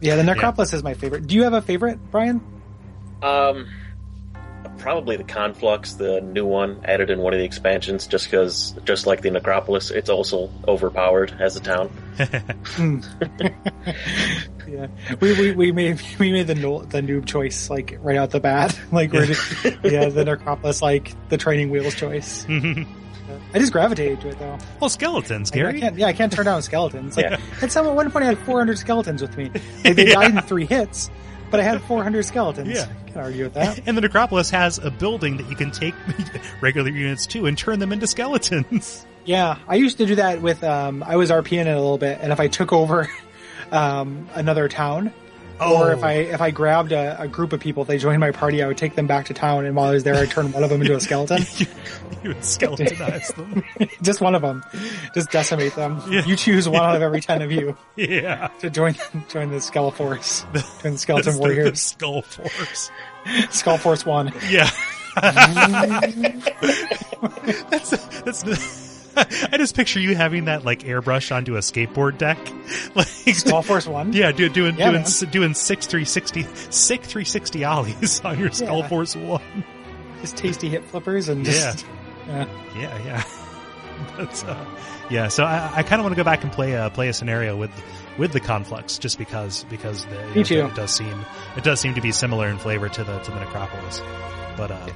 Yeah, 0.00 0.16
the 0.16 0.24
Necropolis 0.24 0.72
is 0.72 0.82
my 0.82 0.94
favorite. 0.94 1.28
Do 1.28 1.36
you 1.36 1.44
have 1.44 1.52
a 1.52 1.62
favorite, 1.62 1.98
Brian? 2.10 2.40
Um, 3.22 3.68
probably 4.82 5.16
the 5.16 5.24
Conflux, 5.24 5.94
the 5.94 6.20
new 6.20 6.44
one 6.44 6.80
added 6.84 7.08
in 7.08 7.20
one 7.20 7.32
of 7.32 7.38
the 7.38 7.44
expansions, 7.44 8.06
just 8.06 8.26
because, 8.26 8.72
just 8.84 9.06
like 9.06 9.22
the 9.22 9.30
Necropolis, 9.30 9.90
it's 9.90 10.10
also 10.10 10.50
overpowered 10.66 11.34
as 11.40 11.56
a 11.56 11.60
town. 11.60 11.90
Yeah, 14.68 14.86
we 15.20 15.32
we, 15.34 15.52
we 15.52 15.72
made 15.72 16.00
we 16.18 16.32
made 16.32 16.46
the 16.46 16.54
no, 16.54 16.82
the 16.82 17.02
noob 17.02 17.26
choice 17.26 17.68
like 17.68 17.98
right 18.00 18.16
out 18.16 18.30
the 18.30 18.40
bat. 18.40 18.78
Like 18.92 19.12
we're 19.12 19.26
just 19.26 19.64
yeah 19.84 20.08
the 20.08 20.24
Necropolis 20.24 20.80
like 20.80 21.12
the 21.28 21.36
training 21.36 21.68
wheels 21.70 21.94
choice. 21.94 22.46
I 23.54 23.58
just 23.58 23.72
gravitated 23.72 24.20
to 24.22 24.28
it 24.28 24.38
though. 24.38 24.56
Well, 24.80 24.88
skeletons, 24.88 25.50
Like, 25.50 25.58
I 25.60 25.62
Gary. 25.64 25.80
can't 25.80 25.96
yeah 25.98 26.06
I 26.06 26.12
can't 26.12 26.32
turn 26.32 26.44
down 26.46 26.62
skeletons. 26.62 27.16
Like 27.16 27.30
Yeah. 27.32 27.40
at 27.60 27.70
some 27.72 27.86
at 27.86 27.94
one 27.94 28.10
point 28.10 28.24
I 28.24 28.28
had 28.28 28.38
400 28.38 28.78
skeletons 28.78 29.20
with 29.20 29.36
me. 29.36 29.50
Like, 29.84 29.96
they 29.96 30.06
died 30.06 30.30
in 30.30 30.40
three 30.42 30.64
hits, 30.66 31.10
but 31.52 31.60
I 31.60 31.62
had 31.62 31.80
400 31.82 32.24
skeletons. 32.24 32.70
Yeah. 32.74 32.86
can't 33.06 33.18
argue 33.18 33.44
with 33.44 33.54
that. 33.54 33.80
And 33.86 33.96
the 33.96 34.00
necropolis 34.00 34.50
has 34.50 34.78
a 34.78 34.90
building 34.90 35.36
that 35.36 35.48
you 35.48 35.54
can 35.54 35.70
take 35.70 35.94
regular 36.60 36.90
units 36.90 37.26
to 37.28 37.46
and 37.46 37.56
turn 37.56 37.78
them 37.78 37.92
into 37.92 38.08
skeletons. 38.08 39.06
Yeah, 39.24 39.58
I 39.68 39.76
used 39.76 39.98
to 39.98 40.06
do 40.06 40.16
that 40.16 40.42
with 40.42 40.64
um 40.64 41.04
I 41.04 41.14
was 41.14 41.30
RPing 41.30 41.66
it 41.66 41.68
a 41.68 41.80
little 41.80 41.98
bit, 41.98 42.18
and 42.20 42.32
if 42.32 42.40
I 42.40 42.48
took 42.48 42.72
over 42.72 43.08
um 43.70 44.28
another 44.34 44.68
town. 44.68 45.12
Oh. 45.64 45.82
Or 45.82 45.92
if 45.92 46.02
oh. 46.02 46.06
I 46.06 46.12
if 46.12 46.40
I 46.40 46.50
grabbed 46.50 46.92
a, 46.92 47.20
a 47.20 47.28
group 47.28 47.52
of 47.52 47.60
people, 47.60 47.82
if 47.82 47.88
they 47.88 47.98
joined 47.98 48.20
my 48.20 48.30
party, 48.30 48.62
I 48.62 48.66
would 48.66 48.78
take 48.78 48.94
them 48.96 49.06
back 49.06 49.26
to 49.26 49.34
town, 49.34 49.64
and 49.64 49.76
while 49.76 49.88
I 49.88 49.92
was 49.92 50.02
there, 50.04 50.14
I'd 50.16 50.30
turn 50.30 50.50
one 50.52 50.64
of 50.64 50.70
them 50.70 50.80
into 50.80 50.94
a 50.96 51.00
skeleton. 51.00 51.42
you, 51.56 51.66
you 52.22 52.28
would 52.30 52.38
skeletonize 52.38 53.34
them. 53.36 53.62
just 54.02 54.20
one 54.20 54.34
of 54.34 54.42
them, 54.42 54.64
just 55.14 55.30
decimate 55.30 55.74
them. 55.74 56.02
Yeah. 56.10 56.24
You 56.24 56.36
choose 56.36 56.68
one 56.68 56.82
out 56.82 56.96
of 56.96 57.02
every 57.02 57.20
ten 57.20 57.42
of 57.42 57.52
you 57.52 57.76
Yeah. 57.96 58.48
to 58.60 58.70
join 58.70 58.94
join 59.28 59.50
the 59.50 59.56
Skeleforce, 59.58 60.44
join 60.82 60.92
the 60.92 60.98
Skeleton 60.98 61.24
That's 61.24 61.26
the- 61.26 61.32
the 61.32 61.38
Warriors, 61.38 61.80
skull 61.82 62.22
force. 62.22 62.90
Skull 63.50 63.78
Force 63.78 64.04
One. 64.04 64.32
Yeah. 64.48 64.68
that's 67.70 67.90
that's 68.22 68.91
I 69.52 69.56
just 69.58 69.74
picture 69.76 70.00
you 70.00 70.14
having 70.16 70.46
that 70.46 70.64
like 70.64 70.82
airbrush 70.84 71.34
onto 71.34 71.56
a 71.56 71.60
skateboard 71.60 72.18
deck, 72.18 72.38
like 72.94 73.06
Skull 73.34 73.62
Force 73.62 73.86
One. 73.86 74.12
yeah, 74.12 74.32
do, 74.32 74.48
doing 74.48 74.76
Yeah, 74.76 74.90
doing 74.90 75.02
man. 75.02 75.30
doing 75.30 75.54
six 75.54 75.86
three 75.86 76.04
sixty 76.04 76.44
sick 76.70 77.02
three 77.02 77.24
sixty 77.24 77.64
ollies 77.64 78.20
on 78.24 78.38
your 78.38 78.50
Skull 78.50 78.78
Yeah. 78.80 78.88
Force 78.88 79.16
one. 79.16 79.64
just 80.20 80.36
tasty 80.36 80.68
hip 80.68 80.84
flippers 80.86 81.28
and 81.28 81.44
just 81.44 81.84
yeah. 82.26 82.46
Yeah, 82.76 83.04
yeah. 83.04 83.24
But, 84.16 84.44
uh, 84.48 84.64
yeah, 85.10 85.28
so 85.28 85.44
I, 85.44 85.70
I 85.76 85.82
kind 85.84 86.00
of 86.00 86.04
want 86.04 86.12
to 86.12 86.16
go 86.16 86.24
back 86.24 86.42
and 86.42 86.50
play 86.52 86.72
a 86.72 86.90
play 86.90 87.08
a 87.08 87.12
scenario 87.12 87.56
with 87.56 87.70
with 88.18 88.32
the 88.32 88.40
conflux, 88.40 88.98
just 88.98 89.16
because 89.18 89.64
because 89.70 90.04
the, 90.06 90.32
you 90.34 90.44
too. 90.44 90.66
it 90.66 90.74
does 90.74 90.90
seem 90.90 91.24
it 91.56 91.62
does 91.62 91.80
seem 91.80 91.94
to 91.94 92.00
be 92.00 92.10
similar 92.12 92.48
in 92.48 92.58
flavor 92.58 92.88
to 92.88 93.04
the 93.04 93.18
to 93.20 93.30
the 93.30 93.38
necropolis. 93.40 94.00
But 94.56 94.70
uh, 94.72 94.88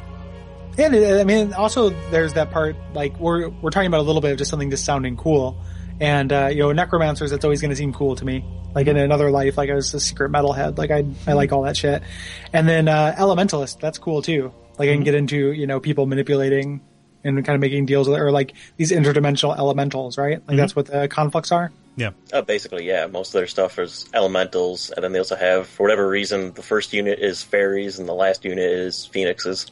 And 0.78 0.94
I 0.94 1.24
mean, 1.24 1.52
also 1.54 1.90
there's 2.10 2.34
that 2.34 2.50
part 2.50 2.76
like 2.92 3.18
we're 3.18 3.48
we're 3.48 3.70
talking 3.70 3.86
about 3.86 4.00
a 4.00 4.02
little 4.02 4.20
bit 4.20 4.32
of 4.32 4.38
just 4.38 4.50
something 4.50 4.70
just 4.70 4.84
sounding 4.84 5.16
cool, 5.16 5.56
and 6.00 6.32
uh, 6.32 6.48
you 6.48 6.58
know, 6.60 6.72
necromancers. 6.72 7.30
That's 7.30 7.44
always 7.44 7.60
going 7.60 7.70
to 7.70 7.76
seem 7.76 7.92
cool 7.92 8.16
to 8.16 8.24
me. 8.24 8.44
Like 8.74 8.86
in 8.86 8.96
another 8.98 9.30
life, 9.30 9.56
like 9.56 9.70
I 9.70 9.74
was 9.74 9.94
a 9.94 10.00
secret 10.00 10.30
metalhead. 10.30 10.76
Like 10.76 10.90
I 10.90 11.04
I 11.26 11.32
like 11.32 11.52
all 11.52 11.62
that 11.62 11.76
shit. 11.76 12.02
And 12.52 12.68
then 12.68 12.88
uh, 12.88 13.14
elementalist, 13.18 13.80
that's 13.80 13.98
cool 13.98 14.20
too. 14.20 14.52
Like 14.78 14.90
I 14.90 14.92
can 14.92 15.02
get 15.02 15.14
into 15.14 15.52
you 15.52 15.66
know 15.66 15.80
people 15.80 16.04
manipulating 16.06 16.82
and 17.24 17.44
kind 17.44 17.54
of 17.54 17.60
making 17.60 17.86
deals 17.86 18.08
with, 18.08 18.20
or 18.20 18.30
like 18.30 18.52
these 18.76 18.92
interdimensional 18.92 19.56
elementals, 19.56 20.16
right? 20.18 20.46
Like 20.46 20.56
that's 20.58 20.76
what 20.76 20.86
the 20.86 21.08
conflux 21.08 21.50
are. 21.50 21.72
yeah, 21.96 22.10
Uh, 22.32 22.42
basically, 22.42 22.86
yeah, 22.86 23.06
most 23.06 23.28
of 23.30 23.32
their 23.32 23.46
stuff 23.48 23.78
is 23.78 24.06
elementals, 24.14 24.90
and 24.90 25.02
then 25.02 25.12
they 25.12 25.18
also 25.18 25.34
have, 25.34 25.66
for 25.66 25.82
whatever 25.84 26.06
reason, 26.06 26.52
the 26.52 26.62
first 26.62 26.92
unit 26.92 27.18
is 27.18 27.42
fairies, 27.42 27.98
and 27.98 28.06
the 28.08 28.14
last 28.14 28.44
unit 28.44 28.70
is 28.70 29.06
phoenixes. 29.06 29.66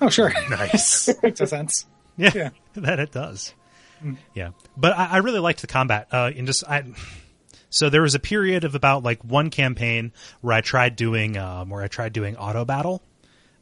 Oh 0.00 0.08
sure, 0.08 0.32
nice. 0.50 1.08
makes 1.22 1.38
sense. 1.48 1.86
Yeah, 2.20 2.30
Yeah. 2.34 2.50
that 2.74 2.98
it 2.98 3.12
does. 3.12 3.54
Yeah, 4.34 4.50
but 4.76 4.92
I, 4.96 5.06
I 5.06 5.16
really 5.18 5.38
liked 5.40 5.60
the 5.60 5.66
combat. 5.68 6.08
Uh, 6.12 6.30
and 6.36 6.46
just 6.48 6.64
I, 6.68 6.82
so 7.70 7.90
there 7.90 8.02
was 8.02 8.16
a 8.16 8.18
period 8.18 8.64
of 8.64 8.74
about 8.74 9.04
like 9.04 9.22
one 9.24 9.50
campaign 9.50 10.12
where 10.40 10.52
I 10.54 10.60
tried 10.60 10.96
doing, 10.96 11.36
um, 11.36 11.70
where 11.70 11.82
I 11.82 11.86
tried 11.88 12.12
doing 12.12 12.36
auto 12.36 12.64
battle, 12.64 13.02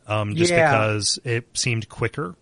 um, 0.07 0.35
just 0.37 0.51
Yeah. 0.53 0.71
because 0.71 1.19
it 1.25 1.47
seemed 1.55 1.89
quicker. 1.91 2.35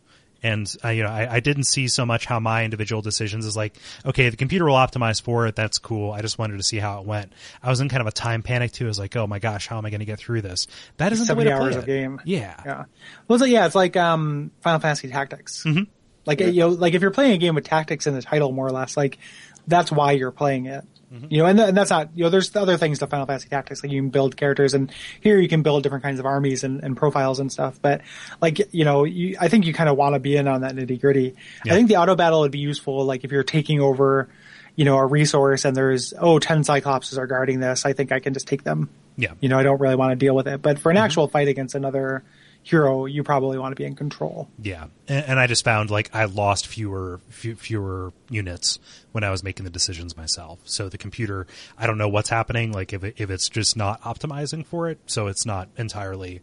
And 0.45 0.71
I, 0.83 0.93
you 0.93 1.03
know, 1.03 1.09
I, 1.09 1.37
I 1.37 1.41
didn't 1.41 1.65
see 1.65 1.89
so 1.89 2.05
much 2.05 2.27
how 2.27 2.39
my 2.39 2.65
individual 2.65 3.01
decisions 3.01 3.47
is 3.47 3.57
like, 3.57 3.77
okay, 4.05 4.29
the 4.29 4.37
computer 4.37 4.67
will 4.67 4.75
optimize 4.75 5.21
for 5.21 5.47
it. 5.47 5.57
That's 5.57 5.79
cool. 5.79 6.13
I 6.13 6.21
just 6.21 6.39
wanted 6.39 6.59
to 6.59 6.63
see 6.63 6.77
how 6.77 7.01
it 7.01 7.07
went. 7.07 7.33
I 7.63 7.71
was 7.71 7.81
in 7.81 7.89
kind 7.89 8.03
of 8.03 8.07
a 8.07 8.13
time 8.13 8.43
panic 8.43 8.73
too. 8.73 8.85
I 8.85 8.89
was 8.89 8.99
like, 8.99 9.17
oh 9.17 9.27
my 9.27 9.39
gosh, 9.39 9.67
how 9.67 9.79
am 9.79 9.87
I 9.87 9.91
going 9.91 10.01
to 10.01 10.05
get 10.05 10.19
through 10.19 10.43
this? 10.43 10.67
That 10.99 11.13
isn't 11.13 11.27
the 11.27 11.35
way 11.35 11.45
to 11.45 11.51
play 11.51 11.59
hours 11.59 11.77
it. 11.77 11.79
of 11.79 11.87
game. 11.87 12.21
Yeah. 12.27 12.61
Yeah. 12.65 12.85
Well, 13.27 13.39
so 13.39 13.47
yeah, 13.47 13.65
it's 13.65 13.75
like 13.75 13.97
um, 13.97 14.51
Final 14.61 14.81
Fantasy 14.81 15.09
Tactics. 15.09 15.65
Mm-hmm. 15.65 15.85
Like 16.27 16.41
you 16.41 16.53
know, 16.53 16.69
like 16.69 16.93
if 16.93 17.01
you're 17.01 17.11
playing 17.11 17.33
a 17.33 17.39
game 17.39 17.55
with 17.55 17.65
tactics 17.65 18.07
in 18.07 18.15
the 18.15 18.23
title, 18.23 18.53
more 18.53 18.67
or 18.67 18.73
less, 18.73 18.99
like 18.99 19.19
that's 19.67 19.91
why 19.91 20.13
you're 20.13 20.31
playing 20.31 20.67
it. 20.67 20.85
You 21.31 21.39
know, 21.39 21.47
and, 21.47 21.59
th- 21.59 21.69
and 21.69 21.77
that's 21.77 21.91
not 21.91 22.11
you 22.15 22.25
know. 22.25 22.31
There's 22.31 22.55
other 22.57 22.77
things 22.77 22.99
to 22.99 23.07
Final 23.07 23.27
Fantasy 23.27 23.49
Tactics, 23.49 23.83
like 23.83 23.93
you 23.93 24.01
can 24.01 24.11
build 24.11 24.37
characters, 24.37 24.75
and 24.75 24.91
here 25.21 25.39
you 25.39 25.49
can 25.49 25.63
build 25.63 25.83
different 25.83 26.03
kinds 26.03 26.19
of 26.19 26.27
armies 26.27 26.65
and, 26.65 26.83
and 26.83 26.97
profiles 26.97 27.41
and 27.41 27.51
stuff. 27.53 27.79
But 27.81 28.01
like 28.41 28.61
you 28.75 28.85
know, 28.85 29.05
you, 29.05 29.37
I 29.41 29.49
think 29.49 29.67
you 29.67 29.73
kind 29.75 29.89
of 29.89 29.97
want 29.97 30.15
to 30.15 30.19
be 30.19 30.37
in 30.37 30.49
on 30.49 30.63
that 30.63 30.75
nitty 30.75 31.01
gritty. 31.01 31.35
Yeah. 31.65 31.73
I 31.73 31.77
think 31.77 31.89
the 31.89 31.97
auto 31.97 32.17
battle 32.17 32.41
would 32.41 32.53
be 32.53 32.59
useful, 32.59 33.05
like 33.05 33.25
if 33.25 33.31
you're 33.33 33.45
taking 33.45 33.81
over, 33.81 34.29
you 34.77 34.85
know, 34.85 34.97
a 34.97 35.07
resource 35.07 35.65
and 35.65 35.77
there's 35.77 36.15
oh 36.19 36.39
10 36.39 36.63
Cyclopses 36.63 37.17
are 37.19 37.27
guarding 37.27 37.61
this. 37.61 37.87
I 37.87 37.93
think 37.93 38.11
I 38.11 38.19
can 38.21 38.35
just 38.35 38.49
take 38.49 38.65
them 38.65 38.91
Yeah. 39.17 39.35
You 39.41 39.49
know, 39.49 39.59
I 39.59 39.63
don't 39.63 39.81
really 39.81 39.95
want 39.97 40.11
to 40.13 40.17
deal 40.17 40.35
with 40.35 40.49
it. 40.49 40.63
But 40.63 40.79
for 40.81 40.91
Mm-hmm. 40.91 40.97
an 40.99 41.05
actual 41.05 41.29
fight 41.29 41.47
against 41.49 41.75
another 41.77 42.25
hero, 42.65 43.05
you 43.07 43.23
probably 43.23 43.59
want 43.59 43.71
to 43.71 43.77
be 43.81 43.85
in 43.85 43.95
control. 43.95 44.49
Yeah, 44.61 44.87
and, 45.07 45.25
and 45.27 45.39
I 45.39 45.47
just 45.47 45.63
found 45.65 45.91
like 45.91 46.13
I 46.15 46.25
lost 46.25 46.67
fewer 46.67 47.21
few, 47.29 47.55
fewer 47.55 48.13
units 48.31 48.79
when 49.13 49.23
I 49.23 49.31
was 49.31 49.45
making 49.45 49.65
the 49.65 49.71
decisions 49.71 50.17
myself. 50.17 50.59
So 50.65 50.89
the 50.89 50.99
computer, 50.99 51.47
I 51.79 51.87
don't 51.87 51.99
know 51.99 52.09
what's 52.09 52.31
happening. 52.31 52.73
Like 52.73 52.93
if 52.93 53.05
it, 53.05 53.15
if 53.19 53.31
it's 53.31 53.49
just 53.49 53.77
not 53.77 54.01
optimizing 54.03 54.67
for 54.67 54.89
it, 54.89 54.99
so 55.07 55.29
it's 55.29 55.47
not 55.47 55.69
entirely 55.77 56.41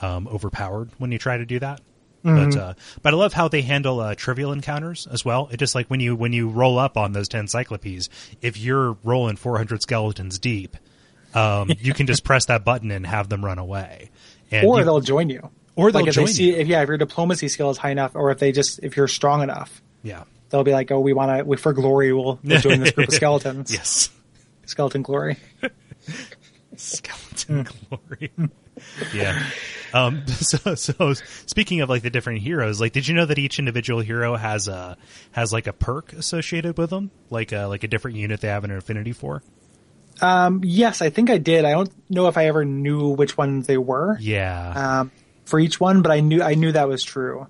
um, 0.00 0.28
overpowered 0.28 0.90
when 0.98 1.10
you 1.10 1.18
try 1.18 1.36
to 1.38 1.44
do 1.46 1.58
that. 1.58 1.80
But 2.24 2.56
uh, 2.56 2.74
but 3.02 3.12
I 3.14 3.16
love 3.16 3.32
how 3.32 3.48
they 3.48 3.62
handle 3.62 3.98
uh, 3.98 4.14
trivial 4.14 4.52
encounters 4.52 5.08
as 5.10 5.24
well. 5.24 5.48
It 5.50 5.56
just 5.56 5.74
like 5.74 5.88
when 5.88 5.98
you 5.98 6.14
when 6.14 6.32
you 6.32 6.48
roll 6.50 6.78
up 6.78 6.96
on 6.96 7.10
those 7.14 7.26
ten 7.26 7.48
cyclopes, 7.48 8.08
if 8.40 8.56
you're 8.56 8.92
rolling 9.02 9.34
400 9.34 9.82
skeletons 9.82 10.38
deep, 10.38 10.76
um, 11.34 11.72
you 11.80 11.92
can 11.92 12.06
just 12.06 12.22
press 12.30 12.44
that 12.46 12.64
button 12.64 12.92
and 12.92 13.04
have 13.04 13.28
them 13.28 13.44
run 13.44 13.58
away. 13.58 14.10
And 14.52 14.64
Or 14.68 14.78
you- 14.78 14.84
they'll 14.84 15.00
join 15.00 15.30
you. 15.30 15.50
Or 15.76 15.90
they'll 15.90 16.02
like 16.02 16.08
if 16.08 16.14
join 16.14 16.26
they 16.26 16.32
see 16.32 16.50
you. 16.50 16.56
if 16.56 16.68
yeah, 16.68 16.82
if 16.82 16.88
your 16.88 16.98
diplomacy 16.98 17.48
skill 17.48 17.70
is 17.70 17.78
high 17.78 17.90
enough, 17.90 18.14
or 18.14 18.30
if 18.30 18.38
they 18.38 18.52
just 18.52 18.80
if 18.82 18.96
you're 18.96 19.08
strong 19.08 19.42
enough, 19.42 19.82
yeah. 20.02 20.24
they'll 20.50 20.64
be 20.64 20.72
like, 20.72 20.90
oh, 20.90 21.00
we 21.00 21.12
want 21.12 21.38
to 21.38 21.44
we 21.44 21.56
for 21.56 21.72
glory, 21.72 22.12
we'll, 22.12 22.38
we'll 22.44 22.60
join 22.60 22.80
this 22.80 22.92
group 22.92 23.08
of 23.08 23.14
skeletons. 23.22 23.72
Yes. 23.72 24.10
skeleton 24.66 25.02
glory. 25.02 25.38
skeleton 26.76 27.66
glory. 27.88 28.32
yeah. 29.14 29.46
Um, 29.94 30.26
so, 30.26 30.74
so 30.74 31.14
speaking 31.46 31.80
of 31.80 31.88
like 31.88 32.02
the 32.02 32.10
different 32.10 32.40
heroes, 32.40 32.80
like, 32.80 32.92
did 32.92 33.06
you 33.08 33.14
know 33.14 33.26
that 33.26 33.38
each 33.38 33.58
individual 33.58 34.00
hero 34.00 34.36
has 34.36 34.68
a 34.68 34.96
has 35.32 35.52
like 35.52 35.66
a 35.66 35.72
perk 35.72 36.12
associated 36.12 36.78
with 36.78 36.90
them, 36.90 37.10
like 37.30 37.52
a 37.52 37.66
like 37.66 37.84
a 37.84 37.88
different 37.88 38.16
unit 38.16 38.40
they 38.40 38.48
have 38.48 38.64
an 38.64 38.70
affinity 38.70 39.12
for? 39.12 39.42
Um, 40.20 40.60
yes, 40.64 41.02
I 41.02 41.10
think 41.10 41.30
I 41.30 41.38
did. 41.38 41.64
I 41.64 41.72
don't 41.72 41.90
know 42.10 42.28
if 42.28 42.36
I 42.36 42.46
ever 42.46 42.64
knew 42.64 43.08
which 43.08 43.36
ones 43.36 43.66
they 43.66 43.78
were 43.78 44.18
Yeah. 44.20 45.00
um, 45.00 45.10
for 45.44 45.58
each 45.60 45.78
one, 45.80 46.02
but 46.02 46.10
I 46.12 46.20
knew 46.20 46.42
I 46.42 46.54
knew 46.54 46.72
that 46.72 46.88
was 46.88 47.02
true. 47.04 47.46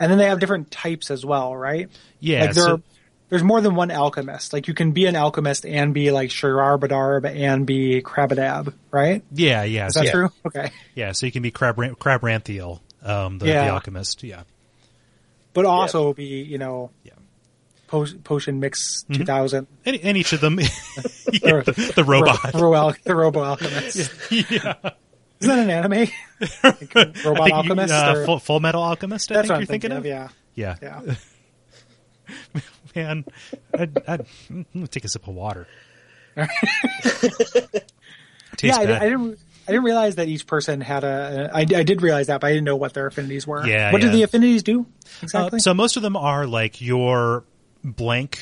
And 0.00 0.10
then 0.10 0.18
they 0.18 0.26
have 0.26 0.40
different 0.40 0.70
types 0.70 1.10
as 1.10 1.24
well, 1.24 1.56
right? 1.56 1.88
yeah. 2.18 2.46
like 2.46 2.54
there 2.54 2.64
so- 2.64 2.74
are, 2.74 2.82
there's 3.28 3.42
more 3.42 3.60
than 3.62 3.74
one 3.76 3.90
alchemist. 3.90 4.52
Like 4.52 4.68
you 4.68 4.74
can 4.74 4.92
be 4.92 5.06
an 5.06 5.16
alchemist 5.16 5.64
and 5.64 5.94
be 5.94 6.10
like 6.10 6.28
Shirar 6.30 6.78
Badarb 6.78 7.24
and 7.24 7.66
be 7.66 8.02
Krabadab, 8.02 8.74
right? 8.90 9.22
yeah. 9.32 9.62
Yeah. 9.62 9.86
Is 9.86 9.94
that 9.94 10.04
Yeah. 10.06 10.10
true? 10.12 10.28
Okay. 10.46 10.70
yeah. 10.94 11.12
So 11.12 11.24
you 11.26 11.32
can 11.32 11.42
be 11.42 11.50
Crab 11.50 11.76
Crabranthiel, 11.76 12.80
um, 13.02 13.38
the, 13.38 13.46
Yeah. 13.46 13.64
the 13.66 13.70
alchemist. 13.72 14.22
Yeah. 14.22 14.42
But 15.54 15.64
also 15.66 16.12
be, 16.12 16.42
you 16.42 16.58
know, 16.58 16.90
Yeah. 17.04 17.12
potion 17.88 18.60
mix 18.60 19.04
2000. 19.12 19.66
And, 19.86 19.96
and 20.02 20.16
each 20.18 20.32
of 20.34 20.40
them, 20.40 20.58
yeah, 20.60 20.66
the, 21.62 21.92
the 21.94 22.04
robot. 22.04 22.52
Ro- 22.54 22.70
Ro- 22.72 22.92
the 23.04 23.14
Robo 23.14 23.42
Alchemist. 23.44 24.10
yeah. 24.30 24.74
Isn't 25.42 25.56
that 25.56 25.58
an 25.58 25.70
anime? 25.70 26.08
Like, 26.64 27.24
Robot 27.24 27.48
you- 27.48 27.54
Alchemist? 27.54 27.92
uh, 27.94 28.14
or- 28.16 28.24
full, 28.24 28.38
full 28.40 28.60
Metal 28.60 28.82
Alchemist. 28.82 29.30
I 29.30 29.34
that's 29.34 29.48
think 29.48 29.50
what 29.50 29.56
you're 29.58 29.62
I'm 29.62 29.66
thinking, 29.66 29.92
of. 29.92 30.06
Yeah. 30.06 30.28
Yeah. 30.54 30.76
Yeah. 30.82 32.60
Man, 32.96 33.24
I'd, 33.78 33.98
I'd, 34.08 34.26
gonna 34.74 34.86
take 34.88 35.04
a 35.04 35.08
sip 35.08 35.26
of 35.28 35.34
water. 35.34 35.66
Yeah, 38.62 38.76
I. 38.76 38.82
I 38.82 39.08
didn't. 39.08 39.38
I 39.66 39.70
didn't 39.72 39.84
realize 39.84 40.16
that 40.16 40.28
each 40.28 40.46
person 40.46 40.80
had 40.80 41.04
a. 41.04 41.50
I, 41.54 41.60
I 41.60 41.64
did 41.84 42.02
realize 42.02 42.26
that, 42.26 42.40
but 42.40 42.48
I 42.48 42.50
didn't 42.50 42.64
know 42.64 42.76
what 42.76 42.94
their 42.94 43.06
affinities 43.06 43.46
were. 43.46 43.64
Yeah, 43.66 43.92
What 43.92 44.02
yeah. 44.02 44.08
do 44.10 44.16
the 44.16 44.22
affinities 44.24 44.62
do 44.62 44.80
Uh, 44.80 45.08
exactly? 45.22 45.58
so 45.60 45.72
most 45.72 45.96
of 45.96 46.02
them 46.02 46.16
are 46.16 46.46
like 46.46 46.80
your 46.80 47.44
blank 47.84 48.40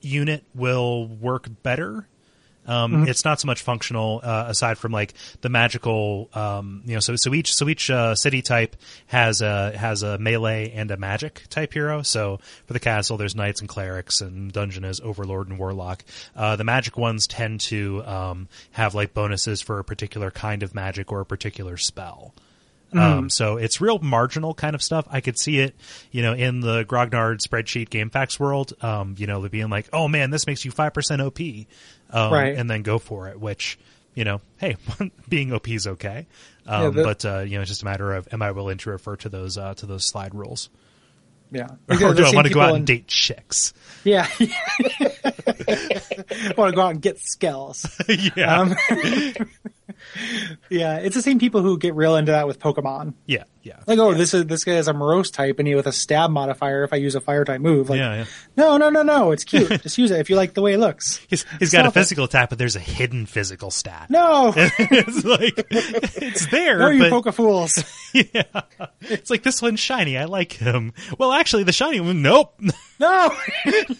unit 0.00 0.44
will 0.54 1.06
work 1.06 1.48
better. 1.62 2.06
Um, 2.66 2.92
Mm-hmm. 2.92 3.08
It's 3.08 3.24
not 3.24 3.40
so 3.40 3.46
much 3.46 3.62
functional 3.62 4.20
uh, 4.22 4.44
aside 4.48 4.78
from 4.78 4.92
like 4.92 5.14
the 5.40 5.48
magical. 5.48 6.28
Um, 6.34 6.82
you 6.86 6.94
know, 6.94 7.00
so 7.00 7.16
so 7.16 7.34
each 7.34 7.54
so 7.54 7.68
each 7.68 7.90
uh, 7.90 8.14
city 8.14 8.42
type 8.42 8.76
has 9.06 9.40
a 9.40 9.76
has 9.76 10.02
a 10.02 10.18
melee 10.18 10.70
and 10.74 10.90
a 10.90 10.96
magic 10.96 11.44
type 11.48 11.72
hero. 11.72 12.02
So 12.02 12.38
for 12.66 12.72
the 12.72 12.80
castle, 12.80 13.16
there's 13.16 13.34
knights 13.34 13.60
and 13.60 13.68
clerics, 13.68 14.20
and 14.20 14.52
dungeon 14.52 14.84
is 14.84 15.00
overlord 15.00 15.48
and 15.48 15.58
warlock. 15.58 16.04
Uh, 16.36 16.56
the 16.56 16.64
magic 16.64 16.96
ones 16.96 17.26
tend 17.26 17.60
to 17.60 18.04
um, 18.04 18.48
have 18.72 18.94
like 18.94 19.14
bonuses 19.14 19.60
for 19.60 19.78
a 19.78 19.84
particular 19.84 20.30
kind 20.30 20.62
of 20.62 20.74
magic 20.74 21.10
or 21.12 21.20
a 21.20 21.26
particular 21.26 21.76
spell. 21.76 22.34
Um, 22.92 23.30
so 23.30 23.56
it's 23.56 23.80
real 23.80 23.98
marginal 24.00 24.52
kind 24.54 24.74
of 24.74 24.82
stuff. 24.82 25.06
I 25.10 25.20
could 25.20 25.38
see 25.38 25.60
it, 25.60 25.74
you 26.10 26.22
know, 26.22 26.32
in 26.32 26.60
the 26.60 26.84
Grognard 26.84 27.38
spreadsheet 27.40 27.88
GameFAQs 27.88 28.40
world, 28.40 28.72
um, 28.82 29.14
you 29.16 29.26
know, 29.28 29.48
being 29.48 29.70
like, 29.70 29.88
oh 29.92 30.08
man, 30.08 30.30
this 30.30 30.46
makes 30.46 30.64
you 30.64 30.72
5% 30.72 31.24
OP. 31.24 31.66
Um, 32.12 32.32
Right. 32.32 32.56
and 32.56 32.68
then 32.68 32.82
go 32.82 32.98
for 32.98 33.28
it, 33.28 33.38
which, 33.38 33.78
you 34.14 34.24
know, 34.24 34.40
hey, 34.56 34.76
being 35.28 35.52
OP 35.52 35.68
is 35.68 35.86
okay. 35.86 36.26
Um, 36.66 36.82
Yeah, 36.82 36.90
the- 36.90 37.04
but, 37.04 37.24
uh, 37.24 37.38
you 37.40 37.54
know, 37.56 37.60
it's 37.62 37.70
just 37.70 37.82
a 37.82 37.84
matter 37.84 38.12
of, 38.14 38.26
am 38.32 38.42
I 38.42 38.50
willing 38.50 38.78
to 38.78 38.90
refer 38.90 39.14
to 39.16 39.28
those, 39.28 39.56
uh, 39.56 39.74
to 39.74 39.86
those 39.86 40.08
slide 40.08 40.34
rules? 40.34 40.68
yeah. 41.52 41.68
Or 41.88 42.14
do 42.14 42.24
I 42.24 42.32
want 42.34 42.46
to 42.48 42.52
go 42.52 42.60
out 42.60 42.70
in- 42.70 42.76
and 42.76 42.86
date 42.86 43.06
chicks? 43.06 43.72
Yeah. 44.04 44.26
I 44.38 46.54
want 46.56 46.70
to 46.70 46.76
go 46.76 46.82
out 46.82 46.90
and 46.92 47.02
get 47.02 47.18
skills. 47.20 47.86
yeah. 48.36 48.60
Um, 48.60 48.74
yeah, 50.68 50.98
it's 50.98 51.14
the 51.14 51.22
same 51.22 51.38
people 51.38 51.62
who 51.62 51.78
get 51.78 51.94
real 51.94 52.16
into 52.16 52.32
that 52.32 52.46
with 52.46 52.58
Pokemon. 52.58 53.14
yeah. 53.26 53.44
Yeah. 53.62 53.80
Like, 53.86 53.98
oh, 53.98 54.14
this 54.14 54.32
is 54.32 54.46
this 54.46 54.64
guy 54.64 54.72
has 54.72 54.88
a 54.88 54.94
morose 54.94 55.30
type, 55.30 55.58
and 55.58 55.68
he 55.68 55.74
with 55.74 55.86
a 55.86 55.92
stab 55.92 56.30
modifier. 56.30 56.82
If 56.82 56.94
I 56.94 56.96
use 56.96 57.14
a 57.14 57.20
fire 57.20 57.44
type 57.44 57.60
move, 57.60 57.90
like, 57.90 57.98
yeah. 57.98 58.14
Yeah. 58.14 58.24
no, 58.56 58.78
no, 58.78 58.88
no, 58.88 59.02
no, 59.02 59.32
it's 59.32 59.44
cute. 59.44 59.68
Just 59.82 59.98
use 59.98 60.10
it 60.10 60.18
if 60.18 60.30
you 60.30 60.36
like 60.36 60.54
the 60.54 60.62
way 60.62 60.72
it 60.72 60.78
looks. 60.78 61.18
He's, 61.28 61.44
he's 61.58 61.70
got 61.70 61.84
a 61.84 61.90
physical 61.90 62.24
attack, 62.24 62.48
but 62.48 62.58
there's 62.58 62.76
a 62.76 62.80
hidden 62.80 63.26
physical 63.26 63.70
stat. 63.70 64.08
No, 64.08 64.54
it's 64.56 65.24
like, 65.24 65.66
it's 65.70 66.46
there, 66.46 66.78
no, 66.78 66.88
you 66.88 67.00
but 67.00 67.10
poke 67.10 67.34
fools. 67.34 67.84
yeah. 68.14 68.44
It's 69.02 69.28
like 69.28 69.42
this 69.42 69.60
one's 69.60 69.80
shiny. 69.80 70.16
I 70.16 70.24
like 70.24 70.52
him. 70.52 70.94
Well, 71.18 71.32
actually, 71.32 71.64
the 71.64 71.72
shiny 71.72 72.00
one, 72.00 72.22
nope. 72.22 72.58
No, 72.98 73.30
put 73.64 73.98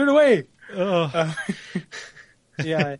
it 0.00 0.08
away. 0.08 0.44
Uh, 0.72 1.32
yeah, 2.62 2.96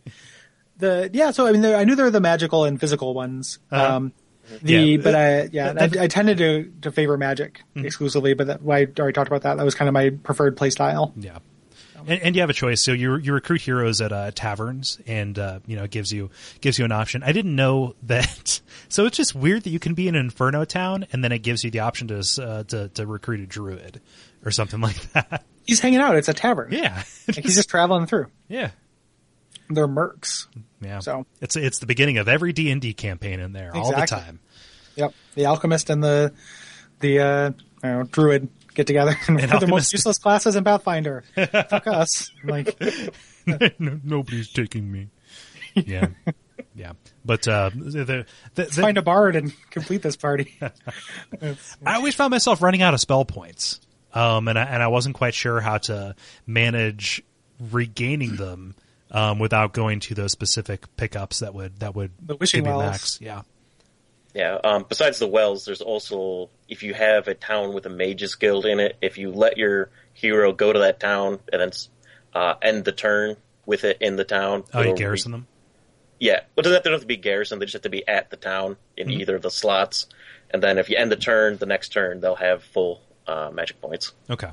the 0.77 1.09
yeah. 1.13 1.31
So 1.31 1.47
I 1.47 1.51
mean, 1.51 1.65
I 1.65 1.83
knew 1.83 1.95
there 1.95 2.05
were 2.05 2.11
the 2.11 2.19
magical 2.21 2.65
and 2.65 2.79
physical 2.79 3.13
ones. 3.13 3.59
Uh-huh. 3.71 3.95
Um, 3.97 4.13
the 4.61 4.73
Yeah. 4.73 4.97
but 4.97 5.15
I 5.15 5.43
yeah 5.51 5.73
I, 5.79 6.03
I 6.03 6.07
tended 6.07 6.37
to 6.39 6.71
to 6.81 6.91
favor 6.91 7.17
magic 7.17 7.61
Mm-hmm. 7.75 7.85
exclusively, 7.85 8.33
but 8.33 8.47
that, 8.47 8.59
I 8.61 8.85
already 8.99 9.13
talked 9.13 9.27
about 9.27 9.41
that. 9.43 9.57
That 9.57 9.63
was 9.65 9.75
kind 9.75 9.87
of 9.89 9.93
my 9.93 10.11
preferred 10.11 10.55
play 10.57 10.69
style. 10.69 11.13
Yeah. 11.17 11.39
And, 12.07 12.21
and 12.21 12.35
you 12.35 12.41
have 12.43 12.51
a 12.51 12.53
choice. 12.53 12.83
So 12.83 12.91
you 12.91 13.15
you 13.17 13.33
recruit 13.33 13.61
heroes 13.61 13.99
at 13.99 14.11
uh, 14.11 14.29
taverns, 14.35 14.99
and 15.07 15.39
uh, 15.39 15.59
you 15.65 15.75
know 15.75 15.85
it 15.85 15.89
gives 15.91 16.11
you 16.13 16.29
gives 16.61 16.77
you 16.77 16.85
an 16.85 16.91
option. 16.91 17.23
I 17.23 17.31
didn't 17.31 17.55
know 17.55 17.95
that. 18.03 18.61
So 18.89 19.07
it's 19.07 19.17
just 19.17 19.33
weird 19.33 19.63
that 19.63 19.71
you 19.71 19.79
can 19.79 19.95
be 19.95 20.07
in 20.07 20.13
an 20.13 20.21
Inferno 20.25 20.65
town, 20.65 21.07
and 21.11 21.23
then 21.23 21.31
it 21.31 21.39
gives 21.39 21.63
you 21.63 21.71
the 21.71 21.79
option 21.79 22.07
to 22.09 22.19
uh, 22.43 22.63
to, 22.65 22.89
to 22.89 23.07
recruit 23.07 23.39
a 23.39 23.47
druid 23.47 24.01
or 24.45 24.51
something 24.51 24.79
like 24.87 24.97
that. 25.13 25.45
He's 25.65 25.79
hanging 25.79 25.99
out. 25.99 26.15
It's 26.15 26.29
a 26.29 26.33
tavern. 26.35 26.71
Yeah. 26.73 27.01
Like, 27.27 27.37
he's 27.43 27.55
just 27.55 27.69
traveling 27.69 28.05
through. 28.05 28.27
yeah. 28.47 28.69
They're 29.69 29.87
mercs. 29.87 30.47
Yeah. 30.81 30.99
So- 30.99 31.25
it's 31.41 31.55
it's 31.55 31.79
the 31.79 31.85
beginning 31.85 32.17
of 32.17 32.27
every 32.27 32.53
D 32.53 32.71
and 32.71 32.81
D 32.81 32.93
campaign 32.93 33.39
in 33.39 33.53
there 33.53 33.75
all 33.75 33.91
the 33.91 34.05
time. 34.05 34.39
Yep. 34.95 35.13
The 35.35 35.45
alchemist 35.45 35.89
and 35.89 36.03
the 36.03 36.33
the 36.99 37.19
uh, 37.19 37.51
know, 37.83 38.03
druid 38.03 38.49
get 38.73 38.87
together 38.87 39.17
and 39.27 39.37
we're 39.37 39.59
the 39.59 39.67
most 39.67 39.91
useless 39.93 40.17
classes 40.17 40.55
in 40.55 40.63
Pathfinder. 40.63 41.23
Fuck 41.35 41.87
us. 41.87 42.31
Like 42.43 42.79
no, 43.45 43.99
nobody's 44.03 44.51
taking 44.51 44.91
me. 44.91 45.09
Yeah. 45.73 46.07
Yeah. 46.73 46.93
But 47.23 47.47
uh, 47.47 47.71
the, 47.73 48.03
the, 48.05 48.25
the, 48.55 48.65
find 48.65 48.97
a 48.97 49.01
bard 49.01 49.35
and 49.35 49.53
complete 49.71 50.01
this 50.01 50.15
party. 50.15 50.57
I 51.41 51.95
always 51.95 52.15
found 52.15 52.31
myself 52.31 52.61
running 52.61 52.81
out 52.81 52.93
of 52.93 52.99
spell 52.99 53.25
points, 53.25 53.79
um, 54.13 54.47
and 54.47 54.59
I, 54.59 54.63
and 54.63 54.83
I 54.83 54.87
wasn't 54.87 55.15
quite 55.15 55.33
sure 55.33 55.59
how 55.59 55.79
to 55.79 56.15
manage 56.45 57.23
regaining 57.71 58.35
them 58.35 58.75
um, 59.11 59.39
without 59.39 59.73
going 59.73 59.99
to 60.01 60.15
those 60.15 60.31
specific 60.31 60.83
pickups 60.97 61.39
that 61.39 61.53
would 61.53 61.79
that 61.79 61.95
would 61.95 62.11
The 62.25 62.35
wishing 62.35 62.63
give 62.63 62.71
me 62.71 62.77
wells. 62.77 62.91
max. 62.91 63.21
Yeah, 63.21 63.41
Yeah. 64.33 64.57
Um, 64.63 64.85
besides 64.87 65.19
the 65.19 65.27
wells, 65.27 65.65
there's 65.65 65.81
also 65.81 66.49
if 66.67 66.83
you 66.83 66.93
have 66.93 67.27
a 67.27 67.33
town 67.35 67.73
with 67.73 67.85
a 67.85 67.89
mages 67.89 68.35
guild 68.35 68.65
in 68.65 68.79
it, 68.79 68.97
if 69.01 69.17
you 69.17 69.31
let 69.31 69.57
your 69.57 69.89
hero 70.13 70.51
go 70.53 70.73
to 70.73 70.79
that 70.79 70.99
town 70.99 71.39
and 71.51 71.61
then 71.61 71.71
uh, 72.33 72.55
end 72.61 72.83
the 72.85 72.91
turn 72.91 73.35
with 73.65 73.83
it 73.83 73.97
in 74.01 74.15
the 74.15 74.23
town. 74.25 74.63
oh, 74.73 74.81
you 74.81 74.95
garrison 74.95 75.31
re- 75.31 75.37
them. 75.39 75.47
Yeah. 76.19 76.39
Well, 76.55 76.59
it 76.59 76.63
doesn't 76.63 76.73
have 76.75 76.83
to, 76.83 76.91
have 76.91 77.01
to 77.01 77.07
be 77.07 77.17
garrison. 77.17 77.59
They 77.59 77.65
just 77.65 77.73
have 77.73 77.81
to 77.83 77.89
be 77.89 78.07
at 78.07 78.29
the 78.29 78.37
town 78.37 78.77
in 78.97 79.07
Mm-hmm. 79.09 79.21
either 79.21 79.35
of 79.35 79.41
the 79.41 79.51
slots. 79.51 80.07
And 80.51 80.61
then 80.63 80.77
if 80.77 80.89
you 80.89 80.95
end 80.97 81.11
the 81.11 81.15
turn, 81.17 81.57
the 81.57 81.65
next 81.65 81.89
turn 81.89 82.21
they'll 82.21 82.35
have 82.35 82.63
full 82.63 83.01
uh, 83.27 83.49
magic 83.53 83.81
points. 83.81 84.13
Okay, 84.29 84.49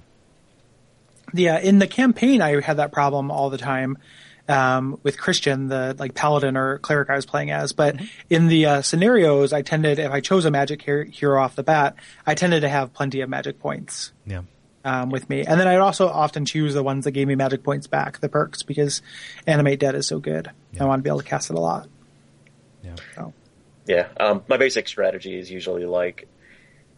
yeah, 1.35 1.59
in 1.59 1.79
the 1.79 1.87
campaign 1.87 2.43
I 2.43 2.61
had 2.61 2.79
that 2.79 2.93
problem 2.93 3.31
all 3.31 3.51
the 3.51 3.59
time. 3.59 3.99
Um, 4.49 4.99
with 5.05 5.19
Christian, 5.19 5.69
the 5.69 5.95
like 5.99 6.15
paladin 6.15 6.57
or 6.57 6.79
cleric 6.79 7.09
I 7.11 7.15
was 7.15 7.25
playing 7.25 7.53
as, 7.53 7.73
but 7.73 7.97
in 8.29 8.49
the 8.49 8.67
uh, 8.67 8.83
scenarios, 8.83 9.53
I 9.53 9.63
tended 9.63 10.01
if 10.01 10.11
I 10.11 10.21
chose 10.21 10.45
a 10.45 10.51
magic 10.51 10.83
her- 10.83 11.05
hero 11.05 11.41
off 11.41 11.55
the 11.55 11.63
bat, 11.63 11.95
I 12.27 12.35
tended 12.35 12.63
to 12.63 12.69
have 12.69 12.93
plenty 12.93 13.21
of 13.21 13.29
magic 13.31 13.61
points. 13.61 14.13
yeah, 14.27 14.43
um, 14.85 15.11
with 15.11 15.31
me. 15.31 15.45
And 15.47 15.61
then 15.61 15.69
I'd 15.69 15.79
also 15.79 16.09
often 16.09 16.45
choose 16.45 16.75
the 16.75 16.83
ones 16.83 17.05
that 17.05 17.13
gave 17.13 17.29
me 17.29 17.37
magic 17.37 17.63
points 17.63 17.87
back, 17.87 18.19
the 18.19 18.29
perks, 18.29 18.65
because 18.65 19.01
Animate 19.47 19.79
Dead 19.79 19.95
is 19.95 20.09
so 20.09 20.19
good. 20.19 20.51
I 20.79 20.85
want 20.87 20.99
to 20.99 21.03
be 21.05 21.09
able 21.11 21.21
to 21.21 21.25
cast 21.25 21.49
it 21.51 21.57
a 21.57 21.61
lot. 21.61 21.89
Yeah. 22.83 22.97
So, 23.15 23.33
Yeah, 23.87 24.09
um, 24.19 24.43
my 24.49 24.57
basic 24.57 24.89
strategy 24.89 25.39
is 25.39 25.53
usually 25.53 25.87
like 25.87 26.27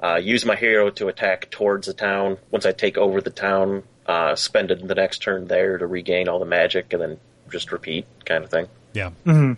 uh, 0.02 0.16
use 0.16 0.46
my 0.46 0.56
hero 0.56 0.88
to 0.90 1.08
attack 1.08 1.50
towards 1.50 1.86
the 1.86 1.94
town. 1.94 2.38
Once 2.50 2.64
I 2.64 2.72
take 2.72 2.96
over 2.96 3.20
the 3.20 3.30
town, 3.30 3.82
uh, 4.06 4.34
spend 4.34 4.70
it 4.70 4.86
the 4.88 4.94
next 4.94 5.18
turn 5.18 5.46
there 5.46 5.76
to 5.76 5.86
regain 5.86 6.26
all 6.28 6.38
the 6.38 6.46
magic, 6.46 6.92
and 6.94 7.02
then 7.02 7.20
just 7.50 7.72
repeat, 7.72 8.06
kind 8.24 8.44
of 8.44 8.50
thing. 8.50 8.68
Yeah. 8.92 9.10
Mm-hmm. 9.26 9.52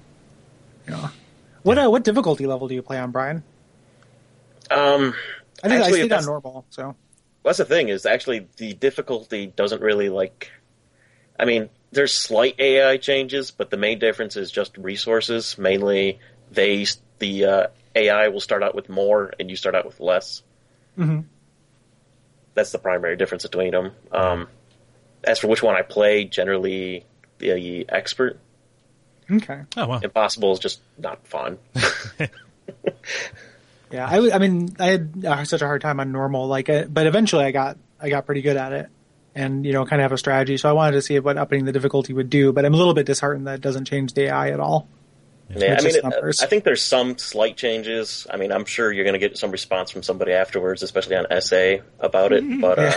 yeah. 0.91 1.09
What 1.63 1.79
uh, 1.79 1.91
what 1.91 2.05
difficulty 2.05 2.47
level 2.47 2.69
do 2.69 2.75
you 2.75 2.83
play 2.83 2.99
on, 2.99 3.11
Brian? 3.11 3.43
Um, 4.71 5.15
I 5.63 5.69
think 5.69 5.83
Actually, 5.83 5.87
I 5.87 5.91
stayed 5.91 6.03
on 6.03 6.09
that's- 6.09 6.27
normal. 6.27 6.67
So 6.71 6.95
that's 7.45 7.59
the 7.59 7.65
thing 7.65 7.89
is 7.89 8.07
actually 8.07 8.47
the 8.57 8.73
difficulty 8.75 9.47
doesn't 9.47 9.83
really 9.83 10.09
like. 10.09 10.51
I 11.39 11.45
mean, 11.45 11.69
there's 11.93 12.13
slight 12.15 12.59
AI 12.59 12.97
changes, 12.97 13.51
but 13.51 13.71
the 13.71 13.77
main 13.77 13.99
difference 13.99 14.37
is 14.37 14.51
just 14.51 14.77
resources. 14.79 15.59
Mainly, 15.59 16.19
they 16.51 16.87
the 17.19 17.45
uh, 17.45 17.67
AI 17.95 18.29
will 18.29 18.41
start 18.41 18.63
out 18.63 18.75
with 18.75 18.89
more, 18.89 19.33
and 19.39 19.51
you 19.51 19.57
start 19.57 19.75
out 19.75 19.87
with 19.87 20.01
less. 20.01 20.43
Mm-hmm. 20.99 21.21
That's 22.55 22.73
the 22.73 22.79
primary 22.79 23.17
difference 23.17 23.43
between 23.43 23.73
them. 23.73 23.93
Um, 24.13 24.49
as 25.25 25.39
for 25.41 25.49
which 25.49 25.63
one 25.63 25.75
I 25.75 25.83
play, 25.83 26.25
generally 26.25 27.05
the 27.39 27.87
expert. 27.89 28.39
okay. 29.31 29.63
Oh 29.77 29.87
well. 29.87 30.01
Impossible 30.03 30.53
is 30.53 30.59
just 30.59 30.81
not 30.99 31.27
fun. 31.27 31.59
Yeah, 33.91 34.07
I, 34.09 34.33
I 34.33 34.39
mean, 34.39 34.75
I 34.81 34.87
had 34.87 35.25
uh, 35.25 35.45
such 35.45 35.63
a 35.63 35.67
hard 35.67 35.81
time 35.81 36.01
on 36.01 36.11
normal, 36.11 36.49
like, 36.49 36.69
uh, 36.69 36.85
but 36.85 37.07
eventually 37.07 37.45
I 37.45 37.53
got 37.53 37.79
I 38.01 38.09
got 38.09 38.27
pretty 38.27 38.43
good 38.43 38.57
at 38.57 38.73
it, 38.73 38.89
and 39.35 39.65
you 39.65 39.73
know, 39.73 39.85
kind 39.87 40.03
of 40.03 40.05
have 40.05 40.13
a 40.13 40.19
strategy. 40.19 40.57
So 40.57 40.69
I 40.69 40.73
wanted 40.73 40.93
to 40.93 41.03
see 41.03 41.19
what 41.21 41.39
upping 41.39 41.65
the 41.65 41.73
difficulty 41.73 42.13
would 42.13 42.29
do, 42.29 42.53
but 42.53 42.65
I'm 42.65 42.75
a 42.75 42.77
little 42.77 42.95
bit 42.95 43.07
disheartened 43.07 43.47
that 43.47 43.55
it 43.55 43.61
doesn't 43.61 43.85
change 43.85 44.15
the 44.15 44.25
AI 44.25 44.51
at 44.51 44.61
all. 44.61 44.89
Yeah, 45.49 45.77
I 45.79 45.83
mean, 45.83 45.95
it- 45.97 46.43
I 46.43 46.47
think 46.47 46.65
there's 46.65 46.83
some 46.83 47.19
slight 47.19 47.57
changes. 47.57 48.27
I 48.29 48.37
mean, 48.37 48.51
I'm 48.51 48.65
sure 48.65 48.93
you're 48.93 49.05
going 49.05 49.19
to 49.19 49.21
get 49.21 49.39
some 49.39 49.53
response 49.53 49.91
from 49.93 50.03
somebody 50.03 50.33
afterwards, 50.33 50.83
especially 50.83 51.15
on 51.17 51.27
SA 51.41 51.77
about 52.01 52.33
it. 52.33 52.43
But 52.61 52.79
uh, 52.81 52.93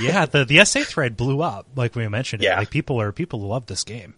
yeah, 0.00 0.26
the 0.30 0.44
the 0.44 0.64
SA 0.64 0.80
thread 0.84 1.16
blew 1.16 1.40
up, 1.40 1.66
like 1.76 1.94
we 1.94 2.06
mentioned. 2.08 2.42
it. 2.42 2.46
Yeah. 2.46 2.58
like 2.58 2.70
people 2.70 3.00
are 3.00 3.12
people 3.12 3.40
love 3.42 3.66
this 3.66 3.84
game, 3.84 4.14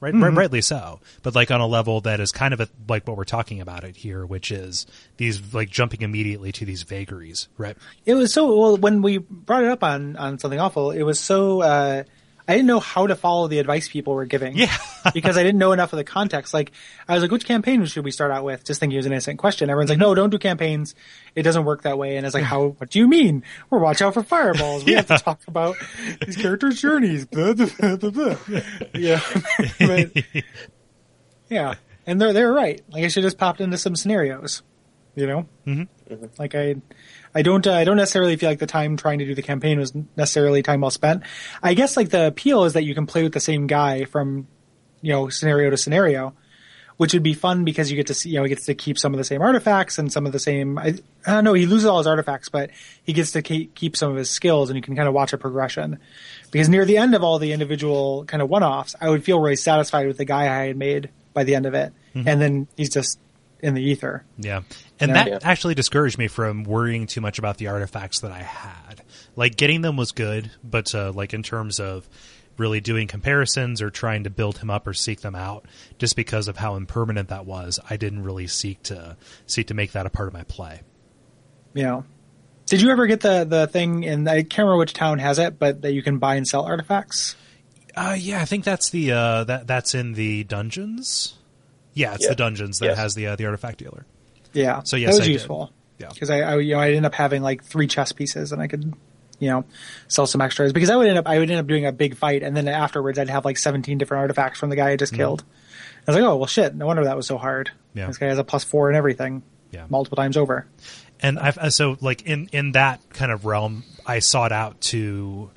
right? 0.00 0.14
right? 0.14 0.32
Rightly 0.32 0.60
so, 0.60 1.00
but 1.24 1.34
like 1.34 1.50
on 1.50 1.60
a 1.60 1.66
level 1.66 2.00
that 2.02 2.20
is 2.20 2.30
kind 2.30 2.54
of 2.54 2.60
a, 2.60 2.68
like 2.88 3.08
what 3.08 3.16
we're 3.16 3.24
talking 3.24 3.60
about 3.60 3.82
it 3.82 3.96
here, 3.96 4.24
which 4.24 4.52
is 4.52 4.86
these 5.16 5.52
like 5.52 5.70
jumping 5.70 6.02
immediately 6.02 6.52
to 6.52 6.64
these 6.64 6.84
vagaries, 6.84 7.48
right? 7.58 7.76
It 8.06 8.14
was 8.14 8.32
so 8.32 8.56
well 8.56 8.76
when 8.76 9.02
we 9.02 9.18
brought 9.18 9.64
it 9.64 9.70
up 9.70 9.82
on 9.82 10.16
on 10.16 10.38
something 10.38 10.60
awful. 10.60 10.92
It 10.92 11.02
was 11.02 11.18
so 11.18 11.62
uh, 11.62 12.04
I 12.48 12.54
didn't 12.54 12.66
know 12.66 12.80
how 12.80 13.06
to 13.06 13.14
follow 13.14 13.48
the 13.48 13.58
advice 13.58 13.88
people 13.88 14.14
were 14.14 14.24
giving. 14.24 14.56
Yeah. 14.56 14.76
because 15.14 15.36
I 15.36 15.42
didn't 15.42 15.58
know 15.58 15.72
enough 15.72 15.92
of 15.92 15.96
the 15.96 16.04
context. 16.04 16.52
Like 16.52 16.72
I 17.08 17.14
was 17.14 17.22
like, 17.22 17.30
which 17.30 17.44
campaign 17.44 17.84
should 17.86 18.04
we 18.04 18.10
start 18.10 18.30
out 18.30 18.44
with? 18.44 18.64
Just 18.64 18.80
thinking 18.80 18.96
it 18.96 18.98
was 18.98 19.06
an 19.06 19.12
innocent 19.12 19.38
question. 19.38 19.70
Everyone's 19.70 19.90
like, 19.90 19.98
no, 19.98 20.14
don't 20.14 20.30
do 20.30 20.38
campaigns. 20.38 20.94
It 21.34 21.42
doesn't 21.42 21.64
work 21.64 21.82
that 21.82 21.98
way. 21.98 22.16
And 22.16 22.26
it's 22.26 22.34
like, 22.34 22.44
how? 22.44 22.68
What 22.78 22.90
do 22.90 22.98
you 22.98 23.08
mean? 23.08 23.44
We're 23.70 23.78
watch 23.78 24.02
out 24.02 24.14
for 24.14 24.22
fireballs. 24.22 24.84
We 24.84 24.92
have 24.92 25.06
to 25.06 25.18
talk 25.18 25.40
about 25.46 25.76
these 26.24 26.36
characters' 26.36 26.80
journeys. 26.80 27.26
Blah, 27.26 27.54
blah, 27.54 27.96
blah. 27.96 28.36
Yeah, 28.94 29.20
but, 29.78 30.12
yeah, 31.48 31.74
and 32.06 32.20
they're 32.20 32.32
they're 32.32 32.52
right. 32.52 32.80
Like 32.90 33.04
I 33.04 33.08
should 33.08 33.22
just 33.22 33.38
popped 33.38 33.60
into 33.60 33.78
some 33.78 33.96
scenarios. 33.96 34.62
You 35.14 35.26
know, 35.26 35.48
mm-hmm. 35.66 36.24
like 36.38 36.54
I. 36.54 36.76
I 37.34 37.42
don't. 37.42 37.66
Uh, 37.66 37.72
I 37.72 37.84
don't 37.84 37.96
necessarily 37.96 38.36
feel 38.36 38.50
like 38.50 38.58
the 38.58 38.66
time 38.66 38.96
trying 38.96 39.18
to 39.20 39.24
do 39.24 39.34
the 39.34 39.42
campaign 39.42 39.78
was 39.78 39.94
necessarily 40.16 40.62
time 40.62 40.82
well 40.82 40.90
spent. 40.90 41.22
I 41.62 41.74
guess 41.74 41.96
like 41.96 42.10
the 42.10 42.26
appeal 42.26 42.64
is 42.64 42.74
that 42.74 42.84
you 42.84 42.94
can 42.94 43.06
play 43.06 43.22
with 43.22 43.32
the 43.32 43.40
same 43.40 43.66
guy 43.66 44.04
from, 44.04 44.46
you 45.00 45.12
know, 45.12 45.28
scenario 45.28 45.70
to 45.70 45.76
scenario, 45.76 46.34
which 46.98 47.14
would 47.14 47.22
be 47.22 47.34
fun 47.34 47.64
because 47.64 47.90
you 47.90 47.96
get 47.96 48.08
to 48.08 48.14
see, 48.14 48.30
you 48.30 48.36
know, 48.36 48.42
he 48.42 48.50
gets 48.50 48.66
to 48.66 48.74
keep 48.74 48.98
some 48.98 49.14
of 49.14 49.18
the 49.18 49.24
same 49.24 49.40
artifacts 49.40 49.98
and 49.98 50.12
some 50.12 50.26
of 50.26 50.32
the 50.32 50.38
same. 50.38 50.78
I, 50.78 50.94
I 51.26 51.32
don't 51.32 51.44
know. 51.44 51.54
He 51.54 51.66
loses 51.66 51.86
all 51.86 51.98
his 51.98 52.06
artifacts, 52.06 52.48
but 52.50 52.70
he 53.02 53.12
gets 53.12 53.32
to 53.32 53.42
keep, 53.42 53.74
keep 53.74 53.96
some 53.96 54.10
of 54.10 54.16
his 54.16 54.28
skills, 54.28 54.68
and 54.68 54.76
you 54.76 54.82
can 54.82 54.94
kind 54.94 55.08
of 55.08 55.14
watch 55.14 55.32
a 55.32 55.38
progression. 55.38 55.98
Because 56.50 56.68
near 56.68 56.84
the 56.84 56.98
end 56.98 57.14
of 57.14 57.24
all 57.24 57.38
the 57.38 57.52
individual 57.52 58.26
kind 58.26 58.42
of 58.42 58.50
one-offs, 58.50 58.94
I 59.00 59.08
would 59.08 59.24
feel 59.24 59.40
really 59.40 59.56
satisfied 59.56 60.06
with 60.06 60.18
the 60.18 60.26
guy 60.26 60.42
I 60.42 60.66
had 60.66 60.76
made 60.76 61.08
by 61.32 61.44
the 61.44 61.54
end 61.54 61.64
of 61.64 61.72
it, 61.72 61.94
and 62.26 62.40
then 62.42 62.68
he's 62.76 62.90
just 62.90 63.18
in 63.62 63.74
the 63.74 63.82
ether. 63.82 64.24
Yeah. 64.38 64.62
And 65.00 65.10
Yeah. 65.10 65.14
that 65.14 65.28
Yeah. 65.28 65.38
actually 65.42 65.74
discouraged 65.74 66.18
me 66.18 66.28
from 66.28 66.64
worrying 66.64 67.06
too 67.06 67.20
much 67.20 67.38
about 67.38 67.58
the 67.58 67.68
artifacts 67.68 68.20
that 68.20 68.32
I 68.32 68.42
had. 68.42 69.02
Like 69.36 69.56
getting 69.56 69.80
them 69.82 69.96
was 69.96 70.12
good, 70.12 70.50
but 70.62 70.94
uh, 70.94 71.12
like 71.12 71.32
in 71.32 71.42
terms 71.42 71.78
of 71.80 72.08
really 72.58 72.80
doing 72.80 73.06
comparisons 73.08 73.80
or 73.80 73.88
trying 73.88 74.24
to 74.24 74.30
build 74.30 74.58
him 74.58 74.68
up 74.68 74.86
or 74.86 74.92
seek 74.92 75.20
them 75.22 75.34
out, 75.34 75.64
just 75.98 76.16
because 76.16 76.48
of 76.48 76.56
how 76.58 76.74
impermanent 76.76 77.28
that 77.30 77.46
was, 77.46 77.80
I 77.88 77.96
didn't 77.96 78.24
really 78.24 78.46
seek 78.46 78.82
to 78.84 79.16
seek 79.46 79.68
to 79.68 79.74
make 79.74 79.92
that 79.92 80.04
a 80.06 80.10
part 80.10 80.28
of 80.28 80.34
my 80.34 80.42
play. 80.42 80.80
Yeah. 81.72 82.02
Did 82.66 82.82
you 82.82 82.90
ever 82.90 83.06
get 83.06 83.20
the 83.20 83.44
the 83.44 83.66
thing 83.66 84.02
in 84.04 84.26
I 84.28 84.42
can't 84.42 84.58
remember 84.58 84.78
which 84.78 84.92
town 84.92 85.18
has 85.20 85.38
it, 85.38 85.58
but 85.58 85.82
that 85.82 85.92
you 85.92 86.02
can 86.02 86.18
buy 86.18 86.34
and 86.36 86.46
sell 86.46 86.64
artifacts? 86.64 87.36
Uh, 87.96 88.16
yeah, 88.18 88.40
I 88.40 88.44
think 88.44 88.64
that's 88.64 88.90
the 88.90 89.12
uh, 89.12 89.44
that 89.44 89.66
that's 89.66 89.94
in 89.94 90.12
the 90.14 90.44
dungeons. 90.44 91.34
Yeah, 91.94 92.14
it's 92.14 92.24
Yeah. 92.24 92.30
the 92.30 92.36
dungeons 92.36 92.78
that 92.78 92.86
Yes. 92.86 92.98
has 92.98 93.14
the 93.14 93.26
uh, 93.28 93.36
the 93.36 93.46
artifact 93.46 93.78
dealer. 93.78 94.06
Yeah. 94.52 94.82
So, 94.84 94.96
yes, 94.96 95.10
that 95.10 95.18
was 95.18 95.20
I 95.20 95.24
did. 95.24 95.32
useful. 95.32 95.72
Yeah. 95.98 96.08
Because 96.12 96.30
I, 96.30 96.40
I, 96.40 96.56
you 96.58 96.74
know, 96.74 96.80
I 96.80 96.88
ended 96.88 97.04
up 97.04 97.14
having 97.14 97.42
like 97.42 97.62
three 97.64 97.86
chess 97.86 98.12
pieces, 98.12 98.52
and 98.52 98.60
I 98.60 98.66
could, 98.66 98.92
you 99.38 99.48
know, 99.48 99.64
sell 100.08 100.26
some 100.26 100.40
extras. 100.40 100.72
Because 100.72 100.90
I 100.90 100.96
would 100.96 101.06
end 101.06 101.18
up, 101.18 101.26
I 101.28 101.38
would 101.38 101.50
end 101.50 101.60
up 101.60 101.66
doing 101.66 101.86
a 101.86 101.92
big 101.92 102.16
fight, 102.16 102.42
and 102.42 102.56
then 102.56 102.68
afterwards, 102.68 103.18
I'd 103.18 103.30
have 103.30 103.44
like 103.44 103.56
seventeen 103.58 103.98
different 103.98 104.20
artifacts 104.20 104.58
from 104.58 104.70
the 104.70 104.76
guy 104.76 104.90
I 104.90 104.96
just 104.96 105.14
killed. 105.14 105.44
I 106.06 106.10
was 106.10 106.16
like, 106.16 106.24
oh 106.24 106.36
well, 106.36 106.46
shit. 106.46 106.74
No 106.74 106.86
wonder 106.86 107.04
that 107.04 107.16
was 107.16 107.26
so 107.26 107.38
hard. 107.38 107.68
Mm-hmm. 107.68 107.98
Yeah. 107.98 108.06
This 108.08 108.18
guy 108.18 108.26
has 108.26 108.38
a 108.38 108.44
plus 108.44 108.64
four 108.64 108.88
and 108.88 108.96
everything. 108.96 109.42
Yeah. 109.70 109.86
Multiple 109.88 110.16
times 110.16 110.36
over. 110.36 110.66
and 111.20 111.38
I've 111.38 111.56
uh, 111.56 111.70
so 111.70 111.96
like 112.00 112.22
in 112.22 112.48
in 112.52 112.72
that 112.72 113.00
kind 113.10 113.30
of 113.32 113.44
realm, 113.46 113.84
I 114.04 114.18
sought 114.18 114.52
out 114.52 114.80
to 114.82 115.50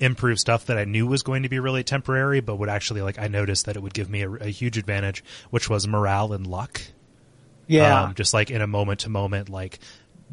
improve 0.00 0.38
stuff 0.38 0.66
that 0.66 0.78
I 0.78 0.84
knew 0.84 1.06
was 1.06 1.22
going 1.22 1.42
to 1.42 1.48
be 1.48 1.58
really 1.58 1.82
temporary, 1.84 2.40
but 2.40 2.56
would 2.56 2.68
actually 2.68 3.02
like 3.02 3.18
I 3.18 3.28
noticed 3.28 3.66
that 3.66 3.76
it 3.76 3.82
would 3.82 3.94
give 3.94 4.08
me 4.08 4.22
a, 4.22 4.30
a 4.30 4.48
huge 4.48 4.78
advantage, 4.78 5.24
which 5.50 5.68
was 5.68 5.86
morale 5.88 6.32
and 6.32 6.46
luck. 6.46 6.80
Yeah. 7.66 8.04
Um, 8.04 8.14
just 8.14 8.32
like 8.32 8.50
in 8.50 8.60
a 8.62 8.66
moment 8.66 9.00
to 9.00 9.08
moment, 9.08 9.48
like 9.48 9.78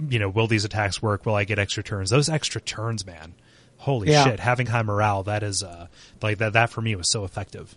you 0.10 0.20
know, 0.20 0.30
will 0.30 0.48
these 0.48 0.66
attacks 0.66 1.02
work? 1.02 1.26
Will 1.26 1.36
I 1.36 1.44
get 1.46 1.58
extra 1.60 1.82
turns? 1.84 2.10
Those 2.10 2.30
extra 2.30 2.60
turns, 2.62 3.06
man. 3.06 3.34
Holy 3.78 4.12
Yeah. 4.12 4.24
shit! 4.26 4.40
Having 4.40 4.68
high 4.68 4.82
morale, 4.84 5.24
that 5.24 5.44
is 5.44 5.64
uh 5.64 5.88
like 6.22 6.38
that. 6.40 6.54
That 6.54 6.70
for 6.70 6.82
me 6.82 6.96
was 6.96 7.10
so 7.10 7.24
effective. 7.24 7.76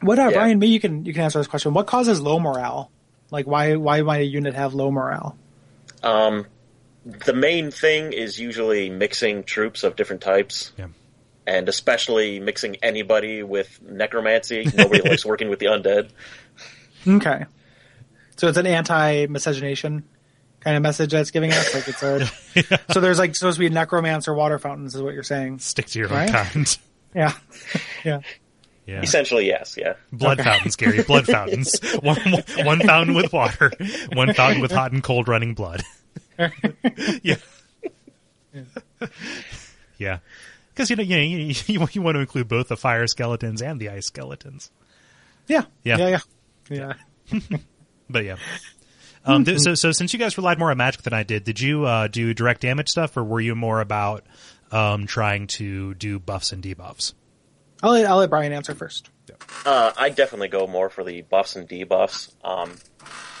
what, 0.00 0.18
uh, 0.18 0.22
Yeah. 0.24 0.30
Brian? 0.30 0.58
Me, 0.58 0.66
you 0.68 0.80
can 0.80 1.04
you 1.04 1.12
can 1.12 1.22
answer 1.22 1.38
this 1.38 1.46
question. 1.48 1.72
What 1.74 1.86
causes 1.86 2.20
low 2.20 2.38
morale? 2.38 2.90
Like, 3.30 3.46
why 3.46 3.76
why 3.76 4.02
might 4.02 4.20
a 4.20 4.24
unit 4.24 4.54
have 4.54 4.74
low 4.74 4.90
morale? 4.90 5.36
um, 6.02 6.46
the 7.26 7.32
main 7.32 7.70
thing 7.70 8.12
is 8.12 8.38
usually 8.38 8.90
mixing 8.90 9.42
troops 9.44 9.82
of 9.82 9.96
different 9.96 10.20
types, 10.22 10.72
Yeah. 10.76 10.88
and 11.46 11.68
especially 11.68 12.38
mixing 12.38 12.76
anybody 12.76 13.42
with 13.42 13.80
necromancy. 13.82 14.66
Nobody 14.74 15.08
likes 15.08 15.24
working 15.32 15.48
with 15.48 15.58
the 15.58 15.66
undead. 15.66 16.10
Okay. 17.06 17.46
So 18.36 18.48
it's 18.48 18.58
an 18.58 18.66
anti-miscegenation 18.66 20.04
kind 20.60 20.76
of 20.76 20.82
message 20.82 21.12
that's 21.12 21.30
giving 21.30 21.50
us. 21.52 21.74
Like 21.74 21.88
it's 21.88 22.02
a, 22.02 22.26
so 22.92 23.00
there's 23.00 23.18
like 23.18 23.34
supposed 23.34 23.56
to 23.56 23.60
be 23.60 23.70
necromancer 23.70 24.34
water 24.34 24.58
fountains 24.58 24.94
is 24.94 25.02
what 25.02 25.14
you're 25.14 25.22
saying. 25.22 25.60
Stick 25.60 25.86
to 25.86 25.98
your 25.98 26.08
Right? 26.08 26.28
own 26.28 26.34
kind. 26.34 26.78
Yeah. 27.14 27.32
Yeah. 28.04 28.20
Yeah. 28.86 29.00
Essentially, 29.02 29.46
yes, 29.46 29.76
yeah. 29.78 29.94
Blood 30.12 30.40
fountains, 30.42 30.76
Gary. 30.76 31.02
Blood 31.02 31.24
fountains. 31.26 31.78
One, 32.02 32.18
one 32.64 32.80
fountain 32.80 33.14
with 33.14 33.32
water. 33.32 33.72
One 34.12 34.34
fountain 34.34 34.60
with 34.60 34.70
hot 34.70 34.92
and 34.92 35.02
cold 35.02 35.26
running 35.26 35.54
blood. 35.54 35.82
yeah. 37.22 37.36
Yeah. 39.98 40.18
Because 40.72 40.90
you 40.90 40.96
know, 40.96 41.02
you, 41.02 41.16
know, 41.16 41.22
you, 41.22 41.54
you 41.66 41.88
you 41.90 42.02
want 42.02 42.14
to 42.14 42.20
include 42.20 42.46
both 42.48 42.68
the 42.68 42.76
fire 42.76 43.06
skeletons 43.08 43.60
and 43.60 43.80
the 43.80 43.90
ice 43.90 44.06
skeletons. 44.06 44.70
Yeah. 45.48 45.64
Yeah. 45.82 45.96
Yeah. 45.98 46.18
Yeah. 46.70 46.92
Yeah. 47.30 47.58
But 48.08 48.24
yeah. 48.24 48.36
Um, 49.24 49.44
th- 49.44 49.58
so 49.58 49.74
so 49.74 49.92
since 49.92 50.12
you 50.12 50.18
guys 50.18 50.38
relied 50.38 50.58
more 50.58 50.70
on 50.70 50.76
magic 50.76 51.02
than 51.02 51.12
I 51.12 51.24
did, 51.24 51.44
did 51.44 51.60
you 51.60 51.84
uh, 51.84 52.06
do 52.06 52.32
direct 52.32 52.60
damage 52.62 52.88
stuff, 52.88 53.16
or 53.16 53.24
were 53.24 53.40
you 53.40 53.54
more 53.54 53.80
about 53.80 54.24
um, 54.70 55.06
trying 55.06 55.48
to 55.48 55.94
do 55.94 56.18
buffs 56.18 56.52
and 56.52 56.62
debuffs? 56.62 57.12
I'll 57.82 57.92
let, 57.92 58.06
I'll 58.06 58.18
let 58.18 58.30
Brian 58.30 58.52
answer 58.52 58.74
first. 58.74 59.10
Uh, 59.66 59.92
I 59.96 60.08
definitely 60.08 60.48
go 60.48 60.66
more 60.66 60.88
for 60.88 61.04
the 61.04 61.22
buffs 61.22 61.56
and 61.56 61.68
debuffs, 61.68 62.32
um, 62.42 62.76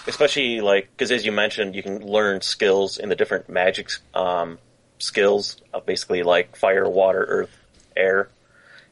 especially 0.08 0.60
like 0.60 0.90
because 0.90 1.12
as 1.12 1.24
you 1.24 1.32
mentioned, 1.32 1.74
you 1.74 1.82
can 1.82 2.04
learn 2.04 2.40
skills 2.40 2.98
in 2.98 3.08
the 3.08 3.16
different 3.16 3.48
magic 3.48 3.90
um, 4.14 4.58
skills 4.98 5.60
of 5.72 5.86
basically 5.86 6.22
like 6.22 6.56
fire, 6.56 6.88
water, 6.88 7.24
earth, 7.28 7.56
air, 7.96 8.28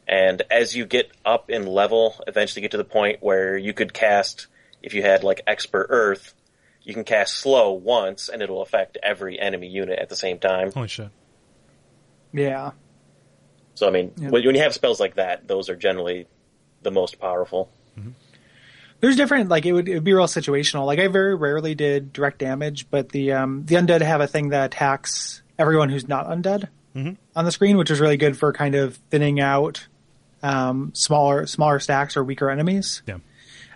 and 0.06 0.42
as 0.50 0.76
you 0.76 0.84
get 0.86 1.10
up 1.24 1.50
in 1.50 1.66
level, 1.66 2.14
eventually 2.26 2.62
get 2.62 2.72
to 2.72 2.76
the 2.76 2.84
point 2.84 3.18
where 3.22 3.56
you 3.56 3.72
could 3.72 3.92
cast 3.92 4.46
if 4.82 4.94
you 4.94 5.02
had 5.02 5.24
like 5.24 5.40
expert 5.46 5.86
earth, 5.90 6.34
you 6.82 6.94
can 6.94 7.02
cast 7.04 7.34
slow 7.34 7.72
once 7.72 8.28
and 8.28 8.42
it'll 8.42 8.62
affect 8.62 8.98
every 9.02 9.40
enemy 9.40 9.66
unit 9.68 9.98
at 9.98 10.08
the 10.08 10.16
same 10.16 10.38
time. 10.38 10.70
Holy 10.72 10.86
shit! 10.88 11.08
Yeah. 12.32 12.72
So 13.74 13.88
I 13.88 13.90
mean, 13.90 14.12
Yeah. 14.16 14.30
when 14.30 14.44
when 14.44 14.54
you 14.54 14.60
have 14.62 14.74
spells 14.74 15.00
like 15.00 15.16
that, 15.16 15.48
those 15.48 15.68
are 15.68 15.76
generally 15.76 16.26
the 16.82 16.90
most 16.90 17.18
powerful. 17.18 17.70
There's 19.00 19.16
different, 19.16 19.48
like 19.50 19.66
it 19.66 19.72
would, 19.72 19.88
it 19.88 19.94
would 19.94 20.04
be 20.04 20.14
real 20.14 20.26
situational. 20.26 20.86
Like 20.86 20.98
I 20.98 21.08
very 21.08 21.34
rarely 21.34 21.74
did 21.74 22.12
direct 22.12 22.38
damage, 22.38 22.88
but 22.90 23.10
the 23.10 23.32
um, 23.32 23.64
the 23.66 23.74
undead 23.76 24.00
have 24.02 24.20
a 24.20 24.26
thing 24.26 24.48
that 24.50 24.66
attacks 24.66 25.42
everyone 25.58 25.88
who's 25.90 26.08
not 26.08 26.26
undead 26.26 26.68
on 27.36 27.44
the 27.44 27.52
screen, 27.52 27.76
which 27.76 27.90
is 27.90 28.00
really 28.00 28.16
good 28.16 28.38
for 28.38 28.54
kind 28.54 28.74
of 28.74 28.96
thinning 29.10 29.38
out 29.38 29.86
um, 30.42 30.92
smaller 30.94 31.46
smaller 31.46 31.78
stacks 31.78 32.16
or 32.16 32.24
weaker 32.24 32.48
enemies, 32.50 33.02
Yeah. 33.06 33.18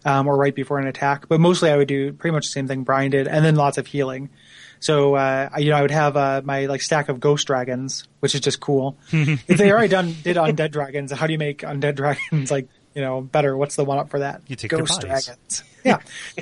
um, 0.06 0.26
or 0.26 0.36
right 0.38 0.54
before 0.54 0.78
an 0.78 0.86
attack. 0.86 1.28
But 1.28 1.38
mostly, 1.38 1.70
I 1.70 1.76
would 1.76 1.88
do 1.88 2.12
pretty 2.14 2.32
much 2.34 2.46
the 2.46 2.52
same 2.52 2.66
thing 2.66 2.82
Brian 2.82 3.10
did, 3.10 3.28
and 3.28 3.44
then 3.44 3.56
lots 3.56 3.76
of 3.76 3.86
healing. 3.86 4.30
So 4.82 5.16
uh, 5.16 5.50
I- 5.52 5.58
you 5.58 5.68
know, 5.70 5.76
I 5.76 5.82
would 5.82 5.90
have 5.90 6.16
uh, 6.16 6.40
my 6.42 6.64
like 6.64 6.80
stack 6.80 7.10
of 7.10 7.20
ghost 7.20 7.46
dragons, 7.46 8.08
which 8.20 8.34
is 8.34 8.40
just 8.40 8.58
cool. 8.60 8.96
if 9.12 9.46
they 9.58 9.70
already 9.70 9.88
done 9.88 10.14
did 10.22 10.38
undead 10.38 10.70
dragons, 10.70 11.12
how 11.12 11.26
do 11.26 11.34
you 11.34 11.38
make 11.38 11.58
undead 11.60 11.96
dragons 11.96 12.50
like 12.50 12.68
you 12.94 13.02
know 13.02 13.20
better? 13.20 13.56
What's 13.56 13.76
the 13.76 13.84
one 13.84 13.98
up 13.98 14.10
for 14.10 14.18
that? 14.20 14.42
You 14.48 14.56
take 14.56 14.70
ghost 14.70 15.00
dragons. 15.00 15.64
Yeah, 15.82 15.96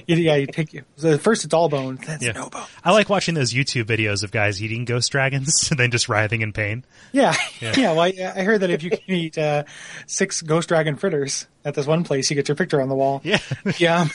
You- 0.09 0.17
yeah. 0.17 0.35
You 0.35 0.49
take 0.49 0.73
you. 0.73 0.83
so 0.97 1.17
first 1.17 1.45
it's 1.45 1.55
all 1.55 1.69
bones, 1.69 2.01
then 2.05 2.17
it's 2.17 2.25
Yeah. 2.25 2.33
no 2.33 2.51
bone. 2.51 2.65
I 2.85 2.91
like 2.91 3.09
watching 3.09 3.37
those 3.37 3.53
YouTube 3.55 3.85
videos 3.85 4.25
of 4.25 4.33
guys 4.33 4.61
eating 4.61 4.85
ghost 4.85 5.13
dragons 5.13 5.69
and 5.71 5.79
then 5.79 5.93
just 5.93 6.09
writhing 6.09 6.41
in 6.43 6.53
pain. 6.53 6.85
Yeah, 7.13 7.37
Yeah. 7.61 7.75
yeah. 7.77 7.93
well, 7.93 8.01
I, 8.01 8.33
I 8.35 8.43
heard 8.43 8.63
that 8.63 8.71
if 8.71 8.83
you 8.83 8.91
can 8.91 9.01
eat 9.07 9.39
uh, 9.39 9.63
six 10.09 10.43
ghost 10.43 10.69
dragon 10.69 10.97
fritters 10.97 11.47
at 11.65 11.75
this 11.75 11.87
one 11.87 12.03
place, 12.03 12.29
you 12.31 12.35
get 12.35 12.49
your 12.49 12.57
picture 12.57 12.83
on 12.83 12.89
the 12.89 12.97
wall. 12.97 13.21
Yeah. 13.23 13.39
yeah. 13.79 14.09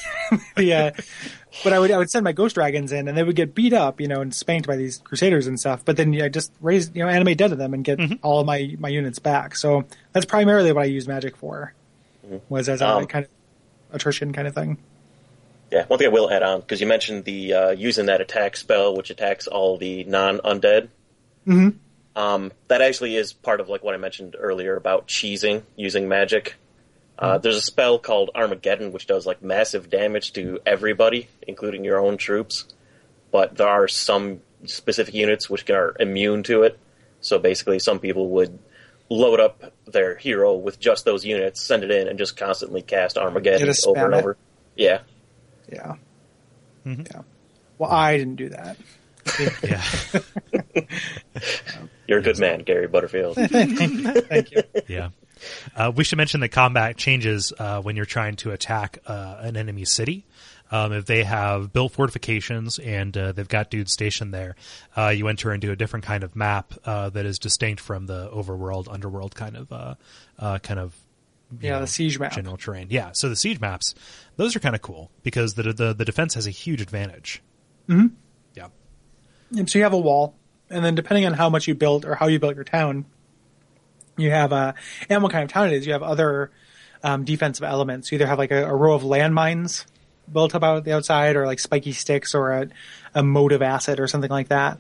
yeah. 0.58 0.92
But 1.64 1.72
I 1.72 1.80
would 1.80 1.90
I 1.92 1.98
would 1.98 2.10
send 2.12 2.26
my 2.26 2.34
ghost 2.34 2.56
dragons 2.56 2.92
in, 2.92 3.08
and 3.08 3.18
they 3.18 3.24
would 3.24 3.38
get 3.38 3.56
beat 3.56 3.72
up, 3.72 4.02
you 4.02 4.10
know, 4.10 4.20
and 4.20 4.36
spanked 4.36 4.68
by 4.68 4.76
these 4.76 4.98
crusaders 5.06 5.48
and 5.48 5.58
stuff. 5.58 5.86
But 5.86 5.96
then 5.96 6.12
yeah, 6.12 6.28
just 6.28 6.52
raise, 6.60 6.92
you 6.94 7.02
know, 7.02 7.10
animate 7.10 7.38
dead 7.38 7.54
of 7.54 7.58
them 7.60 7.74
and 7.74 7.84
get 7.86 7.98
Mm-hmm. 7.98 8.16
all 8.24 8.42
of 8.42 8.46
my 8.46 8.76
my 8.78 8.90
units 8.90 9.20
back. 9.20 9.56
So 9.56 9.86
that's 10.12 10.26
primarily 10.26 10.74
what 10.74 10.82
I 10.82 10.88
use 10.88 11.08
magic 11.08 11.38
for, 11.38 11.74
was 12.50 12.70
as 12.70 12.82
a 12.82 12.88
Um, 12.88 13.08
kind 13.08 13.26
of 13.26 13.32
attrition 13.96 14.34
kind 14.34 14.48
of 14.48 14.54
thing. 14.54 14.78
Yeah, 15.72 15.86
one 15.88 15.98
thing 15.98 16.08
I 16.08 16.12
will 16.12 16.30
add 16.30 16.44
on 16.44 16.60
because 16.62 16.82
you 16.82 16.88
mentioned 16.88 17.26
the 17.26 17.54
uh, 17.54 17.70
using 17.72 18.06
that 18.06 18.22
attack 18.22 18.58
spell, 18.58 18.96
which 18.96 19.10
attacks 19.10 19.48
all 19.48 19.78
the 19.78 20.04
non-undead. 20.04 20.90
Mm-hmm. 21.48 21.70
Um, 22.16 22.52
that 22.68 22.82
actually 22.82 23.16
is 23.16 23.34
part 23.34 23.60
of 23.60 23.70
like 23.70 23.84
what 23.84 23.96
I 23.96 23.98
mentioned 23.98 24.36
earlier 24.38 24.76
about 24.76 25.08
cheesing 25.08 25.64
using 25.76 26.08
magic. 26.08 26.56
Uh, 27.18 27.38
there's 27.38 27.56
a 27.58 27.62
spell 27.62 27.98
called 28.00 28.30
Armageddon, 28.36 28.92
which 28.92 29.08
does 29.08 29.26
like 29.26 29.42
massive 29.42 29.90
damage 29.90 30.34
to 30.34 30.60
everybody, 30.66 31.28
including 31.48 31.84
your 31.84 32.00
own 32.00 32.18
troops. 32.18 32.66
But 33.32 33.56
there 33.56 33.68
are 33.68 33.88
some 33.88 34.42
specific 34.66 35.14
units 35.14 35.50
which 35.50 35.70
are 35.70 35.96
immune 36.00 36.44
to 36.44 36.64
it. 36.64 36.78
So 37.22 37.40
basically, 37.40 37.80
some 37.80 38.00
people 38.00 38.30
would 38.30 38.60
load 39.10 39.40
up 39.40 39.74
their 39.86 40.16
hero 40.18 40.54
with 40.56 40.80
just 40.80 41.06
those 41.06 41.26
units, 41.26 41.62
send 41.62 41.84
it 41.84 41.92
in, 41.92 42.08
and 42.08 42.18
just 42.18 42.36
constantly 42.38 42.82
cast 42.82 43.18
Armageddon 43.18 43.68
Just 43.68 43.86
over 43.86 44.00
spam 44.00 44.06
and 44.06 44.14
it. 44.14 44.18
over. 44.18 44.38
Yeah. 44.76 45.00
Yeah. 45.72 45.96
Mm-hmm. 46.86 47.04
Yeah. 47.14 47.22
Well, 47.78 47.92
I 47.92 48.18
didn't 48.18 48.36
do 48.38 48.50
that. 48.50 48.78
Yeah. 49.64 49.82
You're 52.08 52.20
a 52.20 52.22
good 52.22 52.38
man, 52.40 52.60
Gary 52.64 52.88
Butterfield. 52.88 53.36
Thank 53.40 54.52
you. 54.52 54.64
Yeah. 54.88 55.10
Uh, 55.76 55.92
we 55.96 56.04
should 56.04 56.18
mention 56.18 56.42
that 56.42 56.50
combat 56.50 56.98
changes 56.98 57.54
uh, 57.58 57.82
when 57.82 57.96
you're 57.96 58.06
trying 58.06 58.36
to 58.38 58.52
attack 58.52 59.00
uh, 59.08 59.38
an 59.40 59.56
enemy 59.58 59.86
city. 59.86 60.26
Um, 60.74 60.92
if 60.92 61.06
they 61.06 61.24
have 61.24 61.72
built 61.72 61.92
fortifications 61.92 62.80
and 62.80 63.16
uh, 63.16 63.32
they've 63.32 63.48
got 63.48 63.70
dudes 63.70 63.94
stationed 63.94 64.34
there, 64.34 64.56
uh, 64.98 65.10
you 65.10 65.28
enter 65.28 65.54
into 65.54 65.70
a 65.70 65.76
different 65.76 66.04
kind 66.04 66.24
of 66.24 66.36
map 66.36 66.74
uh, 66.84 67.10
that 67.12 67.28
is 67.28 67.38
distinct 67.38 67.80
from 67.80 68.08
the 68.08 68.28
overworld, 68.32 68.92
underworld 68.92 69.36
kind 69.36 69.56
of, 69.56 69.72
uh, 69.72 69.94
uh, 70.40 70.58
kind 70.58 70.80
of. 70.80 70.98
Yeah, 71.62 71.78
the 71.78 71.86
siege 71.86 72.18
map. 72.18 72.32
general 72.32 72.58
terrain. 72.58 72.88
Yeah, 72.90 73.12
so 73.14 73.30
the 73.30 73.36
siege 73.36 73.60
maps, 73.60 73.94
those 74.36 74.56
are 74.56 74.60
kind 74.60 74.74
of 74.74 74.82
cool 74.82 75.12
because 75.22 75.54
the 75.54 75.72
the 75.74 75.94
the 75.94 76.06
defense 76.06 76.34
has 76.34 76.48
a 76.48 76.50
huge 76.50 76.82
advantage. 76.82 77.44
Mm-hmm. 77.88 78.08
Yeah. 78.56 78.70
And 79.56 79.70
so 79.70 79.78
you 79.78 79.84
have 79.84 79.94
a 79.94 80.00
wall, 80.00 80.34
and 80.72 80.84
then 80.84 80.96
depending 80.96 81.28
on 81.28 81.34
how 81.34 81.52
much 81.52 81.68
you 81.68 81.76
built 81.76 82.04
or 82.04 82.16
how 82.16 82.26
you 82.26 82.40
built 82.40 82.56
your 82.56 82.64
town, 82.64 83.06
you 84.18 84.32
have 84.32 84.52
a 84.52 84.74
and 85.08 85.22
what 85.22 85.32
kind 85.32 85.44
of 85.44 85.52
town 85.52 85.68
it 85.68 85.74
is. 85.74 85.86
You 85.86 85.94
have 85.94 86.02
other 86.02 86.50
um, 87.04 87.26
defensive 87.26 87.64
elements. 87.64 88.12
You 88.12 88.16
either 88.16 88.26
have 88.26 88.40
like 88.40 88.50
a, 88.50 88.66
a 88.66 88.74
row 88.74 88.96
of 88.96 89.04
landmines 89.04 89.86
built 90.32 90.56
up 90.56 90.64
out 90.64 90.84
the 90.84 90.94
outside, 90.94 91.36
or 91.36 91.46
like 91.46 91.60
spiky 91.60 91.92
sticks, 91.92 92.34
or 92.36 92.52
a, 92.52 92.68
a 93.16 93.24
of 93.24 93.62
acid, 93.62 94.00
or 94.00 94.08
something 94.08 94.32
like 94.32 94.50
that. 94.50 94.80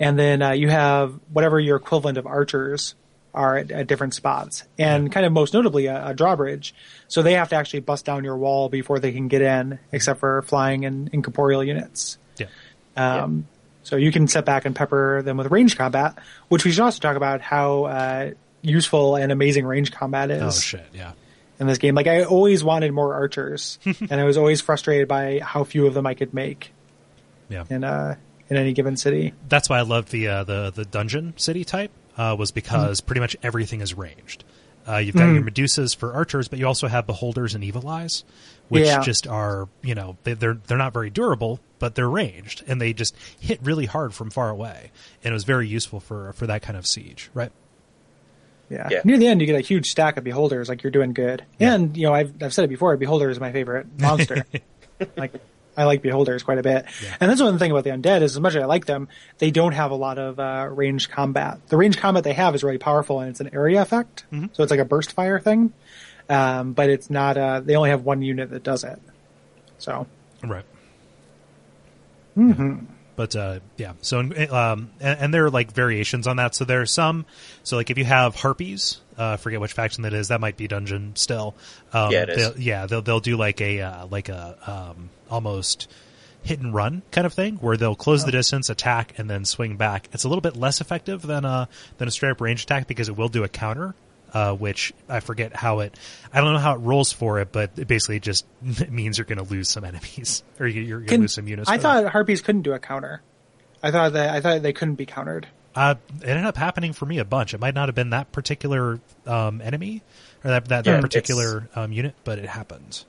And 0.00 0.18
then 0.18 0.42
uh, 0.42 0.50
you 0.52 0.68
have 0.68 1.18
whatever 1.32 1.58
your 1.58 1.76
equivalent 1.76 2.18
of 2.18 2.26
archers 2.26 2.94
are 3.34 3.58
at, 3.58 3.70
at 3.70 3.86
different 3.86 4.14
spots, 4.14 4.64
and 4.78 5.12
kind 5.12 5.26
of 5.26 5.32
most 5.32 5.54
notably 5.54 5.86
a, 5.86 6.08
a 6.08 6.14
drawbridge. 6.14 6.74
So 7.08 7.22
they 7.22 7.34
have 7.34 7.50
to 7.50 7.56
actually 7.56 7.80
bust 7.80 8.04
down 8.04 8.24
your 8.24 8.36
wall 8.36 8.68
before 8.68 8.98
they 8.98 9.12
can 9.12 9.28
get 9.28 9.42
in, 9.42 9.78
except 9.92 10.20
for 10.20 10.42
flying 10.42 10.84
and 10.84 11.10
incorporeal 11.12 11.62
units. 11.62 12.18
Yeah. 12.36 12.46
Um, 12.96 13.46
So 13.84 13.96
you 13.96 14.12
can 14.12 14.28
set 14.28 14.44
back 14.44 14.66
and 14.66 14.76
pepper 14.76 15.22
them 15.22 15.38
with 15.38 15.50
range 15.50 15.78
combat, 15.78 16.18
which 16.48 16.64
we 16.64 16.72
should 16.72 16.82
also 16.82 17.00
talk 17.00 17.16
about 17.16 17.40
how 17.40 17.84
uh, 17.84 18.30
useful 18.60 19.16
and 19.16 19.32
amazing 19.32 19.64
range 19.64 19.92
combat 19.92 20.30
is 20.30 20.42
Oh 20.42 20.50
shit. 20.50 20.86
Yeah. 20.92 21.12
In 21.60 21.66
this 21.66 21.78
game. 21.78 21.94
Like 21.94 22.06
I 22.06 22.24
always 22.24 22.62
wanted 22.64 22.92
more 22.92 23.14
archers, 23.14 23.78
and 23.84 24.12
I 24.20 24.24
was 24.24 24.36
always 24.36 24.60
frustrated 24.60 25.08
by 25.08 25.40
how 25.42 25.64
few 25.64 25.86
of 25.86 25.94
them 25.94 26.06
I 26.06 26.14
could 26.14 26.32
make 26.34 26.72
Yeah. 27.48 27.64
in 27.70 27.84
uh, 27.84 28.16
in 28.48 28.56
any 28.56 28.72
given 28.72 28.96
city. 28.96 29.34
that's 29.48 29.68
why 29.68 29.78
I 29.78 29.82
loved 29.82 30.10
the 30.10 30.28
uh, 30.28 30.44
the 30.44 30.70
the 30.74 30.84
dungeon 30.84 31.34
city 31.36 31.64
type 31.64 31.90
uh, 32.16 32.34
was 32.38 32.50
because 32.52 33.00
pretty 33.00 33.20
much 33.20 33.36
everything 33.42 33.80
is 33.80 33.94
ranged. 33.94 34.44
Uh, 34.88 34.96
you've 34.96 35.14
got 35.14 35.26
your 35.34 35.42
Medusas 35.42 35.94
for 35.94 36.14
archers, 36.14 36.48
but 36.48 36.58
you 36.58 36.66
also 36.66 36.88
have 36.88 37.06
beholders 37.06 37.54
and 37.54 37.62
evil 37.62 37.86
eyes, 37.86 38.24
which 38.70 38.86
Yeah. 38.86 39.00
just 39.02 39.26
are 39.26 39.68
you 39.82 39.94
know 39.94 40.16
they, 40.24 40.32
they're 40.32 40.54
they're 40.66 40.78
not 40.78 40.94
very 40.94 41.10
durable, 41.10 41.60
but 41.78 41.94
they're 41.94 42.08
ranged 42.08 42.64
and 42.66 42.80
they 42.80 42.94
just 42.94 43.14
hit 43.38 43.60
really 43.62 43.84
hard 43.84 44.14
from 44.14 44.30
far 44.30 44.48
away, 44.48 44.90
and 45.22 45.32
it 45.32 45.34
was 45.34 45.44
very 45.44 45.68
useful 45.68 46.00
for 46.00 46.32
for 46.32 46.46
that 46.46 46.62
kind 46.62 46.78
of 46.78 46.86
siege, 46.86 47.28
right? 47.34 47.52
Yeah. 48.70 48.88
Yeah. 48.90 49.00
Near 49.04 49.18
the 49.18 49.26
end, 49.26 49.40
you 49.40 49.46
get 49.46 49.56
a 49.56 49.60
huge 49.60 49.90
stack 49.90 50.16
of 50.16 50.24
beholders. 50.24 50.68
Like 50.68 50.82
you're 50.82 50.90
doing 50.90 51.12
good. 51.12 51.44
Yeah. 51.58 51.74
And 51.74 51.96
you 51.96 52.06
know, 52.06 52.14
I've 52.14 52.34
I've 52.42 52.52
said 52.52 52.64
it 52.64 52.68
before. 52.68 52.96
Beholder 52.96 53.30
is 53.30 53.40
my 53.40 53.52
favorite 53.52 53.86
monster. 53.98 54.44
like 55.16 55.32
I 55.76 55.84
like 55.84 56.02
beholders 56.02 56.42
quite 56.42 56.58
a 56.58 56.62
bit. 56.62 56.86
Yeah. 57.02 57.16
And 57.20 57.30
that's 57.30 57.40
one 57.40 57.58
thing 57.58 57.70
about 57.70 57.84
the 57.84 57.90
undead 57.90 58.22
is 58.22 58.34
as 58.34 58.40
much 58.40 58.56
as 58.56 58.62
I 58.62 58.66
like 58.66 58.86
them, 58.86 59.08
they 59.38 59.50
don't 59.50 59.72
have 59.72 59.92
a 59.92 59.94
lot 59.94 60.18
of 60.18 60.38
uh, 60.40 60.68
range 60.70 61.08
combat. 61.08 61.60
The 61.68 61.76
range 61.76 61.98
combat 61.98 62.24
they 62.24 62.32
have 62.32 62.54
is 62.54 62.64
really 62.64 62.78
powerful, 62.78 63.20
and 63.20 63.30
it's 63.30 63.40
an 63.40 63.50
area 63.54 63.80
effect. 63.80 64.24
Mm-hmm. 64.32 64.46
So 64.52 64.62
it's 64.64 64.70
like 64.70 64.80
a 64.80 64.84
burst 64.84 65.12
fire 65.12 65.38
thing. 65.38 65.72
Um, 66.28 66.72
but 66.72 66.90
it's 66.90 67.08
not. 67.10 67.38
Uh, 67.38 67.60
they 67.60 67.76
only 67.76 67.90
have 67.90 68.04
one 68.04 68.22
unit 68.22 68.50
that 68.50 68.62
does 68.62 68.84
it. 68.84 69.00
So 69.78 70.06
Right. 70.44 70.64
But 73.18 73.34
uh, 73.34 73.58
yeah, 73.76 73.94
so 74.00 74.20
um, 74.20 74.30
and, 75.00 75.18
and 75.20 75.34
there 75.34 75.44
are 75.44 75.50
like 75.50 75.72
variations 75.72 76.28
on 76.28 76.36
that. 76.36 76.54
So 76.54 76.64
there 76.64 76.80
are 76.80 76.86
some. 76.86 77.26
So 77.64 77.76
like 77.76 77.90
if 77.90 77.98
you 77.98 78.04
have 78.04 78.36
harpies, 78.36 79.00
uh, 79.16 79.36
forget 79.38 79.60
which 79.60 79.72
faction 79.72 80.04
that 80.04 80.14
is. 80.14 80.28
That 80.28 80.40
might 80.40 80.56
be 80.56 80.68
dungeon 80.68 81.16
still. 81.16 81.56
Um, 81.92 82.12
Yeah, 82.12 82.22
it 82.22 82.28
is. 82.28 82.36
they'll- 82.36 82.60
Yeah, 82.62 82.86
they'll 82.86 83.02
they'll 83.02 83.18
do 83.18 83.36
like 83.36 83.60
a 83.60 83.80
uh, 83.80 84.06
like 84.06 84.28
a 84.28 84.56
um, 84.96 85.10
almost 85.28 85.90
hit 86.44 86.60
and 86.60 86.72
run 86.72 87.02
kind 87.10 87.26
of 87.26 87.34
thing 87.34 87.56
where 87.56 87.76
they'll 87.76 87.96
close 87.96 88.24
the 88.24 88.30
distance, 88.30 88.70
attack, 88.70 89.18
and 89.18 89.28
then 89.28 89.44
swing 89.44 89.76
back. 89.76 90.08
It's 90.12 90.22
a 90.22 90.28
little 90.28 90.40
bit 90.40 90.54
less 90.56 90.80
effective 90.80 91.20
than 91.22 91.44
a 91.44 91.68
than 91.96 92.06
a 92.06 92.12
straight 92.12 92.30
up 92.30 92.40
range 92.40 92.62
attack 92.62 92.86
because 92.86 93.08
it 93.08 93.16
will 93.16 93.28
do 93.28 93.42
a 93.42 93.48
counter. 93.48 93.96
Uh, 94.32 94.54
which 94.54 94.92
I 95.08 95.20
forget 95.20 95.56
how 95.56 95.80
it, 95.80 95.96
I 96.32 96.42
don't 96.42 96.52
know 96.52 96.58
how 96.58 96.74
it 96.74 96.78
rolls 96.80 97.12
for 97.12 97.40
it, 97.40 97.50
but 97.50 97.70
it 97.78 97.88
basically 97.88 98.20
just 98.20 98.44
means 98.90 99.16
you're 99.16 99.24
going 99.24 99.38
to 99.38 99.50
lose 99.50 99.70
some 99.70 99.84
enemies 99.84 100.42
or 100.60 100.66
you- 100.66 100.82
you're 100.82 100.98
going 101.00 101.08
to 101.08 101.18
lose 101.22 101.32
some 101.34 101.48
units. 101.48 101.70
I 101.70 101.78
for 101.78 101.82
that. 101.84 102.02
thought 102.04 102.12
harpies 102.12 102.42
couldn't 102.42 102.62
do 102.62 102.74
a 102.74 102.78
counter. 102.78 103.22
I 103.82 103.90
thought 103.90 104.12
that 104.12 104.28
I 104.34 104.40
thought 104.42 104.60
they 104.62 104.72
couldn't 104.74 104.96
be 104.96 105.06
countered. 105.06 105.46
Uh, 105.74 105.94
it 106.20 106.28
ended 106.28 106.44
up 106.44 106.56
happening 106.58 106.92
for 106.92 107.06
me 107.06 107.18
a 107.20 107.24
bunch. 107.24 107.54
It 107.54 107.60
might 107.60 107.74
not 107.74 107.88
have 107.88 107.94
been 107.94 108.10
that 108.10 108.30
particular 108.32 109.00
um, 109.26 109.60
enemy 109.62 110.02
or 110.44 110.50
that 110.50 110.64
that, 110.66 110.84
that 110.84 110.90
Yeah, 110.90 111.00
particular 111.00 111.68
um, 111.74 111.92
unit, 111.92 112.14
but 112.24 112.38
it 112.38 112.46
happened. 112.46 113.04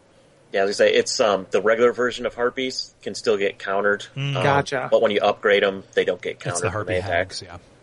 Yeah, 0.53 0.63
as 0.63 0.69
I 0.69 0.85
say, 0.85 0.93
it's 0.93 1.19
um, 1.19 1.47
the 1.51 1.61
regular 1.61 1.91
version 1.91 2.25
of 2.25 2.33
harpies 2.35 2.93
can 3.01 3.13
still 3.13 3.35
get 3.37 3.59
countered. 3.59 4.05
Um, 4.15 4.33
Gotcha. 4.33 4.87
But 4.89 5.01
when 5.01 5.11
you 5.11 5.19
upgrade 5.21 5.63
them, 5.63 5.83
they 5.95 6.05
don't 6.05 6.21
get 6.21 6.35
It's 6.35 6.43
countered. 6.43 6.61
the 6.61 6.65
when 6.67 6.71
harpy 6.71 6.93
they 6.93 6.99
attack. 6.99 7.33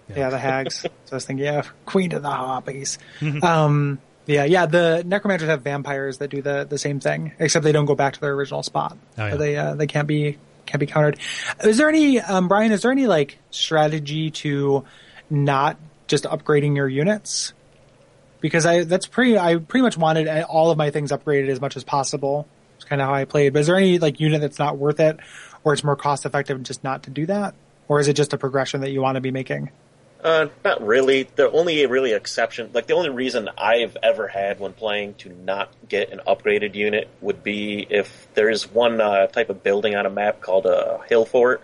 Yeah. 0.09 0.19
Yeah, 0.19 0.31
the 0.31 0.39
hags. 0.39 0.75
so 0.81 0.89
I 1.13 1.15
was 1.15 1.25
thinking, 1.25 1.45
yeah, 1.47 1.63
queen 1.85 2.13
of 2.13 2.23
the 2.23 2.31
harpies. 2.31 2.99
Mm-hmm. 3.21 3.45
um, 3.45 3.99
yeah, 4.27 4.45
yeah. 4.45 4.67
The 4.67 5.05
necromancers 5.07 5.49
have 5.49 5.63
vampires 5.63 6.19
that 6.19 6.29
do 6.29 6.43
the 6.43 6.65
the 6.65 6.79
same 6.79 6.99
thing, 7.01 7.33
except 7.39 7.65
they 7.65 7.73
don't 7.73 7.87
go 7.87 7.95
back 7.95 8.15
to 8.15 8.21
their 8.21 8.33
original 8.33 8.63
spot. 8.63 8.99
Oh, 9.17 9.25
yeah. 9.25 9.31
But 9.31 9.39
They 9.39 9.57
uh, 9.57 9.75
they 9.75 9.87
can't 9.87 10.09
be 10.09 10.37
can't 10.67 10.81
be 10.81 10.87
countered. 10.87 11.19
Is 11.65 11.79
there 11.79 11.89
any 11.89 12.21
um, 12.21 12.49
Brian? 12.49 12.73
Is 12.73 12.83
there 12.83 12.91
any 12.91 13.07
like 13.07 13.39
strategy 13.51 14.33
to 14.33 14.85
not 15.31 15.79
just 16.09 16.25
upgrading 16.25 16.77
your 16.77 16.89
units? 16.89 17.53
Because 18.41 18.67
I 18.67 18.85
that's 18.85 19.07
pretty. 19.07 19.39
I 19.39 19.57
pretty 19.57 19.83
much 19.83 19.97
wanted 19.97 20.29
all 20.43 20.71
of 20.71 20.79
my 20.79 20.91
things 20.91 21.13
upgraded 21.13 21.49
as 21.49 21.61
much 21.61 21.77
as 21.77 21.85
possible. 21.85 22.49
It's 22.77 22.85
kind 22.85 23.01
of 23.01 23.09
how 23.09 23.15
I 23.15 23.25
played. 23.25 23.53
But 23.53 23.61
is 23.61 23.69
there 23.69 23.77
any 23.77 23.99
like 23.99 24.19
unit 24.21 24.41
that's 24.41 24.59
not 24.59 24.77
worth 24.77 24.99
it, 25.01 25.19
or 25.63 25.73
it's 25.73 25.85
more 25.85 25.97
cost 25.97 26.27
effective 26.27 26.61
just 26.65 26.83
not 26.83 27.05
to 27.05 27.11
do 27.11 27.27
that, 27.27 27.55
or 27.87 28.01
is 28.01 28.09
it 28.09 28.15
just 28.15 28.33
a 28.33 28.39
progression 28.39 28.81
that 28.81 28.91
you 28.91 29.01
want 29.01 29.15
to 29.15 29.21
be 29.21 29.31
making? 29.31 29.71
Uh, 30.27 30.49
not 30.65 30.85
really. 30.85 31.29
The 31.37 31.49
only 31.53 31.87
really 31.87 32.13
exception, 32.13 32.71
like 32.75 32.89
the 32.89 32.95
only 32.95 33.11
reason 33.11 33.49
I've 33.57 33.97
ever 34.03 34.27
had 34.27 34.59
when 34.59 34.73
playing 34.73 35.15
to 35.19 35.29
not 35.29 35.71
get 35.89 36.11
an 36.11 36.21
upgraded 36.27 36.75
unit 36.75 37.09
would 37.21 37.45
be 37.45 37.87
if 37.89 38.27
there's 38.35 38.69
one 38.69 39.01
uh, 39.01 39.29
type 39.29 39.51
of 39.51 39.63
building 39.63 39.95
on 39.95 40.05
a 40.05 40.11
map 40.11 40.41
called 40.41 40.67
a 40.67 41.01
hill 41.09 41.27
fort, 41.27 41.63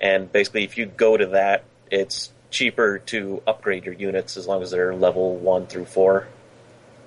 and 0.00 0.32
basically 0.32 0.64
if 0.64 0.78
you 0.78 0.86
go 0.86 1.18
to 1.18 1.26
that, 1.26 1.64
it's 1.90 2.30
cheaper 2.50 3.00
to 3.00 3.42
upgrade 3.46 3.84
your 3.84 3.94
units 3.94 4.38
as 4.38 4.46
long 4.46 4.62
as 4.62 4.70
they're 4.70 4.94
level 4.94 5.36
one 5.36 5.66
through 5.66 5.84
four. 5.84 6.28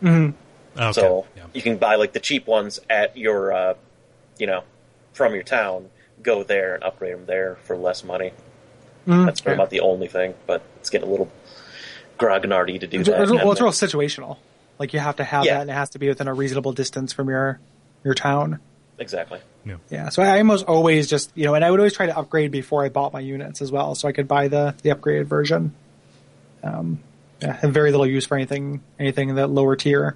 Mhm. 0.03 0.35
Okay. 0.77 0.91
So 0.91 1.25
yeah. 1.35 1.45
you 1.51 1.63
can 1.63 1.77
buy 1.77 1.95
like 1.95 2.13
the 2.13 2.19
cheap 2.19 2.45
ones 2.45 2.79
at 2.91 3.17
your, 3.17 3.51
uh, 3.51 3.73
you 4.37 4.45
know, 4.45 4.63
from 5.13 5.33
your 5.33 5.41
town. 5.41 5.89
Go 6.21 6.43
there 6.43 6.75
and 6.75 6.83
upgrade 6.83 7.15
them 7.15 7.25
there 7.25 7.57
for 7.63 7.75
less 7.75 8.03
money. 8.03 8.33
Mhm. 9.09 9.25
That's 9.25 9.41
Yeah. 9.45 9.53
about 9.53 9.69
the 9.71 9.79
only 9.81 10.07
thing, 10.07 10.35
but 10.47 10.61
it's 10.79 10.89
getting 10.89 11.07
a 11.07 11.11
little 11.11 11.29
grognardy 12.19 12.79
to 12.79 12.87
do 12.87 12.99
It's, 12.99 13.09
that. 13.09 13.21
it's- 13.21 13.31
well, 13.31 13.51
it's 13.51 13.61
real 13.61 13.71
situational. 13.71 14.37
Like 14.77 14.93
you 14.93 14.99
have 14.99 15.17
to 15.17 15.23
have 15.23 15.45
Yeah. 15.45 15.55
that, 15.55 15.61
and 15.61 15.69
it 15.69 15.73
has 15.73 15.89
to 15.91 15.99
be 15.99 16.07
within 16.07 16.27
a 16.27 16.33
reasonable 16.33 16.71
distance 16.73 17.11
from 17.13 17.29
your 17.29 17.59
your 18.03 18.13
town. 18.13 18.59
exactly. 18.97 19.39
Yeah, 19.89 20.09
so 20.09 20.23
I 20.23 20.37
almost 20.39 20.65
always 20.65 21.07
just 21.07 21.31
you 21.35 21.45
know, 21.45 21.53
and 21.53 21.63
I 21.63 21.69
would 21.71 21.79
always 21.79 21.93
try 21.93 22.05
to 22.07 22.17
upgrade 22.17 22.49
before 22.51 22.83
I 22.83 22.89
bought 22.89 23.13
my 23.13 23.19
units 23.19 23.61
as 23.61 23.71
well, 23.71 23.93
so 23.95 24.07
I 24.07 24.11
could 24.13 24.27
buy 24.27 24.47
the 24.47 24.73
the 24.83 24.89
upgraded 24.89 25.25
version. 25.25 25.73
Um, 26.63 26.99
yeah, 27.41 27.53
have 27.53 27.71
very 27.73 27.91
little 27.91 28.05
use 28.07 28.25
for 28.25 28.35
anything 28.35 28.81
anything 28.99 29.35
that 29.35 29.49
lower 29.49 29.75
tier, 29.75 30.15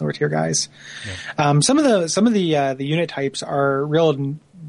lower 0.00 0.12
tier 0.12 0.28
guys. 0.28 0.68
Um, 1.38 1.62
some 1.62 1.78
of 1.78 1.84
the 1.84 2.08
some 2.08 2.26
of 2.26 2.32
the 2.32 2.56
uh, 2.56 2.74
the 2.74 2.86
unit 2.86 3.08
types 3.10 3.42
are 3.42 3.84
real 3.84 4.14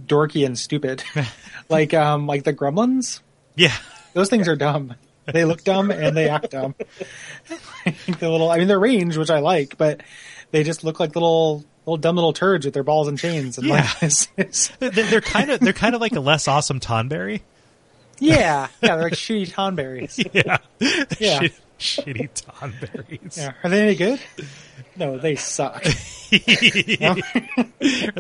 dorky 0.08 0.46
and 0.46 0.58
stupid, 0.58 1.04
like 1.70 1.94
um 1.94 2.28
like 2.28 2.44
the 2.44 2.54
gremlins. 2.54 3.22
Yeah. 3.58 3.74
Those 4.14 4.30
things 4.30 4.48
are 4.48 4.56
dumb. 4.56 4.96
They 5.26 5.44
look 5.44 5.64
dumb 5.66 5.92
and 5.92 6.16
they 6.16 6.30
act 6.30 6.52
dumb. 6.52 6.74
the 7.86 8.30
little, 8.30 8.50
I 8.50 8.58
mean, 8.60 8.68
they're 8.70 8.80
range, 8.80 9.18
which 9.18 9.30
I 9.30 9.40
like, 9.40 9.78
but 9.78 10.02
they 10.52 10.64
just 10.64 10.86
look 10.86 11.00
like 11.02 11.16
little, 11.16 11.66
little 11.86 11.98
dumb 11.98 12.16
little 12.16 12.32
turds 12.34 12.64
with 12.66 12.74
their 12.74 12.84
balls 12.84 13.10
and 13.10 13.18
chains. 13.20 13.58
And 13.58 13.68
Yeah. 13.68 13.90
like, 14.02 14.80
They're- 14.80 15.20
kind 15.22 15.52
of 15.52 15.60
they're 15.60 15.74
kind 15.74 15.96
of 15.96 16.02
like 16.02 16.14
a 16.16 16.22
less 16.22 16.48
awesome 16.48 16.80
Tonberry. 16.80 17.42
yeah, 18.20 18.68
yeah, 18.82 18.96
they're 18.96 19.04
like 19.04 19.14
shitty 19.14 19.52
tonberries. 19.52 20.18
Yeah. 20.34 20.58
Yeah. 21.20 21.40
Shit- 21.42 21.60
shitty 21.78 22.30
Tonberries. 22.34 23.38
Yeah, 23.38 23.52
are 23.64 23.70
they 23.70 23.82
any 23.82 23.96
good? 23.96 24.20
No, 24.96 25.18
they 25.20 25.36
suck. 25.36 25.86
Are 25.86 25.90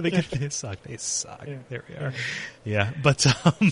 they 0.01 0.11
good? 0.11 0.25
They 0.29 0.49
suck. 0.49 0.81
They 0.83 0.97
suck. 0.97 1.43
Yeah. 1.47 1.55
There 1.69 1.83
we 1.89 1.95
are. 1.95 2.13
Yeah, 2.65 2.91
but 3.01 3.25
um, 3.45 3.71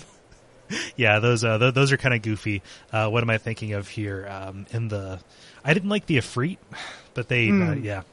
yeah, 0.95 1.19
those 1.19 1.43
uh, 1.43 1.57
th- 1.57 1.73
those 1.73 1.91
are 1.91 1.97
kind 1.97 2.13
of 2.13 2.21
goofy. 2.21 2.61
Uh, 2.91 3.09
what 3.09 3.23
am 3.23 3.29
I 3.29 3.37
thinking 3.37 3.73
of 3.73 3.87
here? 3.87 4.27
Um, 4.29 4.65
in 4.71 4.87
the, 4.87 5.19
I 5.63 5.73
didn't 5.73 5.89
like 5.89 6.05
the 6.05 6.17
Efreet, 6.17 6.57
but 7.13 7.27
they, 7.27 7.49
uh, 7.49 7.73
yeah, 7.73 8.03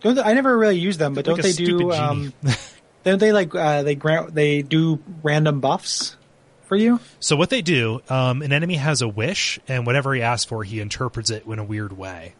Don't 0.00 0.14
they, 0.14 0.22
I 0.22 0.34
never 0.34 0.56
really 0.56 0.78
use 0.78 0.98
them, 0.98 1.14
but 1.14 1.26
Like 1.26 1.36
don't 1.36 1.38
a 1.40 1.42
they 1.42 1.52
do? 1.52 1.92
Um, 1.92 2.32
don't 3.04 3.18
they 3.18 3.32
like 3.32 3.54
uh, 3.54 3.82
they 3.82 3.94
grant 3.94 4.34
they 4.34 4.62
do 4.62 5.00
random 5.22 5.60
buffs 5.60 6.16
for 6.66 6.76
you? 6.76 7.00
So 7.20 7.36
what 7.36 7.50
they 7.50 7.62
do, 7.62 8.00
um, 8.08 8.42
an 8.42 8.52
enemy 8.52 8.76
has 8.76 9.02
a 9.02 9.08
wish, 9.08 9.58
and 9.68 9.86
whatever 9.86 10.14
he 10.14 10.22
asks 10.22 10.46
for, 10.46 10.64
he 10.64 10.80
interprets 10.80 11.30
it 11.30 11.46
in 11.46 11.58
a 11.58 11.64
weird 11.64 11.96
way. 11.96 12.34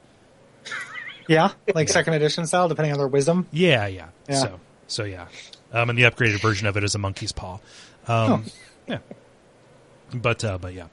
Yeah, 1.27 1.53
like 1.75 1.89
second 1.89 2.15
edition 2.15 2.47
style, 2.47 2.69
depending 2.69 2.93
on 2.93 2.99
their 2.99 3.09
wisdom. 3.09 3.47
Yeah, 3.51 3.87
yeah. 3.87 4.09
Yeah. 4.29 4.35
So, 4.35 4.61
so 4.89 5.05
yeah. 5.05 5.27
Um, 5.73 5.91
and 5.91 5.99
the 5.99 6.03
upgraded 6.03 6.41
version 6.41 6.67
of 6.67 6.77
it 6.77 6.85
is 6.85 6.95
a 6.95 6.99
monkey's 6.99 7.33
paw. 7.33 7.59
Um, 8.07 8.45
yeah. 8.87 8.99
But, 10.13 10.45
uh, 10.45 10.59
but 10.59 10.75
yeah. 10.75 10.87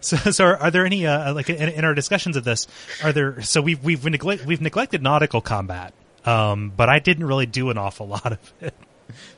so, 0.00 0.16
so 0.16 0.44
are, 0.44 0.56
are 0.56 0.70
there 0.70 0.86
any, 0.86 1.06
uh, 1.06 1.34
like 1.34 1.50
in, 1.50 1.68
in 1.68 1.84
our 1.84 1.94
discussions 1.94 2.36
of 2.36 2.44
this, 2.44 2.66
are 3.02 3.12
there, 3.12 3.42
so 3.42 3.60
we've, 3.60 3.82
we've 3.82 4.04
neglect, 4.04 4.46
we've 4.46 4.60
neglected 4.60 5.02
nautical 5.02 5.40
combat. 5.40 5.92
Um, 6.24 6.72
but 6.74 6.88
I 6.88 7.00
didn't 7.00 7.26
really 7.26 7.46
do 7.46 7.70
an 7.70 7.78
awful 7.78 8.06
lot 8.06 8.32
of 8.32 8.52
it. 8.60 8.74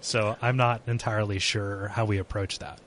So 0.00 0.36
I'm 0.40 0.56
not 0.56 0.82
entirely 0.86 1.38
sure 1.38 1.88
how 1.88 2.04
we 2.04 2.18
approach 2.18 2.58
that. 2.60 2.78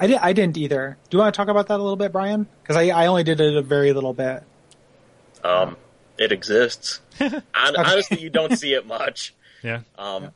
I, 0.00 0.06
did, 0.06 0.18
I 0.18 0.32
didn't 0.32 0.56
either. 0.56 0.96
Do 1.10 1.16
you 1.16 1.20
want 1.20 1.34
to 1.34 1.36
talk 1.36 1.48
about 1.48 1.66
that 1.68 1.74
a 1.74 1.82
little 1.82 1.96
bit, 1.96 2.12
Brian? 2.12 2.46
Because 2.62 2.76
I, 2.76 2.88
I 2.90 3.06
only 3.06 3.24
did 3.24 3.40
it 3.40 3.56
a 3.56 3.62
very 3.62 3.92
little 3.92 4.14
bit. 4.14 4.44
Um, 5.42 5.76
it 6.16 6.30
exists. 6.32 7.00
Hon- 7.18 7.42
honestly, 7.54 8.20
you 8.20 8.30
don't 8.30 8.56
see 8.56 8.74
it 8.74 8.86
much. 8.86 9.34
Yeah. 9.60 9.80
Um, 9.98 10.30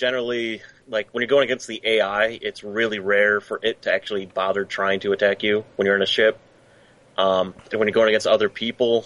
generally, 0.00 0.62
like 0.88 1.08
when 1.12 1.20
you're 1.20 1.28
going 1.28 1.44
against 1.44 1.66
the 1.66 1.78
AI, 1.84 2.38
it's 2.40 2.64
really 2.64 2.98
rare 2.98 3.38
for 3.40 3.60
it 3.62 3.82
to 3.82 3.92
actually 3.92 4.24
bother 4.24 4.64
trying 4.64 4.98
to 5.00 5.12
attack 5.12 5.42
you 5.42 5.62
when 5.76 5.84
you're 5.84 5.94
in 5.94 6.00
a 6.02 6.06
ship. 6.06 6.38
Um, 7.18 7.54
and 7.70 7.78
when 7.78 7.86
you're 7.86 7.92
going 7.94 8.08
against 8.08 8.26
other 8.26 8.48
people, 8.48 9.04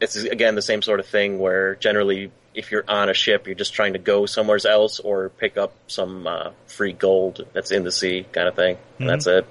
it's 0.00 0.16
again 0.16 0.56
the 0.56 0.62
same 0.62 0.82
sort 0.82 0.98
of 0.98 1.06
thing 1.06 1.38
where 1.38 1.76
generally, 1.76 2.32
if 2.54 2.72
you're 2.72 2.84
on 2.88 3.08
a 3.08 3.14
ship, 3.14 3.46
you're 3.46 3.54
just 3.54 3.72
trying 3.72 3.92
to 3.92 4.00
go 4.00 4.26
somewhere 4.26 4.58
else 4.68 4.98
or 4.98 5.28
pick 5.28 5.56
up 5.56 5.72
some 5.86 6.26
uh, 6.26 6.50
free 6.66 6.92
gold 6.92 7.46
that's 7.52 7.70
in 7.70 7.84
the 7.84 7.92
sea, 7.92 8.26
kind 8.32 8.48
of 8.48 8.56
thing, 8.56 8.78
and 8.98 9.08
that's 9.08 9.28
it. 9.28 9.46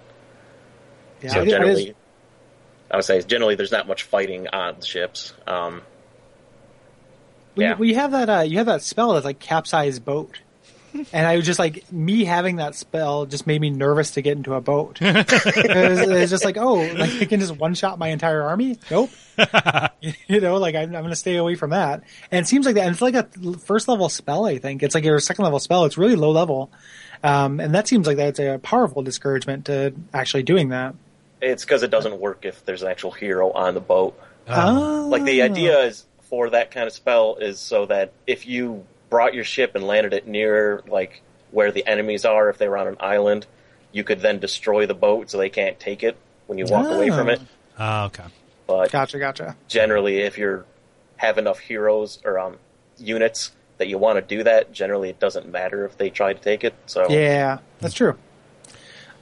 Yeah, 1.21 1.29
so 1.29 1.39
I 1.39 1.45
did- 1.45 1.53
I 1.53 1.57
generally, 1.57 1.85
just- 1.85 1.97
I 2.91 2.95
would 2.97 3.05
say 3.05 3.21
generally 3.21 3.55
there's 3.55 3.71
not 3.71 3.87
much 3.87 4.03
fighting 4.03 4.49
on 4.49 4.75
the 4.81 4.85
ships. 4.85 5.33
Um, 5.47 5.83
we, 7.57 7.63
yeah. 7.63 7.75
we 7.75 7.93
have 7.95 8.11
that 8.11 8.29
uh, 8.29 8.41
you 8.41 8.57
have 8.57 8.67
that 8.67 8.81
spell 8.81 9.13
that's 9.13 9.25
like 9.25 9.39
capsize 9.39 9.99
boat. 9.99 10.39
And 11.13 11.27
i 11.27 11.35
was 11.35 11.45
just 11.45 11.59
like 11.59 11.91
me 11.91 12.23
having 12.23 12.55
that 12.55 12.73
spell 12.73 13.27
just 13.27 13.45
made 13.45 13.61
me 13.61 13.69
nervous 13.69 14.11
to 14.11 14.21
get 14.21 14.35
into 14.35 14.55
a 14.55 14.61
boat. 14.61 14.97
It, 15.01 15.89
was, 15.89 15.99
it 15.99 16.09
was 16.09 16.29
just 16.29 16.45
like 16.45 16.57
oh 16.57 16.75
like 16.75 17.11
i 17.21 17.25
can 17.25 17.39
just 17.39 17.55
one 17.55 17.75
shot 17.75 17.99
my 17.99 18.07
entire 18.07 18.41
army? 18.41 18.79
Nope. 18.89 19.11
You 20.27 20.39
know 20.39 20.57
like 20.57 20.75
i'm, 20.75 20.95
I'm 20.95 21.01
going 21.01 21.09
to 21.09 21.15
stay 21.15 21.35
away 21.35 21.55
from 21.55 21.71
that. 21.71 22.03
And 22.31 22.43
it 22.43 22.47
seems 22.47 22.65
like 22.65 22.75
that 22.75 22.85
and 22.87 22.93
it's 22.93 23.01
like 23.01 23.13
a 23.13 23.27
first 23.59 23.87
level 23.87 24.09
spell 24.09 24.45
i 24.45 24.57
think. 24.57 24.81
It's 24.81 24.95
like 24.95 25.03
your 25.03 25.19
second 25.19 25.43
level 25.43 25.59
spell. 25.59 25.85
It's 25.85 25.97
really 25.97 26.15
low 26.15 26.31
level. 26.31 26.71
Um, 27.23 27.59
and 27.59 27.75
that 27.75 27.87
seems 27.87 28.07
like 28.07 28.17
that's 28.17 28.39
a 28.39 28.57
powerful 28.57 29.03
discouragement 29.03 29.65
to 29.65 29.93
actually 30.13 30.43
doing 30.43 30.69
that. 30.69 30.95
It's 31.41 31.63
because 31.63 31.83
it 31.83 31.91
doesn't 31.91 32.19
work 32.19 32.45
if 32.45 32.65
there's 32.65 32.81
an 32.81 32.89
actual 32.89 33.11
hero 33.11 33.51
on 33.51 33.73
the 33.73 33.81
boat. 33.81 34.19
oh. 34.47 35.07
Like 35.11 35.23
the 35.23 35.41
idea 35.43 35.79
is 35.81 36.05
for 36.29 36.49
that 36.49 36.71
kind 36.71 36.87
of 36.87 36.93
spell 36.93 37.35
is 37.35 37.59
so 37.59 37.85
that 37.85 38.11
if 38.25 38.45
you 38.45 38.85
brought 39.09 39.33
your 39.33 39.43
ship 39.43 39.75
and 39.75 39.85
landed 39.85 40.13
it 40.13 40.27
near 40.27 40.81
like 40.87 41.21
where 41.51 41.71
the 41.71 41.85
enemies 41.87 42.25
are, 42.25 42.49
if 42.49 42.57
they 42.57 42.67
were 42.67 42.77
on 42.77 42.87
an 42.87 42.97
island, 42.99 43.45
you 43.91 44.03
could 44.03 44.19
then 44.21 44.39
destroy 44.39 44.85
the 44.85 44.93
boat 44.93 45.29
so 45.29 45.37
they 45.37 45.49
can't 45.49 45.79
take 45.79 46.03
it 46.03 46.17
when 46.47 46.57
you 46.57 46.65
walk 46.65 46.89
away 46.91 47.09
from 47.09 47.29
it. 47.29 47.41
Ah, 47.77 48.05
okay. 48.05 48.25
But 48.65 48.91
gotcha 48.91 49.19
gotcha 49.19 49.55
generally, 49.67 50.17
if 50.19 50.37
you 50.37 50.65
have 51.17 51.37
enough 51.37 51.59
heroes 51.59 52.19
or 52.25 52.37
um, 52.37 52.57
units 52.97 53.51
that 53.77 53.87
you 53.87 53.97
want 53.97 54.17
to 54.17 54.35
do 54.35 54.43
that, 54.43 54.73
generally 54.73 55.09
it 55.09 55.19
doesn't 55.19 55.49
matter 55.49 55.85
if 55.85 55.97
they 55.97 56.09
try 56.09 56.33
to 56.33 56.39
take 56.39 56.63
it. 56.63 56.73
So 56.85 57.09
yeah 57.09 57.59
that's 57.79 57.93
true 57.93 58.17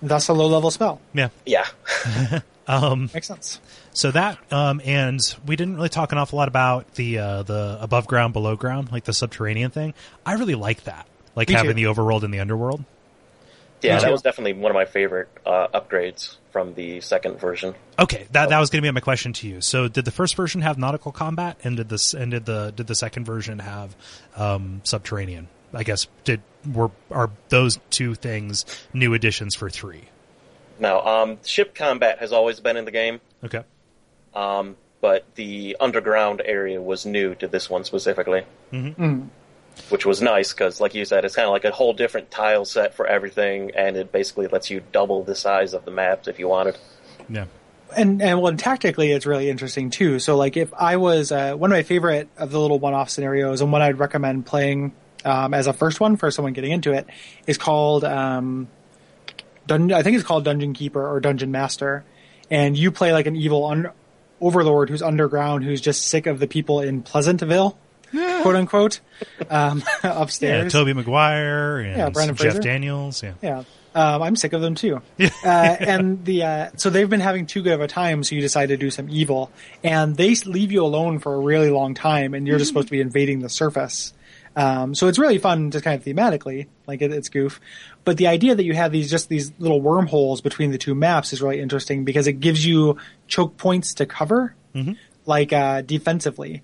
that's 0.01 0.27
a 0.27 0.33
low 0.33 0.47
level 0.47 0.71
spell 0.71 0.99
Yeah. 1.13 1.29
yeah, 1.45 1.67
makes 2.67 3.27
sense 3.27 3.59
So 3.93 4.11
that, 4.11 4.37
um, 4.51 4.81
and 4.83 5.19
we 5.45 5.55
didn't 5.55 5.75
really 5.75 5.89
talk 5.89 6.11
an 6.11 6.17
awful 6.17 6.37
lot 6.37 6.47
about 6.47 6.93
the 6.95 7.19
uh, 7.19 7.43
the 7.43 7.77
above 7.79 8.07
ground, 8.07 8.33
below 8.33 8.55
ground, 8.55 8.91
like 8.91 9.03
the 9.03 9.13
subterranean 9.13 9.71
thing. 9.71 9.93
I 10.25 10.33
really 10.33 10.55
like 10.55 10.83
that, 10.85 11.07
like 11.35 11.49
Me 11.49 11.55
having 11.55 11.75
too. 11.75 11.83
the 11.83 11.83
overworld 11.93 12.23
and 12.23 12.33
the 12.33 12.39
underworld. 12.39 12.83
yeah, 13.81 13.99
that 13.99 14.11
was 14.11 14.21
definitely 14.21 14.53
one 14.53 14.71
of 14.71 14.75
my 14.75 14.85
favorite 14.85 15.29
uh, 15.45 15.67
upgrades 15.73 16.37
from 16.51 16.73
the 16.73 17.01
second 17.01 17.39
version. 17.39 17.75
Okay, 17.99 18.25
that 18.31 18.49
that 18.49 18.59
was 18.59 18.69
going 18.69 18.81
to 18.81 18.87
be 18.87 18.91
my 18.91 18.99
question 18.99 19.33
to 19.33 19.47
you. 19.47 19.61
So, 19.61 19.87
did 19.87 20.05
the 20.05 20.11
first 20.11 20.35
version 20.35 20.61
have 20.61 20.77
nautical 20.77 21.11
combat, 21.11 21.57
and 21.63 21.77
did 21.77 21.89
this 21.89 22.13
and 22.13 22.31
did 22.31 22.45
the 22.45 22.73
did 22.75 22.87
the 22.87 22.95
second 22.95 23.25
version 23.25 23.59
have 23.59 23.95
um, 24.35 24.81
subterranean? 24.83 25.47
I 25.73 25.83
guess 25.83 26.07
did 26.23 26.41
were 26.73 26.89
are 27.11 27.29
those 27.49 27.79
two 27.89 28.15
things 28.15 28.65
new 28.93 29.13
additions 29.13 29.53
for 29.53 29.69
three? 29.69 30.05
Now, 30.79 31.01
um, 31.01 31.37
ship 31.45 31.73
combat 31.75 32.19
has 32.19 32.31
always 32.31 32.59
been 32.59 32.77
in 32.77 32.85
the 32.85 32.91
game. 32.91 33.21
Okay, 33.43 33.61
Um, 34.33 34.75
but 35.01 35.23
the 35.35 35.77
underground 35.79 36.41
area 36.43 36.81
was 36.81 37.05
new 37.05 37.35
to 37.35 37.47
this 37.47 37.69
one 37.69 37.83
specifically, 37.83 38.43
Mm. 38.73 39.27
which 39.89 40.05
was 40.05 40.21
nice 40.21 40.51
because, 40.53 40.81
like 40.81 40.95
you 40.95 41.05
said, 41.05 41.23
it's 41.25 41.35
kind 41.35 41.45
of 41.45 41.51
like 41.51 41.65
a 41.65 41.71
whole 41.71 41.93
different 41.93 42.31
tile 42.31 42.65
set 42.65 42.93
for 42.95 43.05
everything, 43.07 43.71
and 43.75 43.95
it 43.97 44.11
basically 44.11 44.47
lets 44.47 44.69
you 44.69 44.81
double 44.91 45.23
the 45.23 45.35
size 45.35 45.73
of 45.73 45.85
the 45.85 45.91
maps 45.91 46.27
if 46.27 46.39
you 46.39 46.47
wanted. 46.47 46.77
yeah, 47.29 47.45
and 47.95 48.21
and 48.21 48.39
well, 48.41 48.49
and 48.49 48.59
tactically, 48.59 49.11
it's 49.11 49.25
really 49.25 49.49
interesting 49.49 49.89
too. 49.89 50.19
So, 50.19 50.35
like, 50.37 50.57
if 50.57 50.73
I 50.73 50.97
was 50.97 51.31
uh, 51.31 51.53
one 51.53 51.71
of 51.71 51.75
my 51.77 51.83
favorite 51.83 52.27
of 52.37 52.51
the 52.51 52.59
little 52.59 52.79
one-off 52.79 53.09
scenarios, 53.09 53.61
and 53.61 53.71
one 53.71 53.81
I'd 53.81 53.99
recommend 53.99 54.45
playing 54.45 54.91
um, 55.23 55.53
as 55.53 55.67
a 55.67 55.73
first 55.73 55.99
one 55.99 56.17
for 56.17 56.29
someone 56.31 56.53
getting 56.53 56.71
into 56.71 56.91
it, 56.93 57.07
is 57.47 57.57
called 57.57 58.03
um, 58.03 58.67
Dun- 59.67 59.91
I 59.91 60.03
think 60.03 60.15
it's 60.15 60.25
called 60.25 60.45
Dungeon 60.45 60.73
Keeper 60.73 61.05
or 61.05 61.19
Dungeon 61.19 61.51
Master, 61.51 62.03
and 62.51 62.77
you 62.77 62.91
play 62.91 63.13
like 63.13 63.25
an 63.25 63.35
evil 63.35 63.65
un- 63.65 63.89
overlord 64.41 64.89
who's 64.89 65.01
underground, 65.01 65.63
who's 65.63 65.81
just 65.81 66.07
sick 66.07 66.25
of 66.27 66.39
the 66.39 66.47
people 66.47 66.81
in 66.81 67.01
Pleasantville. 67.01 67.77
quote 68.11 68.55
unquote, 68.55 68.99
um, 69.49 69.83
upstairs. 70.03 70.65
Yeah. 70.73 70.79
Tobey 70.79 70.93
Maguire 70.93 71.79
and 71.79 71.97
Yeah, 71.97 72.09
Brendan 72.09 72.35
Jeff 72.35 72.53
Fraser. 72.53 72.61
Daniels. 72.61 73.21
Yeah. 73.23 73.33
Yeah. 73.41 73.63
Um, 73.95 74.21
I'm 74.21 74.35
sick 74.35 74.51
of 74.53 74.61
them 74.61 74.75
too. 74.75 75.01
uh, 75.19 75.47
and 75.47 76.23
the 76.25 76.43
uh, 76.43 76.69
so 76.75 76.89
they've 76.89 77.09
been 77.09 77.21
having 77.21 77.45
too 77.45 77.63
good 77.63 77.73
of 77.73 77.81
a 77.81 77.87
time, 77.87 78.23
so 78.23 78.35
you 78.35 78.41
decide 78.41 78.67
to 78.67 78.77
do 78.77 78.91
some 78.91 79.09
evil, 79.09 79.51
and 79.83 80.15
they 80.17 80.35
leave 80.35 80.71
you 80.71 80.83
alone 80.83 81.19
for 81.19 81.33
a 81.33 81.39
really 81.39 81.69
long 81.69 81.93
time, 81.93 82.33
and 82.33 82.45
you're 82.45 82.57
just 82.57 82.69
supposed 82.69 82.87
to 82.87 82.91
be 82.91 82.99
invading 83.01 83.39
the 83.39 83.49
surface. 83.49 84.13
Um, 84.55 84.95
so 84.95 85.07
it's 85.07 85.19
really 85.19 85.37
fun, 85.37 85.71
just 85.71 85.83
kind 85.83 85.99
of 85.99 86.05
thematically, 86.05 86.67
like 86.87 87.01
it, 87.01 87.11
it's 87.11 87.29
goof. 87.29 87.59
But 88.05 88.17
the 88.17 88.27
idea 88.27 88.55
that 88.55 88.63
you 88.63 88.73
have 88.73 88.91
these 88.91 89.09
just 89.09 89.27
these 89.27 89.51
little 89.59 89.81
wormholes 89.81 90.41
between 90.41 90.71
the 90.71 90.77
two 90.77 90.95
maps 90.95 91.33
is 91.33 91.41
really 91.41 91.59
interesting 91.59 92.05
because 92.05 92.27
it 92.27 92.39
gives 92.39 92.65
you 92.65 92.97
choke 93.27 93.57
points 93.57 93.95
to 93.95 94.05
cover, 94.05 94.55
like 95.25 95.51
uh, 95.51 95.81
defensively 95.81 96.61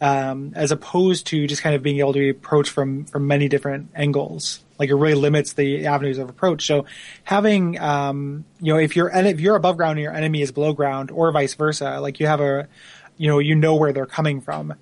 um, 0.00 0.52
as 0.54 0.70
opposed 0.70 1.28
to 1.28 1.46
just 1.46 1.62
kind 1.62 1.74
of 1.74 1.82
being 1.82 1.98
able 1.98 2.12
to 2.12 2.30
approach 2.30 2.68
from 2.68 3.06
from 3.06 3.26
many 3.26 3.48
different 3.48 3.90
angles. 3.94 4.62
Like 4.78 4.90
it 4.90 4.94
really 4.94 5.14
limits 5.14 5.52
the 5.52 5.86
avenues 5.86 6.18
of 6.18 6.28
approach. 6.28 6.66
So 6.66 6.86
having 7.22 7.78
um, 7.80 8.44
you 8.60 8.72
know 8.72 8.78
if 8.78 8.96
you're 8.96 9.10
if 9.10 9.40
you're 9.40 9.56
above 9.56 9.76
ground 9.76 9.92
and 9.92 10.02
your 10.02 10.12
enemy 10.12 10.42
is 10.42 10.52
below 10.52 10.72
ground, 10.72 11.10
or 11.10 11.32
vice 11.32 11.54
versa, 11.54 12.00
like 12.00 12.20
you 12.20 12.26
have 12.26 12.40
a 12.40 12.68
you 13.16 13.28
know 13.28 13.38
you 13.38 13.54
know 13.54 13.76
where 13.76 13.92
they're 13.92 14.06
coming 14.06 14.40
from. 14.40 14.74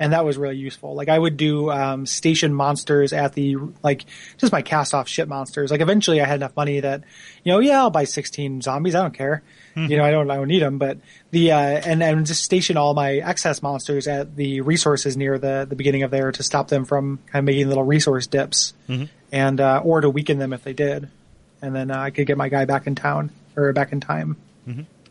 And 0.00 0.14
that 0.14 0.24
was 0.24 0.38
really 0.38 0.56
useful. 0.56 0.94
Like 0.94 1.10
I 1.10 1.18
would 1.18 1.36
do 1.36 1.70
um, 1.70 2.06
station 2.06 2.54
monsters 2.54 3.12
at 3.12 3.34
the 3.34 3.56
like 3.82 4.06
just 4.38 4.50
my 4.50 4.62
cast 4.62 4.94
off 4.94 5.06
shit 5.08 5.28
monsters. 5.28 5.70
Like 5.70 5.82
eventually 5.82 6.22
I 6.22 6.24
had 6.24 6.36
enough 6.36 6.56
money 6.56 6.80
that 6.80 7.02
you 7.44 7.52
know 7.52 7.58
yeah 7.58 7.80
I'll 7.80 7.90
buy 7.90 8.04
sixteen 8.04 8.62
zombies. 8.62 8.94
I 8.94 9.02
don't 9.02 9.12
care. 9.14 9.42
You 9.76 9.96
know 9.98 10.04
I 10.04 10.10
don't 10.10 10.28
I 10.30 10.36
don't 10.36 10.48
need 10.48 10.62
them. 10.62 10.78
But 10.78 10.98
the 11.30 11.52
uh, 11.52 11.58
and 11.58 12.02
and 12.02 12.26
just 12.26 12.42
station 12.42 12.76
all 12.78 12.94
my 12.94 13.16
excess 13.16 13.62
monsters 13.62 14.08
at 14.08 14.34
the 14.36 14.62
resources 14.62 15.16
near 15.16 15.38
the 15.38 15.66
the 15.68 15.76
beginning 15.76 16.02
of 16.02 16.10
there 16.10 16.32
to 16.32 16.42
stop 16.42 16.68
them 16.68 16.86
from 16.86 17.18
kind 17.26 17.42
of 17.42 17.44
making 17.44 17.68
little 17.68 17.84
resource 17.84 18.26
dips, 18.26 18.72
and 19.30 19.60
uh, 19.60 19.82
or 19.84 20.00
to 20.00 20.10
weaken 20.10 20.38
them 20.38 20.52
if 20.52 20.64
they 20.64 20.72
did, 20.72 21.08
and 21.62 21.74
then 21.76 21.90
uh, 21.90 21.98
I 22.00 22.10
could 22.10 22.26
get 22.26 22.36
my 22.38 22.48
guy 22.48 22.64
back 22.64 22.86
in 22.86 22.94
town 22.94 23.30
or 23.54 23.72
back 23.74 23.92
in 23.92 24.00
time 24.00 24.36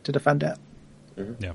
to 0.04 0.12
defend 0.12 0.44
it. 0.44 0.58
Yeah. 1.40 1.54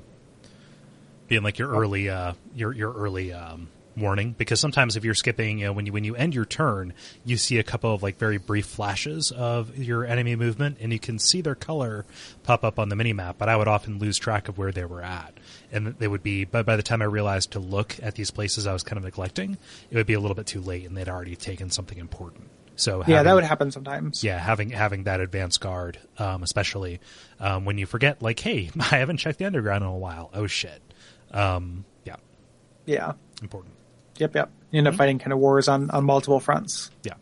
Being 1.27 1.43
like 1.43 1.57
your 1.57 1.69
early, 1.69 2.09
uh, 2.09 2.33
your 2.53 2.73
your 2.73 2.93
early 2.93 3.33
um, 3.33 3.69
warning, 3.97 4.35
because 4.37 4.59
sometimes 4.59 4.95
if 4.95 5.03
you're 5.03 5.13
skipping, 5.15 5.59
you 5.59 5.65
know, 5.65 5.73
when 5.73 5.85
you 5.85 5.93
when 5.93 6.03
you 6.03 6.15
end 6.15 6.35
your 6.35 6.45
turn, 6.45 6.93
you 7.23 7.37
see 7.37 7.57
a 7.57 7.63
couple 7.63 7.93
of 7.93 8.03
like 8.03 8.17
very 8.17 8.37
brief 8.37 8.65
flashes 8.67 9.31
of 9.31 9.75
your 9.77 10.05
enemy 10.05 10.35
movement, 10.35 10.77
and 10.79 10.93
you 10.93 10.99
can 10.99 11.17
see 11.17 11.41
their 11.41 11.55
color 11.55 12.05
pop 12.43 12.63
up 12.63 12.77
on 12.77 12.89
the 12.89 12.95
mini 12.95 13.13
map. 13.13 13.37
But 13.39 13.49
I 13.49 13.55
would 13.55 13.67
often 13.67 13.97
lose 13.97 14.17
track 14.17 14.47
of 14.49 14.57
where 14.59 14.71
they 14.71 14.85
were 14.85 15.01
at, 15.01 15.33
and 15.71 15.87
they 15.97 16.07
would 16.07 16.21
be. 16.23 16.45
But 16.45 16.65
by 16.65 16.75
the 16.75 16.83
time 16.83 17.01
I 17.01 17.05
realized 17.05 17.51
to 17.51 17.59
look 17.59 17.95
at 18.03 18.13
these 18.15 18.29
places, 18.29 18.67
I 18.67 18.73
was 18.73 18.83
kind 18.83 18.97
of 18.97 19.03
neglecting. 19.03 19.57
It 19.89 19.95
would 19.95 20.05
be 20.07 20.13
a 20.13 20.19
little 20.19 20.35
bit 20.35 20.45
too 20.45 20.61
late, 20.61 20.85
and 20.85 20.95
they'd 20.95 21.09
already 21.09 21.35
taken 21.35 21.69
something 21.71 21.97
important. 21.97 22.49
So 22.75 23.03
Yeah, 23.07 23.23
that 23.23 23.33
would 23.33 23.45
happen 23.45 23.71
sometimes. 23.71 24.21
yeah, 24.23 24.37
having 24.37 24.69
having 24.71 25.05
that 25.05 25.21
advance 25.21 25.57
guard, 25.57 25.97
um, 26.19 26.43
especially 26.43 26.99
um, 27.39 27.63
when 27.65 27.77
you 27.77 27.85
forget, 27.85 28.21
like, 28.21 28.39
hey, 28.39 28.69
I 28.79 28.97
haven't 28.97 29.17
checked 29.17 29.39
the 29.39 29.45
underground 29.45 29.83
in 29.83 29.89
a 29.89 29.97
while. 29.97 30.29
Oh 30.33 30.45
shit. 30.45 30.81
Um, 31.31 31.85
yeah, 32.05 32.15
Yeah. 32.85 33.13
important. 33.41 33.73
Yep. 34.17 34.35
Yep. 34.35 34.51
You 34.71 34.77
end 34.79 34.87
up 34.87 34.95
fighting 34.95 35.19
kind 35.19 35.33
of 35.33 35.39
wars 35.39 35.67
on 35.67 35.89
on 35.91 36.03
multiple 36.05 36.39
fronts 36.39 36.89
Yeah, 37.03 37.13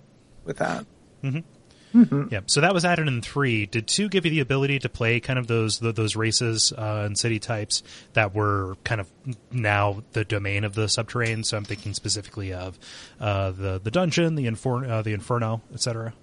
with 0.45 0.57
that. 0.57 0.85
yeah. 1.23 2.39
So 2.47 2.61
that 2.61 2.73
was 2.73 2.85
added 2.85 3.07
in 3.07 3.21
three. 3.21 3.65
Did 3.67 3.87
two 3.87 4.09
give 4.09 4.25
you 4.25 4.31
the 4.31 4.39
ability 4.39 4.79
to 4.79 4.89
play 4.89 5.19
kind 5.19 5.37
of 5.37 5.47
those 5.47 5.77
th 5.79 5.93
those 5.95 6.15
races 6.15 6.73
uh, 6.75 7.03
and 7.05 7.17
city 7.17 7.39
types 7.39 7.83
that 8.13 8.33
were 8.33 8.75
kind 8.83 8.99
of 9.01 9.07
now 9.51 10.03
the 10.13 10.23
domain 10.25 10.63
of 10.63 10.73
the 10.75 10.87
subterranean? 10.89 11.43
So 11.43 11.57
I'm 11.57 11.65
thinking 11.65 11.93
specifically 11.93 12.51
of 12.53 12.77
uh, 13.19 13.51
the 13.51 13.79
the 13.83 13.91
dungeon, 13.91 14.35
the 14.35 14.47
infer- 14.47 14.85
uh, 14.85 15.01
the 15.03 15.13
inferno, 15.13 15.61
etc. 15.73 16.13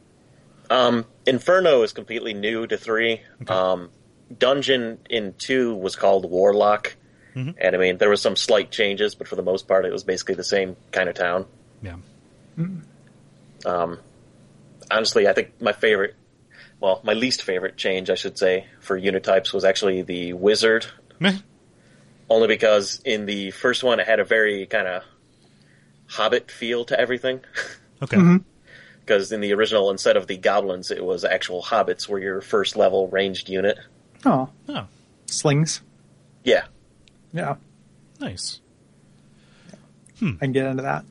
Um, 0.71 1.05
Inferno 1.27 1.83
is 1.83 1.93
completely 1.93 2.33
new 2.33 2.65
to 2.69 2.77
three. 2.77 3.23
Um, 3.49 3.91
Dungeon 4.39 4.99
in 5.11 5.35
two 5.37 5.75
was 5.75 5.97
called 5.97 6.31
Warlock, 6.31 6.95
Mm-hmm. 7.35 7.51
and 7.59 7.77
I 7.77 7.79
mean 7.79 7.99
there 7.99 8.11
was 8.11 8.21
some 8.21 8.35
slight 8.37 8.71
changes, 8.71 9.15
but 9.15 9.29
for 9.29 9.37
the 9.37 9.43
most 9.43 9.69
part, 9.69 9.85
it 9.85 9.93
was 9.93 10.03
basically 10.05 10.35
the 10.35 10.45
same 10.45 10.77
kind 10.93 11.09
of 11.09 11.15
town. 11.15 11.47
Yeah. 11.83 11.97
Mm-hmm. 12.59 13.67
Um, 13.69 13.99
Honestly, 14.91 15.29
I 15.29 15.33
think 15.35 15.61
my 15.61 15.71
favorite, 15.73 16.17
well, 16.81 17.01
my 17.05 17.13
least 17.13 17.43
favorite 17.45 17.77
change, 17.77 18.11
I 18.11 18.17
should 18.17 18.37
say, 18.37 18.67
for 18.81 18.97
unit 18.97 19.23
types 19.23 19.53
was 19.53 19.65
actually 19.65 20.03
the 20.03 20.33
Wizard, 20.33 20.85
only 22.29 22.49
because 22.49 23.01
in 23.05 23.25
the 23.27 23.53
first 23.53 23.85
one 23.85 24.01
it 24.01 24.07
had 24.09 24.19
a 24.19 24.25
very 24.25 24.67
kind 24.67 24.89
of 24.89 25.05
Hobbit 26.09 26.51
feel 26.51 26.85
to 26.87 26.99
everything. 26.99 27.41
Okay. 28.03 28.17
Mm-hmm. 28.17 28.37
Because 29.01 29.31
in 29.31 29.43
the 29.43 29.53
original, 29.53 29.91
instead 29.91 30.17
of 30.17 30.27
the 30.27 30.39
goblins, 30.39 30.91
it 30.91 31.05
was 31.05 31.23
actual 31.23 31.63
hobbits 31.63 32.09
were 32.09 32.19
your 32.19 32.41
first 32.41 32.75
level 32.75 33.09
ranged 33.09 33.51
unit. 33.51 33.79
Oh, 34.25 34.49
Oh, 34.71 34.87
slings. 35.27 35.83
Yeah, 36.43 36.65
Yeah, 37.33 37.57
nice. 38.21 38.61
I 40.23 40.37
can 40.39 40.53
get 40.53 40.67
into 40.67 40.83
that. 40.83 41.05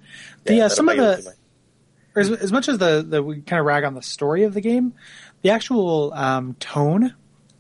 The 0.44 0.56
Yeah, 0.56 0.66
uh, 0.66 0.70
some 0.70 0.88
of 0.90 0.98
the 0.98 1.04
with 1.18 1.26
my- 1.26 1.32
or 2.16 2.22
as, 2.22 2.30
as 2.32 2.52
much 2.52 2.68
as 2.68 2.78
the, 2.78 3.04
the 3.08 3.24
we 3.24 3.42
kind 3.42 3.60
of 3.60 3.66
rag 3.66 3.84
on 3.84 3.94
the 3.96 4.02
story 4.02 4.44
of 4.44 4.54
the 4.54 4.62
game, 4.62 4.94
the 5.42 5.50
actual 5.52 6.12
um, 6.14 6.56
tone 6.56 7.14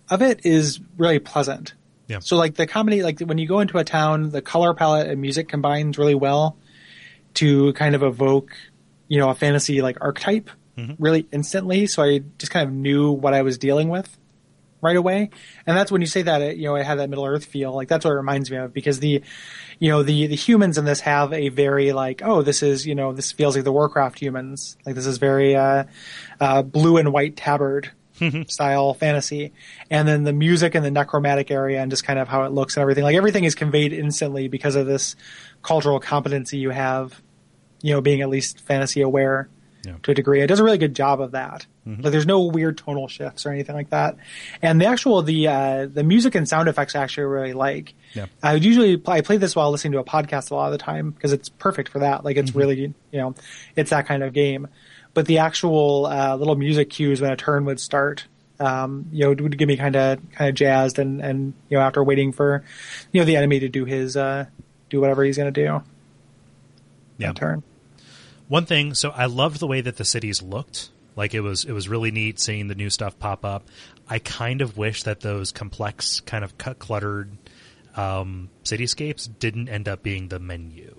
of 0.10 0.22
it 0.22 0.46
is 0.46 0.80
really 0.98 1.20
pleasant. 1.20 1.74
Yeah. 2.08 2.20
So 2.20 2.36
like 2.36 2.56
the 2.56 2.66
comedy, 2.68 3.04
like 3.04 3.20
when 3.20 3.38
you 3.38 3.48
go 3.48 3.60
into 3.60 3.78
a 3.78 3.84
town, 3.84 4.32
the 4.32 4.42
color 4.42 4.74
palette 4.74 5.08
and 5.08 5.22
music 5.22 5.48
combines 5.48 5.98
really 5.98 6.16
well 6.16 6.58
to 7.36 7.74
kind 7.74 7.94
of 7.96 8.02
evoke, 8.04 8.56
you 9.08 9.20
know, 9.20 9.30
a 9.30 9.36
fantasy 9.36 9.82
like 9.82 9.98
archetype 10.02 10.50
really 10.98 11.28
instantly. 11.32 11.88
So 11.88 12.02
I 12.04 12.20
just 12.38 12.52
kind 12.52 12.68
of 12.68 12.74
knew 12.74 13.12
what 13.12 13.34
I 13.34 13.42
was 13.42 13.58
dealing 13.58 13.90
with 13.90 14.18
right 14.82 14.96
away. 14.96 15.30
And 15.66 15.78
that's 15.78 15.92
when 15.92 16.02
you 16.02 16.08
say 16.08 16.22
that, 16.24 16.42
it, 16.42 16.58
you 16.58 16.66
know, 16.66 16.76
it 16.76 16.86
had 16.86 17.00
that 17.00 17.10
Middle 17.10 17.26
Earth 17.26 17.46
feel. 17.46 17.74
Like 17.74 17.88
that's 17.88 18.06
what 18.06 18.12
it 18.12 18.18
reminds 18.18 18.50
me 18.50 18.58
of 18.58 18.74
because 18.74 19.00
the, 19.00 19.22
you 19.80 19.90
know, 19.90 20.04
the, 20.04 20.28
the 20.28 20.36
humans 20.36 20.78
in 20.78 20.86
this 20.86 21.02
have 21.02 21.34
a 21.34 21.50
very 21.50 21.92
like, 21.92 22.22
oh, 22.24 22.42
this 22.42 22.64
is, 22.64 22.86
you 22.86 22.96
know, 22.96 23.14
this 23.14 23.32
feels 23.32 23.56
like 23.56 23.66
the 23.66 23.72
Warcraft 23.72 24.20
humans. 24.20 24.78
Like 24.86 24.96
this 24.96 25.06
is 25.06 25.18
very, 25.18 25.56
uh, 25.56 25.86
uh, 26.40 26.62
blue 26.62 26.98
and 26.98 27.12
white 27.12 27.36
tabard 27.36 27.92
style 28.48 28.94
fantasy. 28.94 29.54
And 29.90 30.08
then 30.08 30.24
the 30.24 30.34
music 30.34 30.76
and 30.76 30.86
the 30.86 30.92
necromantic 30.92 31.52
area 31.52 31.82
and 31.82 31.92
just 31.92 32.04
kind 32.04 32.20
of 32.20 32.28
how 32.28 32.44
it 32.44 32.52
looks 32.52 32.78
and 32.78 32.82
everything. 32.82 33.04
Like 33.04 33.16
everything 33.16 33.44
is 33.44 33.56
conveyed 33.56 33.94
instantly 33.94 34.48
because 34.48 34.76
of 34.76 34.86
this 34.86 35.16
cultural 35.62 36.00
competency 36.00 36.58
you 36.58 36.70
have, 36.70 37.22
you 37.82 37.94
know, 37.94 38.02
being 38.02 38.22
at 38.22 38.30
least 38.30 38.62
fantasy 38.62 39.02
aware 39.02 39.50
Yeah. 39.86 39.96
to 40.04 40.12
a 40.12 40.14
degree. 40.14 40.42
It 40.42 40.48
does 40.48 40.60
a 40.60 40.64
really 40.64 40.78
good 40.78 40.94
job 40.94 41.22
of 41.22 41.32
that. 41.32 41.66
Like 41.86 42.12
there's 42.12 42.28
no 42.28 42.42
weird 42.42 42.78
tonal 42.78 43.08
shifts 43.08 43.46
or 43.46 43.52
anything 43.52 43.76
like 43.76 43.90
that. 43.90 44.18
And 44.62 44.80
the 44.80 44.86
actual 44.86 45.24
the 45.24 45.48
uh, 45.48 45.88
the 45.92 46.04
music 46.04 46.36
and 46.36 46.48
sound 46.48 46.70
effects 46.70 46.96
I 46.96 47.02
actually 47.02 47.24
really 47.24 47.54
like. 47.54 47.96
Yeah. 48.14 48.28
I 48.44 48.54
would 48.54 48.64
usually 48.64 48.98
play, 48.98 49.18
I 49.18 49.22
play 49.22 49.38
this 49.38 49.56
while 49.56 49.72
listening 49.72 49.94
to 49.94 50.00
a 50.00 50.04
podcast 50.04 50.52
a 50.52 50.56
lot 50.56 50.68
of 50.68 50.74
the 50.74 50.78
time 50.78 51.10
because 51.10 51.34
it's 51.34 51.50
perfect 51.50 51.90
for 51.90 52.00
that. 52.00 52.24
Like 52.24 52.38
it's 52.38 52.54
really 52.54 52.80
you 52.80 52.94
know 53.14 53.34
it's 53.76 53.90
that 53.90 54.06
kind 54.06 54.22
of 54.22 54.34
game. 54.34 54.68
But 55.16 55.26
the 55.26 55.40
actual 55.40 56.06
uh, 56.06 56.36
little 56.36 56.56
music 56.56 56.92
cues 56.92 57.22
when 57.22 57.32
a 57.32 57.36
turn 57.36 57.66
would 57.66 57.80
start. 57.80 58.28
Um, 58.60 59.08
you 59.12 59.24
know, 59.24 59.30
would 59.30 59.58
get 59.58 59.68
me 59.68 59.78
kind 59.78 59.96
of 59.96 60.20
kind 60.34 60.50
of 60.50 60.56
jazzed, 60.56 61.00
and 61.00 61.22
and 61.22 61.54
you 61.70 61.78
know, 61.78 61.84
after 61.84 62.04
waiting 62.04 62.34
for, 62.34 62.66
you 63.12 63.22
know, 63.22 63.26
the 63.26 63.38
enemy 63.38 63.62
to 63.62 63.70
do 63.70 63.86
his 63.86 64.18
uh, 64.18 64.46
do 64.90 65.00
whatever 65.00 65.24
he's 65.24 65.38
going 65.38 65.52
to 65.52 65.66
do. 65.66 65.82
Yeah. 67.18 67.32
turn. 67.34 67.64
One 68.50 68.66
thing, 68.66 68.96
so 68.96 69.12
I 69.12 69.28
loved 69.28 69.60
the 69.60 69.68
way 69.68 69.80
that 69.80 69.98
the 69.98 70.04
cities 70.04 70.42
looked. 70.42 70.90
Like 71.16 71.36
it 71.36 71.42
was, 71.42 71.66
it 71.66 71.72
was 71.72 71.88
really 71.88 72.10
neat 72.10 72.40
seeing 72.40 72.68
the 72.68 72.76
new 72.76 72.90
stuff 72.90 73.18
pop 73.20 73.46
up. 73.46 73.68
I 74.10 74.18
kind 74.18 74.62
of 74.62 74.76
wish 74.76 75.04
that 75.04 75.22
those 75.22 75.52
complex, 75.52 76.20
kind 76.20 76.44
of 76.44 76.58
cut 76.58 76.80
cluttered 76.80 77.38
um, 77.96 78.50
cityscapes 78.64 79.30
didn't 79.40 79.70
end 79.70 79.88
up 79.88 80.02
being 80.02 80.30
the 80.30 80.40
menu. 80.40 80.99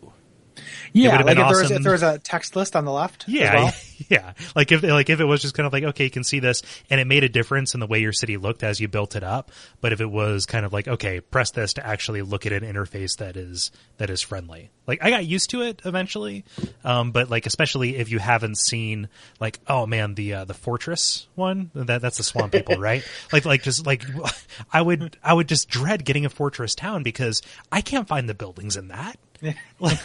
Yeah, 0.93 1.23
like 1.23 1.39
if 1.39 1.49
there 1.49 1.63
was 1.63 1.71
if 1.71 1.83
there 1.83 1.93
was 1.93 2.03
a 2.03 2.19
text 2.19 2.57
list 2.57 2.77
on 2.77 2.85
the 2.85 2.93
left. 2.93 3.25
as 3.29 3.35
Yeah, 3.35 3.55
well. 3.55 3.73
yeah. 4.09 4.33
Like 4.55 4.73
if 4.73 4.83
like 4.83 5.11
if 5.11 5.21
it 5.21 5.25
was 5.25 5.43
just 5.43 5.55
kind 5.55 5.67
of 5.67 5.73
like 5.73 5.85
okay, 5.85 6.05
you 6.05 6.11
can 6.11 6.25
see 6.25 6.41
this, 6.41 6.63
and 6.89 7.01
it 7.01 7.07
made 7.07 7.25
a 7.25 7.29
difference 7.29 7.75
in 7.75 7.81
the 7.81 7.87
way 7.87 8.01
your 8.01 8.13
city 8.13 8.37
looked 8.37 8.63
as 8.63 8.81
you 8.81 8.89
built 8.89 9.17
it 9.17 9.23
up. 9.23 9.51
But 9.81 9.93
if 9.93 10.01
it 10.01 10.11
was 10.11 10.47
kind 10.47 10.65
of 10.67 10.73
like 10.73 10.89
okay, 10.89 11.21
press 11.21 11.51
this 11.51 11.75
to 11.75 11.87
actually 11.87 12.23
look 12.23 12.47
at 12.47 12.53
an 12.53 12.63
interface 12.63 13.17
that 13.19 13.37
is 13.37 13.71
that 13.99 14.11
is 14.11 14.21
friendly. 14.21 14.71
Like 14.87 15.03
I 15.03 15.11
got 15.11 15.25
used 15.25 15.51
to 15.51 15.63
it 15.63 15.83
eventually, 15.85 16.45
um, 16.85 17.13
but 17.13 17.31
like 17.31 17.47
especially 17.47 17.97
if 17.97 18.11
you 18.11 18.19
haven't 18.19 18.59
seen 18.59 19.09
like 19.39 19.61
oh 19.69 19.87
man 19.87 20.15
the 20.15 20.35
uh, 20.35 20.45
the 20.45 20.55
fortress 20.55 21.29
one 21.35 21.71
that 21.75 22.03
that's 22.03 22.17
the 22.17 22.25
swamp 22.25 22.53
people 22.53 22.77
right 22.79 23.05
like 23.33 23.45
like 23.45 23.63
just 23.63 23.87
like 23.87 24.05
I 24.73 24.83
would 24.83 25.17
I 25.23 25.33
would 25.33 25.49
just 25.49 25.69
dread 25.69 26.05
getting 26.05 26.25
a 26.25 26.31
fortress 26.31 26.75
town 26.75 27.03
because 27.03 27.41
I 27.71 27.81
can't 27.81 28.09
find 28.09 28.29
the 28.29 28.35
buildings 28.35 28.77
in 28.77 28.89
that. 28.89 29.19
like, 29.81 29.99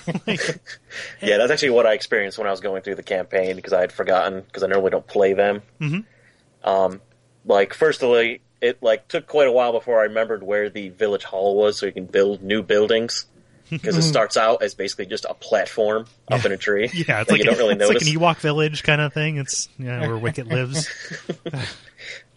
Yeah, 1.22 1.38
that's 1.38 1.52
actually 1.52 1.72
what 1.72 1.86
I 1.86 1.94
experienced 1.94 2.38
when 2.38 2.48
I 2.48 2.52
was 2.52 2.62
going 2.62 2.82
through 2.82 2.96
the 2.96 3.04
campaign 3.04 3.56
because 3.56 3.74
I 3.74 3.82
had 3.82 3.92
forgotten 3.92 4.42
because 4.42 4.64
I 4.64 4.68
normally 4.68 4.92
don't 4.92 5.08
play 5.08 5.34
them. 5.34 5.62
Mm-hmm. 5.80 6.70
Um, 6.70 7.02
like 7.46 7.74
firstly, 7.74 8.42
it 8.62 8.82
like 8.82 9.08
took 9.08 9.28
quite 9.28 9.48
a 9.48 9.52
while 9.52 9.72
before 9.72 10.00
I 10.00 10.04
remembered 10.04 10.44
where 10.44 10.70
the 10.70 10.90
village 10.90 11.24
hall 11.24 11.56
was, 11.56 11.78
so 11.78 11.86
you 11.86 11.92
can 11.92 12.06
build 12.06 12.42
new 12.42 12.64
buildings. 12.64 13.28
because 13.72 13.98
it 13.98 14.04
starts 14.04 14.38
out 14.38 14.62
as 14.62 14.76
basically 14.76 15.08
just 15.08 15.26
a 15.28 15.34
platform 15.34 16.06
up 16.30 16.46
in 16.46 16.52
a 16.52 16.58
tree. 16.58 16.88
Yeah, 16.94 17.22
it's 17.22 17.32
like, 17.32 17.40
you 17.40 17.46
don't 17.46 17.58
really 17.58 17.74
it's 17.74 17.80
notice. 17.80 18.06
like 18.06 18.14
an 18.14 18.22
Ewok 18.22 18.38
village 18.38 18.84
kind 18.84 19.02
of 19.02 19.12
thing. 19.12 19.38
It's 19.38 19.70
yeah, 19.80 20.02
where 20.02 20.16
Wicket 20.20 20.46
lives. 20.46 20.88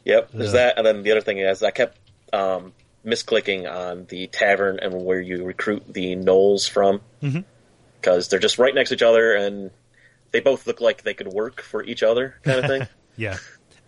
Yep, 0.08 0.30
there's 0.32 0.52
that, 0.52 0.78
and 0.78 0.86
then 0.86 1.02
the 1.02 1.10
other 1.10 1.20
thing 1.20 1.36
is 1.36 1.62
I 1.62 1.70
kept 1.70 1.98
um, 2.32 2.72
misclicking 3.06 3.70
on 3.70 4.06
the 4.08 4.26
tavern 4.28 4.78
and 4.80 5.04
where 5.04 5.20
you 5.20 5.44
recruit 5.44 5.82
the 5.92 6.14
gnolls 6.16 6.68
from 6.68 7.00
Mhm. 7.22 7.44
because 8.00 8.28
they're 8.28 8.38
just 8.38 8.58
right 8.58 8.74
next 8.74 8.90
to 8.90 8.94
each 8.96 9.02
other 9.02 9.34
and 9.34 9.70
they 10.32 10.40
both 10.40 10.66
look 10.66 10.80
like 10.80 11.02
they 11.02 11.14
could 11.14 11.28
work 11.28 11.62
for 11.62 11.82
each 11.84 12.02
other, 12.02 12.34
kind 12.42 12.58
of 12.58 12.66
thing. 12.66 12.88
Yeah. 13.16 13.36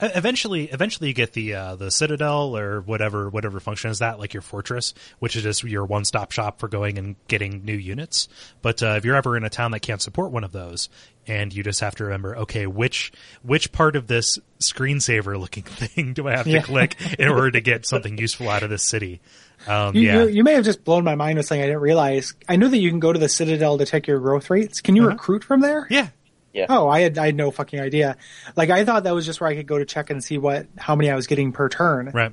Eventually, 0.00 0.64
eventually 0.64 1.08
you 1.08 1.14
get 1.14 1.34
the 1.34 1.54
uh, 1.54 1.76
the 1.76 1.90
citadel 1.90 2.56
or 2.56 2.80
whatever 2.80 3.28
whatever 3.28 3.60
function 3.60 3.90
is 3.90 3.98
that, 3.98 4.18
like 4.18 4.32
your 4.32 4.40
fortress, 4.40 4.94
which 5.18 5.36
is 5.36 5.42
just 5.42 5.62
your 5.62 5.84
one 5.84 6.04
stop 6.06 6.32
shop 6.32 6.58
for 6.58 6.68
going 6.68 6.96
and 6.98 7.16
getting 7.28 7.64
new 7.66 7.76
units. 7.76 8.26
But 8.62 8.82
uh, 8.82 8.94
if 8.96 9.04
you're 9.04 9.14
ever 9.14 9.36
in 9.36 9.44
a 9.44 9.50
town 9.50 9.72
that 9.72 9.80
can't 9.80 10.00
support 10.00 10.32
one 10.32 10.42
of 10.42 10.52
those, 10.52 10.88
and 11.26 11.52
you 11.52 11.62
just 11.62 11.80
have 11.80 11.94
to 11.96 12.04
remember, 12.04 12.36
okay, 12.38 12.66
which 12.66 13.12
which 13.42 13.72
part 13.72 13.96
of 13.96 14.06
this 14.06 14.38
screensaver 14.60 15.38
looking 15.38 15.62
thing 15.64 16.12
do 16.12 16.28
I 16.28 16.32
have 16.36 16.44
to 16.44 16.50
Yeah. 16.50 16.62
click 16.62 16.96
in 17.18 17.28
order 17.28 17.50
to 17.52 17.60
get 17.60 17.86
something 17.86 18.18
useful 18.18 18.48
out 18.48 18.62
of 18.62 18.70
this 18.70 18.84
city? 18.88 19.20
Um, 19.66 19.94
You, 19.94 20.02
yeah, 20.02 20.22
you, 20.22 20.28
you 20.28 20.44
may 20.44 20.54
have 20.54 20.64
just 20.64 20.84
blown 20.84 21.04
my 21.04 21.14
mind 21.14 21.36
with 21.36 21.46
something 21.46 21.62
I 21.62 21.66
didn't 21.66 21.82
realize. 21.82 22.34
I 22.48 22.56
knew 22.56 22.68
that 22.68 22.78
you 22.78 22.88
can 22.90 22.98
go 23.00 23.12
to 23.12 23.18
the 23.18 23.28
Citadel 23.28 23.76
to 23.78 23.84
check 23.84 24.06
your 24.06 24.18
growth 24.18 24.48
rates. 24.48 24.80
Can 24.80 24.96
you 24.96 25.02
Uh-huh. 25.02 25.12
recruit 25.12 25.44
from 25.44 25.60
there? 25.60 25.86
yeah, 25.90 26.08
Yeah. 26.54 26.66
Oh, 26.68 26.88
I 26.88 27.00
had 27.00 27.18
I 27.18 27.26
had 27.26 27.36
no 27.36 27.50
fucking 27.50 27.78
idea. 27.78 28.16
Like 28.56 28.70
I 28.70 28.84
thought 28.84 29.04
that 29.04 29.14
was 29.14 29.26
just 29.26 29.40
where 29.40 29.50
I 29.50 29.54
could 29.54 29.66
go 29.66 29.78
to 29.78 29.84
check 29.84 30.10
and 30.10 30.24
see 30.24 30.38
what 30.38 30.66
how 30.78 30.96
many 30.96 31.10
I 31.10 31.14
was 31.16 31.26
getting 31.26 31.52
per 31.52 31.68
turn. 31.68 32.10
right. 32.14 32.32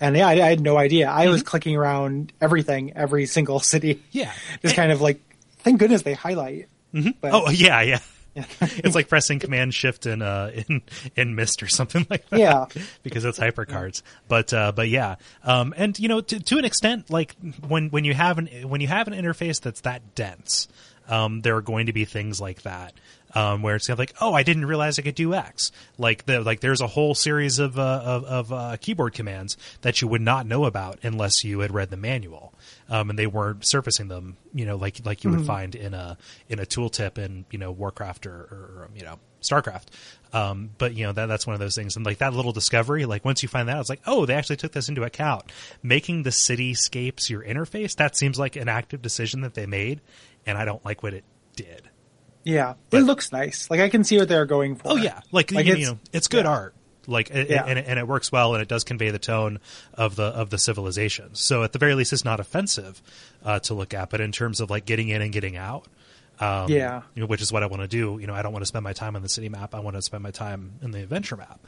And 0.00 0.16
yeah, 0.16 0.28
I, 0.28 0.32
I 0.34 0.48
had 0.50 0.60
no 0.60 0.76
idea. 0.76 1.08
I 1.10 1.22
Mm-hmm. 1.24 1.32
was 1.32 1.42
clicking 1.42 1.74
around 1.74 2.32
everything, 2.40 2.92
every 2.94 3.26
single 3.26 3.58
city. 3.58 4.00
Yeah. 4.12 4.30
Just 4.62 4.76
kind 4.76 4.92
of 4.92 5.00
like, 5.00 5.20
thank 5.58 5.80
goodness 5.80 6.02
they 6.02 6.14
highlight. 6.14 6.68
But, 6.92 7.32
Oh 7.32 7.50
yeah, 7.50 7.80
yeah. 7.82 7.98
it's 8.60 8.94
like 8.94 9.08
pressing 9.08 9.38
Command 9.38 9.74
Shift 9.74 10.06
in 10.06 10.22
uh 10.22 10.50
in 10.68 10.82
in 11.16 11.34
Myst 11.34 11.62
or 11.62 11.68
something 11.68 12.06
like 12.10 12.28
that. 12.30 12.38
Yeah. 12.38 12.66
because 13.02 13.24
it's 13.24 13.38
hypercards. 13.38 14.02
But 14.28 14.52
uh, 14.52 14.72
but 14.72 14.88
yeah, 14.88 15.16
um, 15.44 15.74
and 15.76 15.98
you 15.98 16.08
know 16.08 16.20
to 16.20 16.40
to 16.40 16.58
an 16.58 16.64
extent, 16.64 17.10
like 17.10 17.36
when 17.66 17.90
when 17.90 18.04
you 18.04 18.14
have 18.14 18.38
an 18.38 18.46
when 18.68 18.80
you 18.80 18.88
have 18.88 19.08
an 19.08 19.14
interface 19.14 19.60
that's 19.60 19.82
that 19.82 20.14
dense, 20.14 20.68
um, 21.08 21.40
there 21.40 21.56
are 21.56 21.62
going 21.62 21.86
to 21.86 21.92
be 21.92 22.04
things 22.04 22.40
like 22.40 22.62
that. 22.62 22.92
Um, 23.34 23.60
where 23.60 23.76
it's 23.76 23.86
kind 23.86 23.94
of 23.94 23.98
like, 23.98 24.14
oh, 24.22 24.32
I 24.32 24.42
didn't 24.42 24.64
realize 24.64 24.98
I 24.98 25.02
could 25.02 25.14
do 25.14 25.34
X. 25.34 25.70
Like 25.98 26.24
the 26.24 26.40
like, 26.40 26.60
there's 26.60 26.80
a 26.80 26.86
whole 26.86 27.14
series 27.14 27.58
of 27.58 27.78
uh, 27.78 28.00
of, 28.04 28.24
of 28.24 28.52
uh, 28.52 28.76
keyboard 28.80 29.12
commands 29.12 29.56
that 29.82 30.00
you 30.00 30.08
would 30.08 30.22
not 30.22 30.46
know 30.46 30.64
about 30.64 30.98
unless 31.02 31.44
you 31.44 31.60
had 31.60 31.74
read 31.74 31.90
the 31.90 31.98
manual, 31.98 32.54
um, 32.88 33.10
and 33.10 33.18
they 33.18 33.26
weren't 33.26 33.66
surfacing 33.66 34.08
them, 34.08 34.38
you 34.54 34.64
know, 34.64 34.76
like 34.76 35.04
like 35.04 35.24
you 35.24 35.30
would 35.30 35.44
find 35.46 35.74
in 35.74 35.92
a 35.92 36.16
in 36.48 36.58
a 36.58 36.64
tooltip 36.64 37.18
in 37.18 37.44
you 37.50 37.58
know 37.58 37.70
Warcraft 37.70 38.26
or, 38.26 38.32
or 38.32 38.88
you 38.94 39.02
know 39.02 39.18
Starcraft. 39.42 39.86
Um, 40.32 40.70
but 40.76 40.94
you 40.94 41.04
know 41.06 41.12
that 41.12 41.26
that's 41.26 41.46
one 41.46 41.54
of 41.54 41.60
those 41.60 41.74
things, 41.74 41.96
and 41.96 42.04
like 42.04 42.18
that 42.18 42.34
little 42.34 42.52
discovery, 42.52 43.06
like 43.06 43.24
once 43.24 43.42
you 43.42 43.48
find 43.48 43.68
that, 43.68 43.78
it's 43.80 43.88
like, 43.88 44.02
oh, 44.06 44.26
they 44.26 44.34
actually 44.34 44.56
took 44.56 44.72
this 44.72 44.88
into 44.88 45.02
account. 45.02 45.50
Making 45.82 46.22
the 46.22 46.30
cityscapes 46.30 47.30
your 47.30 47.42
interface, 47.42 47.96
that 47.96 48.16
seems 48.16 48.38
like 48.38 48.56
an 48.56 48.68
active 48.68 49.00
decision 49.00 49.40
that 49.42 49.54
they 49.54 49.66
made, 49.66 50.00
and 50.44 50.58
I 50.58 50.64
don't 50.64 50.84
like 50.84 51.02
what 51.02 51.14
it 51.14 51.24
did. 51.56 51.87
Yeah, 52.48 52.74
But- 52.90 53.00
it 53.00 53.04
looks 53.04 53.30
nice. 53.32 53.70
Like 53.70 53.80
I 53.80 53.88
can 53.88 54.04
see 54.04 54.18
what 54.18 54.28
they're 54.28 54.46
going 54.46 54.76
for. 54.76 54.92
Oh 54.92 54.96
yeah, 54.96 55.20
like, 55.32 55.52
Like 55.52 55.66
you, 55.66 55.72
it's- 55.74 55.88
know, 55.88 55.98
it's 56.12 56.28
good 56.28 56.44
yeah. 56.44 56.50
art. 56.50 56.74
Like 57.06 57.30
and, 57.32 57.48
Yeah. 57.48 57.64
and, 57.66 57.78
and 57.78 57.98
it 57.98 58.06
works 58.06 58.30
well, 58.30 58.52
and 58.54 58.60
it 58.62 58.68
does 58.68 58.84
convey 58.84 59.10
the 59.10 59.18
tone 59.18 59.60
of 59.94 60.14
the 60.16 60.24
of 60.24 60.50
the 60.50 60.58
civilization. 60.58 61.30
So 61.34 61.62
at 61.62 61.72
the 61.72 61.78
very 61.78 61.94
least, 61.94 62.12
it's 62.12 62.24
not 62.24 62.38
offensive 62.38 63.00
uh, 63.44 63.60
to 63.60 63.72
look 63.74 63.94
at. 63.94 64.10
But 64.10 64.20
in 64.20 64.30
terms 64.30 64.60
of 64.60 64.68
like 64.68 64.84
getting 64.84 65.08
in 65.08 65.22
and 65.22 65.32
getting 65.32 65.56
out, 65.56 65.86
um, 66.38 66.70
Yeah. 66.70 67.00
you 67.14 67.20
know, 67.22 67.26
which 67.26 67.40
is 67.40 67.50
what 67.50 67.62
I 67.62 67.66
want 67.66 67.80
to 67.82 67.88
do. 67.88 68.18
You 68.20 68.26
know, 68.26 68.34
I 68.34 68.42
don't 68.42 68.52
want 68.52 68.62
to 68.62 68.66
spend 68.66 68.84
my 68.84 68.92
time 68.92 69.16
on 69.16 69.22
the 69.22 69.28
city 69.30 69.48
map. 69.48 69.74
I 69.74 69.80
want 69.80 69.96
to 69.96 70.02
spend 70.02 70.22
my 70.22 70.30
time 70.32 70.72
in 70.82 70.90
the 70.90 71.02
adventure 71.02 71.36
map. 71.36 71.60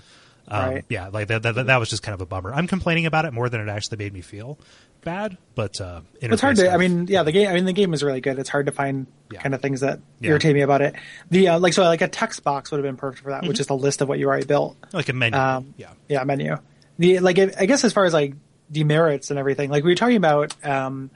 Um, 0.49 0.71
Right. 0.71 0.85
Yeah, 0.89 1.09
like 1.09 1.29
that, 1.29 1.43
that. 1.43 1.55
That 1.67 1.77
was 1.79 1.91
just 1.91 2.03
kind 2.03 2.15
of 2.15 2.21
a 2.21 2.27
bummer. 2.27 2.53
I'm 2.53 2.67
complaining 2.67 3.07
about 3.07 3.25
it 3.25 3.33
more 3.33 3.49
than 3.49 3.61
it 3.61 3.69
actually 3.69 3.99
made 3.99 4.13
me 4.13 4.21
feel 4.21 4.59
bad. 5.03 5.39
But 5.55 5.81
uh, 5.81 6.01
It's 6.21 6.41
hard 6.43 6.57
to. 6.57 6.71
I 6.73 6.77
mean, 6.77 7.07
yeah, 7.07 7.23
the 7.23 7.33
game. 7.33 7.49
I 7.49 7.55
mean, 7.55 7.65
the 7.65 7.73
game 7.73 7.95
is 7.95 8.03
really 8.03 8.21
good. 8.21 8.39
It's 8.39 8.49
hard 8.49 8.67
to 8.67 8.73
find 8.73 9.07
Yeah. 9.31 9.41
kind 9.41 9.55
of 9.55 9.63
things 9.63 9.81
that 9.81 10.01
Yeah. 10.21 10.31
irritate 10.31 10.55
me 10.55 10.61
about 10.63 10.83
it. 10.83 10.95
The 11.31 11.49
uh, 11.49 11.59
like 11.61 11.73
so 11.73 11.83
like 11.85 12.03
a 12.03 12.09
text 12.09 12.43
box 12.45 12.71
would 12.71 12.79
have 12.79 12.85
been 12.85 12.97
perfect 12.97 13.23
for 13.23 13.31
that, 13.31 13.43
Mm-hmm. 13.43 13.49
which 13.49 13.61
is 13.61 13.67
the 13.67 13.77
list 13.77 14.01
of 14.03 14.09
what 14.09 14.19
you 14.19 14.27
already 14.27 14.47
built. 14.47 14.77
like 14.93 15.09
a 15.09 15.13
menu. 15.13 15.39
Um, 15.39 15.75
yeah, 15.77 15.91
yeah, 16.09 16.25
menu. 16.25 16.57
The 16.99 17.21
like, 17.21 17.39
I 17.39 17.65
guess 17.67 17.83
as 17.85 17.93
far 17.93 18.05
as 18.05 18.13
like 18.13 18.35
demerits 18.71 19.31
and 19.31 19.39
everything, 19.39 19.71
like 19.71 19.85
we 19.85 19.91
were 19.91 19.97
talking 19.97 20.17
about 20.17 20.55
um, 20.67 21.11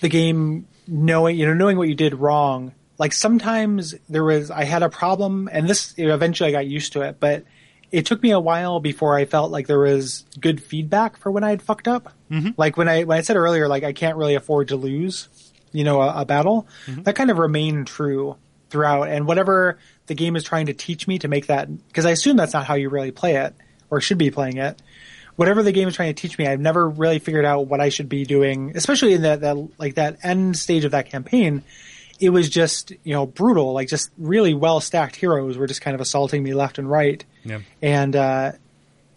the 0.00 0.08
game 0.08 0.66
knowing, 0.86 1.36
you 1.38 1.46
know, 1.46 1.54
knowing 1.54 1.78
what 1.78 1.88
you 1.88 1.94
did 1.94 2.14
wrong. 2.14 2.72
Like 2.98 3.12
sometimes 3.14 3.94
there 4.08 4.22
was, 4.22 4.50
I 4.50 4.64
had 4.64 4.82
a 4.82 4.88
problem, 4.88 5.48
and 5.50 5.68
this 5.68 5.94
you 5.96 6.06
know, 6.08 6.14
eventually 6.14 6.50
I 6.50 6.52
got 6.52 6.66
used 6.66 6.92
to 6.92 7.02
it, 7.02 7.16
but 7.18 7.44
it 7.92 8.06
took 8.06 8.22
me 8.22 8.30
a 8.30 8.40
while 8.40 8.80
before 8.80 9.16
I 9.16 9.26
felt 9.26 9.50
like 9.50 9.66
there 9.66 9.78
was 9.78 10.24
good 10.40 10.62
feedback 10.62 11.18
for 11.18 11.30
when 11.30 11.44
I 11.44 11.50
had 11.50 11.62
fucked 11.62 11.86
up. 11.86 12.12
Mm-hmm. 12.30 12.50
Like 12.56 12.76
when 12.76 12.88
I 12.88 13.04
when 13.04 13.18
I 13.18 13.20
said 13.20 13.36
earlier, 13.36 13.68
like 13.68 13.84
I 13.84 13.92
can't 13.92 14.16
really 14.16 14.34
afford 14.34 14.68
to 14.68 14.76
lose, 14.76 15.28
you 15.70 15.84
know, 15.84 16.00
a, 16.00 16.22
a 16.22 16.24
battle. 16.24 16.66
That 17.04 17.14
kind 17.14 17.30
of 17.30 17.38
remained 17.38 17.86
true 17.86 18.36
throughout, 18.70 19.08
and 19.08 19.26
whatever 19.26 19.78
the 20.06 20.14
game 20.14 20.34
is 20.34 20.42
trying 20.42 20.66
to 20.66 20.72
teach 20.72 21.06
me 21.06 21.18
to 21.18 21.28
make 21.28 21.46
that, 21.48 21.68
because 21.88 22.06
I 22.06 22.10
assume 22.10 22.36
that's 22.38 22.54
not 22.54 22.64
how 22.64 22.74
you 22.74 22.88
really 22.88 23.10
play 23.12 23.36
it 23.36 23.54
or 23.90 24.00
should 24.00 24.18
be 24.18 24.30
playing 24.30 24.56
it. 24.56 24.80
Whatever 25.36 25.62
the 25.62 25.72
game 25.72 25.88
is 25.88 25.94
trying 25.94 26.14
to 26.14 26.20
teach 26.20 26.38
me, 26.38 26.46
I've 26.46 26.60
never 26.60 26.88
really 26.88 27.18
figured 27.18 27.44
out 27.44 27.66
what 27.66 27.80
I 27.80 27.90
should 27.90 28.08
be 28.08 28.24
doing, 28.24 28.72
especially 28.74 29.12
in 29.12 29.22
that, 29.22 29.40
that 29.42 29.56
like 29.78 29.94
that 29.96 30.18
end 30.22 30.56
stage 30.56 30.84
of 30.84 30.92
that 30.92 31.10
campaign. 31.10 31.62
It 32.22 32.30
was 32.30 32.48
just, 32.48 32.92
you 33.02 33.12
know, 33.12 33.26
brutal, 33.26 33.72
like 33.72 33.88
just 33.88 34.10
really 34.16 34.54
well 34.54 34.80
stacked 34.80 35.16
heroes 35.16 35.58
were 35.58 35.66
just 35.66 35.80
kind 35.80 35.94
of 35.94 36.00
assaulting 36.00 36.42
me 36.42 36.54
left 36.54 36.78
and 36.78 36.88
right. 36.88 37.24
yeah. 37.44 37.60
And, 37.82 38.14
uh, 38.14 38.52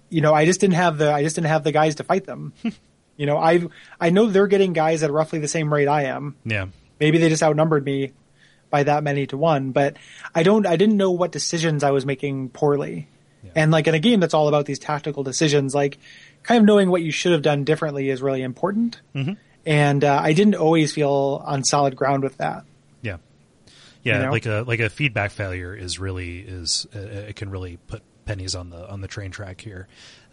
you 0.10 0.22
know, 0.22 0.34
I 0.34 0.46
just 0.46 0.60
didn't 0.60 0.76
have 0.76 0.98
the, 0.98 1.14
I 1.14 1.24
just 1.24 1.36
didn't 1.36 1.48
have 1.48 1.64
the 1.64 1.72
guys 1.72 1.96
to 1.96 2.04
fight 2.04 2.26
them. 2.26 2.54
you 3.18 3.26
know, 3.26 3.38
I, 3.38 3.68
I 4.00 4.10
know 4.10 4.26
they're 4.26 4.48
getting 4.48 4.74
guys 4.74 5.04
at 5.04 5.12
roughly 5.12 5.40
the 5.40 5.48
same 5.48 5.74
rate 5.74 5.88
I 5.88 6.04
am. 6.06 6.36
yeah. 6.44 6.68
Maybe 7.00 7.18
they 7.18 7.28
just 7.30 7.44
outnumbered 7.44 7.84
me 7.84 8.14
by 8.70 8.84
that 8.84 9.04
many 9.04 9.28
to 9.28 9.38
one, 9.38 9.72
but 9.72 9.98
I 10.34 10.44
don't, 10.44 10.66
I 10.66 10.78
didn't 10.78 10.98
know 10.98 11.12
what 11.12 11.32
decisions 11.32 11.84
I 11.84 11.92
was 11.92 12.06
making 12.06 12.50
poorly. 12.50 13.08
And 13.54 13.72
like 13.72 13.88
in 13.88 13.94
a 13.94 14.00
game 14.00 14.20
that's 14.20 14.34
all 14.34 14.48
about 14.48 14.66
these 14.66 14.80
tactical 14.80 15.24
decisions, 15.24 15.76
like 15.76 15.98
kind 16.44 16.60
of 16.60 16.66
knowing 16.66 16.90
what 16.90 17.02
you 17.02 17.12
should 17.12 17.32
have 17.32 17.42
done 17.42 17.64
differently 17.64 18.10
is 18.10 18.22
really 18.22 18.42
important. 18.42 19.02
Mm-hmm. 19.14 19.34
And 19.66 20.04
uh, 20.04 20.20
I 20.22 20.34
didn't 20.34 20.56
always 20.56 20.94
feel 20.94 21.44
on 21.46 21.64
solid 21.64 21.96
ground 21.96 22.24
with 22.24 22.38
that. 22.38 22.64
Yeah, 24.06 24.14
yeah. 24.14 24.20
You 24.20 24.26
know? 24.26 24.32
Like 24.32 24.46
a 24.46 24.64
like 24.66 24.80
a 24.80 24.90
feedback 24.90 25.32
failure 25.32 25.76
is 25.76 26.00
really 26.00 26.40
is 26.40 26.88
uh, 26.96 27.00
it 27.00 27.36
can 27.36 27.50
really 27.50 27.78
put 27.88 28.02
pennies 28.26 28.56
on 28.56 28.70
the 28.70 28.90
on 28.90 29.02
the 29.02 29.08
train 29.08 29.32
track 29.32 29.60
here. 29.60 29.88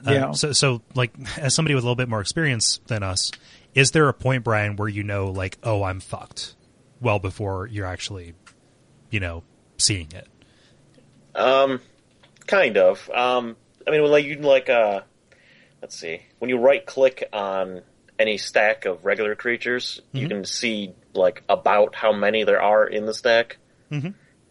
Uh, 0.06 0.12
Yeah. 0.12 0.32
So 0.32 0.52
so 0.52 0.82
like 0.94 1.12
as 1.38 1.54
somebody 1.54 1.74
with 1.74 1.82
a 1.82 1.86
little 1.86 1.96
bit 1.96 2.08
more 2.08 2.20
experience 2.20 2.80
than 2.86 3.02
us, 3.02 3.32
is 3.74 3.90
there 3.90 4.08
a 4.08 4.14
point, 4.14 4.44
Brian, 4.44 4.76
where 4.76 4.88
you 4.88 5.02
know 5.02 5.30
like 5.30 5.58
oh 5.64 5.82
I'm 5.82 5.98
fucked, 6.00 6.54
well 7.00 7.18
before 7.18 7.66
you're 7.66 7.86
actually, 7.86 8.34
you 9.10 9.20
know, 9.20 9.42
seeing 9.78 10.08
it? 10.12 10.28
Um, 11.34 11.80
kind 12.46 12.76
of. 12.76 13.08
Um, 13.10 13.56
I 13.86 13.90
mean, 13.90 14.04
like 14.04 14.24
you 14.26 14.36
like 14.36 14.68
uh, 14.68 15.00
let's 15.80 15.98
see, 15.98 16.20
when 16.38 16.50
you 16.50 16.58
right 16.58 16.84
click 16.84 17.24
on 17.32 17.80
any 18.18 18.36
stack 18.36 18.84
of 18.84 19.04
regular 19.04 19.34
creatures, 19.34 20.00
you 20.12 20.28
can 20.28 20.44
see 20.44 20.92
like 21.14 21.42
about 21.48 21.94
how 21.94 22.12
many 22.12 22.44
there 22.44 22.62
are 22.62 22.86
in 22.86 23.06
the 23.06 23.14
stack, 23.14 23.56
mm-hmm. 23.92 24.08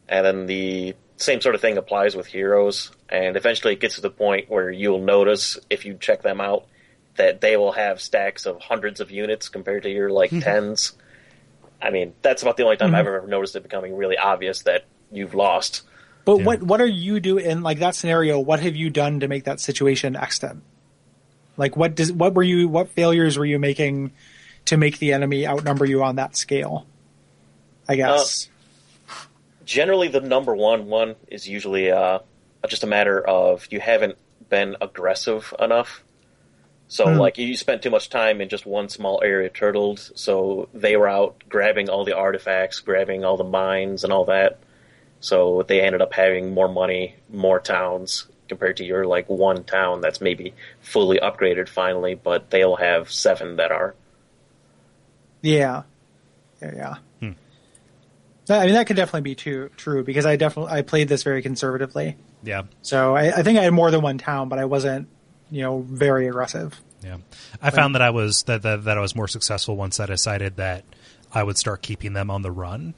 and 0.08 0.26
then 0.26 0.46
the 0.46 0.96
same 1.18 1.42
sort 1.42 1.56
of 1.56 1.62
thing 1.62 1.78
applies 1.78 2.16
with 2.16 2.26
heroes. 2.26 2.92
And 3.10 3.36
eventually, 3.36 3.74
it 3.74 3.80
gets 3.80 3.96
to 3.96 4.02
the 4.02 4.10
point 4.10 4.50
where 4.50 4.70
you'll 4.70 5.02
notice 5.02 5.60
if 5.70 5.86
you 5.86 5.96
check 5.96 6.22
them 6.22 6.42
out 6.42 6.66
that 7.16 7.42
they 7.42 7.58
will 7.58 7.74
have 7.74 8.02
stacks 8.02 8.46
of 8.46 8.62
hundreds 8.62 9.00
of 9.00 9.12
units 9.12 9.50
compared 9.50 9.84
to 9.84 9.90
your 9.90 10.10
like 10.10 10.32
mm-hmm. 10.32 10.40
tens. 10.40 10.94
I 11.82 11.90
mean, 11.90 12.14
that's 12.22 12.42
about 12.42 12.58
the 12.58 12.64
only 12.64 12.78
time 12.78 12.96
I've 12.96 13.06
mm-hmm. 13.06 13.16
ever 13.16 13.28
noticed 13.28 13.56
it 13.56 13.64
becoming 13.64 13.96
really 13.96 14.18
obvious 14.18 14.64
that 14.64 14.86
you've 15.12 15.36
lost. 15.36 15.82
But 16.26 16.38
Yeah. 16.38 16.46
what 16.46 16.64
what 16.64 16.82
are 16.82 16.88
you 16.88 17.20
doing 17.20 17.46
in 17.46 17.64
like 17.64 17.80
that 17.80 17.96
scenario? 17.96 18.40
What 18.40 18.60
have 18.60 18.76
you 18.76 18.90
done 18.90 19.22
to 19.22 19.28
make 19.28 19.46
that 19.46 19.60
situation 19.60 20.16
extant? 20.16 20.64
Like 21.58 21.76
what 21.76 21.96
does 21.96 22.12
what 22.12 22.34
were 22.34 22.44
you 22.44 22.68
what 22.70 22.90
failures 22.90 23.38
were 23.38 23.46
you 23.46 23.60
making 23.60 24.14
to 24.66 24.78
make 24.78 25.00
the 25.00 25.14
enemy 25.14 25.48
outnumber 25.48 25.86
you 25.86 26.04
on 26.04 26.16
that 26.18 26.36
scale? 26.36 26.86
I 27.90 27.94
uh, 27.94 27.96
guess. 27.96 28.50
Generally 29.72 30.10
the 30.10 30.20
number 30.20 30.54
one 30.54 30.88
one 30.88 31.16
is 31.28 31.48
usually 31.48 31.90
uh, 31.92 32.20
just 32.68 32.84
a 32.84 32.88
matter 32.88 33.18
of 33.26 33.68
you 33.72 33.80
haven't 33.80 34.18
been 34.50 34.76
aggressive 34.82 35.54
enough. 35.60 36.04
So 36.88 37.06
Hmm. 37.06 37.20
like 37.20 37.38
you 37.38 37.56
spent 37.56 37.82
too 37.82 37.90
much 37.90 38.10
time 38.10 38.42
in 38.42 38.50
just 38.50 38.66
one 38.66 38.90
small 38.90 39.22
area 39.24 39.50
turtled, 39.50 40.00
so 40.16 40.68
they 40.74 40.98
were 40.98 41.08
out 41.08 41.42
grabbing 41.48 41.88
all 41.90 42.04
the 42.04 42.18
artifacts, 42.18 42.82
grabbing 42.82 43.24
all 43.24 43.38
the 43.38 43.46
mines 43.62 44.04
and 44.04 44.12
all 44.12 44.26
that. 44.26 44.60
So 45.22 45.64
they 45.70 45.80
ended 45.82 46.02
up 46.02 46.14
having 46.14 46.54
more 46.54 46.68
money, 46.68 47.16
more 47.30 47.60
towns 47.62 48.28
compared 48.50 48.76
to 48.78 48.84
your 48.84 49.06
like 49.06 49.30
one 49.30 49.64
town 49.64 50.02
that's 50.02 50.20
maybe 50.20 50.54
fully 50.82 51.18
upgraded 51.20 51.70
finally, 51.70 52.16
but 52.16 52.50
they'll 52.50 52.76
have 52.76 53.10
seven 53.10 53.56
that 53.56 53.72
are. 53.72 53.96
yeah. 55.42 55.84
yeah. 56.62 56.96
That- 57.22 57.36
I 58.56 58.66
mean, 58.66 58.76
that 58.76 58.88
could 58.88 58.96
definitely 58.96 59.22
be 59.22 59.36
too, 59.36 59.70
true 59.78 60.04
because 60.04 60.26
I 60.26 60.36
definitely 60.36 60.72
I 60.72 60.82
played 60.82 61.08
this 61.08 61.24
very 61.24 61.42
conservatively. 61.42 62.18
Yeah. 62.44 62.64
So 62.82 63.16
I, 63.16 63.38
I 63.38 63.44
think 63.44 63.60
I 63.60 63.64
had 63.64 63.74
more 63.74 63.92
than 63.92 64.02
one 64.02 64.18
town, 64.18 64.50
but 64.50 64.60
I 64.60 64.66
wasn't, 64.66 65.08
you 65.50 65.62
know, 65.62 65.82
very 65.82 66.28
aggressive. 66.28 66.80
Yeah, 67.04 67.18
I 67.62 67.72
found 67.72 67.96
that 67.96 68.02
I 68.04 68.12
was 68.12 68.44
that, 68.44 68.62
that 68.62 68.84
that 68.84 68.98
I 68.98 69.02
was 69.02 69.16
more 69.16 69.28
successful 69.28 69.76
once 69.76 70.00
I 70.00 70.06
decided 70.06 70.58
that 70.58 70.86
I 71.34 71.42
would 71.42 71.58
start 71.58 71.82
keeping 71.82 72.14
them 72.14 72.30
on 72.30 72.44
the 72.44 72.52
run. 72.52 72.94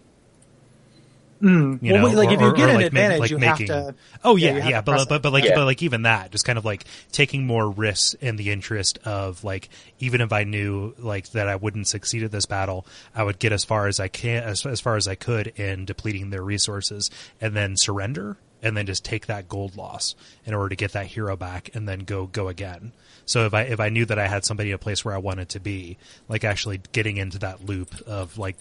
You 1.44 1.50
Mm. 1.50 1.92
Well, 1.92 2.12
know, 2.14 2.18
like, 2.18 2.32
if 2.32 2.40
you 2.40 2.54
get 2.56 2.70
an 2.70 2.76
ma- 2.80 2.86
advantage, 2.86 3.32
you 3.32 3.38
have 3.40 3.58
to- 3.58 3.96
Oh 4.24 4.38
yeah, 4.38 4.56
yeah, 4.58 4.70
yeah, 4.70 4.82
but 4.82 5.10
but 5.10 5.22
but 5.22 5.34
like 5.34 5.44
Yeah. 5.44 5.56
but 5.56 5.66
like 5.66 5.84
even 5.84 6.04
that, 6.04 6.32
just 6.32 6.46
kind 6.46 6.58
of 6.58 6.64
like 6.64 6.86
taking 7.12 7.46
more 7.46 7.70
risks 7.70 8.14
in 8.16 8.38
the 8.38 8.50
interest 8.50 8.98
of 9.04 9.44
like 9.44 9.68
even 10.00 10.22
if 10.22 10.32
I 10.32 10.46
knew 10.46 10.94
like 10.98 11.32
that 11.32 11.50
I 11.50 11.58
wouldn't 11.58 11.88
succeed 11.90 12.24
at 12.24 12.32
this 12.32 12.46
battle, 12.46 12.86
I 13.14 13.24
would 13.24 13.40
get 13.40 13.52
as 13.52 13.66
far 13.66 13.88
as 13.88 14.00
I 14.00 14.08
can 14.08 14.42
as 14.44 14.66
as 14.66 14.80
far 14.80 14.96
as 14.96 15.06
I 15.06 15.16
could 15.16 15.48
in 15.60 15.84
depleting 15.84 16.30
their 16.30 16.44
resources 16.44 17.12
and 17.42 17.54
then 17.54 17.76
surrender 17.76 18.38
and 18.62 18.78
then 18.78 18.86
just 18.86 19.04
take 19.04 19.26
that 19.26 19.50
gold 19.50 19.76
loss 19.76 20.16
in 20.46 20.54
order 20.54 20.70
to 20.70 20.76
get 20.78 20.94
that 20.94 21.08
hero 21.08 21.36
back 21.36 21.70
and 21.74 21.90
then 21.90 22.00
go 22.06 22.26
go 22.26 22.48
again. 22.48 22.94
So 23.26 23.46
if 23.46 23.54
I 23.54 23.64
if 23.64 23.82
I 23.82 23.90
knew 23.90 24.06
that 24.06 24.18
I 24.18 24.28
had 24.30 24.46
somebody 24.46 24.70
in 24.70 24.76
a 24.76 24.78
place 24.78 25.04
where 25.04 25.14
I 25.14 25.18
wanted 25.18 25.50
to 25.50 25.60
be, 25.60 25.98
like 26.30 26.46
actually 26.46 26.80
getting 26.94 27.18
into 27.18 27.38
that 27.40 27.66
loop 27.66 27.90
of 28.08 28.38
like 28.38 28.56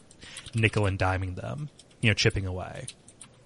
nickel 0.52 0.86
and 0.86 0.98
diming 0.98 1.36
them, 1.36 1.68
you 2.02 2.10
know, 2.10 2.14
chipping 2.14 2.46
away 2.46 2.86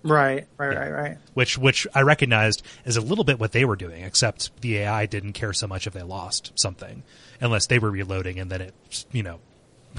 Right, 0.02 0.46
right, 0.56 0.72
Yeah. 0.72 0.78
right, 0.78 0.92
right. 0.92 1.18
which 1.34 1.58
which 1.58 1.86
I 1.94 2.02
recognized 2.02 2.62
as 2.84 2.96
a 2.96 3.00
little 3.00 3.24
bit 3.24 3.38
what 3.40 3.50
they 3.52 3.64
were 3.64 3.74
doing, 3.76 4.02
except 4.04 4.50
the 4.60 4.78
AI 4.78 5.06
didn't 5.06 5.32
care 5.32 5.52
so 5.52 5.66
much 5.66 5.86
if 5.88 5.92
they 5.94 6.02
lost 6.02 6.52
something, 6.54 7.02
unless 7.40 7.66
they 7.66 7.78
were 7.80 7.90
reloading, 7.90 8.38
and 8.38 8.48
then 8.50 8.60
it 8.60 8.74
you 9.10 9.22
know 9.24 9.40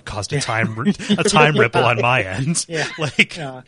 caused 0.06 0.32
a 0.32 0.40
time 0.40 0.78
a 1.10 1.24
time 1.24 1.58
ripple 1.58 1.84
on 1.84 2.00
my 2.02 2.22
end. 2.24 2.66
Yeah. 2.70 2.88
like 2.98 3.36
Yeah, 3.36 3.64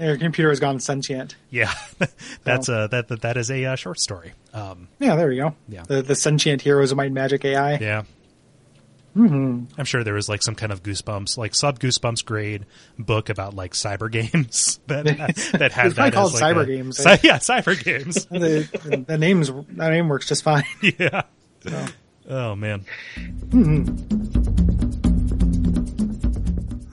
your 0.00 0.16
computer 0.16 0.48
has 0.48 0.58
gone 0.60 0.80
sentient. 0.80 1.36
yeah, 1.50 1.72
that's 2.44 2.68
a 2.70 2.88
that 2.90 3.08
that, 3.08 3.20
that 3.22 3.36
is 3.36 3.50
a 3.50 3.64
uh, 3.66 3.76
short 3.76 4.00
story. 4.00 4.32
Um, 4.54 4.88
Yeah, 5.00 5.16
there 5.16 5.28
we 5.28 5.36
go. 5.36 5.54
Yeah. 5.68 5.82
the, 5.86 6.00
the 6.00 6.14
sentient 6.14 6.62
heroes 6.62 6.92
of 6.92 6.96
my 6.96 7.10
Magic 7.10 7.44
AI. 7.44 7.76
yeah. 7.76 8.02
Mm-hmm. 9.18 9.64
I'm 9.76 9.84
sure 9.84 10.04
there 10.04 10.14
was 10.14 10.28
like 10.28 10.42
some 10.44 10.54
kind 10.54 10.70
of 10.70 10.84
goosebumps, 10.84 11.36
like 11.36 11.54
sub 11.54 11.80
goosebumps 11.80 12.24
grade 12.24 12.66
book 12.98 13.28
about 13.30 13.54
like 13.54 13.72
cyber 13.72 14.08
games 14.12 14.78
that 14.86 15.04
that 15.58 15.72
had 15.72 15.86
It's 15.86 15.96
that 15.96 16.12
called 16.12 16.34
as 16.34 16.40
like 16.40 16.54
Cyber 16.56 16.62
a- 16.62 16.66
Games, 16.66 16.98
Cy- 16.98 17.14
eh? 17.14 17.18
yeah, 17.24 17.38
cyber 17.38 17.82
games. 17.82 18.26
the, 18.30 19.04
the 19.08 19.18
names 19.18 19.50
that 19.70 19.90
name 19.90 20.08
works 20.08 20.28
just 20.28 20.44
fine. 20.44 20.62
yeah. 20.98 21.22
So. 21.66 21.86
Oh 22.28 22.54
man. 22.54 22.84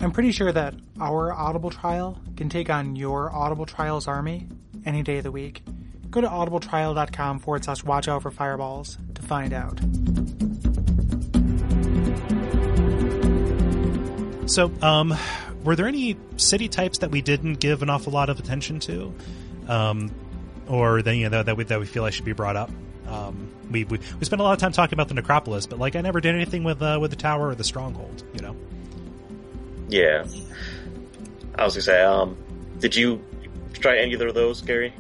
I'm 0.01 0.11
pretty 0.11 0.31
sure 0.31 0.51
that 0.51 0.73
our 0.99 1.31
Audible 1.33 1.69
trial 1.69 2.19
can 2.37 2.49
take 2.49 2.69
on 2.69 2.95
your 2.95 3.31
Audible 3.33 3.65
Trials 3.65 4.07
army 4.07 4.47
any 4.85 5.03
day 5.03 5.17
of 5.17 5.23
the 5.23 5.31
week. 5.31 5.63
Go 6.09 6.21
to 6.21 6.27
audibletrial.com 6.27 7.39
forward 7.39 7.65
slash 7.65 7.83
watch 7.83 8.07
out 8.07 8.21
for 8.21 8.31
fireballs 8.31 8.97
to 9.15 9.21
find 9.21 9.51
out. 9.53 9.79
So, 14.47 14.71
um, 14.81 15.13
were 15.63 15.75
there 15.75 15.87
any 15.87 16.17
city 16.37 16.67
types 16.67 16.99
that 16.99 17.11
we 17.11 17.21
didn't 17.21 17.55
give 17.55 17.81
an 17.81 17.89
awful 17.89 18.13
lot 18.13 18.29
of 18.29 18.39
attention 18.39 18.79
to, 18.81 19.13
um, 19.67 20.11
or 20.67 21.01
that 21.01 21.15
you 21.15 21.29
know 21.29 21.41
that, 21.43 21.57
we 21.57 21.63
that 21.65 21.79
we 21.79 21.85
feel 21.85 22.05
I 22.05 22.11
should 22.11 22.25
be 22.25 22.33
brought 22.33 22.55
up? 22.55 22.69
Um, 23.07 23.49
we, 23.71 23.83
we 23.83 23.99
we 24.19 24.25
spent 24.25 24.39
a 24.39 24.43
lot 24.43 24.53
of 24.53 24.59
time 24.59 24.71
talking 24.71 24.95
about 24.95 25.07
the 25.07 25.15
necropolis, 25.15 25.65
but 25.65 25.79
like 25.79 25.95
I 25.95 26.01
never 26.01 26.21
did 26.21 26.35
anything 26.35 26.63
with 26.63 26.81
uh, 26.81 26.99
with 27.01 27.11
the 27.11 27.17
tower 27.17 27.49
or 27.49 27.55
the 27.55 27.63
stronghold. 27.63 28.23
You 28.33 28.41
know, 28.41 28.55
Yeah. 29.89 30.25
I 31.57 31.63
was 31.63 31.73
gonna 31.73 31.83
say, 31.83 32.03
um, 32.03 32.37
did 32.79 32.95
you 32.95 33.23
try 33.73 33.97
any 33.97 34.13
of 34.13 34.33
those, 34.33 34.61
Gary? 34.61 34.93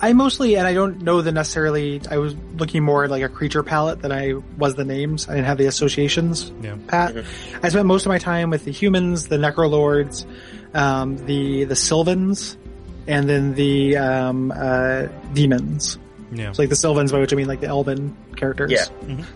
I 0.00 0.12
mostly, 0.12 0.56
and 0.56 0.66
I 0.66 0.74
don't 0.74 1.00
know 1.02 1.22
the 1.22 1.32
necessarily, 1.32 2.00
I 2.10 2.18
was 2.18 2.34
looking 2.58 2.82
more 2.84 3.04
at 3.04 3.10
like 3.10 3.22
a 3.22 3.28
creature 3.28 3.62
palette 3.62 4.02
than 4.02 4.12
I 4.12 4.34
was 4.58 4.74
the 4.74 4.84
names. 4.84 5.28
I 5.28 5.34
didn't 5.34 5.46
have 5.46 5.58
the 5.58 5.66
associations 5.66 6.52
yeah, 6.60 6.76
pat. 6.86 7.16
I 7.62 7.68
spent 7.70 7.86
most 7.86 8.04
of 8.04 8.10
my 8.10 8.18
time 8.18 8.50
with 8.50 8.64
the 8.64 8.72
humans, 8.72 9.28
the 9.28 9.36
necrolords, 9.36 10.26
um, 10.74 11.16
the 11.26 11.64
the 11.64 11.76
sylvans, 11.76 12.58
and 13.06 13.28
then 13.28 13.54
the 13.54 13.96
um, 13.96 14.52
uh, 14.54 15.06
demons. 15.32 15.98
yeah, 16.32 16.52
So 16.52 16.62
like 16.62 16.68
the 16.68 16.76
sylvans, 16.76 17.10
by 17.12 17.18
which 17.18 17.32
I 17.32 17.36
mean 17.36 17.48
like 17.48 17.60
the 17.60 17.68
elven 17.68 18.14
characters. 18.36 18.72
Yeah. 18.72 18.84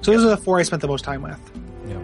So 0.03 0.13
those 0.13 0.25
are 0.25 0.29
the 0.29 0.37
four 0.37 0.59
I 0.59 0.63
spent 0.65 0.83
the 0.83 0.89
most 0.89 1.05
time 1.05 1.23
with. 1.23 1.41
yeah. 1.89 1.97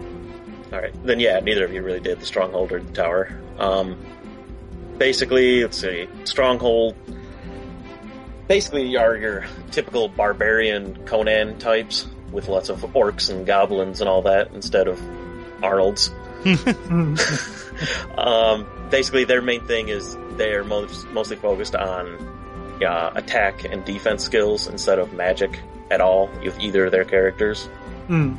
All 0.73 0.81
right, 0.81 0.93
then 1.05 1.19
yeah, 1.19 1.39
neither 1.41 1.63
of 1.63 1.71
you 1.73 1.81
really 1.83 1.99
did 1.99 2.19
the 2.19 2.25
stronghold 2.25 2.71
or 2.71 2.81
the 2.81 2.91
tower. 2.93 3.39
Um, 3.59 3.97
basically, 4.97 5.61
let's 5.61 5.77
see, 5.77 6.07
stronghold. 6.23 6.95
Basically, 8.47 8.95
are 8.95 9.15
your 9.15 9.45
typical 9.71 10.07
barbarian 10.07 11.05
Conan 11.05 11.59
types 11.59 12.07
with 12.31 12.47
lots 12.47 12.69
of 12.69 12.81
orcs 12.93 13.29
and 13.29 13.45
goblins 13.45 14.01
and 14.01 14.09
all 14.09 14.21
that 14.23 14.51
instead 14.53 14.87
of 14.87 15.01
Arnold's. 15.63 16.11
um, 18.17 18.67
basically, 18.89 19.25
their 19.25 19.41
main 19.41 19.65
thing 19.65 19.89
is 19.89 20.17
they're 20.31 20.63
most, 20.63 21.07
mostly 21.09 21.35
focused 21.35 21.75
on 21.75 22.15
uh, 22.83 23.11
attack 23.15 23.63
and 23.65 23.83
defense 23.85 24.23
skills 24.23 24.67
instead 24.67 24.99
of 24.99 25.13
magic 25.13 25.59
at 25.89 26.01
all 26.01 26.29
with 26.43 26.59
either 26.59 26.85
of 26.85 26.91
their 26.91 27.05
characters. 27.05 27.69
Mm. 28.07 28.37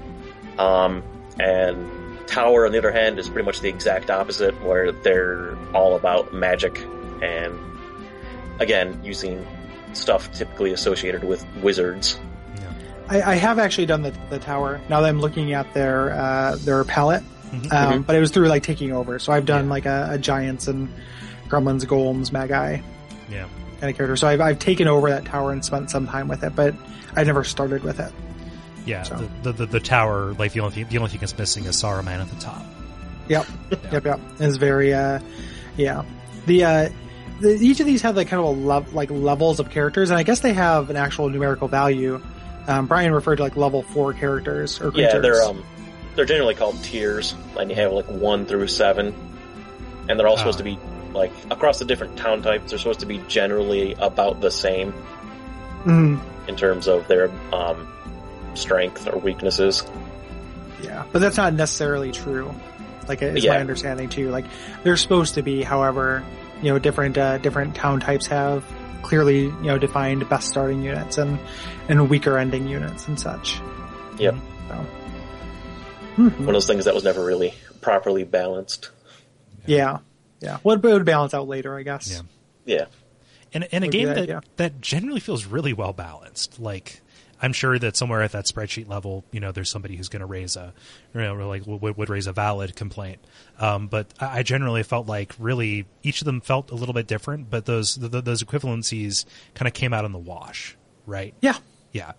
Um, 0.58 1.02
and 1.38 2.26
Tower, 2.26 2.66
on 2.66 2.72
the 2.72 2.78
other 2.78 2.92
hand, 2.92 3.18
is 3.18 3.28
pretty 3.28 3.46
much 3.46 3.60
the 3.60 3.68
exact 3.68 4.10
opposite, 4.10 4.54
where 4.62 4.92
they're 4.92 5.56
all 5.74 5.96
about 5.96 6.32
magic 6.32 6.78
and, 7.22 7.58
again, 8.60 9.00
using 9.02 9.46
stuff 9.92 10.30
typically 10.32 10.72
associated 10.72 11.24
with 11.24 11.44
wizards. 11.62 12.18
I, 13.10 13.22
I 13.22 13.34
have 13.36 13.58
actually 13.58 13.86
done 13.86 14.02
the, 14.02 14.12
the 14.28 14.38
tower. 14.38 14.80
Now 14.90 15.00
that 15.00 15.08
I'm 15.08 15.18
looking 15.20 15.54
at 15.54 15.72
their 15.72 16.10
uh, 16.12 16.56
their 16.56 16.84
palette, 16.84 17.22
Mhm. 17.50 17.72
um, 17.72 18.02
but 18.02 18.14
it 18.14 18.20
was 18.20 18.30
through 18.30 18.48
like 18.48 18.62
taking 18.62 18.92
over. 18.92 19.18
So 19.18 19.32
I've 19.32 19.46
done 19.46 19.70
like 19.70 19.86
a, 19.86 20.08
a 20.12 20.18
giants 20.18 20.68
and 20.68 20.92
gremlins, 21.48 21.86
golems, 21.86 22.30
magi 22.30 22.80
yeah. 23.30 23.46
kind 23.80 23.90
of 23.90 23.96
character. 23.96 24.14
So 24.16 24.28
I've 24.28 24.42
I've 24.42 24.58
taken 24.58 24.86
over 24.88 25.08
that 25.08 25.24
tower 25.24 25.52
and 25.52 25.64
spent 25.64 25.90
some 25.90 26.06
time 26.06 26.28
with 26.28 26.44
it, 26.44 26.54
but 26.54 26.74
I 27.16 27.24
never 27.24 27.44
started 27.44 27.82
with 27.82 27.98
it. 28.00 28.12
Yeah, 28.84 29.04
So- 29.04 29.16
the, 29.16 29.52
the, 29.52 29.52
the 29.52 29.66
the 29.72 29.80
tower, 29.80 30.34
like 30.34 30.52
the 30.52 30.60
only 30.60 30.74
thing, 30.74 30.86
the 30.90 30.98
only 30.98 31.08
thing 31.10 31.20
that's 31.20 31.38
missing 31.38 31.64
is 31.64 31.76
Saruman 31.82 32.20
at 32.20 32.28
the 32.28 32.36
top. 32.40 32.62
Yep, 33.30 33.46
yep, 33.90 34.04
yep. 34.04 34.20
It's 34.38 34.56
very 34.58 34.92
uh, 34.92 35.20
yeah. 35.78 36.02
The 36.44 36.64
uh, 36.64 36.88
the, 37.40 37.50
each 37.60 37.80
of 37.80 37.86
these 37.86 38.02
have 38.02 38.16
like 38.16 38.28
kind 38.28 38.40
of 38.40 38.46
a 38.46 38.60
lev- 38.60 38.94
like 38.94 39.10
levels 39.10 39.60
of 39.60 39.70
characters, 39.70 40.10
and 40.10 40.18
I 40.18 40.22
guess 40.22 40.40
they 40.40 40.52
have 40.54 40.90
an 40.90 40.96
actual 40.96 41.28
numerical 41.28 41.68
value. 41.68 42.20
Um, 42.66 42.86
Brian 42.86 43.12
referred 43.12 43.36
to 43.36 43.42
like 43.42 43.56
level 43.56 43.82
four 43.82 44.12
characters 44.12 44.80
or 44.80 44.90
creatures. 44.90 45.14
Yeah, 45.14 45.18
they're 45.20 45.42
um, 45.42 45.64
they're 46.16 46.24
generally 46.26 46.54
called 46.54 46.82
tiers, 46.82 47.34
and 47.58 47.70
you 47.70 47.76
have 47.76 47.92
like 47.92 48.06
one 48.06 48.44
through 48.46 48.66
seven, 48.68 49.14
and 50.08 50.18
they're 50.18 50.26
all 50.28 50.36
supposed 50.36 50.56
Ah. 50.60 50.64
to 50.64 50.64
be 50.64 50.78
like 51.14 51.32
across 51.50 51.78
the 51.78 51.84
different 51.84 52.16
town 52.18 52.42
types. 52.42 52.70
They're 52.70 52.78
supposed 52.78 53.00
to 53.00 53.06
be 53.06 53.18
generally 53.28 53.94
about 53.94 54.40
the 54.40 54.50
same 54.50 54.92
Mhm. 55.84 56.20
in 56.48 56.56
terms 56.56 56.86
of 56.88 57.06
their 57.08 57.30
um, 57.52 57.88
strength 58.54 59.06
or 59.06 59.18
weaknesses. 59.18 59.84
Yeah, 60.82 61.04
but 61.12 61.20
that's 61.20 61.36
not 61.36 61.54
necessarily 61.54 62.12
true. 62.12 62.54
Like, 63.08 63.22
is 63.22 63.42
Yeah. 63.44 63.52
my 63.54 63.60
understanding 63.60 64.08
too. 64.10 64.30
Like, 64.30 64.44
they're 64.84 64.96
supposed 64.98 65.34
to 65.36 65.42
be, 65.42 65.62
however, 65.62 66.22
you 66.62 66.70
know, 66.72 66.78
different 66.78 67.16
uh, 67.18 67.38
different 67.38 67.74
town 67.74 68.00
types 68.00 68.26
have 68.26 68.64
clearly, 69.02 69.42
you 69.44 69.62
know, 69.62 69.78
defined 69.78 70.28
best 70.28 70.48
starting 70.48 70.82
units 70.82 71.18
and 71.18 71.38
and 71.88 72.08
weaker 72.10 72.36
ending 72.38 72.66
units 72.66 73.06
and 73.08 73.18
such. 73.18 73.60
Yep. 74.18 74.34
So, 74.68 74.86
Mhm. 76.16 76.30
One 76.40 76.48
of 76.48 76.54
those 76.54 76.66
things 76.66 76.84
that 76.86 76.94
was 76.94 77.04
never 77.04 77.24
really 77.24 77.54
properly 77.80 78.24
balanced. 78.24 78.90
yeah, 79.66 79.98
yeah. 80.40 80.58
Well, 80.64 80.76
it 80.76 80.82
would 80.82 81.04
balance 81.04 81.32
out 81.32 81.46
later, 81.46 81.76
I 81.76 81.84
guess. 81.84 82.10
Yeah. 82.66 82.76
Yeah. 82.76 82.84
And 83.54 83.68
and 83.72 83.84
a 83.84 83.88
game 83.88 84.08
that, 84.08 84.16
that 84.16 84.28
yeah. 84.28 84.40
that 84.56 84.80
generally 84.80 85.20
feels 85.20 85.46
really 85.46 85.72
well 85.72 85.92
balanced. 85.92 86.58
Like 86.60 87.00
I'm 87.40 87.52
sure 87.52 87.78
that 87.78 87.96
somewhere 87.96 88.22
at 88.22 88.32
that 88.32 88.46
spreadsheet 88.46 88.88
level, 88.88 89.24
you 89.30 89.40
know, 89.40 89.52
there's 89.52 89.70
somebody 89.70 89.96
who's 89.96 90.08
going 90.08 90.20
to 90.20 90.26
raise 90.26 90.56
a, 90.56 90.72
you 91.14 91.20
know, 91.20 91.34
like 91.48 91.66
would, 91.66 91.96
would 91.96 92.08
raise 92.08 92.26
a 92.26 92.32
valid 92.32 92.74
complaint. 92.74 93.18
Um, 93.58 93.86
but 93.88 94.06
I 94.20 94.38
I 94.38 94.42
generally 94.42 94.82
felt 94.82 95.06
like 95.06 95.34
really 95.38 95.86
each 96.02 96.20
of 96.20 96.24
them 96.26 96.40
felt 96.40 96.70
a 96.70 96.74
little 96.74 96.94
bit 96.94 97.06
different, 97.06 97.50
but 97.50 97.66
those 97.66 97.96
th 97.96 98.10
those 98.24 98.42
equivalencies 98.42 99.24
kind 99.54 99.66
of 99.68 99.74
came 99.74 99.92
out 99.92 100.04
in 100.04 100.12
the 100.12 100.18
wash, 100.18 100.76
right? 101.06 101.34
Yeah. 101.40 101.56
Yeah. 101.90 102.12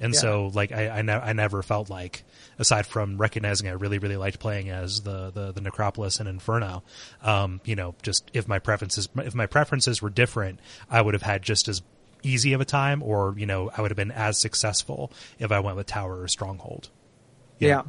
And 0.00 0.14
Yeah. 0.14 0.20
so 0.20 0.50
like 0.54 0.72
I 0.72 0.88
I, 0.88 1.02
ne- 1.02 1.12
I 1.12 1.32
never 1.32 1.62
felt 1.62 1.90
like 1.90 2.22
aside 2.58 2.86
from 2.86 3.18
recognizing 3.18 3.68
I 3.68 3.72
really 3.72 3.98
really 3.98 4.16
liked 4.16 4.38
playing 4.38 4.70
as 4.70 5.00
the 5.02 5.30
the, 5.30 5.52
the 5.52 5.60
Necropolis 5.60 6.20
and 6.20 6.28
Inferno, 6.28 6.82
um, 7.22 7.60
you 7.64 7.74
know, 7.76 7.94
just 8.02 8.30
if 8.34 8.46
my 8.46 8.58
preferences 8.58 9.08
if 9.16 9.34
my 9.34 9.46
preferences 9.46 10.00
were 10.00 10.10
different, 10.10 10.60
I 10.88 11.02
would 11.02 11.14
have 11.14 11.22
had 11.22 11.42
just 11.42 11.66
as 11.68 11.82
easy 12.22 12.52
of 12.52 12.60
a 12.60 12.64
time 12.64 13.02
or, 13.02 13.34
you 13.36 13.46
know, 13.46 13.70
I 13.76 13.82
would 13.82 13.90
have 13.90 13.96
been 13.96 14.10
as 14.10 14.38
successful 14.40 15.12
if 15.38 15.52
I 15.52 15.60
went 15.60 15.76
with 15.76 15.86
Tower 15.86 16.22
or 16.22 16.28
Stronghold. 16.28 16.90
Yeah. 17.58 17.82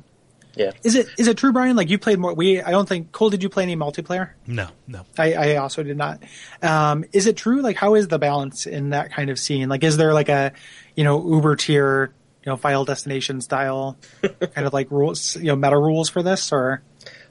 Yeah. 0.55 0.71
Is 0.83 0.95
it 0.95 1.07
is 1.19 1.27
it 1.27 1.37
true, 1.37 1.53
Brian? 1.53 1.75
Like 1.75 1.89
you 1.89 1.99
played 1.99 2.17
more. 2.17 2.33
We 2.33 2.61
I 2.61 2.71
don't 2.71 2.89
think 2.89 3.11
Kole. 3.11 3.29
Did 3.29 3.43
you 3.43 3.49
play 3.49 3.61
any 3.61 3.75
multiplayer? 3.75 4.31
No, 4.47 4.67
no. 4.87 5.05
I, 5.17 5.33
I 5.33 5.55
also 5.57 5.83
did 5.83 5.97
not. 5.97 6.23
Um, 6.63 7.05
is 7.13 7.27
it 7.27 7.37
true? 7.37 7.61
Like 7.61 7.75
how 7.75 7.93
is 7.93 8.07
the 8.07 8.17
balance 8.17 8.65
in 8.65 8.89
that 8.89 9.11
kind 9.11 9.29
of 9.29 9.37
scene? 9.37 9.69
Like 9.69 9.83
is 9.83 9.97
there 9.97 10.15
like 10.15 10.29
a 10.29 10.53
you 10.95 11.03
know 11.03 11.23
Uber 11.23 11.57
tier 11.57 12.11
you 12.43 12.51
know 12.51 12.57
Final 12.57 12.85
Destination 12.85 13.39
style 13.39 13.97
kind 14.21 14.65
of 14.65 14.73
like 14.73 14.89
rules 14.89 15.35
you 15.35 15.45
know 15.45 15.55
meta 15.55 15.77
rules 15.77 16.09
for 16.09 16.23
this 16.23 16.51
or? 16.51 16.81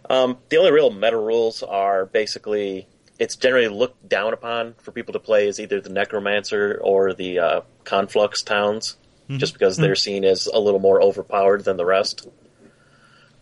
Um, 0.08 0.38
the 0.48 0.58
only 0.58 0.70
real 0.70 0.92
meta 0.92 1.18
rules 1.18 1.64
are 1.64 2.06
basically 2.06 2.86
it's 3.18 3.36
generally 3.36 3.68
looked 3.68 4.08
down 4.08 4.32
upon 4.32 4.74
for 4.78 4.92
people 4.92 5.12
to 5.14 5.18
play 5.20 5.48
as 5.48 5.58
either 5.60 5.80
the 5.80 5.90
Necromancer 5.90 6.78
or 6.82 7.14
the 7.14 7.38
uh, 7.38 7.60
Conflux 7.84 8.42
towns, 8.42 8.96
just 9.38 9.54
because 9.54 9.76
they're 9.76 9.94
seen 9.96 10.24
as 10.24 10.46
a 10.46 10.58
little 10.58 10.78
more 10.80 11.02
overpowered 11.02 11.64
than 11.64 11.76
the 11.76 11.84
rest. 11.84 12.28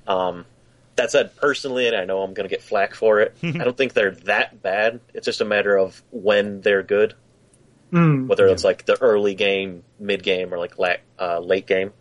Um, 0.07 0.47
that 0.97 1.11
said, 1.11 1.35
personally, 1.37 1.87
and 1.89 1.97
I 1.97 2.05
know 2.05 2.23
I'm 2.23 2.35
going 2.35 2.49
to 2.49 2.55
get 2.55 2.63
flack 2.63 2.95
for 2.95 3.21
it, 3.21 3.37
I 3.43 3.51
don't 3.51 3.77
think 3.77 3.93
they're 3.95 4.13
that 4.13 4.63
bad. 4.63 5.01
It's 5.13 5.25
just 5.27 5.41
a 5.41 5.45
matter 5.45 5.77
of 5.77 6.03
when 6.11 6.61
they're 6.61 6.83
good, 6.83 7.15
Mm, 7.93 8.27
whether 8.27 8.47
it's 8.49 8.65
like 8.65 8.85
the 8.87 9.01
early 9.01 9.35
game, 9.35 9.85
mid 10.01 10.23
game, 10.25 10.53
or 10.53 10.59
like 10.59 10.79
la- 10.79 10.97
uh, 11.19 11.39
late 11.39 11.67
game. 11.67 11.93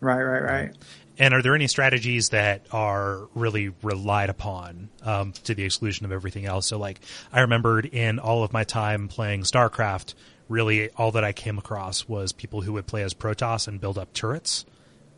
right, 0.00 0.22
right, 0.22 0.42
right. 0.42 0.74
And 1.18 1.34
are 1.34 1.42
there 1.42 1.54
any 1.54 1.66
strategies 1.66 2.28
that 2.28 2.66
are 2.70 3.28
really 3.34 3.72
relied 3.82 4.30
upon 4.30 4.88
um, 5.02 5.32
to 5.44 5.54
the 5.54 5.64
exclusion 5.64 6.06
of 6.06 6.12
everything 6.12 6.46
else? 6.46 6.66
So, 6.66 6.78
like, 6.78 7.00
I 7.32 7.40
remembered 7.40 7.86
in 7.86 8.18
all 8.18 8.44
of 8.44 8.52
my 8.52 8.62
time 8.64 9.08
playing 9.08 9.42
StarCraft, 9.42 10.14
really 10.48 10.90
all 10.90 11.12
that 11.12 11.24
I 11.24 11.32
came 11.32 11.58
across 11.58 12.08
was 12.08 12.32
people 12.32 12.62
who 12.62 12.72
would 12.74 12.86
play 12.86 13.02
as 13.02 13.14
Protoss 13.14 13.66
and 13.66 13.80
build 13.80 13.98
up 13.98 14.12
turrets. 14.12 14.64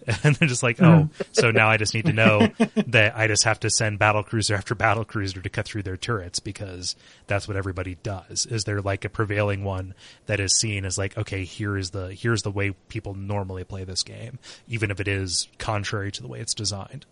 And 0.24 0.34
they're 0.36 0.48
just 0.48 0.62
like, 0.62 0.80
oh, 0.82 1.08
so 1.32 1.50
now 1.50 1.68
I 1.68 1.76
just 1.76 1.94
need 1.94 2.06
to 2.06 2.12
know 2.12 2.48
that 2.88 3.16
I 3.16 3.26
just 3.26 3.44
have 3.44 3.60
to 3.60 3.70
send 3.70 3.98
battle 3.98 4.22
cruiser 4.22 4.54
after 4.54 4.74
battle 4.74 5.04
cruiser 5.04 5.40
to 5.40 5.48
cut 5.48 5.66
through 5.66 5.82
their 5.82 5.96
turrets 5.96 6.40
because 6.40 6.96
that's 7.26 7.46
what 7.46 7.56
everybody 7.56 7.96
does. 8.02 8.46
Is 8.46 8.64
there 8.64 8.80
like 8.80 9.04
a 9.04 9.08
prevailing 9.08 9.64
one 9.64 9.94
that 10.26 10.40
is 10.40 10.58
seen 10.58 10.84
as 10.84 10.98
like, 10.98 11.16
okay, 11.16 11.44
here 11.44 11.76
is 11.76 11.90
the 11.90 12.12
here's 12.12 12.42
the 12.42 12.50
way 12.50 12.72
people 12.88 13.14
normally 13.14 13.64
play 13.64 13.84
this 13.84 14.02
game, 14.02 14.38
even 14.68 14.90
if 14.90 15.00
it 15.00 15.08
is 15.08 15.48
contrary 15.58 16.10
to 16.12 16.22
the 16.22 16.28
way 16.28 16.40
it's 16.40 16.54
designed. 16.54 17.06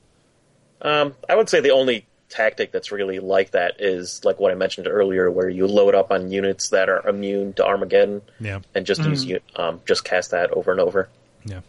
Um, 0.82 1.14
I 1.28 1.34
would 1.34 1.48
say 1.48 1.60
the 1.60 1.70
only 1.70 2.06
tactic 2.28 2.72
that's 2.72 2.92
really 2.92 3.18
like 3.18 3.52
that 3.52 3.80
is 3.80 4.24
like 4.24 4.38
what 4.38 4.52
I 4.52 4.54
mentioned 4.54 4.86
earlier, 4.86 5.30
where 5.30 5.48
you 5.48 5.66
load 5.66 5.94
up 5.94 6.10
on 6.10 6.30
units 6.30 6.68
that 6.70 6.88
are 6.88 7.06
immune 7.08 7.54
to 7.54 7.64
Armageddon 7.64 8.22
Yeah, 8.38 8.60
and 8.74 8.86
just 8.86 9.02
use 9.02 9.26
um, 9.56 9.80
just 9.86 10.04
cast 10.04 10.30
that 10.32 10.50
over 10.52 10.70
and 10.70 10.80
over. 10.80 11.08
yeah, 11.44 11.60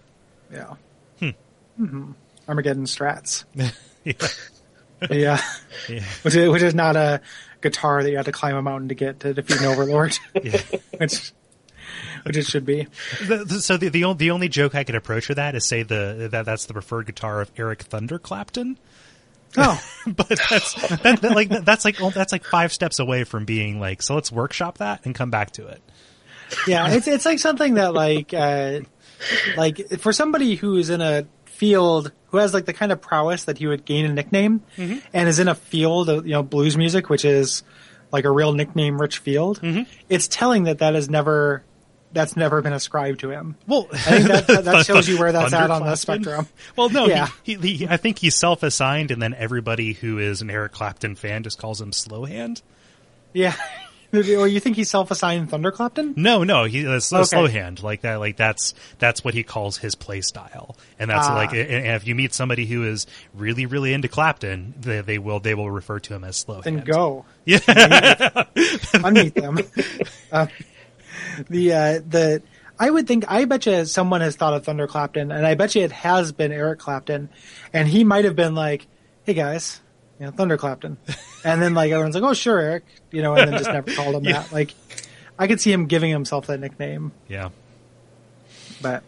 Yeah. 0.52 0.76
Hmm 1.80 2.12
Armageddon 2.48 2.86
strats. 2.86 3.46
yeah. 4.04 4.14
Yeah. 5.10 5.42
Yeah. 5.88 6.04
which 6.24 6.36
is, 6.36 6.50
which 6.50 6.62
is 6.62 6.76
not 6.76 6.96
a 6.96 7.22
guitar 7.62 8.04
that 8.04 8.10
you 8.10 8.18
have 8.18 8.26
to 8.26 8.32
climb 8.32 8.56
a 8.56 8.62
mountain 8.62 8.90
to 8.90 8.96
get 8.96 9.22
to 9.22 9.34
defeat 9.34 9.62
an 9.62 9.68
overlord, 9.68 10.18
yeah. 10.44 10.62
which 10.98 11.32
which 12.24 12.38
it 12.38 12.46
should 12.46 12.66
be. 12.66 12.88
The, 13.28 13.46
the, 13.46 13.62
so 13.62 13.78
the 13.78 13.90
the, 13.90 14.14
the 14.14 14.32
only 14.32 14.50
joke 14.50 14.76
I 14.76 14.84
could 14.84 14.96
approach 14.96 15.28
for 15.28 15.36
that 15.36 15.56
is 15.56 15.66
say 15.66 15.84
the 15.84 16.28
that 16.32 16.46
that's 16.46 16.66
the 16.66 16.74
preferred 16.74 17.06
guitar 17.06 17.40
of 17.40 17.52
Eric 17.56 17.84
Thunder 17.84 18.20
Clapton. 18.20 18.78
Oh, 19.56 19.82
but 20.06 20.28
that's 20.28 20.74
that, 21.02 21.20
that, 21.22 21.32
like 21.32 21.50
that's 21.50 21.86
like 21.86 22.02
oh, 22.02 22.10
that's 22.10 22.32
like 22.32 22.44
five 22.44 22.74
steps 22.74 23.00
away 23.00 23.24
from 23.24 23.46
being 23.46 23.80
like 23.80 24.02
so 24.02 24.16
let's 24.16 24.32
workshop 24.32 24.80
that 24.80 25.06
and 25.06 25.16
come 25.16 25.32
back 25.32 25.52
to 25.52 25.68
it 25.68 25.82
yeah, 26.68 26.90
it's 26.90 27.08
it's 27.08 27.26
like 27.26 27.40
something 27.40 27.76
that 27.76 27.94
like 27.94 28.34
uh 28.34 28.82
like 29.58 30.00
for 30.00 30.14
somebody 30.14 30.56
who 30.56 30.78
is 30.78 30.90
in 30.90 31.02
a 31.02 31.26
field 31.60 32.12
who 32.28 32.38
has 32.38 32.54
like 32.54 32.66
the 32.66 32.74
kind 32.74 32.92
of 32.92 33.02
prowess 33.02 33.44
that 33.46 33.58
he 33.58 33.68
would 33.68 33.84
gain 33.86 34.06
a 34.06 34.14
nickname 34.14 34.62
mm-hmm. 34.78 35.00
and 35.14 35.28
is 35.28 35.40
in 35.40 35.48
a 35.48 35.56
field 35.56 36.10
of 36.10 36.26
you 36.26 36.32
know 36.34 36.42
blues 36.44 36.78
music, 36.78 37.10
which 37.10 37.26
is 37.26 37.64
like 38.12 38.24
a 38.26 38.32
real 38.32 38.54
nickname 38.54 39.00
rich 39.00 39.18
field. 39.18 39.62
Mm-hmm. 39.62 39.84
It's 40.08 40.28
telling 40.28 40.64
that 40.64 40.80
that 40.80 40.96
is 40.96 41.10
never 41.10 41.64
that's 42.12 42.36
never 42.36 42.62
been 42.62 42.74
ascribed 42.74 43.20
to 43.20 43.30
him. 43.30 43.56
well 43.68 43.88
I 43.92 43.98
think 43.98 44.28
that 44.30 44.48
that, 44.48 44.66
that 44.66 44.86
shows 44.88 45.08
you 45.08 45.20
where 45.20 45.32
that's 45.32 45.54
at 45.54 45.70
on 45.70 45.84
the 45.86 45.96
spectrum. 45.96 46.48
well 46.76 46.90
no 46.90 47.06
Yeah. 47.06 47.28
he, 47.44 47.54
he, 47.54 47.76
he 47.76 47.88
I 47.88 47.98
think 47.98 48.18
he's 48.18 48.36
self-assigned 48.36 49.12
and 49.12 49.22
then 49.22 49.36
everybody 49.36 49.94
who 49.94 50.18
is 50.18 50.42
an 50.42 50.50
Eric 50.50 50.72
Clapton 50.72 51.14
fan 51.16 51.44
just 51.44 51.60
calls 51.60 51.80
him 51.80 51.92
Slowhand 51.92 52.64
Yeah. 53.34 53.54
Or 54.14 54.48
you 54.48 54.60
think 54.60 54.76
he's 54.76 54.90
self-assigned 54.90 55.50
Thunderclapton? 55.50 56.14
no 56.18 56.44
no 56.44 56.64
he 56.66 56.86
uh, 56.88 57.00
slow, 57.00 57.22
Okay. 57.22 57.38
Slowhand 57.38 57.84
like 57.84 58.02
that 58.02 58.16
like 58.16 58.38
that's 58.38 58.74
that's 58.98 59.24
what 59.24 59.34
he 59.34 59.44
calls 59.44 59.78
his 59.78 59.96
play 59.96 60.22
style 60.22 60.76
and 60.98 61.10
that's 61.10 61.28
Ah. 61.28 61.36
like 61.36 61.52
and 61.52 61.70
and 61.70 61.96
if 61.96 62.08
you 62.08 62.16
meet 62.16 62.34
somebody 62.34 62.66
who 62.66 62.84
is 62.86 63.06
really 63.34 63.66
really 63.66 63.94
into 63.94 64.08
Clapton 64.08 64.74
they, 64.80 65.02
they 65.02 65.18
will 65.20 65.40
they 65.40 65.54
will 65.56 65.70
refer 65.70 66.00
to 66.00 66.14
him 66.14 66.24
as 66.24 66.44
Slowhand 66.44 66.64
Then 66.64 66.80
go. 66.80 67.26
yeah 67.46 67.60
unmeet 67.60 69.34
them. 69.34 69.58
uh, 70.32 70.48
the 71.50 71.74
uh, 71.74 72.00
the 72.08 72.42
I 72.80 72.90
would 72.90 73.08
think 73.08 73.26
I 73.28 73.46
bet 73.46 73.66
you 73.66 73.86
someone 73.86 74.22
has 74.22 74.36
thought 74.36 74.54
of 74.54 74.64
Thunder 74.64 74.88
Clapton, 74.88 75.32
and 75.32 75.46
I 75.46 75.56
bet 75.56 75.76
you 75.76 75.84
it 75.84 75.92
has 75.92 76.32
been 76.32 76.52
Eric 76.52 76.80
Clapton, 76.80 77.30
and 77.74 77.88
he 77.88 78.04
might 78.06 78.24
have 78.26 78.36
been 78.38 78.56
like, 78.56 78.88
"Hey 79.26 79.34
guys, 79.34 79.82
you 80.20 80.26
know, 80.26 80.32
Thunder 80.32 80.58
Clapton," 80.58 80.98
and 81.44 81.62
then 81.62 81.74
like 81.74 81.92
everyone's 81.92 82.16
like, 82.16 82.24
"Oh 82.24 82.34
sure, 82.34 82.60
Eric," 82.60 82.84
you 83.12 83.22
know, 83.22 83.36
and 83.36 83.52
then 83.52 83.58
just 83.58 83.72
never 83.72 83.92
called 83.94 84.16
him 84.16 84.24
Yeah. 84.26 84.42
that. 84.42 84.52
Like, 84.52 84.74
I 85.38 85.48
could 85.48 85.62
see 85.62 85.72
him 85.72 85.86
giving 85.88 86.12
himself 86.12 86.48
that 86.48 86.60
nickname, 86.60 87.12
yeah 87.28 87.50
but 88.82 89.04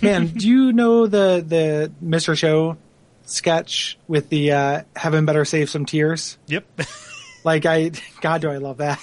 man, 0.00 0.26
do 0.28 0.48
you 0.48 0.72
know 0.72 1.06
the 1.06 1.44
the 1.46 1.92
Mister 2.00 2.34
Show 2.36 2.76
sketch 3.24 3.98
with 4.08 4.28
the 4.30 4.52
uh, 4.52 4.82
"Heaven 4.96 5.24
better 5.26 5.44
save 5.44 5.68
some 5.70 5.84
tears"? 5.86 6.38
yep 6.46 6.64
Like 7.44 7.66
I, 7.66 7.90
God, 8.20 8.40
do 8.40 8.50
I 8.50 8.58
love 8.58 8.76
that? 8.78 9.02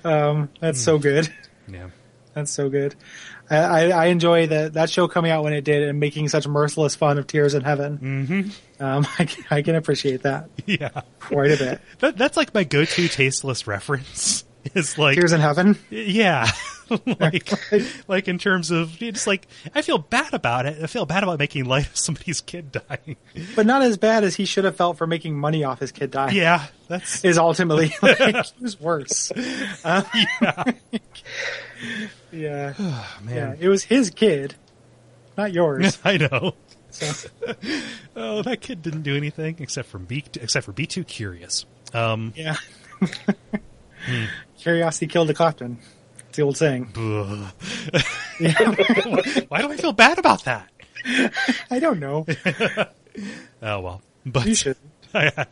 um, 0.04 0.48
that's 0.60 0.80
so 0.80 0.98
good. 0.98 1.32
yeah 1.68 1.88
That's 2.34 2.50
so 2.50 2.68
good. 2.68 2.94
I, 3.48 3.90
I, 3.90 4.04
enjoy 4.06 4.48
that 4.48 4.72
that 4.74 4.90
show 4.90 5.06
coming 5.08 5.30
out 5.30 5.44
when 5.44 5.52
it 5.52 5.62
did 5.62 5.82
and 5.82 6.00
making 6.00 6.28
such 6.28 6.46
merciless 6.48 6.96
fun 6.96 7.18
of 7.18 7.26
Tears 7.26 7.54
in 7.54 7.62
Heaven. 7.62 7.98
Mm-hmm. 7.98 8.82
Um, 8.84 9.06
I, 9.18 9.24
can- 9.24 9.44
I 9.50 9.62
can 9.62 9.74
appreciate 9.74 10.22
that 10.22 10.48
yeah 10.66 11.02
quite 11.20 11.52
a 11.52 11.56
bit. 11.56 11.80
That, 12.00 12.16
that's 12.16 12.36
like 12.36 12.52
my 12.54 12.64
go-to 12.64 13.08
tasteless 13.08 13.66
reference. 13.66 14.44
Is 14.74 14.98
like, 14.98 15.14
Tears 15.14 15.32
in 15.32 15.40
Heaven. 15.40 15.78
yeah, 15.90 16.50
like, 17.20 17.52
like 18.08 18.26
in 18.26 18.36
terms 18.36 18.72
of 18.72 19.00
it's 19.00 19.24
like 19.24 19.46
I 19.76 19.82
feel 19.82 19.98
bad 19.98 20.34
about 20.34 20.66
it. 20.66 20.82
I 20.82 20.88
feel 20.88 21.06
bad 21.06 21.22
about 21.22 21.38
making 21.38 21.66
light 21.66 21.86
of 21.86 21.96
somebody's 21.96 22.40
kid 22.40 22.72
dying. 22.72 23.16
but 23.54 23.64
not 23.64 23.82
as 23.82 23.96
bad 23.96 24.24
as 24.24 24.34
he 24.34 24.44
should 24.44 24.64
have 24.64 24.74
felt 24.74 24.98
for 24.98 25.06
making 25.06 25.38
money 25.38 25.62
off 25.62 25.78
his 25.78 25.92
kid 25.92 26.10
dying. 26.10 26.34
Yeah, 26.34 26.66
that's 26.88 27.24
Is 27.24 27.38
ultimately 27.38 27.92
like, 28.02 28.18
it 28.20 28.52
was 28.60 28.80
worse. 28.80 29.30
Uh, 29.84 30.02
yeah, 30.42 30.64
yeah. 32.36 32.74
Oh, 32.78 33.18
yeah. 33.28 33.34
man. 33.48 33.58
It 33.60 33.68
was 33.68 33.84
his 33.84 34.10
kid, 34.10 34.54
not 35.36 35.52
yours. 35.52 35.98
I 36.04 36.16
know. 36.18 36.54
So, 36.90 37.28
Oh, 38.16 38.42
that 38.42 38.60
kid 38.60 38.82
didn't 38.82 39.02
do 39.02 39.16
anything 39.16 39.56
except 39.58 39.88
for 39.88 39.98
be 39.98 40.24
except 40.40 40.64
for 40.66 40.72
be 40.72 40.86
too 40.86 41.04
curious. 41.04 41.66
Um, 41.92 42.32
yeah. 42.36 42.56
Curiosity 44.58 45.06
killed 45.06 45.28
the 45.28 45.34
Clapton. 45.34 45.78
It's 46.28 46.36
the 46.36 46.42
old 46.42 46.56
saying. 46.56 46.84
why 49.48 49.60
do 49.62 49.70
I 49.72 49.76
feel 49.76 49.92
bad 49.92 50.18
about 50.18 50.44
that? 50.44 50.68
I 51.70 51.78
don't 51.78 52.00
know. 52.00 52.24
Oh 53.62 53.80
well, 53.80 54.02
but 54.24 54.46
You 54.46 54.54
should. 54.54 54.76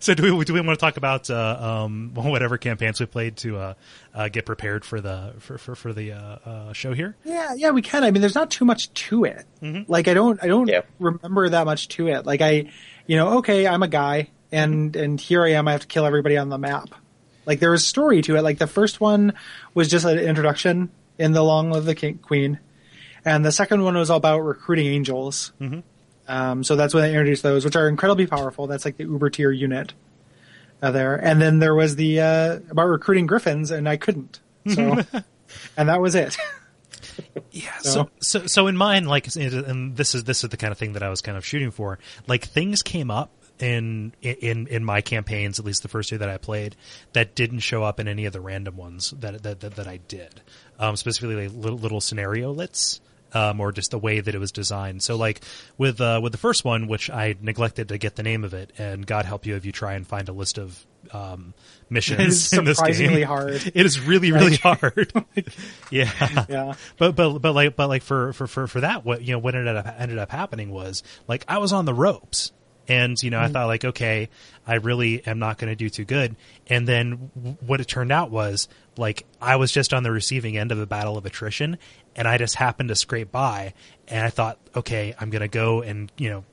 so 0.00 0.14
do 0.14 0.36
we 0.36 0.44
do 0.44 0.52
we 0.54 0.60
want 0.60 0.78
to 0.78 0.84
talk 0.84 0.96
about 0.96 1.28
uh, 1.30 1.84
um, 1.84 2.10
whatever 2.14 2.58
campaigns 2.58 3.00
we 3.00 3.06
played 3.06 3.36
to 3.38 3.56
uh, 3.56 3.74
uh, 4.14 4.28
get 4.28 4.46
prepared 4.46 4.84
for 4.84 5.00
the 5.00 5.34
for 5.38 5.58
for, 5.58 5.74
for 5.74 5.92
the 5.92 6.12
uh, 6.12 6.18
uh, 6.44 6.72
show 6.72 6.92
here? 6.92 7.16
Yeah, 7.24 7.54
yeah, 7.54 7.70
we 7.70 7.82
can. 7.82 8.04
I 8.04 8.10
mean, 8.10 8.20
there's 8.20 8.34
not 8.34 8.50
too 8.50 8.64
much 8.64 8.92
to 8.94 9.24
it. 9.24 9.44
Like, 9.88 10.08
I 10.08 10.14
don't, 10.14 10.42
I 10.42 10.46
don't 10.46 10.68
Yeah. 10.68 10.82
remember 10.98 11.48
that 11.48 11.64
much 11.64 11.88
to 11.88 12.08
it. 12.08 12.24
Like, 12.26 12.40
I, 12.40 12.70
you 13.06 13.16
know, 13.16 13.38
okay, 13.38 13.66
I'm 13.66 13.82
a 13.82 13.88
guy, 13.88 14.28
and 14.52 14.94
and 14.94 15.20
here 15.20 15.44
I 15.44 15.52
am. 15.52 15.66
I 15.68 15.72
have 15.72 15.80
to 15.82 15.86
kill 15.86 16.06
everybody 16.06 16.36
on 16.36 16.48
the 16.48 16.58
map. 16.58 16.90
Like, 17.46 17.60
there 17.60 17.70
was 17.70 17.84
story 17.84 18.22
to 18.22 18.36
it. 18.36 18.42
Like, 18.42 18.58
the 18.58 18.66
first 18.66 19.00
one 19.00 19.32
was 19.74 19.88
just 19.88 20.04
an 20.04 20.18
introduction 20.18 20.90
in 21.18 21.32
the 21.32 21.42
Long 21.42 21.70
Live 21.70 21.84
the 21.84 21.94
King, 21.94 22.18
Queen, 22.18 22.58
and 23.24 23.44
the 23.44 23.52
second 23.52 23.82
one 23.82 23.96
was 23.96 24.10
all 24.10 24.18
about 24.18 24.40
recruiting 24.40 24.86
angels. 24.86 25.52
Um, 26.28 26.64
so 26.64 26.76
that's 26.76 26.92
when 26.94 27.02
they 27.04 27.10
introduced 27.10 27.42
those, 27.42 27.64
which 27.64 27.76
are 27.76 27.88
incredibly 27.88 28.26
powerful. 28.26 28.66
That's 28.66 28.84
like 28.84 28.96
the 28.96 29.04
Uber 29.04 29.30
tier 29.30 29.50
unit 29.50 29.94
uh, 30.82 30.90
there. 30.90 31.14
And 31.16 31.40
then 31.40 31.58
there 31.60 31.74
was 31.74 31.96
the 31.96 32.20
uh, 32.20 32.56
about 32.70 32.86
recruiting 32.86 33.26
griffins, 33.26 33.70
and 33.70 33.88
I 33.88 33.96
couldn't. 33.96 34.40
So, 34.68 34.98
and 35.76 35.88
that 35.88 36.00
was 36.00 36.14
it. 36.14 36.36
Yeah. 37.50 37.76
So- 37.78 38.10
So, 38.20 38.40
so, 38.40 38.46
so 38.46 38.66
in 38.66 38.76
mine, 38.76 39.04
like, 39.04 39.28
and 39.36 39.96
this 39.96 40.14
is 40.14 40.24
this 40.24 40.42
is 40.44 40.50
the 40.50 40.56
kind 40.56 40.72
of 40.72 40.78
thing 40.78 40.94
that 40.94 41.02
I 41.02 41.08
was 41.08 41.20
kind 41.20 41.38
of 41.38 41.46
shooting 41.46 41.70
for. 41.70 41.98
Like, 42.26 42.44
things 42.44 42.82
came 42.82 43.10
up 43.10 43.30
in 43.58 44.12
in 44.20 44.66
in 44.66 44.84
my 44.84 45.00
campaigns, 45.00 45.58
at 45.58 45.64
least 45.64 45.82
the 45.82 45.88
first 45.88 46.10
two 46.10 46.18
that 46.18 46.28
I 46.28 46.36
played, 46.36 46.76
that 47.14 47.34
didn't 47.34 47.60
show 47.60 47.82
up 47.84 48.00
in 48.00 48.08
any 48.08 48.26
of 48.26 48.32
the 48.34 48.40
random 48.40 48.76
ones 48.76 49.12
that 49.20 49.42
that 49.44 49.60
that, 49.60 49.76
that 49.76 49.86
I 49.86 49.98
did. 50.08 50.42
Um, 50.78 50.96
specifically, 50.96 51.48
like 51.48 51.56
little, 51.56 51.78
little 51.78 52.00
scenario 52.02 52.52
lits 52.52 53.00
Um, 53.34 53.60
or 53.60 53.72
just 53.72 53.90
the 53.90 53.98
way 53.98 54.20
that 54.20 54.34
it 54.34 54.38
was 54.38 54.52
designed. 54.52 55.02
So, 55.02 55.16
like 55.16 55.42
with 55.76 56.00
uh, 56.00 56.20
with 56.22 56.30
the 56.32 56.38
first 56.38 56.64
one, 56.64 56.86
which 56.86 57.10
I 57.10 57.34
neglected 57.40 57.88
to 57.88 57.98
get 57.98 58.14
the 58.14 58.22
name 58.22 58.44
of 58.44 58.54
it, 58.54 58.72
and 58.78 59.04
God 59.04 59.24
help 59.26 59.44
you 59.46 59.56
if 59.56 59.66
you 59.66 59.72
try 59.72 59.94
and 59.94 60.06
find 60.06 60.28
a 60.28 60.32
list 60.32 60.58
of 60.58 60.86
um, 61.12 61.52
missions 61.90 62.20
It 62.20 62.26
is 62.28 62.52
in 62.58 62.64
this 62.64 62.78
surprisingly 62.78 63.16
game. 63.18 63.26
hard. 63.26 63.54
It 63.74 63.84
is 63.84 64.00
really 64.00 64.30
really 64.30 64.56
hard. 64.56 65.12
yeah, 65.90 66.46
Yeah. 66.48 66.74
but 66.98 67.16
but 67.16 67.38
but 67.40 67.52
like 67.52 67.74
but 67.76 67.88
like 67.88 68.02
for 68.02 68.32
for 68.32 68.46
for 68.46 68.66
for 68.68 68.80
that 68.80 69.04
what 69.04 69.22
you 69.22 69.32
know 69.32 69.38
what 69.38 69.54
ended 69.54 69.76
up 69.76 69.94
ended 69.98 70.18
up 70.18 70.30
happening 70.30 70.70
was 70.70 71.02
like 71.28 71.44
I 71.48 71.58
was 71.58 71.72
on 71.72 71.84
the 71.84 71.94
ropes 71.94 72.52
and 72.88 73.16
you 73.22 73.30
know 73.30 73.40
I 73.40 73.48
thought 73.48 73.66
like 73.66 73.84
okay 73.84 74.28
I 74.66 74.74
really 74.76 75.26
am 75.26 75.38
not 75.40 75.58
going 75.58 75.70
to 75.70 75.76
do 75.76 75.90
too 75.90 76.04
good 76.04 76.36
and 76.68 76.86
then 76.86 77.30
w- 77.36 77.56
what 77.66 77.80
it 77.80 77.88
turned 77.88 78.12
out 78.12 78.30
was 78.30 78.68
like 78.98 79.24
I 79.40 79.56
was 79.56 79.72
just 79.72 79.92
on 79.92 80.02
the 80.02 80.10
receiving 80.10 80.56
end 80.56 80.72
of 80.72 80.78
a 80.78 80.86
battle 80.86 81.16
of 81.16 81.26
attrition 81.26 81.78
and 82.14 82.26
I 82.26 82.38
just 82.38 82.54
happened 82.54 82.88
to 82.88 82.96
scrape 82.96 83.30
by 83.30 83.74
and 84.08 84.24
I 84.24 84.30
thought 84.30 84.58
okay 84.74 85.14
I'm 85.18 85.30
going 85.30 85.42
to 85.42 85.48
go 85.48 85.82
and 85.82 86.10
you 86.16 86.30
know 86.30 86.44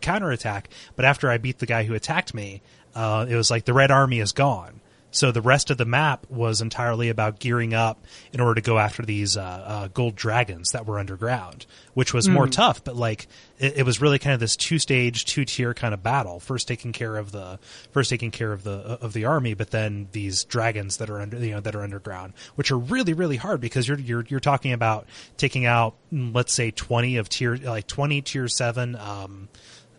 counterattack. 0.00 0.70
But 0.96 1.04
after 1.04 1.30
I 1.30 1.38
beat 1.38 1.58
the 1.58 1.66
guy 1.66 1.84
who 1.84 1.94
attacked 1.94 2.34
me 2.34 2.62
uh, 2.94 3.26
it 3.28 3.36
was 3.36 3.50
like 3.50 3.64
the 3.64 3.72
red 3.72 3.90
army 3.90 4.20
is 4.20 4.32
gone 4.32 4.79
so 5.10 5.32
the 5.32 5.40
rest 5.40 5.70
of 5.70 5.78
the 5.78 5.84
map 5.84 6.28
was 6.30 6.60
entirely 6.60 7.08
about 7.08 7.38
gearing 7.38 7.74
up 7.74 8.04
in 8.32 8.40
order 8.40 8.54
to 8.54 8.60
go 8.60 8.78
after 8.78 9.02
these 9.02 9.36
uh, 9.36 9.40
uh, 9.42 9.88
gold 9.88 10.14
dragons 10.14 10.70
that 10.70 10.86
were 10.86 10.98
underground, 10.98 11.66
which 11.94 12.14
was 12.14 12.28
more 12.28 12.46
tough. 12.46 12.84
But 12.84 12.96
like 12.96 13.26
it, 13.58 13.78
it 13.78 13.82
was 13.84 14.00
really 14.00 14.18
kind 14.18 14.34
of 14.34 14.40
this 14.40 14.56
two 14.56 14.78
stage, 14.78 15.24
two 15.24 15.44
tier 15.44 15.74
kind 15.74 15.94
of 15.94 16.02
battle. 16.02 16.38
First 16.38 16.68
taking 16.68 16.92
care 16.92 17.16
of 17.16 17.32
the 17.32 17.58
first 17.90 18.10
taking 18.10 18.30
care 18.30 18.52
of 18.52 18.62
the 18.62 18.72
of 19.00 19.12
the 19.12 19.24
army, 19.24 19.54
but 19.54 19.70
then 19.70 20.08
these 20.12 20.44
dragons 20.44 20.98
that 20.98 21.10
are 21.10 21.20
under 21.20 21.38
you 21.38 21.52
know 21.52 21.60
that 21.60 21.74
are 21.74 21.82
underground, 21.82 22.34
which 22.54 22.70
are 22.70 22.78
really 22.78 23.12
really 23.12 23.36
hard 23.36 23.60
because 23.60 23.88
you're 23.88 23.98
you're 23.98 24.24
you're 24.28 24.40
talking 24.40 24.72
about 24.72 25.06
taking 25.36 25.66
out 25.66 25.94
mm, 26.12 26.34
let's 26.34 26.52
say 26.52 26.70
twenty 26.70 27.16
of 27.16 27.28
tier 27.28 27.56
like 27.56 27.86
twenty 27.86 28.22
tier 28.22 28.48
seven. 28.48 28.96
Um, 28.96 29.48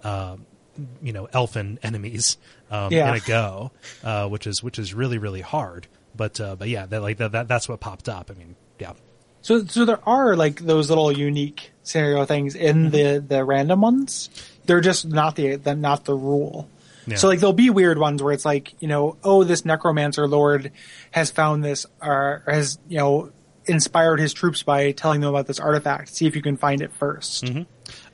uh, 0.03 0.37
you 1.01 1.13
know 1.13 1.27
elfin 1.33 1.79
enemies 1.83 2.37
um, 2.69 2.91
Yeah. 2.91 3.09
in 3.11 3.15
a 3.17 3.19
go, 3.19 3.71
uh, 4.03 4.27
which 4.27 4.47
is 4.47 4.63
which 4.63 4.79
is 4.79 4.93
really 4.93 5.17
really 5.17 5.41
hard. 5.41 5.87
But 6.15 6.39
uh, 6.39 6.55
but 6.55 6.69
yeah, 6.69 6.85
that 6.87 7.01
like 7.01 7.17
that, 7.17 7.31
that 7.33 7.47
that's 7.47 7.67
what 7.69 7.79
popped 7.79 8.09
up. 8.09 8.29
I 8.29 8.37
mean, 8.37 8.55
yeah, 8.79 8.93
So, 9.41 9.63
so 9.65 9.85
there 9.85 9.99
are 10.07 10.35
like 10.35 10.59
those 10.59 10.89
little 10.89 11.11
unique 11.11 11.71
scenario 11.83 12.25
things 12.25 12.55
in 12.55 12.89
Mm-hmm. 12.89 12.89
the 12.91 13.25
the 13.37 13.43
random 13.45 13.81
ones. 13.81 14.29
They're 14.65 14.81
just 14.81 15.05
not 15.07 15.35
the, 15.35 15.55
the 15.55 15.75
not 15.75 16.05
the 16.05 16.15
rule. 16.15 16.69
Yeah. 17.07 17.15
So 17.15 17.27
like 17.27 17.39
there'll 17.39 17.53
be 17.53 17.69
weird 17.71 17.97
ones 17.97 18.21
where 18.21 18.33
it's 18.33 18.45
like 18.45 18.73
you 18.79 18.87
know 18.87 19.17
oh 19.23 19.43
this 19.43 19.65
necromancer 19.65 20.27
lord 20.27 20.71
has 21.11 21.31
found 21.31 21.63
this 21.63 21.85
or 22.01 22.43
has 22.45 22.77
you 22.87 22.97
know 22.99 23.31
inspired 23.65 24.19
his 24.19 24.33
troops 24.33 24.63
by 24.63 24.91
telling 24.91 25.21
them 25.21 25.29
about 25.29 25.47
this 25.47 25.59
artifact. 25.59 26.13
See 26.15 26.27
if 26.27 26.35
you 26.35 26.41
can 26.41 26.57
find 26.57 26.81
it 26.81 26.91
1st 26.99 27.65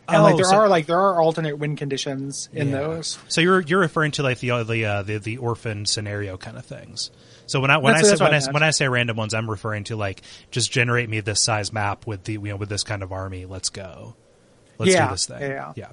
And 0.10 0.24
like 0.24 0.34
Oh, 0.36 0.38
there 0.38 0.46
so- 0.46 0.56
are 0.58 0.70
like 0.70 0.86
there 0.86 1.00
are 1.00 1.22
alternate 1.22 1.58
win 1.58 1.76
conditions 1.76 2.50
in 2.54 2.70
Yeah. 2.70 2.80
those. 2.80 3.20
So 3.28 3.42
you're 3.42 3.62
you're 3.62 3.80
referring 3.80 4.12
to 4.14 4.24
like 4.24 4.40
the 4.40 4.52
uh, 4.52 4.64
the 4.64 4.86
uh, 4.86 5.04
the, 5.04 5.18
the 5.18 5.38
orphan 5.38 5.86
scenario 5.86 6.38
kind 6.38 6.58
of 6.58 6.66
things. 6.66 7.12
So 7.46 7.60
when 7.60 7.72
I 7.72 7.78
when 7.78 7.94
That's- 7.94 8.12
I 8.14 8.16
say 8.16 8.24
when 8.24 8.34
I, 8.34 8.38
I 8.38 8.52
when 8.52 8.64
I 8.64 8.70
say 8.72 8.88
random 8.88 9.18
ones, 9.18 9.34
I'm 9.34 9.50
referring 9.50 9.84
to 9.86 9.96
like 9.96 10.22
just 10.52 10.72
generate 10.72 11.10
me 11.10 11.20
this 11.20 11.42
size 11.44 11.74
map 11.74 12.08
with 12.08 12.24
the 12.24 12.34
you 12.34 12.40
know 12.40 12.56
with 12.56 12.70
this 12.70 12.84
kind 12.84 13.04
of 13.04 13.12
army. 13.12 13.46
Let's 13.46 13.70
go. 13.70 14.16
Let's 14.78 14.94
Yeah, 14.94 15.08
do 15.08 15.14
this 15.14 15.26
thing. 15.26 15.42
yeah. 15.42 15.74
yeah. 15.76 15.88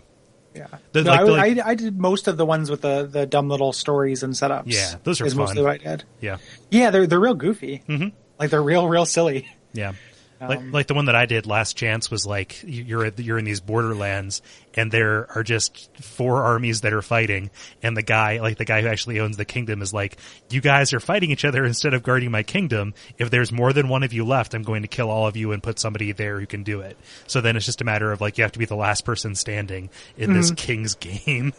Yeah, 0.55 0.69
The- 0.93 1.03
no, 1.03 1.11
like 1.11 1.20
I, 1.20 1.24
the, 1.24 1.31
like- 1.32 1.59
I, 1.66 1.70
I 1.70 1.74
did 1.74 1.99
most 1.99 2.28
of 2.28 2.36
the 2.36 2.47
ones 2.47 2.70
with 2.70 2.82
the 2.82 3.09
the 3.11 3.27
dumb 3.27 3.49
little 3.49 3.73
stories 3.73 4.23
and 4.23 4.35
setups. 4.35 4.65
Yeah, 4.66 4.95
those 5.03 5.20
are 5.20 5.27
is 5.27 5.35
mostly 5.35 5.62
what 5.62 5.73
I 5.73 5.78
did. 5.78 6.05
yeah. 6.20 6.36
Yeah, 6.70 6.91
they're 6.91 7.09
they're 7.09 7.19
real 7.19 7.35
goofy. 7.35 7.82
Mm-hmm. 7.89 8.11
Like 8.39 8.51
they're 8.51 8.62
real 8.62 8.86
real 8.86 9.05
silly. 9.07 9.49
Yeah. 9.73 9.95
Like, 10.40 10.59
Um, 10.59 10.73
like 10.73 10.86
the 10.89 10.94
one 10.94 11.06
that 11.06 11.15
I 11.15 11.24
did 11.27 11.47
last 11.47 11.77
chance 11.77 12.11
was 12.11 12.27
like 12.27 12.62
you- 12.65 12.82
you're 12.85 13.05
at- 13.06 13.19
you're 13.19 13.39
in 13.39 13.44
these 13.44 13.61
borderlands 13.61 14.43
and 14.74 14.90
there 14.93 15.27
are 15.35 15.43
just 15.43 15.89
four 16.02 16.43
armies 16.43 16.82
that 16.82 16.93
are 16.93 17.01
fighting 17.02 17.51
and 17.82 17.97
the 17.97 18.02
guy 18.02 18.39
like 18.40 18.59
the 18.59 18.65
guy 18.65 18.82
who 18.82 18.89
actually 18.89 19.20
owns 19.20 19.36
the 19.39 19.44
kingdom 19.44 19.81
is 19.81 19.93
like 19.94 20.16
you 20.51 20.61
guys 20.61 20.93
are 20.93 21.01
fighting 21.01 21.31
each 21.31 21.44
other 21.44 21.65
instead 21.73 21.94
of 21.94 22.02
guarding 22.02 22.31
my 22.31 22.43
kingdom. 22.43 22.93
If 23.16 23.31
there's 23.31 23.52
more 23.52 23.73
than 23.73 23.89
one 23.89 24.02
of 24.02 24.12
you 24.12 24.24
left 24.24 24.55
I'm 24.55 24.62
going 24.65 24.82
to 24.82 24.89
kill 24.89 25.09
all 25.11 25.27
of 25.27 25.36
you 25.36 25.52
and 25.52 25.62
put 25.62 25.78
somebody 25.78 26.12
there 26.12 26.39
who 26.40 26.47
can 26.47 26.62
do 26.62 26.81
it. 26.81 26.98
So 27.27 27.40
then 27.40 27.56
it's 27.56 27.65
just 27.65 27.81
a 27.81 27.85
matter 27.85 28.12
of 28.12 28.20
like 28.20 28.36
you 28.36 28.43
have 28.44 28.52
to 28.52 28.59
be 28.59 28.66
the 28.66 28.77
last 28.77 29.05
person 29.06 29.35
standing 29.35 29.89
in 30.19 30.35
this 30.35 30.51
king's 30.51 30.94
game 30.97 31.52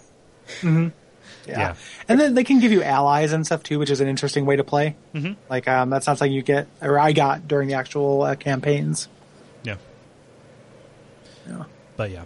Yeah. 1.48 1.60
Yeah. 1.60 1.76
And 2.10 2.20
then 2.20 2.34
they 2.34 2.44
can 2.44 2.60
give 2.60 2.72
you 2.72 2.82
allies 2.84 3.32
and 3.34 3.46
stuff 3.46 3.64
too, 3.64 3.78
which 3.80 3.90
is 3.90 4.02
an 4.02 4.08
interesting 4.08 4.46
way 4.46 4.56
to 4.56 4.64
play. 4.64 4.96
Mm-hmm. 5.14 5.34
Like 5.50 5.68
um, 5.68 5.90
that's 5.90 6.08
not 6.08 6.18
something 6.18 6.32
you 6.34 6.42
get 6.42 6.68
or 6.82 6.98
I 7.00 7.12
got 7.14 7.48
during 7.48 7.68
the 7.68 7.76
actual 7.76 8.24
uh, 8.24 8.36
campaigns. 8.36 9.08
yeah 9.64 9.76
Yeah. 11.48 11.64
but 11.98 12.12
yeah. 12.12 12.24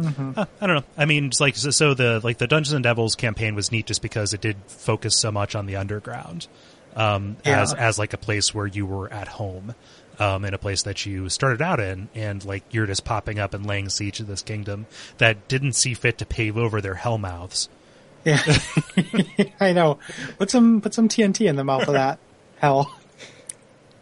Uh, 0.00 0.44
I 0.60 0.66
don't 0.68 0.76
know. 0.76 0.84
I 0.96 1.06
mean, 1.06 1.26
it's 1.26 1.40
like 1.40 1.56
so, 1.56 1.70
so 1.70 1.92
the 1.94 2.20
like 2.22 2.38
the 2.38 2.46
Dungeons 2.46 2.72
and 2.72 2.84
Devils 2.84 3.16
campaign 3.16 3.56
was 3.56 3.72
neat 3.72 3.86
just 3.86 4.00
because 4.00 4.32
it 4.32 4.40
did 4.40 4.56
focus 4.68 5.18
so 5.18 5.32
much 5.32 5.56
on 5.56 5.66
the 5.66 5.74
underground 5.74 6.46
um, 6.94 7.36
Yeah. 7.44 7.62
as 7.62 7.74
as 7.74 7.98
like 7.98 8.12
a 8.12 8.16
place 8.18 8.54
where 8.54 8.66
you 8.66 8.86
were 8.86 9.12
at 9.12 9.26
home, 9.26 9.74
um, 10.20 10.44
in 10.44 10.54
a 10.54 10.58
place 10.58 10.82
that 10.84 11.04
you 11.04 11.28
started 11.28 11.60
out 11.60 11.80
in, 11.80 12.08
and 12.14 12.44
like 12.44 12.62
you're 12.70 12.86
just 12.86 13.04
popping 13.04 13.40
up 13.40 13.54
and 13.54 13.66
laying 13.66 13.88
siege 13.88 14.18
to 14.18 14.22
this 14.24 14.42
kingdom 14.42 14.86
that 15.18 15.48
didn't 15.48 15.72
see 15.72 15.94
fit 15.94 16.18
to 16.18 16.26
pave 16.26 16.56
over 16.56 16.80
their 16.80 16.94
hell 16.94 17.18
mouths. 17.18 17.68
Yeah. 18.24 18.42
I 19.60 19.72
know. 19.72 19.98
Put 20.38 20.50
some 20.50 20.80
put 20.80 20.94
some 20.94 21.08
TNT 21.08 21.48
in 21.48 21.56
the 21.56 21.64
mouth 21.64 21.86
of 21.88 21.94
that 21.94 22.18
hell. 22.58 22.94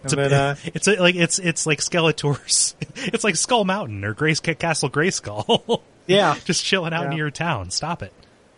It's, 0.04 0.12
a- 0.12 0.36
uh, 0.36 0.54
it's 0.64 0.86
a, 0.88 0.96
like 0.96 1.14
it's 1.16 1.38
it's 1.38 1.66
like 1.66 1.80
Skeletors. 1.80 2.74
It's 3.12 3.24
like 3.24 3.36
Skull 3.36 3.64
Mountain 3.64 4.04
or 4.04 4.14
Grace 4.14 4.40
Castle 4.40 4.88
Grayskull. 4.90 5.82
yeah. 6.06 6.34
just 6.44 6.64
chilling 6.64 6.92
out 6.94 7.04
Yeah. 7.04 7.08
near 7.10 7.18
your 7.18 7.30
town. 7.30 7.70
Stop 7.70 8.02
it. 8.02 8.12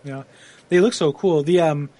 Yeah, 0.05 0.23
they 0.69 0.81
look 0.81 0.93
so 0.95 1.13
cool. 1.13 1.43
The 1.43 1.61
um, 1.61 1.91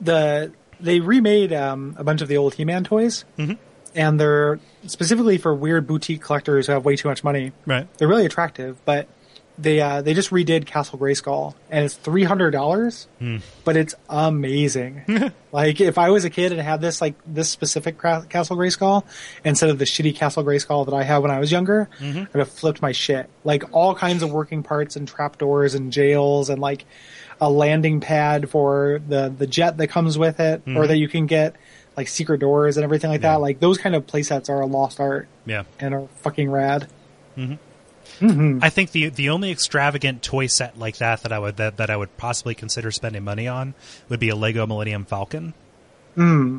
the 0.00 0.52
they 0.80 1.00
remade 1.00 1.52
um 1.52 1.94
a 1.98 2.04
bunch 2.04 2.22
of 2.22 2.28
the 2.28 2.36
old 2.38 2.54
He-Man 2.54 2.84
toys, 2.84 3.24
mm-hmm. 3.38 3.52
and 3.94 4.18
they're 4.18 4.58
specifically 4.86 5.36
for 5.38 5.54
weird 5.54 5.86
boutique 5.86 6.22
collectors 6.22 6.66
who 6.66 6.72
have 6.72 6.84
way 6.84 6.96
too 6.96 7.08
much 7.08 7.22
money. 7.22 7.52
Right. 7.66 7.86
They're 7.98 8.08
really 8.08 8.24
attractive, 8.26 8.82
but 8.84 9.08
they 9.56 9.80
uh 9.80 10.02
they 10.02 10.14
just 10.14 10.30
redid 10.30 10.66
Castle 10.66 10.98
Grayskull, 10.98 11.54
and 11.70 11.84
it's 11.84 11.94
three 11.94 12.24
hundred 12.24 12.50
dollars, 12.50 13.06
hmm. 13.18 13.38
but 13.64 13.76
it's 13.76 13.94
amazing. 14.08 15.32
like 15.52 15.80
if 15.80 15.96
I 15.98 16.10
was 16.10 16.24
a 16.24 16.30
kid 16.30 16.52
and 16.52 16.60
had 16.60 16.80
this 16.80 17.00
like 17.00 17.14
this 17.26 17.50
specific 17.50 17.98
cra- 17.98 18.26
Castle 18.28 18.56
Grayskull 18.56 19.04
instead 19.44 19.70
of 19.70 19.78
the 19.78 19.84
shitty 19.84 20.16
Castle 20.16 20.44
Grayskull 20.44 20.86
that 20.86 20.94
I 20.94 21.04
had 21.04 21.18
when 21.18 21.30
I 21.30 21.38
was 21.38 21.52
younger, 21.52 21.88
mm-hmm. 22.00 22.24
I'd 22.34 22.38
have 22.38 22.50
flipped 22.50 22.82
my 22.82 22.92
shit. 22.92 23.30
Like 23.44 23.64
all 23.72 23.94
kinds 23.94 24.22
of 24.22 24.32
working 24.32 24.62
parts 24.62 24.96
and 24.96 25.06
trapdoors 25.06 25.74
and 25.74 25.92
jails 25.92 26.50
and 26.50 26.60
like 26.60 26.84
a 27.40 27.50
landing 27.50 28.00
pad 28.00 28.50
for 28.50 29.00
the 29.06 29.32
the 29.36 29.46
jet 29.46 29.76
that 29.76 29.88
comes 29.88 30.18
with 30.18 30.40
it, 30.40 30.62
or 30.66 30.70
mm-hmm. 30.70 30.86
that 30.88 30.96
you 30.96 31.08
can 31.08 31.26
get 31.26 31.54
like 31.96 32.08
secret 32.08 32.38
doors 32.40 32.76
and 32.76 32.82
everything 32.82 33.10
like 33.10 33.22
Yeah. 33.22 33.34
that. 33.34 33.40
Like 33.40 33.60
those 33.60 33.78
kind 33.78 33.94
of 33.94 34.06
playsets 34.06 34.48
are 34.48 34.60
a 34.60 34.66
lost 34.66 34.98
art 34.98 35.28
Yeah. 35.46 35.62
and 35.78 35.94
are 35.94 36.08
fucking 36.22 36.50
rad. 36.50 36.88
Mm-hmm. 37.36 37.54
I 38.20 38.70
think 38.70 38.90
the 38.92 39.08
the 39.08 39.30
only 39.30 39.50
extravagant 39.50 40.22
toy 40.22 40.46
set 40.46 40.78
like 40.78 40.98
that 40.98 41.22
that 41.22 41.32
I 41.32 41.38
would 41.38 41.56
that, 41.56 41.76
that 41.78 41.90
I 41.90 41.96
would 41.96 42.16
possibly 42.16 42.54
consider 42.54 42.90
spending 42.90 43.24
money 43.24 43.48
on 43.48 43.74
would 44.08 44.20
be 44.20 44.28
a 44.28 44.36
Lego 44.36 44.66
Millennium 44.66 45.04
Falcon. 45.04 45.54
Hmm. 46.14 46.58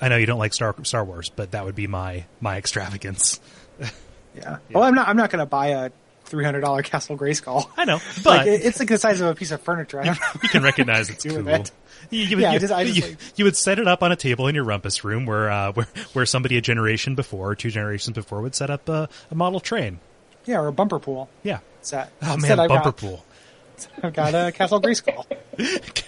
I 0.00 0.08
know 0.08 0.16
you 0.16 0.26
don't 0.26 0.38
like 0.38 0.52
Star 0.54 0.74
Star 0.84 1.04
Wars, 1.04 1.30
but 1.30 1.52
that 1.52 1.64
would 1.64 1.74
be 1.74 1.86
my 1.86 2.24
my 2.40 2.56
extravagance. 2.58 3.40
Yeah. 4.36 4.58
Well, 4.72 4.82
I'm 4.82 4.96
not. 4.96 5.06
I'm 5.06 5.16
not 5.16 5.30
going 5.30 5.38
to 5.38 5.46
buy 5.46 5.68
a 5.68 5.90
three 6.24 6.44
hundred 6.44 6.62
dollar 6.62 6.82
Castle 6.82 7.16
Grayskull. 7.16 7.70
I 7.76 7.84
know, 7.84 7.94
like 7.94 8.24
but 8.24 8.46
it- 8.48 8.64
it's 8.64 8.80
like 8.80 8.88
the 8.88 8.98
size 8.98 9.20
of 9.20 9.28
a 9.28 9.34
piece 9.36 9.52
of 9.52 9.60
furniture. 9.62 10.00
I 10.00 10.06
don't 10.06 10.20
know. 10.20 10.26
you 10.42 10.48
can 10.48 10.64
recognize 10.64 11.08
it's 11.08 11.22
cool. 11.24 11.46
it. 11.46 11.70
You, 12.10 12.24
you, 12.24 12.38
Yeah, 12.40 12.50
I 12.50 12.54
you- 12.54 12.58
just- 12.58 12.72
I 12.72 12.84
just 12.84 12.96
you- 12.96 13.02
like- 13.04 13.18
you 13.36 13.44
would 13.44 13.56
set 13.56 13.78
it 13.78 13.86
up 13.86 14.02
on 14.02 14.10
a 14.10 14.16
table 14.16 14.48
in 14.48 14.56
your 14.56 14.64
rumpus 14.64 15.04
room 15.04 15.24
where 15.24 15.48
uh, 15.52 15.70
where 15.74 15.86
where 16.14 16.26
somebody 16.26 16.56
a 16.56 16.60
generation 16.60 17.14
before, 17.14 17.50
or 17.50 17.54
two 17.54 17.70
generations 17.70 18.16
before, 18.16 18.40
would 18.42 18.56
set 18.56 18.70
up 18.70 18.88
a, 18.88 19.08
a 19.30 19.34
model 19.36 19.60
train. 19.60 20.00
Yeah, 20.46 20.60
or 20.60 20.66
a 20.68 20.72
bumper 20.72 20.98
pool 20.98 21.28
Yeah. 21.42 21.60
set. 21.82 22.12
Oh 22.22 22.34
Instead, 22.34 22.56
man, 22.56 22.60
I've 22.60 22.68
bumper 22.68 22.84
got, 22.92 22.96
pool. 22.96 23.24
I've 24.02 24.12
got 24.12 24.34
a 24.34 24.52
Castle 24.52 24.80
Grayskull. 24.80 25.24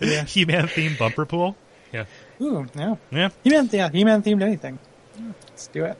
Yeah. 0.00 0.24
He-Man 0.24 0.66
themed 0.66 0.98
bumper 0.98 1.24
pool. 1.24 1.56
Yeah. 1.92 2.04
Ooh, 2.40 2.66
yeah. 2.74 2.96
Yeah. 3.12 3.28
He-Man, 3.44 3.68
yeah, 3.72 3.88
He-Man 3.90 4.22
themed 4.22 4.42
anything. 4.42 4.78
Let's 5.48 5.68
do 5.68 5.84
it. 5.84 5.96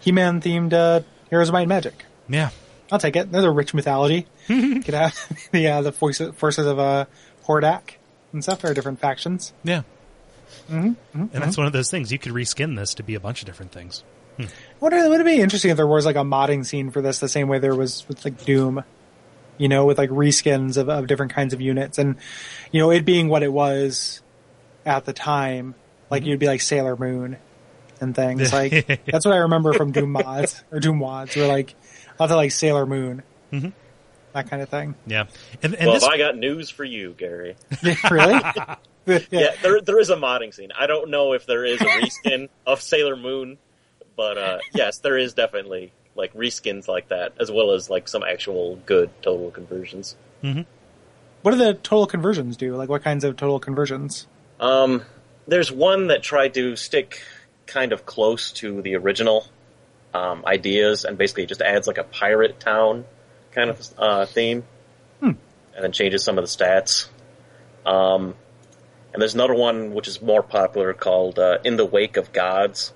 He-Man 0.00 0.40
themed 0.40 0.72
uh, 0.72 1.00
Heroes 1.30 1.48
of 1.48 1.52
Might 1.52 1.60
and 1.62 1.68
Magic. 1.68 2.04
Yeah. 2.28 2.50
I'll 2.90 2.98
take 2.98 3.16
it. 3.16 3.30
There's 3.30 3.44
a 3.44 3.50
rich 3.50 3.74
mythology. 3.74 4.26
Could 4.46 4.94
have 4.94 5.48
the 5.52 5.68
uh, 5.68 5.82
the 5.82 5.92
forces, 5.92 6.34
forces 6.34 6.66
of 6.66 6.78
uh, 6.78 7.06
Hordak 7.46 7.96
and 8.32 8.42
stuff. 8.42 8.62
There 8.62 8.70
are 8.70 8.74
different 8.74 9.00
factions. 9.00 9.52
Yeah. 9.64 9.82
Mm-hmm. 10.70 10.92
And 11.12 11.30
that's 11.30 11.56
one 11.56 11.66
of 11.66 11.72
those 11.72 11.90
things. 11.90 12.12
You 12.12 12.18
could 12.18 12.32
reskin 12.32 12.76
this 12.76 12.94
to 12.94 13.02
be 13.02 13.14
a 13.14 13.20
bunch 13.20 13.42
of 13.42 13.46
different 13.46 13.72
things. 13.72 14.02
Would 14.38 14.48
it, 14.82 15.08
would 15.08 15.20
it 15.20 15.24
be 15.24 15.40
interesting 15.40 15.70
if 15.70 15.76
there 15.76 15.86
was 15.86 16.04
like 16.06 16.16
a 16.16 16.20
modding 16.20 16.64
scene 16.64 16.90
for 16.90 17.00
this, 17.00 17.18
the 17.18 17.28
same 17.28 17.48
way 17.48 17.58
there 17.58 17.74
was 17.74 18.06
with 18.08 18.24
like 18.24 18.44
Doom, 18.44 18.84
you 19.58 19.68
know, 19.68 19.84
with 19.86 19.98
like 19.98 20.10
reskins 20.10 20.76
of, 20.76 20.88
of 20.88 21.06
different 21.06 21.32
kinds 21.32 21.54
of 21.54 21.60
units, 21.60 21.98
and 21.98 22.16
you 22.72 22.80
know, 22.80 22.90
it 22.90 23.04
being 23.04 23.28
what 23.28 23.42
it 23.42 23.52
was 23.52 24.20
at 24.84 25.04
the 25.04 25.12
time, 25.12 25.74
like 26.10 26.24
you'd 26.24 26.38
be 26.40 26.46
like 26.46 26.60
Sailor 26.60 26.96
Moon, 26.96 27.36
and 28.00 28.14
things. 28.14 28.52
Like 28.52 29.02
that's 29.06 29.24
what 29.24 29.34
I 29.34 29.38
remember 29.38 29.72
from 29.72 29.92
Doom 29.92 30.12
mods 30.12 30.62
or 30.70 30.80
Doom 30.80 30.98
mods. 30.98 31.36
Were 31.36 31.46
like 31.46 31.74
lots 32.18 32.30
of 32.32 32.36
like 32.36 32.50
Sailor 32.52 32.84
Moon, 32.86 33.22
Mhm. 33.52 33.72
that 34.32 34.50
kind 34.50 34.60
of 34.62 34.68
thing. 34.68 34.94
Yeah, 35.06 35.26
and, 35.62 35.74
and 35.74 35.86
well, 35.86 35.94
this, 35.94 36.04
I 36.04 36.18
got 36.18 36.36
news 36.36 36.68
for 36.70 36.84
you, 36.84 37.14
Gary. 37.16 37.56
really? 38.10 38.40
Yeah, 39.06 39.50
there 39.62 39.82
there 39.82 39.98
is 40.00 40.08
a 40.08 40.16
modding 40.16 40.54
scene. 40.54 40.70
I 40.74 40.86
don't 40.86 41.10
know 41.10 41.34
if 41.34 41.44
there 41.44 41.62
is 41.62 41.78
a 41.78 41.84
reskin 41.84 42.48
of 42.66 42.80
Sailor 42.80 43.16
Moon, 43.16 43.58
but 44.16 44.38
uh, 44.38 44.58
yes, 44.74 44.98
there 44.98 45.18
is 45.18 45.34
definitely 45.34 45.92
like 46.14 46.32
reskins 46.34 46.88
like 46.88 47.08
that, 47.08 47.34
as 47.40 47.50
well 47.50 47.72
as 47.72 47.90
like 47.90 48.08
some 48.08 48.22
actual 48.22 48.76
good 48.86 49.10
total 49.22 49.50
conversions. 49.50 50.16
What 51.42 51.50
do 51.50 51.56
the 51.58 51.74
total 51.74 52.06
conversions 52.06 52.56
do? 52.56 52.74
Like 52.76 52.88
what 52.88 53.02
kinds 53.02 53.24
of 53.24 53.36
total 53.36 53.58
conversions? 53.60 54.26
Um, 54.60 55.02
there's 55.46 55.70
one 55.70 56.06
that 56.08 56.22
tried 56.22 56.54
to 56.54 56.76
stick 56.76 57.22
kind 57.66 57.92
of 57.92 58.06
close 58.06 58.52
to 58.52 58.82
the 58.82 58.96
original 58.96 59.46
um, 60.12 60.44
ideas, 60.46 61.04
and 61.04 61.18
basically 61.18 61.46
just 61.46 61.60
adds 61.60 61.86
like 61.86 61.98
a 61.98 62.04
pirate 62.04 62.60
town 62.60 63.04
kind 63.52 63.70
of 63.70 63.88
uh, 63.98 64.26
theme, 64.26 64.64
and 65.74 65.84
then 65.84 65.92
changes 65.92 66.22
some 66.22 66.38
of 66.38 66.44
the 66.44 66.48
stats. 66.48 67.08
Um, 67.84 68.34
and 69.12 69.20
there's 69.20 69.34
another 69.34 69.54
one 69.54 69.92
which 69.94 70.08
is 70.08 70.22
more 70.22 70.42
popular 70.42 70.94
called 70.94 71.38
uh, 71.38 71.58
"In 71.64 71.76
the 71.76 71.84
Wake 71.84 72.16
of 72.16 72.32
Gods," 72.32 72.92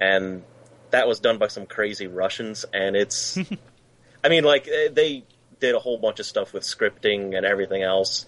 and 0.00 0.42
that 0.90 1.06
was 1.06 1.20
done 1.20 1.38
by 1.38 1.48
some 1.48 1.66
crazy 1.66 2.06
Russians, 2.08 2.64
and 2.72 2.96
it's, 2.96 3.38
I 4.24 4.28
mean, 4.28 4.44
like 4.44 4.66
eh, 4.68 4.88
they 4.92 5.24
did 5.60 5.74
a 5.74 5.78
whole 5.78 5.98
bunch 5.98 6.18
of 6.20 6.26
stuff 6.26 6.52
with 6.52 6.62
scripting 6.62 7.36
and 7.36 7.44
everything 7.44 7.82
else 7.82 8.26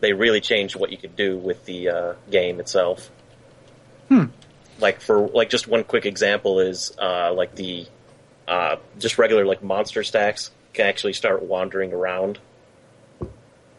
they 0.00 0.12
really 0.12 0.40
changed 0.40 0.74
what 0.74 0.90
you 0.90 0.96
could 0.98 1.14
do 1.14 1.38
with 1.38 1.64
the 1.64 1.88
uh, 1.88 2.14
game 2.28 2.58
itself. 2.58 3.08
Like 4.80 5.00
for 5.00 5.28
like 5.28 5.48
just 5.48 5.68
one 5.68 5.84
quick 5.84 6.06
example 6.06 6.58
is 6.58 6.92
uh, 7.00 7.32
like 7.32 7.54
the 7.54 7.86
uh, 8.48 8.76
just 8.98 9.16
regular 9.16 9.46
like 9.46 9.62
monster 9.62 10.02
stacks 10.02 10.50
can 10.74 10.86
actually 10.86 11.12
start 11.12 11.42
wandering 11.44 11.92
around. 11.92 12.40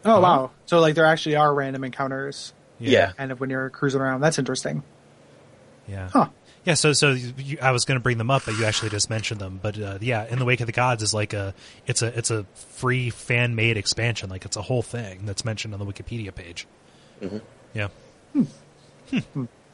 Oh 0.04 0.20
wow! 0.20 0.50
So 0.64 0.80
like 0.80 0.94
there 0.94 1.04
actually 1.04 1.36
are 1.36 1.52
random 1.54 1.84
encounters, 1.84 2.54
Yeah. 2.78 3.12
kind 3.12 3.30
of 3.30 3.38
when 3.40 3.50
you're 3.50 3.68
cruising 3.70 4.00
around. 4.00 4.22
That's 4.22 4.38
interesting. 4.38 4.82
yeah, 5.86 6.08
Huh? 6.08 6.28
Yeah. 6.64 6.74
So, 6.74 6.92
so 6.92 7.12
you, 7.12 7.58
I 7.62 7.70
was 7.72 7.84
going 7.84 7.98
to 7.98 8.02
bring 8.02 8.18
them 8.18 8.30
up, 8.30 8.42
but 8.46 8.56
you 8.58 8.64
actually 8.64 8.90
just 8.90 9.08
mentioned 9.10 9.40
them. 9.40 9.58
But 9.62 9.78
uh, 9.80 9.98
yeah, 10.00 10.26
in 10.28 10.38
the 10.38 10.44
wake 10.44 10.60
of 10.60 10.66
the 10.66 10.72
gods 10.72 11.02
is 11.02 11.12
like 11.14 11.32
a 11.32 11.54
it's 11.86 12.02
a 12.02 12.16
it's 12.18 12.30
a 12.30 12.44
free 12.54 13.10
fan 13.10 13.54
made 13.54 13.76
expansion. 13.76 14.30
Like 14.30 14.44
it's 14.44 14.56
a 14.56 14.62
whole 14.62 14.82
thing 14.82 15.26
that's 15.26 15.44
mentioned 15.44 15.74
on 15.74 15.80
the 15.80 15.86
Wikipedia 15.86 16.34
page. 16.34 16.66
Yeah, 17.72 17.88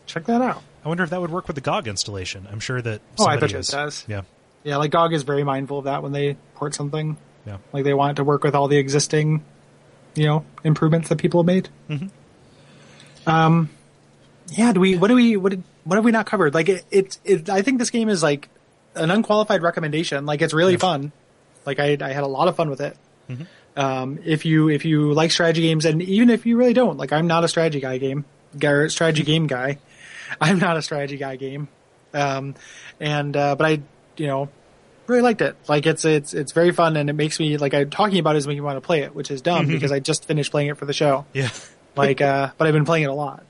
Check 0.06 0.24
that 0.26 0.42
out. 0.42 0.62
I 0.84 0.88
wonder 0.88 1.04
if 1.04 1.10
that 1.10 1.20
would 1.20 1.30
work 1.30 1.46
with 1.46 1.54
the 1.56 1.60
GOG 1.62 1.86
installation. 1.88 2.48
I'm 2.50 2.60
sure 2.60 2.80
that. 2.82 3.00
Oh, 3.18 3.26
I 3.26 3.36
bet 3.36 3.50
you 3.52 3.58
it 3.58 3.60
is. 3.60 3.68
does. 3.68 4.04
Yeah, 4.08 4.22
Yeah, 4.64 4.76
like 4.78 4.90
GOG 4.90 5.12
is 5.12 5.22
very 5.22 5.44
mindful 5.44 5.78
of 5.78 5.84
that 5.84 6.02
when 6.02 6.12
they 6.12 6.36
port 6.54 6.74
something. 6.74 7.16
yeah. 7.46 7.58
Like 7.72 7.84
they 7.84 7.94
want 7.94 8.12
it 8.12 8.16
to 8.16 8.24
work 8.24 8.42
with 8.42 8.54
all 8.54 8.66
the 8.68 8.78
existing, 8.78 9.44
you 10.14 10.26
know, 10.26 10.44
improvements 10.64 11.08
that 11.10 11.18
people 11.18 11.42
have 11.42 11.46
made. 11.46 11.68
Um, 13.26 13.70
yeah. 14.50 14.72
Do 14.72 14.80
we? 14.80 14.96
What 14.96 15.08
do 15.08 15.14
we? 15.14 15.36
What 15.36 15.50
did? 15.50 15.62
What 15.84 15.96
have 15.96 16.04
we 16.04 16.12
not 16.12 16.26
covered? 16.26 16.54
Like 16.54 16.68
it. 16.68 16.84
It. 16.90 17.18
it 17.24 17.48
I 17.48 17.62
think 17.62 17.78
this 17.78 17.90
game 17.90 18.08
is 18.08 18.22
like 18.22 18.48
an 18.94 19.10
unqualified 19.10 19.62
recommendation. 19.62 20.26
Like 20.26 20.42
it's 20.42 20.54
really 20.54 20.76
fun. 20.76 21.12
Like 21.66 21.78
I, 21.78 21.96
I 22.00 22.12
had 22.12 22.24
a 22.24 22.28
lot 22.28 22.48
of 22.48 22.56
fun 22.56 22.70
with 22.70 22.80
it. 22.80 22.96
Um, 23.76 24.18
if 24.24 24.44
you 24.44 24.68
if 24.68 24.84
you 24.84 25.12
like 25.12 25.30
strategy 25.30 25.62
games, 25.62 25.84
and 25.84 26.02
even 26.02 26.30
if 26.30 26.46
you 26.46 26.56
really 26.56 26.72
don't, 26.72 26.96
like 26.96 27.12
I'm 27.12 27.26
not 27.26 27.44
a 27.44 27.48
strategy 27.48 27.80
guy 27.80 27.98
game, 27.98 28.24
strategy 28.88 29.22
game 29.22 29.46
guy. 29.46 29.78
I'm 30.40 30.58
not 30.58 30.76
a 30.76 30.82
strategy 30.82 31.16
guy 31.16 31.36
game. 31.36 31.68
Um, 32.12 32.54
and 32.98 33.36
uh, 33.36 33.56
but 33.56 33.66
I, 33.66 33.82
you 34.16 34.26
know, 34.26 34.48
really 35.06 35.22
liked 35.22 35.40
it. 35.40 35.56
Like 35.68 35.86
it's 35.86 36.04
it's 36.04 36.34
it's 36.34 36.52
very 36.52 36.72
fun, 36.72 36.96
and 36.96 37.08
it 37.08 37.14
makes 37.14 37.38
me 37.38 37.56
like 37.56 37.74
I 37.74 37.84
talking 37.84 38.18
about 38.18 38.34
it 38.34 38.38
is 38.38 38.46
making 38.46 38.62
me 38.62 38.66
want 38.66 38.76
to 38.76 38.86
play 38.86 39.02
it, 39.02 39.14
which 39.14 39.30
is 39.30 39.42
dumb 39.42 39.66
because 39.68 39.92
I 39.92 40.00
just 40.00 40.24
finished 40.24 40.50
playing 40.50 40.68
it 40.68 40.76
for 40.76 40.86
the 40.86 40.92
show. 40.92 41.24
Yeah, 41.32 41.50
Like, 41.96 42.20
uh, 42.20 42.50
but 42.56 42.66
I've 42.66 42.74
been 42.74 42.84
playing 42.84 43.04
it 43.04 43.10
a 43.10 43.14
lot. 43.14 43.44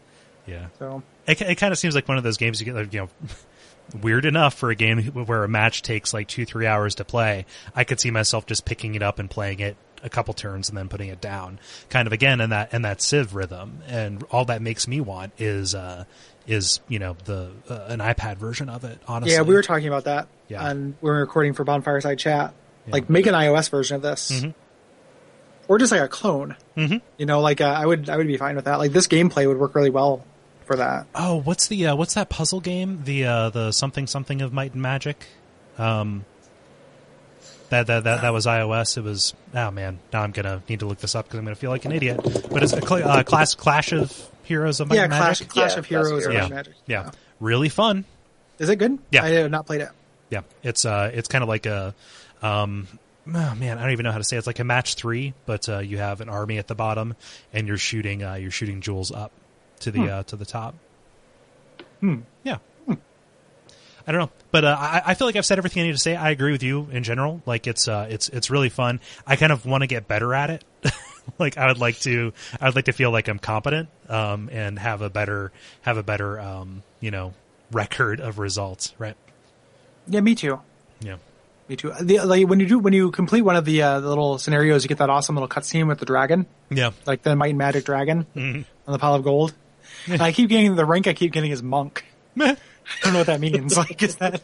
Yeah. 0.51 0.67
So 0.79 1.03
It, 1.27 1.41
it 1.41 1.55
kind 1.57 1.73
of 1.73 1.79
seems 1.79 1.95
like 1.95 2.09
one 2.09 2.19
of 2.19 2.25
those 2.25 2.37
games 2.37 2.61
you 2.61 2.65
get, 2.67 2.75
like, 2.75 2.93
you 2.93 3.01
know, 3.01 3.09
weird 4.03 4.25
enough 4.25 4.55
for 4.55 4.71
a 4.71 4.75
game 4.75 5.03
where 5.03 5.45
a 5.45 5.49
match 5.49 5.83
takes 5.83 6.13
like 6.15 6.29
two, 6.29 6.45
three 6.45 6.67
hours 6.67 6.97
to 6.97 7.05
play. 7.05 7.47
I 7.75 7.85
could 7.85 8.01
see 8.01 8.11
myself 8.11 8.47
just 8.47 8.65
picking 8.65 8.95
it 8.95 9.03
up 9.03 9.19
and 9.19 9.29
playing 9.31 9.61
it 9.61 9.77
a 10.03 10.09
couple 10.09 10.33
turns 10.33 10.69
and 10.71 10.79
then 10.79 10.89
putting 10.89 11.09
it 11.09 11.21
down, 11.21 11.59
kind 11.91 12.07
of 12.07 12.13
again 12.15 12.41
in 12.41 12.51
that 12.51 12.73
in 12.73 12.83
that 12.83 13.03
Civ 13.03 13.35
rhythm. 13.35 13.81
And 13.87 14.23
all 14.31 14.47
that 14.47 14.63
makes 14.63 14.89
me 14.89 15.01
want 15.01 15.33
is 15.39 15.75
uh 15.75 16.05
is 16.47 16.81
you 16.89 16.99
know 16.99 17.17
the 17.27 17.51
uh, 17.69 17.85
an 17.89 17.99
iPad 17.99 18.37
version 18.39 18.69
of 18.71 18.85
it. 18.85 18.99
Honestly, 19.07 19.35
yeah, 19.35 19.43
we 19.43 19.55
were 19.55 19.63
talking 19.63 19.89
about 19.89 20.05
that, 20.05 20.29
Yeah. 20.49 20.67
and 20.71 20.95
we 21.03 21.11
were 21.11 21.19
recording 21.21 21.53
for 21.53 21.65
Bonfireside 21.67 22.17
Chat. 22.19 22.55
Yeah. 22.87 22.93
Like, 22.93 23.11
make 23.11 23.27
an 23.27 23.35
iOS 23.35 23.69
version 23.71 23.97
of 23.97 24.03
this, 24.03 24.31
Mhm. 24.33 24.55
or 25.69 25.79
just 25.79 25.93
like 25.93 26.01
a 26.01 26.09
clone. 26.09 26.57
Mhm. 26.77 27.03
You 27.19 27.27
know, 27.27 27.41
like 27.41 27.61
uh, 27.61 27.65
I 27.67 27.85
would 27.85 28.09
I 28.09 28.17
would 28.17 28.27
be 28.27 28.37
fine 28.39 28.57
with 28.57 28.65
that. 28.65 28.79
Like 28.79 28.93
this 28.93 29.07
gameplay 29.07 29.47
would 29.47 29.59
work 29.59 29.75
really 29.75 29.91
well 29.91 30.25
for 30.71 30.77
that. 30.77 31.09
Oh, 31.17 31.41
what's 31.41 31.67
the 31.67 31.89
uh, 31.89 31.97
what's 31.97 32.15
that 32.15 32.29
puzzle 32.29 32.61
game? 32.61 33.03
The 33.03 33.25
uh, 33.27 33.51
the 33.51 33.73
something 33.73 34.07
something 34.07 34.41
of 34.41 34.53
Might 34.53 34.73
and 34.73 34.81
Magic. 34.81 35.27
Um, 35.79 36.25
that 37.71 37.89
that 37.89 38.05
that 38.05 38.21
that 38.23 38.33
was 38.33 38.47
iOS. 38.47 38.97
It 38.97 39.01
was 39.03 39.35
oh 39.53 39.73
man. 39.73 39.99
Now 40.13 40.23
I'm 40.23 40.31
gonna 40.31 40.63
need 40.69 40.79
to 40.79 40.87
look 40.87 40.99
this 40.99 41.17
up 41.17 41.25
because 41.25 41.41
I'm 41.41 41.45
gonna 41.45 41.57
feel 41.57 41.71
like 41.73 41.87
an 41.87 41.93
idiot. 41.93 42.21
But 42.23 42.63
it's 42.63 42.73
a 42.73 42.81
cl- 42.81 43.09
uh, 43.09 43.25
class 43.25 43.57
Clash 43.57 43.93
of 43.93 44.31
Heroes 44.45 44.79
of 44.79 44.89
Might 44.89 44.95
yeah, 44.95 45.05
and 45.05 45.13
Clash 45.13 45.41
Magic. 45.41 45.49
Clash 45.49 45.73
Yeah, 45.73 45.79
of 45.81 45.87
Heroes 45.87 46.09
Clash 46.09 46.23
of 46.23 46.31
or 46.31 46.35
yeah, 46.35 46.49
Magic. 46.49 46.75
yeah, 46.87 47.11
really 47.41 47.69
fun. 47.69 48.05
Is 48.61 48.69
it 48.69 48.77
good? 48.77 48.97
Yeah. 49.11 49.25
I 49.25 49.29
have 49.31 49.51
not 49.51 49.67
played 49.67 49.81
it. 49.81 49.89
Yeah, 50.31 50.43
it's 50.63 50.85
uh, 50.85 51.11
it's 51.13 51.27
kind 51.27 51.43
of 51.43 51.49
like 51.49 51.67
a, 51.67 51.97
um, 52.43 52.87
oh, 53.27 53.55
man, 53.57 53.77
I 53.77 53.83
don't 53.83 53.91
even 53.91 54.05
know 54.05 54.13
how 54.13 54.19
to 54.19 54.25
say 54.25 54.37
it. 54.37 54.39
it's 54.39 54.47
like 54.47 54.61
a 54.61 54.65
match 54.65 54.95
three, 54.95 55.35
but 55.47 55.69
uh, 55.69 55.79
you 55.81 55.99
have 55.99 56.21
an 56.21 56.29
army 56.29 56.59
at 56.59 56.69
the 56.69 56.77
bottom, 56.77 57.17
and 57.53 57.67
you're 57.67 57.77
shooting 57.77 58.23
uh, 58.23 58.35
you're 58.35 58.53
shooting 58.53 58.81
jewels 58.83 59.11
up 59.11 59.33
to 59.81 59.91
the 59.91 60.09
uh, 60.11 60.23
to 60.25 60.37
the 60.37 60.45
top. 60.47 60.75
Hmm. 62.01 62.21
Yeah. 62.45 62.59
I 64.07 64.13
don't 64.13 64.23
know, 64.23 64.31
but 64.51 64.65
uh, 64.65 64.77
I, 64.79 65.03
I 65.07 65.15
feel 65.15 65.29
like 65.29 65.37
I've 65.37 65.45
said 65.47 65.59
everything 65.59 65.83
I 65.83 65.87
need 65.87 65.93
to 65.93 65.99
say. 65.99 66.17
I 66.17 66.31
agree 66.31 66.53
with 66.53 66.63
you 66.63 66.89
in 66.91 67.05
general. 67.05 67.43
Like 67.47 67.67
it's 67.67 67.87
uh, 67.87 68.09
it's 68.11 68.29
it's 68.31 68.51
really 68.51 68.71
fun. 68.71 68.99
I 69.27 69.37
kind 69.37 69.53
of 69.53 69.67
want 69.67 69.83
to 69.83 69.87
get 69.87 70.09
better 70.09 70.35
at 70.35 70.51
it. 70.51 70.65
like 71.39 71.59
I 71.59 71.67
would 71.67 71.79
like 71.79 71.99
to, 72.01 72.33
I 72.61 72.65
would 72.67 72.75
like 72.75 72.87
to 72.87 72.93
feel 72.93 73.11
like 73.13 73.29
I'm 73.29 73.39
competent 73.39 73.89
um, 74.09 74.49
and 74.51 74.79
have 74.79 75.03
a 75.03 75.11
better 75.11 75.53
have 75.83 75.97
a 75.99 76.03
better 76.03 76.41
um, 76.41 76.83
you 76.99 77.11
know 77.11 77.35
record 77.71 78.21
of 78.21 78.39
results. 78.39 78.95
Right? 78.99 79.17
Yeah, 80.09 80.21
me 80.21 80.35
too. 80.35 80.59
Yeah. 81.01 81.17
Me 81.69 81.77
too. 81.77 81.93
The, 82.01 82.21
like 82.25 82.49
when 82.49 82.59
you 82.59 82.67
do 82.67 82.79
when 82.81 82.95
you 82.95 83.13
complete 83.13 83.43
one 83.43 83.55
of 83.55 83.65
the, 83.65 83.83
uh, 83.83 84.01
the 84.01 84.09
little 84.09 84.39
scenarios, 84.39 84.83
you 84.83 84.89
get 84.89 84.99
that 84.99 85.11
awesome 85.11 85.37
little 85.37 85.49
cutscene 85.49 85.87
with 85.87 85.99
the 86.01 86.07
dragon, 86.07 86.47
Yeah. 86.69 86.91
like 87.07 87.23
the 87.23 87.37
Might 87.37 87.51
and 87.51 87.59
Magic 87.59 87.85
dragon 87.85 88.27
Mhm. 88.35 88.65
on 88.89 88.93
the 88.93 88.99
pile 88.99 89.15
of 89.15 89.23
gold. 89.23 89.53
And 90.09 90.21
I 90.23 90.33
keep 90.33 90.49
getting 90.49 90.75
the 90.77 90.85
rank 90.85 91.07
I 91.07 91.13
keep 91.15 91.33
getting 91.33 91.51
is 91.51 91.63
monk. 91.63 92.05
I 92.39 92.57
don't 93.03 93.13
know 93.13 93.19
what 93.21 93.27
that 93.29 93.41
means. 93.41 93.77
Like, 93.77 94.03
is 94.03 94.17
that 94.17 94.41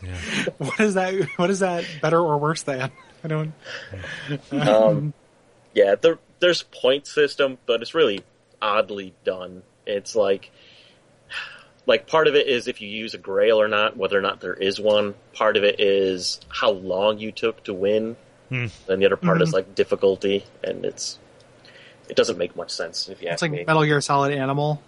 what 0.58 0.80
is 0.80 0.94
that? 0.94 1.14
What 1.36 1.50
is 1.50 1.60
that 1.60 1.84
better 2.00 2.20
or 2.20 2.38
worse 2.38 2.62
than? 2.62 2.90
I 3.24 3.28
don't. 3.28 3.52
Um, 4.52 5.14
yeah, 5.74 5.96
there, 5.96 6.18
there's 6.38 6.62
point 6.62 7.06
system, 7.06 7.58
but 7.66 7.82
it's 7.82 7.94
really 7.94 8.22
oddly 8.62 9.14
done. 9.24 9.62
It's 9.86 10.14
like, 10.14 10.50
like 11.86 12.06
part 12.06 12.28
of 12.28 12.34
it 12.34 12.46
is 12.46 12.68
if 12.68 12.80
you 12.80 12.88
use 12.88 13.14
a 13.14 13.18
grail 13.18 13.60
or 13.60 13.68
not, 13.68 13.96
whether 13.96 14.16
or 14.18 14.20
not 14.22 14.40
there 14.40 14.54
is 14.54 14.78
one. 14.78 15.14
Part 15.32 15.56
of 15.56 15.64
it 15.64 15.80
is 15.80 16.40
how 16.48 16.70
long 16.70 17.18
you 17.18 17.32
took 17.32 17.64
to 17.64 17.74
win. 17.74 18.16
Hmm. 18.48 18.66
Then 18.86 19.00
the 19.00 19.06
other 19.06 19.16
part 19.16 19.42
is 19.42 19.52
like 19.52 19.74
difficulty, 19.74 20.44
and 20.62 20.84
it's 20.84 21.18
it 22.08 22.16
doesn't 22.16 22.38
make 22.38 22.54
much 22.54 22.70
sense 22.70 23.08
if 23.08 23.20
you 23.20 23.28
It's 23.28 23.42
ask 23.42 23.42
like 23.42 23.50
me. 23.50 23.64
Metal 23.66 23.84
Gear 23.84 24.00
Solid 24.00 24.32
Animal 24.32 24.80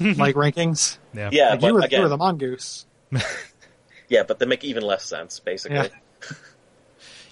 like 0.18 0.34
rankings. 0.34 0.98
Yeah. 1.12 1.30
Yeah, 1.32 1.50
Like 1.50 1.60
but 1.60 1.66
you 1.66 1.74
were, 1.74 1.80
again, 1.80 1.98
you 2.00 2.02
were 2.04 2.08
the 2.08 2.16
mongoose. 2.16 2.86
yeah, 4.08 4.22
but 4.24 4.38
they 4.38 4.46
make 4.46 4.64
even 4.64 4.82
less 4.82 5.04
sense 5.04 5.40
basically. 5.40 5.76
Yeah. 5.76 5.88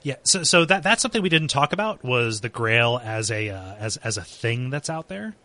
Yeah, 0.05 0.17
so 0.25 0.43
so 0.43 0.65
that 0.65 0.83
that's 0.83 1.01
something 1.01 1.23
we 1.23 1.29
didn't 1.29 1.47
talk 1.53 1.73
about 1.73 2.03
was 2.03 2.41
the 2.41 2.49
Grail 2.49 3.01
as 3.05 3.31
a 3.31 3.51
uh, 3.51 3.75
as 3.79 3.99
as 3.99 4.17
a 4.17 4.23
thing 4.25 4.69
that's 4.71 4.91
out 4.91 5.07
there 5.07 5.37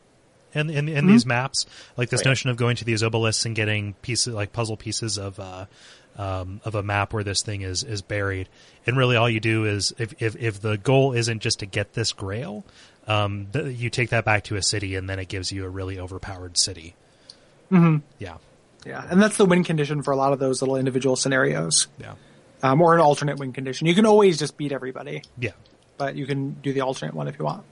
in 0.51 0.71
in, 0.71 0.89
in 0.89 1.05
these 1.05 1.27
maps. 1.27 1.67
Like 1.95 2.09
this 2.09 2.21
Oh, 2.21 2.23
yeah. 2.25 2.29
notion 2.31 2.49
of 2.49 2.57
going 2.57 2.75
to 2.77 2.83
these 2.83 3.03
obelisks 3.03 3.45
and 3.45 3.55
getting 3.55 3.93
pieces 4.01 4.33
like 4.33 4.53
puzzle 4.53 4.75
pieces 4.75 5.19
of 5.19 5.39
uh, 5.39 5.67
um, 6.17 6.59
of 6.65 6.73
a 6.73 6.81
map 6.81 7.13
where 7.13 7.23
this 7.23 7.43
thing 7.43 7.61
is 7.61 7.83
is 7.83 8.01
buried. 8.01 8.49
And 8.87 8.97
really, 8.97 9.15
all 9.15 9.29
you 9.29 9.39
do 9.39 9.65
is 9.65 9.93
if 9.99 10.19
if, 10.19 10.35
if 10.37 10.59
the 10.59 10.75
goal 10.79 11.13
isn't 11.13 11.41
just 11.43 11.59
to 11.59 11.67
get 11.67 11.93
this 11.93 12.11
Grail, 12.11 12.65
um, 13.07 13.49
th- 13.53 13.77
you 13.77 13.91
take 13.91 14.09
that 14.09 14.25
back 14.25 14.45
to 14.45 14.55
a 14.55 14.63
city, 14.63 14.95
and 14.95 15.07
then 15.07 15.19
it 15.19 15.27
gives 15.27 15.51
you 15.51 15.65
a 15.65 15.69
really 15.69 15.99
overpowered 15.99 16.57
city. 16.57 16.95
Hmm 17.69 17.97
Yeah, 18.19 18.37
Yeah, 18.85 19.05
and 19.09 19.21
that's 19.21 19.37
the 19.37 19.45
win 19.45 19.63
condition 19.63 20.03
for 20.03 20.11
a 20.11 20.15
lot 20.15 20.33
of 20.33 20.39
those 20.39 20.61
little 20.61 20.75
individual 20.77 21.15
scenarios, 21.15 21.87
yeah, 21.97 22.13
um, 22.63 22.81
or 22.81 22.95
an 22.95 23.01
alternate 23.01 23.37
win 23.37 23.53
condition. 23.53 23.87
You 23.87 23.95
can 23.95 24.05
always 24.05 24.37
just 24.37 24.57
beat 24.57 24.71
everybody, 24.71 25.23
yeah. 25.37 25.51
but 25.97 26.15
you 26.15 26.25
can 26.25 26.51
do 26.53 26.73
the 26.73 26.81
alternate 26.81 27.13
one 27.13 27.27
if 27.27 27.37
you 27.39 27.45
want. 27.45 27.63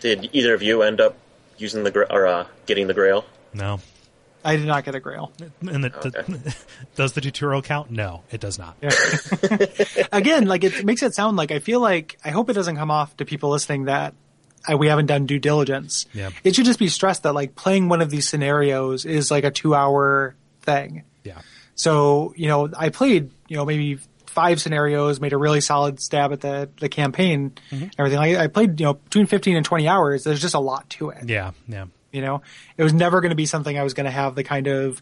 Did 0.00 0.30
either 0.32 0.54
of 0.54 0.62
you 0.62 0.82
end 0.82 1.00
up 1.00 1.16
using 1.58 1.84
the 1.84 1.90
gra- 1.90 2.08
or 2.10 2.26
uh, 2.26 2.46
getting 2.66 2.88
the 2.88 2.94
grail? 2.94 3.24
No, 3.54 3.78
I 4.44 4.56
did 4.56 4.66
not 4.66 4.84
get 4.84 4.94
a 4.94 5.00
Grail. 5.00 5.32
And 5.60 5.84
the, 5.84 5.90
the, 5.90 6.56
does 6.96 7.12
the 7.12 7.20
tutorial 7.20 7.62
count? 7.62 7.90
No, 7.90 8.22
it 8.30 8.40
does 8.40 8.58
not. 8.58 8.76
Yeah. 8.82 8.90
Again, 10.12 10.46
like 10.46 10.64
it 10.64 10.84
makes 10.84 11.02
it 11.02 11.14
sound 11.14 11.36
like 11.36 11.52
I 11.52 11.60
feel 11.60 11.80
like 11.80 12.18
I 12.24 12.30
hope 12.30 12.50
it 12.50 12.54
doesn't 12.54 12.76
come 12.76 12.90
off 12.90 13.16
to 13.18 13.24
people 13.24 13.50
listening 13.50 13.84
that 13.84 14.14
we 14.76 14.88
haven't 14.88 15.06
done 15.06 15.26
due 15.26 15.38
diligence. 15.38 16.06
Yeah. 16.12 16.30
It 16.44 16.54
should 16.54 16.64
just 16.64 16.78
be 16.78 16.88
stressed 16.88 17.24
that 17.24 17.32
like 17.32 17.54
playing 17.54 17.88
one 17.88 18.00
of 18.00 18.10
these 18.10 18.28
scenarios 18.28 19.04
is 19.04 19.30
like 19.30 19.44
a 19.44 19.50
two 19.50 19.74
hour 19.74 20.34
thing. 20.62 21.04
Yeah. 21.24 21.40
So, 21.74 22.32
you 22.36 22.48
know, 22.48 22.70
I 22.76 22.90
played, 22.90 23.30
you 23.48 23.56
know, 23.56 23.64
maybe 23.64 23.98
five 24.26 24.60
scenarios, 24.60 25.20
made 25.20 25.32
a 25.32 25.38
really 25.38 25.60
solid 25.60 26.00
stab 26.00 26.32
at 26.32 26.40
the, 26.40 26.70
the 26.78 26.88
campaign, 26.88 27.52
everything. 27.98 28.18
I, 28.18 28.44
I 28.44 28.46
played, 28.46 28.80
you 28.80 28.86
know, 28.86 28.94
between 28.94 29.26
15 29.26 29.56
and 29.56 29.64
20 29.64 29.88
hours. 29.88 30.24
There's 30.24 30.40
just 30.40 30.54
a 30.54 30.60
lot 30.60 30.88
to 30.90 31.10
it. 31.10 31.28
Yeah. 31.28 31.52
Yeah. 31.68 31.86
You 32.12 32.22
know, 32.22 32.42
it 32.76 32.82
was 32.82 32.92
never 32.92 33.20
going 33.20 33.30
to 33.30 33.36
be 33.36 33.46
something 33.46 33.78
I 33.78 33.82
was 33.82 33.94
going 33.94 34.04
to 34.04 34.10
have 34.10 34.34
the 34.34 34.44
kind 34.44 34.66
of, 34.66 35.00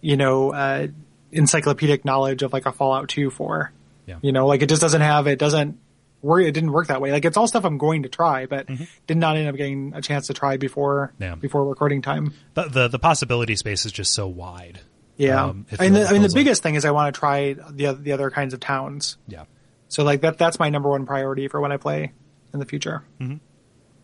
you 0.00 0.16
know, 0.16 0.52
uh, 0.52 0.88
encyclopedic 1.30 2.04
knowledge 2.04 2.42
of 2.42 2.52
like 2.52 2.66
a 2.66 2.72
Fallout 2.72 3.08
2 3.08 3.30
for. 3.30 3.72
Yeah. 4.06 4.18
You 4.20 4.32
know, 4.32 4.46
like 4.46 4.62
it 4.62 4.68
just 4.68 4.82
doesn't 4.82 5.00
have, 5.00 5.26
it 5.26 5.38
doesn't 5.38 5.78
work, 6.22 6.44
it 6.44 6.52
didn't 6.52 6.72
work 6.72 6.86
that 6.86 7.00
way. 7.00 7.12
Like 7.12 7.24
it's 7.24 7.36
all 7.36 7.46
stuff 7.46 7.64
I'm 7.64 7.78
going 7.78 8.04
to 8.04 8.08
try, 8.08 8.46
but 8.46 8.68
did 9.06 9.16
not 9.16 9.36
end 9.36 9.48
up 9.48 9.56
getting 9.56 9.92
a 9.94 10.00
chance 10.00 10.28
to 10.28 10.34
try 10.34 10.56
before, 10.56 11.12
Yeah. 11.18 11.34
before 11.34 11.64
recording 11.64 12.00
time. 12.00 12.32
But 12.54 12.72
the 12.72 12.88
the 12.88 12.98
possibility 12.98 13.56
space 13.56 13.84
is 13.84 13.92
just 13.92 14.14
so 14.14 14.26
wide. 14.26 14.80
Yeah. 15.16 15.44
Um, 15.44 15.66
it 15.70 15.80
I 15.80 15.84
mean, 15.84 15.92
the, 15.94 16.06
I 16.06 16.12
mean, 16.12 16.22
the 16.22 16.28
feels 16.28 16.34
biggest 16.34 16.62
thing 16.62 16.74
is 16.74 16.84
I 16.84 16.90
want 16.92 17.14
to 17.14 17.18
try 17.18 17.52
the, 17.52 17.88
oth- 17.88 18.02
the 18.02 18.12
other 18.12 18.30
kinds 18.30 18.54
of 18.54 18.60
towns. 18.60 19.18
Yeah. 19.28 19.44
So 19.88 20.04
like 20.04 20.22
that, 20.22 20.38
that's 20.38 20.58
my 20.58 20.70
number 20.70 20.88
one 20.88 21.04
priority 21.04 21.48
for 21.48 21.60
when 21.60 21.70
I 21.70 21.76
play 21.76 22.12
in 22.54 22.60
the 22.60 22.66
future. 22.66 23.04
Mm-hmm. 23.20 23.36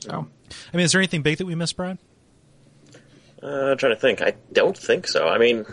So 0.00 0.28
I 0.72 0.76
mean, 0.76 0.84
is 0.84 0.92
there 0.92 1.00
anything 1.00 1.22
big 1.22 1.38
that 1.38 1.46
we 1.46 1.54
missed, 1.54 1.76
Brian? 1.76 1.98
Uh, 3.42 3.70
I'm 3.70 3.78
trying 3.78 3.94
to 3.94 4.00
think. 4.00 4.20
I 4.20 4.34
don't 4.52 4.76
think 4.76 5.06
so. 5.06 5.28
I 5.28 5.38
mean, 5.38 5.64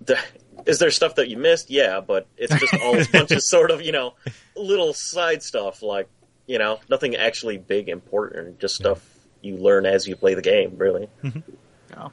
the, 0.00 0.18
is 0.66 0.78
there 0.78 0.90
stuff 0.90 1.16
that 1.16 1.28
you 1.28 1.36
missed? 1.36 1.70
Yeah, 1.70 2.00
but 2.00 2.26
it's 2.36 2.54
just 2.58 2.74
all 2.74 3.00
a 3.00 3.06
bunch 3.06 3.30
of 3.30 3.42
sort 3.44 3.70
of, 3.70 3.82
you 3.82 3.92
know, 3.92 4.14
little 4.56 4.92
side 4.92 5.42
stuff 5.42 5.82
like, 5.82 6.08
you 6.46 6.58
know, 6.58 6.78
nothing 6.88 7.16
actually 7.16 7.58
big 7.58 7.88
important, 7.88 8.58
just 8.60 8.74
stuff 8.74 9.02
you 9.42 9.56
learn 9.56 9.86
as 9.86 10.06
you 10.06 10.16
play 10.16 10.34
the 10.34 10.42
game, 10.42 10.74
really. 10.76 11.08
yeah. 11.90 12.08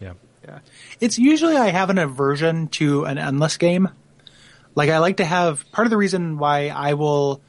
Yeah. 0.00 0.12
Yeah. 0.46 0.58
It's 1.00 1.18
usually 1.18 1.56
I 1.56 1.70
have 1.70 1.90
an 1.90 1.98
aversion 1.98 2.68
to 2.68 3.04
an 3.04 3.18
endless 3.18 3.56
game. 3.56 3.88
Like 4.74 4.90
I 4.90 4.98
like 4.98 5.16
to 5.18 5.24
have 5.24 5.70
part 5.72 5.86
of 5.86 5.90
the 5.90 5.96
reason 5.96 6.38
why 6.38 6.68
I 6.68 6.94
will 6.94 7.40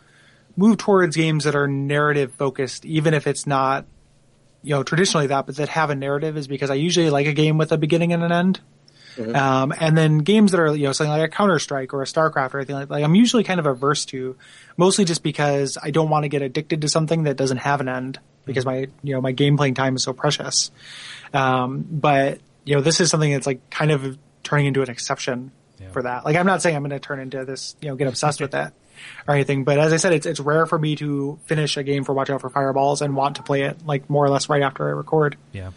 move 0.55 0.77
towards 0.77 1.15
games 1.15 1.43
that 1.43 1.55
are 1.55 1.67
narrative 1.67 2.33
focused, 2.33 2.85
even 2.85 3.13
if 3.13 3.27
it's 3.27 3.45
not, 3.45 3.85
you 4.63 4.71
know, 4.71 4.83
traditionally 4.83 5.27
that, 5.27 5.45
but 5.45 5.57
that 5.57 5.69
have 5.69 5.91
a 5.91 5.95
narrative 5.95 6.37
is 6.37 6.47
because 6.47 6.71
I 6.71 6.75
usually 6.75 7.09
like 7.09 7.27
a 7.27 7.33
game 7.33 7.57
with 7.57 7.71
a 7.71 7.77
beginning 7.77 8.13
and 8.13 8.23
an 8.23 8.31
end. 8.31 8.59
Um, 9.19 9.73
and 9.79 9.97
then 9.97 10.19
games 10.19 10.51
that 10.51 10.59
are, 10.59 10.75
you 10.75 10.83
know, 10.83 10.91
something 10.91 11.11
like 11.11 11.23
a 11.23 11.33
Counter 11.33 11.59
Strike 11.59 11.93
or 11.93 12.01
a 12.01 12.05
StarCraft 12.05 12.53
or 12.53 12.59
anything 12.59 12.75
like 12.75 12.87
that, 12.87 12.93
like, 12.93 13.03
I'm 13.03 13.15
usually 13.15 13.43
kind 13.43 13.59
of 13.59 13.65
averse 13.65 14.05
to, 14.05 14.35
mostly 14.77 15.05
just 15.05 15.23
because 15.23 15.77
I 15.81 15.91
don't 15.91 16.09
want 16.09 16.23
to 16.23 16.29
get 16.29 16.41
addicted 16.41 16.81
to 16.81 16.89
something 16.89 17.23
that 17.23 17.35
doesn't 17.37 17.57
have 17.57 17.81
an 17.81 17.89
end 17.89 18.19
because 18.45 18.65
my, 18.65 18.87
you 19.03 19.13
know, 19.13 19.21
my 19.21 19.31
game 19.31 19.57
playing 19.57 19.73
time 19.73 19.95
is 19.95 20.03
so 20.03 20.13
precious. 20.13 20.71
Um, 21.33 21.85
but, 21.89 22.39
you 22.65 22.75
know, 22.75 22.81
this 22.81 22.99
is 22.99 23.09
something 23.09 23.31
that's 23.31 23.47
like 23.47 23.69
kind 23.69 23.91
of 23.91 24.17
turning 24.43 24.67
into 24.67 24.81
an 24.81 24.89
exception 24.89 25.51
Yeah. 25.79 25.91
for 25.91 26.03
that. 26.03 26.25
Like, 26.25 26.35
I'm 26.35 26.45
not 26.45 26.61
saying 26.61 26.75
I'm 26.75 26.81
going 26.83 26.91
to 26.91 26.99
turn 26.99 27.19
into 27.19 27.43
this, 27.45 27.75
you 27.81 27.89
know, 27.89 27.95
get 27.95 28.07
obsessed 28.07 28.39
with 28.41 28.51
that 28.51 28.73
or 29.27 29.35
anything, 29.35 29.63
but 29.63 29.77
as 29.77 29.93
I 29.93 29.97
said, 29.97 30.13
it's, 30.13 30.25
it's 30.25 30.39
rare 30.39 30.65
for 30.65 30.79
me 30.79 30.95
to 30.95 31.37
finish 31.45 31.77
a 31.77 31.83
game 31.83 32.03
for 32.03 32.13
Watch 32.13 32.29
Out 32.29 32.41
for 32.41 32.49
Fireballs 32.49 33.01
and 33.01 33.15
want 33.15 33.35
to 33.35 33.43
play 33.43 33.63
it 33.63 33.85
like 33.85 34.09
more 34.09 34.25
or 34.25 34.29
less 34.29 34.49
right 34.49 34.61
after 34.63 34.87
I 34.87 34.91
record. 34.91 35.37
Yeah. 35.51 35.71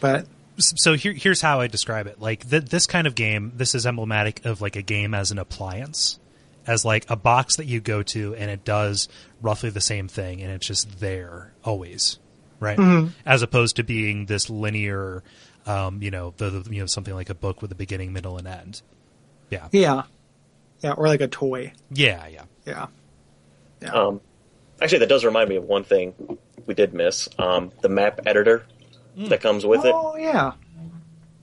But 0.00 0.26
so 0.58 0.94
here, 0.94 1.12
here's 1.12 1.40
how 1.40 1.60
I 1.60 1.66
describe 1.66 2.06
it. 2.06 2.20
Like 2.20 2.48
th- 2.48 2.64
this 2.66 2.86
kind 2.86 3.06
of 3.06 3.14
game, 3.14 3.52
this 3.56 3.74
is 3.74 3.86
emblematic 3.86 4.44
of 4.44 4.60
like 4.60 4.76
a 4.76 4.82
game 4.82 5.14
as 5.14 5.30
an 5.30 5.38
appliance, 5.38 6.18
as 6.66 6.84
like 6.84 7.08
a 7.08 7.16
box 7.16 7.56
that 7.56 7.66
you 7.66 7.80
go 7.80 8.02
to 8.02 8.34
and 8.34 8.50
it 8.50 8.64
does 8.64 9.08
roughly 9.40 9.70
the 9.70 9.80
same 9.80 10.08
thing, 10.08 10.42
and 10.42 10.50
it's 10.50 10.66
just 10.66 11.00
there 11.00 11.52
always, 11.64 12.18
right? 12.60 13.08
As 13.24 13.42
opposed 13.42 13.76
to 13.76 13.82
being 13.84 14.26
this 14.26 14.48
linear, 14.50 15.22
um, 15.66 16.02
you 16.02 16.10
know, 16.10 16.34
the, 16.36 16.50
the 16.50 16.74
you 16.74 16.80
know 16.80 16.86
something 16.86 17.14
like 17.14 17.30
a 17.30 17.34
book 17.34 17.62
with 17.62 17.70
a 17.72 17.76
beginning, 17.76 18.12
middle, 18.12 18.38
and 18.38 18.48
end. 18.48 18.82
Yeah, 19.50 19.68
yeah. 19.72 20.02
Yeah. 20.80 20.92
Or 20.92 21.06
like 21.08 21.20
a 21.20 21.28
toy. 21.28 21.72
yeah, 21.90 22.26
yeah. 22.26 22.42
Yeah. 22.66 22.86
Yeah. 23.80 23.92
Um, 23.92 24.20
actually, 24.80 25.00
that 25.00 25.08
does 25.08 25.24
remind 25.24 25.48
me 25.48 25.56
of 25.56 25.64
one 25.64 25.84
thing 25.84 26.38
we 26.66 26.74
did 26.74 26.94
miss 26.94 27.28
um, 27.38 27.72
the 27.82 27.88
map 27.88 28.20
editor 28.26 28.66
that 29.16 29.40
comes 29.40 29.64
with 29.66 29.84
it. 29.84 29.94
oh, 29.94 30.16
yeah. 30.16 30.52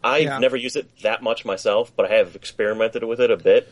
I've 0.04 0.24
Yeah. 0.24 0.38
never 0.40 0.58
used 0.58 0.76
it 0.76 0.88
that 1.04 1.24
much 1.24 1.45
myself, 1.45 1.91
but 1.95 2.12
I 2.12 2.16
have 2.18 2.36
experimented 2.36 3.04
with 3.04 3.20
it 3.22 3.32
a 3.32 3.38
bit. 3.38 3.72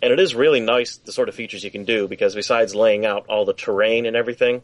And 0.00 0.12
it 0.12 0.20
is 0.20 0.34
really 0.34 0.60
nice 0.60 0.96
the 0.96 1.12
sort 1.12 1.28
of 1.28 1.34
features 1.34 1.62
you 1.64 1.70
can 1.70 1.84
do 1.84 2.08
because 2.08 2.34
besides 2.34 2.74
laying 2.74 3.04
out 3.04 3.26
all 3.28 3.44
the 3.44 3.52
terrain 3.52 4.06
and 4.06 4.16
everything, 4.16 4.62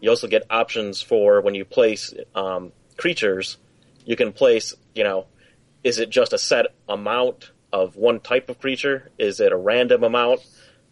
you 0.00 0.10
also 0.10 0.26
get 0.26 0.42
options 0.50 1.00
for 1.02 1.40
when 1.42 1.54
you 1.54 1.64
place 1.64 2.12
um, 2.34 2.72
creatures. 2.96 3.56
You 4.04 4.16
can 4.16 4.32
place, 4.32 4.74
you 4.94 5.04
know, 5.04 5.26
is 5.84 5.98
it 5.98 6.10
just 6.10 6.32
a 6.32 6.38
set 6.38 6.66
amount 6.88 7.50
of 7.72 7.96
one 7.96 8.18
type 8.20 8.48
of 8.50 8.58
creature? 8.58 9.10
Is 9.18 9.40
it 9.40 9.52
a 9.52 9.56
random 9.56 10.02
amount 10.04 10.40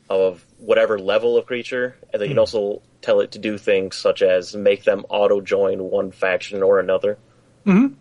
of 0.08 0.44
whatever 0.60 0.98
level 0.98 1.36
of 1.36 1.46
creature? 1.46 1.96
And 2.12 2.20
then 2.20 2.28
you 2.28 2.34
can 2.34 2.36
hmm. 2.36 2.40
also 2.40 2.82
tell 3.02 3.20
it 3.20 3.32
to 3.32 3.38
do 3.38 3.58
things 3.58 3.96
such 3.96 4.22
as 4.22 4.54
make 4.54 4.84
them 4.84 5.04
auto 5.08 5.40
join 5.40 5.82
one 5.82 6.10
faction 6.10 6.62
or 6.62 6.78
another. 6.78 7.18
Mm-hmm. 7.66 7.94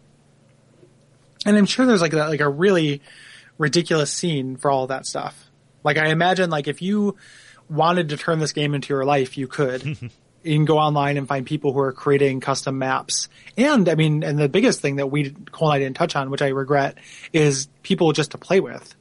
And 1.45 1.57
I'm 1.57 1.65
sure 1.65 1.85
there's 1.85 2.01
like 2.01 2.13
a, 2.13 2.17
like 2.17 2.41
a 2.41 2.49
really 2.49 3.01
ridiculous 3.57 4.11
scene 4.11 4.57
for 4.57 4.69
all 4.71 4.87
that 4.87 5.05
stuff. 5.05 5.49
Like 5.83 5.97
I 5.97 6.07
imagine 6.07 6.49
like 6.49 6.67
if 6.67 6.81
you 6.81 7.15
wanted 7.69 8.09
to 8.09 8.17
turn 8.17 8.39
this 8.39 8.51
game 8.51 8.73
into 8.73 8.93
your 8.93 9.05
life, 9.05 9.37
you 9.37 9.47
could. 9.47 9.85
you 10.43 10.55
can 10.55 10.65
go 10.65 10.77
online 10.77 11.17
and 11.17 11.27
find 11.27 11.45
people 11.45 11.73
who 11.73 11.79
are 11.79 11.91
creating 11.91 12.39
custom 12.39 12.77
maps. 12.77 13.29
And 13.57 13.87
I 13.87 13.95
mean, 13.95 14.23
and 14.23 14.37
the 14.37 14.49
biggest 14.49 14.81
thing 14.81 14.97
that 14.97 15.07
we 15.07 15.31
Kole 15.31 15.67
and 15.67 15.73
I 15.73 15.79
didn't 15.79 15.95
touch 15.95 16.15
on, 16.15 16.29
which 16.29 16.41
I 16.41 16.49
regret, 16.49 16.97
is 17.33 17.67
people 17.83 18.11
just 18.11 18.31
to 18.31 18.37
play 18.37 18.59
with. 18.59 18.95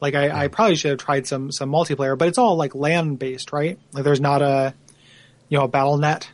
Like 0.00 0.14
I, 0.14 0.44
I 0.44 0.48
probably 0.48 0.76
should 0.76 0.90
have 0.92 0.98
tried 0.98 1.26
some 1.26 1.52
some 1.52 1.70
multiplayer, 1.70 2.16
but 2.16 2.28
it's 2.28 2.38
all 2.38 2.56
like 2.56 2.74
land 2.74 3.18
based, 3.18 3.52
right? 3.52 3.78
Like 3.92 4.04
there's 4.04 4.20
not 4.20 4.42
a 4.42 4.74
you 5.48 5.58
know 5.58 5.64
a 5.64 5.68
battle 5.68 5.98
net 5.98 6.30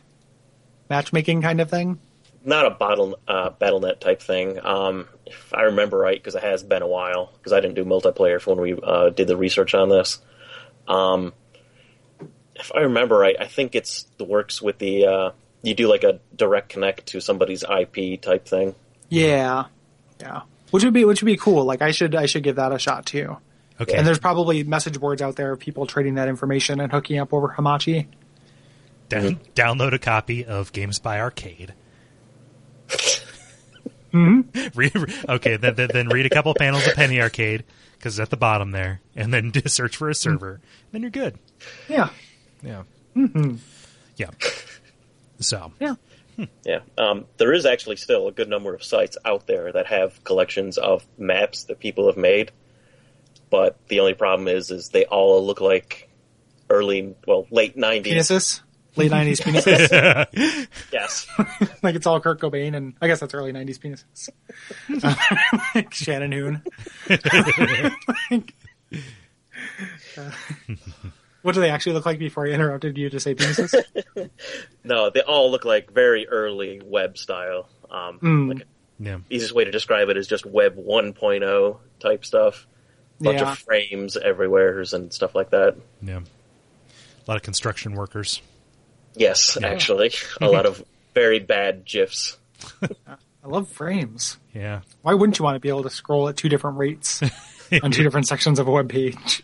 matchmaking 0.89 1.41
kind 1.41 1.59
of 1.59 1.69
thing. 1.69 1.99
not 2.45 2.65
a 2.65 2.69
battle 2.71 3.19
uh, 3.27 3.49
BattleNet 3.49 3.99
type 3.99 4.21
thing. 4.21 4.57
Um, 4.65 5.07
if 5.25 5.53
I 5.53 5.63
remember 5.63 5.97
right, 5.97 6.17
because 6.17 6.35
it 6.35 6.43
has 6.43 6.63
been 6.63 6.81
a 6.81 6.87
while, 6.87 7.31
because 7.37 7.51
I 7.51 7.59
didn't 7.59 7.75
do 7.75 7.83
multiplayer 7.83 8.39
for 8.39 8.55
when 8.55 8.61
we 8.61 8.79
uh, 8.81 9.09
did 9.09 9.27
the 9.27 9.35
research 9.35 9.73
on 9.73 9.89
this. 9.89 10.19
Um, 10.87 11.33
if 12.55 12.71
I 12.73 12.81
remember 12.81 13.17
right, 13.17 13.35
I 13.39 13.45
think 13.47 13.75
it's 13.75 14.07
the 14.17 14.23
works 14.23 14.61
with 14.61 14.77
the 14.79 15.05
uh, 15.07 15.31
you 15.61 15.73
do 15.75 15.89
like 15.89 16.03
a 16.03 16.19
direct 16.35 16.69
connect 16.69 17.07
to 17.07 17.19
somebody's 17.19 17.63
IP 17.63 18.21
type 18.21 18.47
thing. 18.47 18.75
Yeah, 19.09 19.65
yeah. 20.21 20.41
Which 20.71 20.83
would 20.83 20.93
be 20.93 21.03
which 21.05 21.21
would 21.21 21.27
be 21.27 21.37
cool. 21.37 21.65
Like 21.65 21.81
I 21.81 21.91
should 21.91 22.15
I 22.15 22.25
should 22.27 22.43
give 22.43 22.55
that 22.55 22.71
a 22.71 22.79
shot 22.79 23.05
too. 23.05 23.37
Okay. 23.79 23.95
And 23.95 24.07
there's 24.07 24.19
probably 24.19 24.63
message 24.63 24.99
boards 24.99 25.21
out 25.21 25.35
there 25.35 25.51
of 25.51 25.59
people 25.59 25.85
trading 25.85 26.15
that 26.15 26.27
information 26.27 26.79
and 26.79 26.91
hooking 26.91 27.19
up 27.19 27.33
over 27.33 27.49
Hamachi. 27.49 28.07
Down, 29.09 29.33
hmm. 29.35 29.43
download 29.53 29.93
a 29.93 29.99
copy 29.99 30.45
of 30.45 30.73
GameSpy 30.73 31.19
Arcade. 31.19 31.73
Mm-hmm. 34.13 34.67
read, 34.75 35.13
okay, 35.29 35.57
then, 35.57 35.75
then 35.75 35.89
then 35.93 36.09
read 36.09 36.25
a 36.25 36.29
couple 36.29 36.53
panels 36.53 36.87
of 36.87 36.93
Penny 36.93 37.21
Arcade 37.21 37.63
because 37.97 38.17
it's 38.17 38.23
at 38.23 38.29
the 38.29 38.37
bottom 38.37 38.71
there, 38.71 39.01
and 39.15 39.33
then 39.33 39.51
do 39.51 39.61
search 39.67 39.97
for 39.97 40.09
a 40.09 40.11
hmm. 40.11 40.15
server. 40.15 40.61
Then 40.91 41.01
you're 41.01 41.11
good. 41.11 41.37
Yeah, 41.89 42.09
Yeah. 42.61 42.83
Mm-hmm. 43.15 43.55
Yeah. 44.15 44.29
So 45.39 45.71
yeah. 45.79 45.95
Hmm. 46.35 46.43
Yeah, 46.63 46.81
um, 46.97 47.25
there 47.37 47.51
is 47.51 47.65
actually 47.65 47.95
still 47.95 48.27
a 48.27 48.31
good 48.31 48.47
number 48.47 48.75
of 48.75 48.83
sites 48.83 49.17
out 49.25 49.47
there 49.47 49.71
that 49.71 49.87
have 49.87 50.23
collections 50.23 50.77
of 50.77 51.05
maps 51.17 51.63
that 51.63 51.79
people 51.79 52.05
have 52.07 52.17
made, 52.17 52.51
but 53.49 53.77
the 53.87 53.99
only 53.99 54.13
problem 54.13 54.47
is, 54.47 54.71
is 54.71 54.89
they 54.89 55.05
all 55.05 55.45
look 55.45 55.61
like 55.61 56.09
early, 56.69 57.15
well, 57.27 57.47
late 57.51 57.77
nineties. 57.77 58.13
Penises, 58.29 58.61
late 58.95 59.11
'90s 59.11 59.41
penises. 59.41 60.67
Yes. 60.91 61.27
like 61.83 61.95
it's 61.95 62.05
all 62.07 62.19
Kurt 62.19 62.39
Cobain, 62.41 62.75
and 62.75 62.93
I 63.01 63.07
guess 63.07 63.19
that's 63.19 63.33
early 63.33 63.53
'90s 63.53 63.79
penises. 63.79 64.29
Uh, 65.03 65.57
like 65.75 65.93
Shannon 65.93 66.31
Hoon. 66.31 66.61
Like, 68.29 68.53
uh, 70.17 70.31
what 71.41 71.55
do 71.55 71.61
they 71.61 71.69
actually 71.69 71.93
look 71.93 72.05
like 72.05 72.19
before 72.19 72.47
I 72.47 72.51
interrupted 72.51 72.97
you 72.97 73.09
to 73.09 73.19
say 73.19 73.35
penises? 73.35 73.73
No, 74.83 75.09
they 75.09 75.21
all 75.21 75.51
look 75.51 75.65
like 75.65 75.91
very 75.93 76.27
early 76.27 76.81
web 76.83 77.17
style. 77.17 77.69
Um, 77.89 78.17
Hmm. 78.19 78.49
like 78.49 78.67
yeah. 78.99 79.19
easiest 79.29 79.53
way 79.53 79.63
to 79.65 79.71
describe 79.71 80.09
it 80.09 80.17
is 80.17 80.27
just 80.27 80.45
web 80.45 80.75
1.0 80.75 81.77
type 81.99 82.25
stuff. 82.25 82.67
Bunch 83.19 83.39
Yeah. 83.39 83.51
of 83.51 83.57
frames 83.59 84.15
everywhere 84.17 84.83
and 84.93 85.11
stuff 85.13 85.33
like 85.35 85.49
that. 85.51 85.75
Yeah. 86.01 86.19
A 86.19 87.25
lot 87.27 87.37
of 87.37 87.43
construction 87.43 87.93
workers. 87.93 88.41
Yes, 89.15 89.57
Yeah. 89.59 89.67
actually, 89.67 90.11
a 90.41 90.47
lot 90.47 90.65
of 90.65 90.83
very 91.15 91.39
bad 91.39 91.83
gifs. 91.85 92.37
I 92.83 93.47
love 93.47 93.69
frames. 93.69 94.37
Yeah. 94.53 94.81
Why 95.01 95.13
wouldn't 95.13 95.39
you 95.39 95.43
want 95.45 95.55
to 95.55 95.59
be 95.59 95.69
able 95.69 95.83
to 95.83 95.89
scroll 95.89 96.27
at 96.29 96.37
two 96.37 96.49
different 96.49 96.77
rates 96.77 97.21
on 97.83 97.91
two 97.91 98.03
different 98.03 98.27
sections 98.27 98.59
of 98.59 98.67
a 98.67 98.71
web 98.71 98.89
page? 98.89 99.43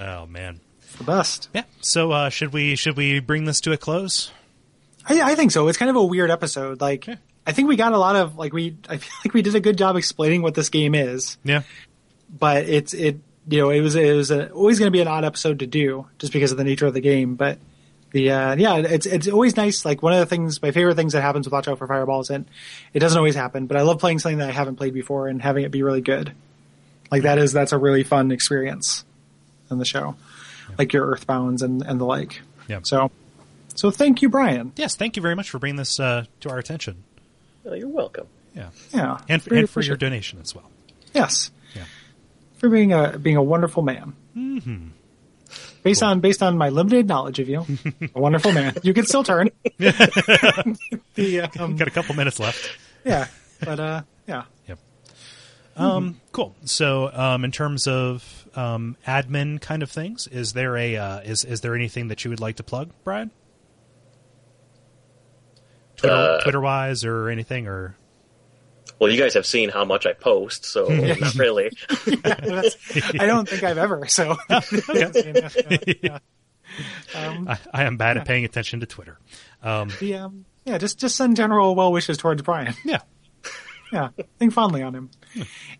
Oh 0.00 0.26
man. 0.26 0.60
It's 0.82 0.96
the 0.96 1.04
best. 1.04 1.48
Yeah. 1.54 1.64
So 1.80 2.10
uh, 2.12 2.28
should 2.30 2.52
we 2.52 2.76
should 2.76 2.96
we 2.96 3.20
bring 3.20 3.44
this 3.44 3.60
to 3.62 3.72
a 3.72 3.76
close? 3.76 4.32
I, 5.06 5.20
I 5.32 5.34
think 5.34 5.50
so. 5.50 5.68
It's 5.68 5.78
kind 5.78 5.90
of 5.90 5.96
a 5.96 6.04
weird 6.04 6.30
episode. 6.30 6.80
Like, 6.80 7.06
Yeah. 7.06 7.16
I 7.46 7.52
think 7.52 7.68
we 7.68 7.76
got 7.76 7.92
a 7.92 7.98
lot 7.98 8.14
of 8.16 8.36
like 8.36 8.52
we. 8.52 8.76
I 8.88 8.98
feel 8.98 9.10
like 9.24 9.34
we 9.34 9.42
did 9.42 9.54
a 9.56 9.60
good 9.60 9.76
job 9.76 9.96
explaining 9.96 10.42
what 10.42 10.54
this 10.54 10.68
game 10.68 10.94
is, 10.94 11.38
Yeah. 11.44 11.62
But 12.36 12.68
it's 12.68 12.94
it. 12.94 13.18
You 13.48 13.60
know, 13.60 13.70
it 13.70 13.80
was 13.80 13.96
it 13.96 14.14
was 14.14 14.30
a, 14.30 14.50
always 14.50 14.78
going 14.78 14.86
to 14.86 14.92
be 14.92 15.00
an 15.00 15.08
odd 15.08 15.24
episode 15.24 15.60
to 15.60 15.66
do 15.66 16.06
just 16.18 16.32
because 16.32 16.52
of 16.52 16.58
the 16.58 16.64
nature 16.64 16.86
of 16.86 16.94
the 16.94 17.00
game. 17.00 17.34
But 17.34 17.58
the 18.12 18.30
uh, 18.30 18.56
yeah, 18.56 18.76
it's 18.76 19.06
it's 19.06 19.28
always 19.28 19.56
nice. 19.56 19.84
Like 19.84 20.02
one 20.02 20.12
of 20.12 20.20
the 20.20 20.26
things, 20.26 20.62
my 20.62 20.70
favorite 20.70 20.94
things 20.94 21.12
that 21.14 21.22
happens 21.22 21.46
with 21.46 21.52
Watch 21.52 21.66
Out 21.66 21.78
for 21.78 21.86
Fireballs, 21.86 22.30
and 22.30 22.46
it 22.92 23.00
doesn't 23.00 23.18
always 23.18 23.34
happen. 23.34 23.66
But 23.66 23.78
I 23.78 23.82
love 23.82 23.98
playing 23.98 24.20
something 24.20 24.38
that 24.38 24.48
I 24.48 24.52
haven't 24.52 24.76
played 24.76 24.94
before 24.94 25.28
and 25.28 25.42
having 25.42 25.64
it 25.64 25.70
be 25.70 25.82
really 25.82 26.02
good. 26.02 26.32
Like 27.10 27.22
that 27.22 27.38
is 27.38 27.52
that's 27.52 27.72
a 27.72 27.78
really 27.78 28.04
fun 28.04 28.30
experience 28.30 29.04
in 29.70 29.78
the 29.78 29.84
show, 29.84 30.14
like 30.78 30.92
your 30.92 31.14
Earthbounds 31.14 31.62
and 31.62 31.82
and 31.82 32.00
the 32.00 32.04
like. 32.04 32.42
Yeah. 32.68 32.80
So, 32.84 33.10
so 33.74 33.90
thank 33.90 34.22
you, 34.22 34.28
Brian. 34.28 34.72
Yes. 34.76 34.94
Thank 34.94 35.16
you 35.16 35.22
very 35.22 35.34
much 35.34 35.50
for 35.50 35.58
bringing 35.58 35.76
this 35.76 35.98
uh, 35.98 36.24
to 36.40 36.50
our 36.50 36.58
attention. 36.58 37.02
Well, 37.64 37.76
you're 37.76 37.88
welcome. 37.88 38.26
Yeah. 38.54 38.68
Yeah, 38.92 39.18
And 39.28 39.46
Really 39.46 39.60
and 39.60 39.70
for 39.70 39.80
your 39.80 39.96
donation 39.96 40.38
as 40.40 40.54
well. 40.54 40.70
Yes. 41.14 41.50
Yeah. 41.74 41.84
For 42.62 42.70
being 42.70 42.92
a 42.94 43.18
being 43.18 43.36
a 43.36 43.42
wonderful 43.42 43.82
man. 43.82 44.14
Mm-hmm. 44.34 44.86
Based 45.82 46.00
Cool. 46.00 46.08
on 46.10 46.20
based 46.20 46.42
on 46.42 46.56
my 46.56 46.68
limited 46.70 47.06
knowledge 47.08 47.38
of 47.40 47.48
you, 47.48 47.66
a 48.14 48.18
wonderful 48.20 48.52
man. 48.52 48.74
You 48.82 48.94
can 48.94 49.04
still 49.04 49.24
turn. 49.24 49.50
the, 49.78 51.50
um, 51.58 51.76
Got 51.76 51.88
a 51.88 51.90
couple 51.90 52.14
minutes 52.14 52.38
left. 52.40 52.78
yeah, 53.04 53.26
but 53.60 53.80
uh, 53.80 54.02
yeah. 54.28 54.44
Yep. 54.68 54.78
Um, 55.76 56.20
cool. 56.30 56.54
So, 56.64 57.10
um, 57.12 57.44
in 57.44 57.50
terms 57.50 57.86
of 57.88 58.46
um, 58.54 58.96
admin 59.06 59.60
kind 59.60 59.82
of 59.82 59.90
things, 59.90 60.28
is 60.28 60.52
there 60.52 60.76
a 60.76 60.96
uh, 60.96 61.20
is 61.20 61.44
is 61.44 61.62
there 61.62 61.74
anything 61.74 62.08
that 62.08 62.24
you 62.24 62.30
would 62.30 62.40
like 62.40 62.56
to 62.56 62.62
plug, 62.62 62.90
Brian? 63.04 63.30
Twitter, 65.96 66.14
Uh, 66.14 66.40
Twitter 66.42 66.60
wise, 66.60 67.04
or 67.04 67.28
anything, 67.28 67.66
or 67.66 67.96
Well, 69.02 69.10
you 69.10 69.18
guys 69.20 69.34
have 69.34 69.44
seen 69.46 69.68
how 69.68 69.84
much 69.84 70.06
I 70.06 70.12
post, 70.12 70.64
so 70.64 70.86
not 70.88 71.34
really. 71.34 71.70
That's- 72.22 72.76
I 73.18 73.26
don't 73.26 73.48
think 73.48 73.64
I've 73.64 73.78
ever. 73.78 74.06
So 74.06 74.36
yeah. 76.02 76.18
Um, 77.14 77.48
I, 77.48 77.58
I 77.74 77.82
am 77.84 77.96
bad 77.96 78.16
at 78.16 78.26
paying 78.26 78.44
attention 78.44 78.78
to 78.80 78.86
Twitter. 78.86 79.18
Um, 79.62 79.90
the, 80.00 80.14
um, 80.14 80.44
yeah, 80.64 80.78
just 80.78 80.98
just 81.00 81.16
send 81.16 81.36
general 81.36 81.74
well 81.74 81.90
wishes 81.92 82.16
towards 82.16 82.42
Brian. 82.42 82.74
yeah, 82.84 83.00
Yeah, 83.92 84.10
think 84.38 84.52
fondly 84.52 84.82
on 84.82 84.94
him. 84.94 85.10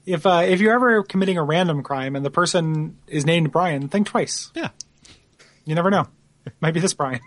If 0.04 0.26
uh, 0.26 0.42
if 0.44 0.60
you're 0.60 0.74
ever 0.74 1.02
committing 1.04 1.38
a 1.38 1.44
random 1.44 1.82
crime 1.84 2.16
and 2.16 2.24
the 2.24 2.30
person 2.30 2.98
is 3.06 3.24
named 3.24 3.52
Brian, 3.52 3.88
think 3.88 4.08
twice. 4.08 4.50
yeah. 4.56 4.70
You 5.64 5.76
never 5.76 5.90
know. 5.90 6.08
It 6.44 6.54
might 6.60 6.74
be 6.74 6.80
this 6.80 6.92
Brian. 6.94 7.20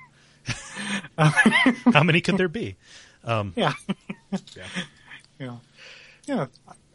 How 1.17 2.03
many 2.03 2.19
could 2.22 2.38
there 2.38 2.49
be? 2.49 2.76
Yeah. 3.26 3.45
Yeah. 3.55 3.73
Yeah. 5.39 5.55
Yeah. 6.27 6.47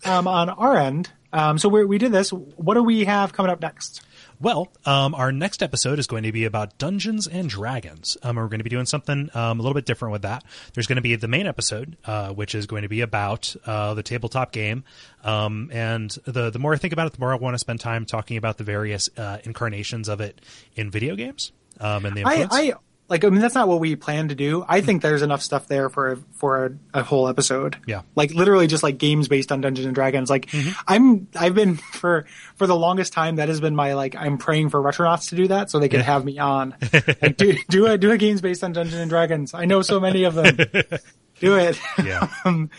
Um, 0.05 0.27
on 0.27 0.49
our 0.49 0.77
end, 0.77 1.11
um, 1.33 1.59
so 1.59 1.69
we 1.69 1.85
we 1.85 1.99
did 1.99 2.13
this. 2.13 2.31
What 2.33 2.75
do 2.75 2.83
we 2.83 3.05
have 3.05 3.33
coming 3.33 3.51
up 3.51 3.61
next? 3.61 4.03
Well, 4.41 4.69
um, 4.87 5.15
our 5.15 5.33
next 5.33 5.63
episode 5.63 5.99
is 5.99 6.07
going 6.07 6.23
to 6.23 6.33
be 6.33 6.47
about 6.47 6.79
Dungeons 6.79 7.27
and 7.27 7.49
Dragons. 7.51 8.17
Um, 8.23 8.37
we're 8.37 8.49
going 8.49 8.61
to 8.61 8.65
be 8.65 8.71
doing 8.71 8.87
something 8.87 9.29
um, 9.35 9.61
a 9.61 9.63
little 9.63 9.75
bit 9.75 9.85
different 9.85 10.13
with 10.13 10.23
that. 10.23 10.45
There's 10.73 10.87
going 10.87 10.97
to 10.97 11.03
be 11.03 11.15
the 11.17 11.29
main 11.29 11.47
episode, 11.47 11.99
uh, 12.07 12.31
which 12.31 12.55
is 12.55 12.67
going 12.67 12.83
to 12.83 12.89
be 12.89 13.03
about 13.03 13.55
uh, 13.67 13.93
the 13.93 14.03
tabletop 14.03 14.51
game. 14.53 14.85
Um, 15.23 15.71
and 15.73 16.11
the 16.25 16.49
the 16.51 16.59
more 16.59 16.73
I 16.73 16.79
think 16.79 16.95
about 16.95 17.07
it, 17.07 17.13
the 17.13 17.21
more 17.21 17.33
I 17.33 17.37
want 17.37 17.55
to 17.55 17.59
spend 17.59 17.81
time 17.81 18.07
talking 18.07 18.39
about 18.39 18.57
the 18.57 18.65
various 18.65 19.11
uh, 19.19 19.39
incarnations 19.45 20.09
of 20.09 20.23
it 20.23 20.41
in 20.75 20.91
video 20.91 21.17
games. 21.17 21.53
Um, 21.79 22.07
and 22.07 22.17
the 22.17 22.25
I, 22.25 22.43
influence. 22.43 22.55
I 22.55 22.73
like. 23.11 23.25
I 23.25 23.29
mean, 23.29 23.41
that's 23.41 23.55
not 23.55 23.69
what 23.69 23.81
we 23.81 23.97
plan 23.97 24.29
to 24.29 24.35
do. 24.35 24.65
I 24.67 24.81
think 24.81 25.03
there's 25.03 25.23
enough 25.23 25.43
stuff 25.43 25.67
there 25.69 25.91
for 25.91 26.13
a, 26.13 26.17
for 26.35 26.67
a, 26.67 27.01
a 27.01 27.03
whole 27.03 27.29
episode. 27.29 27.77
Yeah. 27.87 28.03
Like 28.15 28.33
literally 28.33 28.67
just 28.67 28.83
like 28.83 28.97
games 28.99 29.29
based 29.29 29.53
on 29.53 29.61
Dungeons 29.61 29.87
and 29.87 29.95
Dragons. 29.95 30.31
Like 30.31 30.49
I'm, 30.87 31.29
I've 31.35 31.55
been 31.55 31.77
for 31.93 32.27
for 32.55 32.67
the 32.67 32.77
longest 32.77 33.13
time. 33.13 33.37
That 33.37 33.49
has 33.49 33.61
been 33.61 33.75
my 33.77 33.95
like. 33.95 34.17
I'm 34.17 34.39
praying 34.39 34.71
for 34.71 34.81
Retronauts 34.81 35.29
to 35.31 35.37
do 35.37 35.49
that 35.49 35.71
so 35.71 35.79
they 35.79 35.89
can 35.89 36.01
have 36.01 36.25
me 36.25 36.39
on. 36.39 36.77
like, 37.21 37.37
do 37.37 37.55
do 37.69 37.87
a 37.87 37.99
do 37.99 38.13
a 38.13 38.17
games 38.17 38.41
based 38.41 38.65
on 38.65 38.73
Dungeons 38.73 39.01
and 39.01 39.11
Dragons. 39.11 39.53
I 39.53 39.65
know 39.65 39.83
so 39.83 40.01
many 40.01 40.25
of 40.25 40.35
them. 40.35 40.57
do 41.41 41.57
it. 41.57 41.79
Yeah. 42.03 42.29
um, 42.45 42.71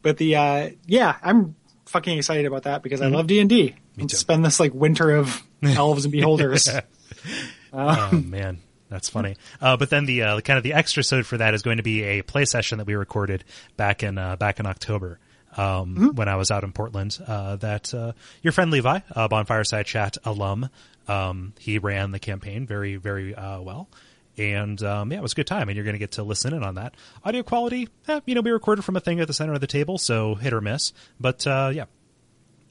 but 0.00 0.16
the 0.16 0.36
uh, 0.36 0.70
yeah, 0.86 1.16
I'm 1.22 1.56
fucking 1.86 2.16
excited 2.16 2.46
about 2.46 2.62
that 2.62 2.82
because 2.82 3.02
I 3.02 3.08
love 3.08 3.26
D 3.26 3.40
and 3.40 3.50
D. 3.50 3.74
too. 3.98 4.08
Spend 4.08 4.44
this 4.44 4.60
like 4.60 4.72
winter 4.72 5.10
of 5.10 5.42
elves 5.62 6.04
and 6.04 6.12
beholders. 6.12 6.68
oh 7.72 8.10
man 8.12 8.58
that's 8.92 9.08
funny 9.08 9.36
uh, 9.60 9.76
but 9.76 9.90
then 9.90 10.06
the 10.06 10.22
uh, 10.22 10.40
kind 10.40 10.56
of 10.56 10.62
the 10.62 10.72
extra 10.72 11.02
sode 11.02 11.26
for 11.26 11.36
that 11.38 11.54
is 11.54 11.62
going 11.62 11.78
to 11.78 11.82
be 11.82 12.02
a 12.02 12.22
play 12.22 12.44
session 12.44 12.78
that 12.78 12.86
we 12.86 12.94
recorded 12.94 13.44
back 13.76 14.02
in 14.02 14.18
uh, 14.18 14.36
back 14.36 14.60
in 14.60 14.66
october 14.66 15.18
um, 15.56 16.14
when 16.14 16.28
i 16.28 16.36
was 16.36 16.50
out 16.50 16.64
in 16.64 16.72
portland 16.72 17.18
uh, 17.26 17.56
that 17.56 17.92
uh, 17.94 18.12
your 18.42 18.52
friend 18.52 18.70
levi 18.70 19.00
uh, 19.14 19.28
bonfireside 19.28 19.84
chat 19.84 20.16
alum 20.24 20.68
um, 21.08 21.52
he 21.58 21.78
ran 21.78 22.12
the 22.12 22.18
campaign 22.18 22.66
very 22.66 22.96
very 22.96 23.34
uh, 23.34 23.60
well 23.60 23.88
and 24.38 24.82
um, 24.82 25.12
yeah, 25.12 25.18
it 25.18 25.22
was 25.22 25.32
a 25.32 25.34
good 25.34 25.46
time, 25.46 25.68
and 25.68 25.76
you're 25.76 25.84
going 25.84 25.94
to 25.94 25.98
get 25.98 26.12
to 26.12 26.22
listen 26.22 26.54
in 26.54 26.62
on 26.62 26.76
that. 26.76 26.94
Audio 27.24 27.42
quality, 27.42 27.88
eh, 28.08 28.20
you 28.24 28.34
know, 28.34 28.40
we 28.40 28.50
recorded 28.50 28.82
from 28.82 28.96
a 28.96 29.00
thing 29.00 29.20
at 29.20 29.26
the 29.26 29.34
center 29.34 29.52
of 29.52 29.60
the 29.60 29.66
table, 29.66 29.98
so 29.98 30.34
hit 30.34 30.52
or 30.52 30.60
miss. 30.60 30.92
But 31.20 31.46
uh, 31.46 31.70
yeah, 31.74 31.84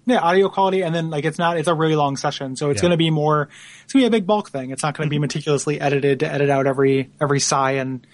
Yeah, 0.05 0.17
audio 0.19 0.49
quality, 0.49 0.81
and 0.81 0.95
then 0.95 1.09
like 1.11 1.25
it's 1.25 1.37
not 1.37 1.57
it's 1.57 1.67
a 1.67 1.73
really 1.75 1.95
long 1.95 2.17
session, 2.17 2.55
so 2.55 2.69
it's 2.71 2.79
Yeah. 2.79 2.81
going 2.81 2.91
to 2.91 2.97
be 2.97 3.11
more. 3.11 3.49
It's 3.83 3.93
going 3.93 4.03
to 4.03 4.09
be 4.09 4.15
a 4.17 4.19
big 4.19 4.25
bulk 4.25 4.49
thing. 4.49 4.71
It's 4.71 4.81
not 4.81 4.97
going 4.97 5.07
to 5.07 5.11
be 5.11 5.19
meticulously 5.19 5.79
edited 5.79 6.19
to 6.21 6.31
edit 6.31 6.49
out 6.49 6.65
every 6.65 7.11
every 7.21 7.39
sigh 7.39 7.73
and 7.73 8.05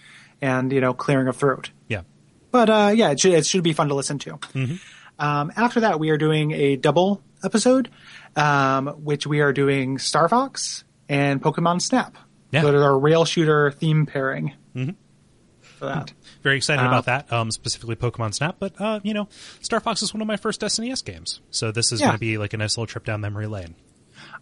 and 0.42 0.72
you 0.74 0.82
know 0.82 0.94
clearing 0.94 1.28
of 1.30 1.38
throat. 1.38 1.72
yeah, 1.88 2.02
But 2.52 2.70
uh, 2.70 2.92
yeah, 2.94 3.12
it 3.12 3.20
should 3.20 3.34
it 3.34 3.46
should 3.46 3.64
be 3.64 3.72
fun 3.74 3.88
to 3.88 3.94
listen 3.96 4.20
to. 4.20 4.38
Um, 5.20 5.52
after 5.56 5.80
that, 5.80 6.00
we 6.00 6.10
are 6.10 6.18
doing 6.18 6.52
a 6.52 6.76
double 6.76 7.22
episode, 7.44 7.90
um, 8.36 8.88
which 9.04 9.26
we 9.26 9.40
are 9.40 9.54
doing 9.54 9.98
Star 9.98 10.28
Fox 10.30 10.84
and 11.10 11.42
Pokemon 11.42 11.82
Snap. 11.82 12.16
Yeah. 12.52 12.62
So 12.62 12.72
there's 12.72 12.84
our 12.84 13.00
rail 13.00 13.24
shooter 13.26 13.72
theme 13.72 14.06
pairing 14.06 14.54
for 15.62 15.86
that. 15.86 16.12
Very 16.44 16.58
excited 16.58 16.84
Uh, 16.84 16.88
about 16.88 17.06
that. 17.06 17.32
Um, 17.32 17.52
specifically 17.52 17.96
Pokemon 17.96 18.34
Snap, 18.34 18.56
but 18.60 18.80
uh, 18.80 19.00
you 19.04 19.14
know, 19.14 19.28
Star 19.62 19.80
Fox 19.80 20.02
is 20.02 20.14
one 20.14 20.22
of 20.22 20.28
my 20.28 20.38
first 20.38 20.62
SNES 20.62 21.04
games, 21.04 21.42
so 21.52 21.72
this 21.72 21.92
is 21.92 22.00
Yeah. 22.00 22.08
going 22.08 22.16
to 22.16 22.20
be 22.20 22.38
like 22.38 22.54
a 22.54 22.58
nice 22.58 22.78
little 22.78 22.88
trip 22.88 23.06
down 23.06 23.22
memory 23.22 23.48
lane. 23.48 23.76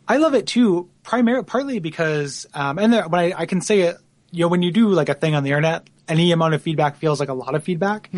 I 0.07 0.17
love 0.17 0.35
it 0.35 0.47
too, 0.47 0.89
primarily 1.03 1.43
partly 1.45 1.79
because, 1.79 2.45
um, 2.53 2.77
and 2.79 2.93
there, 2.93 3.07
when 3.07 3.19
I, 3.19 3.33
I 3.41 3.45
can 3.45 3.61
say 3.61 3.81
it, 3.81 3.97
you 4.31 4.41
know, 4.41 4.47
when 4.49 4.61
you 4.61 4.71
do 4.71 4.89
like 4.89 5.09
a 5.09 5.13
thing 5.13 5.33
on 5.35 5.43
the 5.43 5.49
internet, 5.49 5.87
any 6.07 6.31
amount 6.31 6.53
of 6.53 6.61
feedback 6.61 6.97
feels 6.97 7.19
like 7.19 7.29
a 7.29 7.33
lot 7.33 7.55
of 7.55 7.63
feedback. 7.63 8.11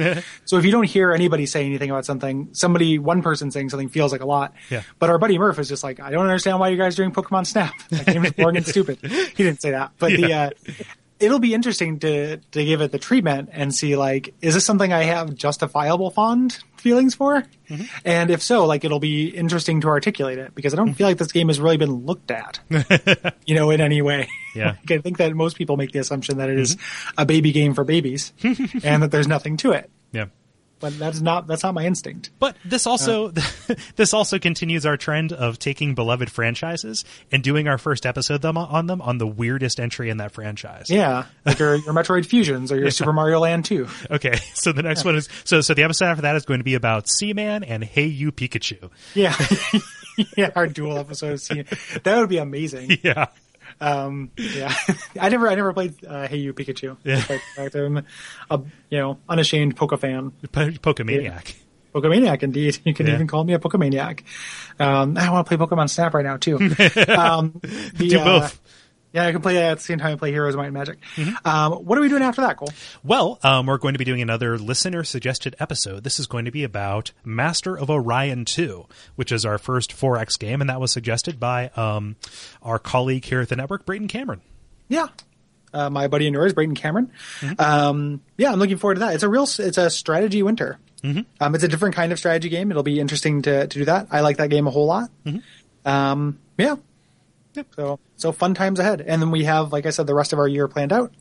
so 0.46 0.58
if 0.58 0.66
you 0.66 0.72
don't 0.72 0.84
hear 0.84 1.14
anybody 1.14 1.46
say 1.46 1.66
anything 1.66 1.90
about 1.90 2.06
something, 2.06 2.50
somebody, 2.52 3.00
one 3.00 3.22
person 3.22 3.50
saying 3.52 3.70
something 3.70 3.88
feels 3.88 4.12
like 4.12 4.20
a 4.22 4.26
lot. 4.26 4.54
Yeah. 4.70 4.82
But 5.00 5.10
our 5.10 5.18
buddy 5.18 5.38
Murph 5.38 5.58
is 5.60 5.70
just 5.70 5.84
like, 5.84 6.00
I 6.02 6.10
don't 6.12 6.26
understand 6.26 6.60
why 6.60 6.68
you 6.70 6.78
guys 6.78 6.96
are 7.00 7.04
doing 7.04 7.14
Pokemon 7.14 7.46
Snap. 7.48 7.74
That 7.92 8.06
game 8.08 8.26
is 8.26 8.34
boring 8.34 8.58
and 8.58 8.68
stupid. 8.68 9.00
He 9.02 9.44
didn't 9.44 9.62
say 9.62 9.72
that, 9.72 9.92
but 10.00 10.12
the, 10.12 10.34
uh, 10.34 10.50
it'll 11.20 11.40
be 11.40 11.54
interesting 11.54 12.00
to 12.00 12.38
to 12.38 12.66
give 12.66 12.82
it 12.82 12.92
the 12.92 13.00
treatment 13.00 13.50
and 13.52 13.74
see 13.74 13.96
like 13.96 14.34
is 14.42 14.54
this 14.54 14.66
something 14.66 14.92
I 14.94 15.04
have 15.04 15.36
justifiable 15.36 16.12
fond 16.12 16.60
feelings 16.78 17.16
for? 17.16 17.44
Mm-hmm. 17.70 17.84
And 18.06 18.32
if 18.32 18.42
so, 18.42 18.66
like 18.66 18.84
it'll 18.84 19.00
be 19.00 19.28
interesting 19.30 19.82
to 19.82 19.88
articulate 19.88 20.38
it 20.38 20.56
because 20.56 20.74
I 20.74 20.78
don't 20.78 20.94
feel 20.94 21.08
like 21.08 21.18
this 21.18 21.32
game 21.32 21.48
has 21.48 21.60
really 21.60 21.78
been 21.78 22.06
looked 22.06 22.32
at, 22.32 22.60
you 23.46 23.56
know, 23.56 23.72
in 23.72 23.82
any 23.82 24.02
way. 24.02 24.28
Yeah. 24.56 24.76
Like, 24.88 25.00
I 25.00 25.02
think 25.02 25.18
that 25.18 25.36
most 25.36 25.58
people 25.58 25.78
make 25.78 25.92
the 25.92 26.00
assumption 26.00 26.38
that 26.38 26.50
it 26.50 26.58
is 26.58 26.78
a 27.18 27.26
baby 27.26 27.52
game 27.52 27.74
for 27.74 27.84
babies 27.84 28.34
and 28.84 29.04
that 29.04 29.12
there's 29.12 29.28
nothing 29.28 29.58
to 29.58 29.72
it. 29.72 29.90
Yeah. 30.12 30.28
But 30.80 30.98
that's 31.00 31.22
not 31.22 31.48
that's 31.48 31.64
not 31.64 31.74
my 31.74 31.86
instinct. 31.86 32.30
But 32.40 32.56
this 32.64 32.86
also 32.86 33.30
this 33.96 34.14
also 34.14 34.40
continues 34.40 34.86
our 34.86 34.98
trend 34.98 35.34
of 35.34 35.60
taking 35.60 35.96
beloved 35.96 36.32
franchises 36.32 37.04
and 37.32 37.44
doing 37.44 37.68
our 37.68 37.78
first 37.78 38.06
episode 38.06 38.42
them 38.42 38.58
on 38.58 38.88
them 38.88 39.02
on 39.02 39.18
the 39.18 39.28
weirdest 39.28 39.80
entry 39.80 40.10
in 40.10 40.18
that 40.18 40.32
franchise. 40.32 40.90
Yeah, 40.90 41.26
like 41.46 41.60
your, 41.60 41.76
your 41.76 41.94
Metroid 41.94 42.26
Fusions 42.26 42.72
or 42.72 42.80
your 42.80 42.92
Super 42.98 43.14
Mario 43.14 43.40
Land 43.40 43.66
2. 43.66 43.88
Okay, 44.12 44.36
so 44.54 44.72
the 44.72 44.84
next 44.84 45.04
one 45.04 45.16
is 45.16 45.30
so 45.44 45.62
so 45.62 45.74
the 45.74 45.84
episode 45.84 46.06
after 46.06 46.22
that 46.24 46.36
is 46.36 46.46
going 46.46 46.60
to 46.60 46.66
be 46.66 46.76
about 46.76 47.08
Seaman 47.10 47.64
and 47.64 47.84
Hey 47.84 48.06
You 48.06 48.32
Pikachu. 48.32 48.90
Yeah. 49.14 49.36
yeah, 50.36 50.52
our 50.56 50.68
dual 50.68 50.98
episode 50.98 51.34
of 51.34 51.52
episodes. 51.52 52.04
That 52.04 52.20
would 52.20 52.30
be 52.30 52.38
amazing. 52.38 52.98
Yeah. 53.04 53.28
Um, 53.80 54.32
yeah, 54.38 54.74
I 55.20 55.30
never, 55.30 55.48
I 55.48 55.56
never 55.56 55.74
played 55.74 56.04
uh, 56.06 56.28
Hey 56.28 56.38
You 56.38 56.54
Pikachu. 56.54 56.98
Yeah. 57.04 57.16
Despite 57.18 57.42
the 57.56 57.62
fact 57.62 57.74
that 57.74 57.86
I'm 57.86 57.98
a, 58.50 58.62
you 58.90 58.98
know, 59.00 59.20
unashamed 59.30 59.76
Poke 59.76 60.00
fan. 60.00 60.32
Po- 60.52 60.70
Pokemaniac. 60.72 61.56
Pokemaniac, 61.94 62.44
indeed. 62.44 62.78
You 62.84 62.94
can 62.94 63.08
Yeah. 63.08 63.14
even 63.16 63.28
call 63.28 63.44
me 63.44 63.54
a 63.54 63.60
Pokemaniac. 63.60 64.22
Um, 64.80 65.18
I 65.18 65.30
want 65.32 65.48
to 65.48 65.56
play 65.58 65.66
Pokemon 65.66 65.90
Snap 65.90 66.14
right 66.14 66.26
now 66.26 66.38
too. 66.38 66.58
um, 67.08 67.60
the, 67.96 68.08
Do 68.10 68.20
uh, 68.20 68.24
both. 68.24 68.62
Yeah, 69.18 69.26
I 69.26 69.32
can 69.32 69.42
play 69.42 69.56
that 69.56 69.72
at 69.72 69.78
the 69.80 69.84
same 69.84 69.98
time 69.98 70.14
I 70.14 70.16
play 70.16 70.32
Heroes 70.32 70.54
of 70.54 70.60
Might 70.60 70.66
and 70.66 70.76
Magic. 70.76 71.00
Mm-hmm. 71.16 71.48
Um, 71.48 71.74
what 71.86 71.98
are 71.98 72.02
we 72.02 72.08
doing 72.08 72.22
after 72.22 72.42
that, 72.42 72.56
Kole? 72.56 72.72
Well, 73.04 73.40
um, 73.42 73.66
we're 73.66 73.80
going 73.80 73.96
to 73.96 73.98
be 73.98 74.06
doing 74.06 74.22
another 74.22 74.60
listener 74.60 75.04
suggested 75.04 75.56
episode. 75.60 76.04
This 76.04 76.20
is 76.20 76.28
going 76.28 76.46
to 76.46 76.52
be 76.52 76.64
about 76.64 77.14
Master 77.26 77.76
of 77.76 77.90
Orion 77.90 78.46
2, 78.46 78.86
which 79.16 79.32
is 79.32 79.44
our 79.44 79.58
first 79.58 79.90
4X 79.90 80.38
game, 80.38 80.62
and 80.62 80.70
that 80.70 80.80
was 80.80 80.92
suggested 80.92 81.40
by 81.40 81.70
um, 81.70 82.16
our 82.62 82.78
colleague 82.78 83.26
here 83.26 83.42
at 83.42 83.50
the 83.50 83.56
network, 83.56 83.88
Brayden 83.88 84.08
Cameron. 84.08 84.42
Yeah. 84.88 85.08
Uh, 85.74 85.90
my 85.90 86.08
buddy 86.08 86.28
and 86.28 86.36
yours, 86.36 86.54
Brayden 86.54 86.76
Cameron. 86.76 87.12
Mm-hmm. 87.40 87.60
Um, 87.60 88.22
yeah, 88.38 88.52
I'm 88.52 88.60
looking 88.60 88.78
forward 88.78 88.96
to 88.96 89.00
that. 89.00 89.16
It's 89.16 89.24
a 89.24 89.30
real, 89.30 89.48
it's 89.58 89.80
a 89.80 89.90
strategy 89.90 90.44
winter. 90.44 90.78
Mm-hmm. 91.02 91.22
Um, 91.40 91.56
it's 91.56 91.64
a 91.64 91.68
different 91.68 91.96
kind 91.96 92.12
of 92.12 92.20
strategy 92.20 92.50
game. 92.50 92.70
It'll 92.70 92.84
be 92.84 93.00
interesting 93.00 93.42
to, 93.42 93.66
to 93.66 93.80
do 93.80 93.86
that. 93.86 94.10
I 94.12 94.22
like 94.22 94.38
that 94.38 94.52
game 94.52 94.68
a 94.68 94.70
whole 94.70 94.86
lot. 94.86 95.10
Um, 95.86 96.38
yeah. 97.58 97.64
So, 97.76 98.00
so 98.16 98.32
fun 98.32 98.54
times 98.54 98.80
ahead. 98.80 99.02
And 99.02 99.22
then 99.22 99.32
we 99.32 99.44
have, 99.46 99.72
like 99.74 99.86
I 99.86 99.90
said, 99.90 100.08
the 100.08 100.16
rest 100.16 100.32
of 100.34 100.40
our 100.40 100.48
year 100.48 100.68
planned 100.68 100.94
out. 100.94 101.14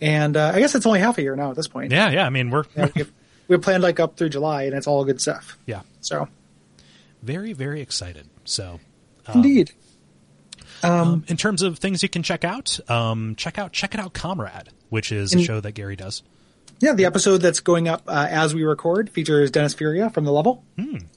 And, 0.00 0.36
uh, 0.36 0.52
I 0.54 0.60
guess 0.60 0.74
it's 0.74 0.84
only 0.86 1.00
half 1.00 1.16
a 1.18 1.22
year 1.22 1.34
now 1.36 1.50
at 1.50 1.56
this 1.56 1.68
point. 1.68 1.90
Yeah, 1.90 2.10
yeah. 2.10 2.26
I 2.26 2.30
mean, 2.30 2.50
we're 2.50 2.64
Yeah, 2.76 2.88
we've, 2.94 3.12
we've 3.48 3.62
planned 3.62 3.82
like 3.82 3.98
up 3.98 4.16
through 4.16 4.28
July 4.28 4.64
and 4.64 4.74
it's 4.74 4.86
all 4.86 5.04
good 5.04 5.20
stuff. 5.20 5.58
yeah, 5.66 5.80
So, 6.00 6.28
very, 7.22 7.52
very 7.54 7.80
excited. 7.80 8.28
So, 8.44 8.78
indeed. 9.34 9.72
um, 10.82 11.24
in 11.28 11.36
terms 11.38 11.62
of 11.62 11.78
things 11.78 12.02
you 12.02 12.08
can 12.10 12.22
check 12.22 12.44
out, 12.44 12.78
um, 12.90 13.34
check 13.36 13.58
out 13.58 13.72
check 13.72 13.94
it 13.94 14.00
out, 14.00 14.12
Comrade, 14.12 14.68
which 14.90 15.10
is 15.10 15.34
a 15.34 15.42
show 15.42 15.60
that 15.60 15.72
Gary 15.72 15.96
does. 15.96 16.22
Yeah, 16.80 16.92
the 16.92 17.06
episode 17.06 17.38
that's 17.38 17.60
going 17.60 17.88
up 17.88 18.02
uh, 18.06 18.26
as 18.28 18.54
we 18.54 18.64
record 18.64 19.08
features 19.08 19.50
Dennis 19.50 19.72
Furia 19.72 20.10
from 20.10 20.24
the 20.24 20.32
level, 20.32 20.62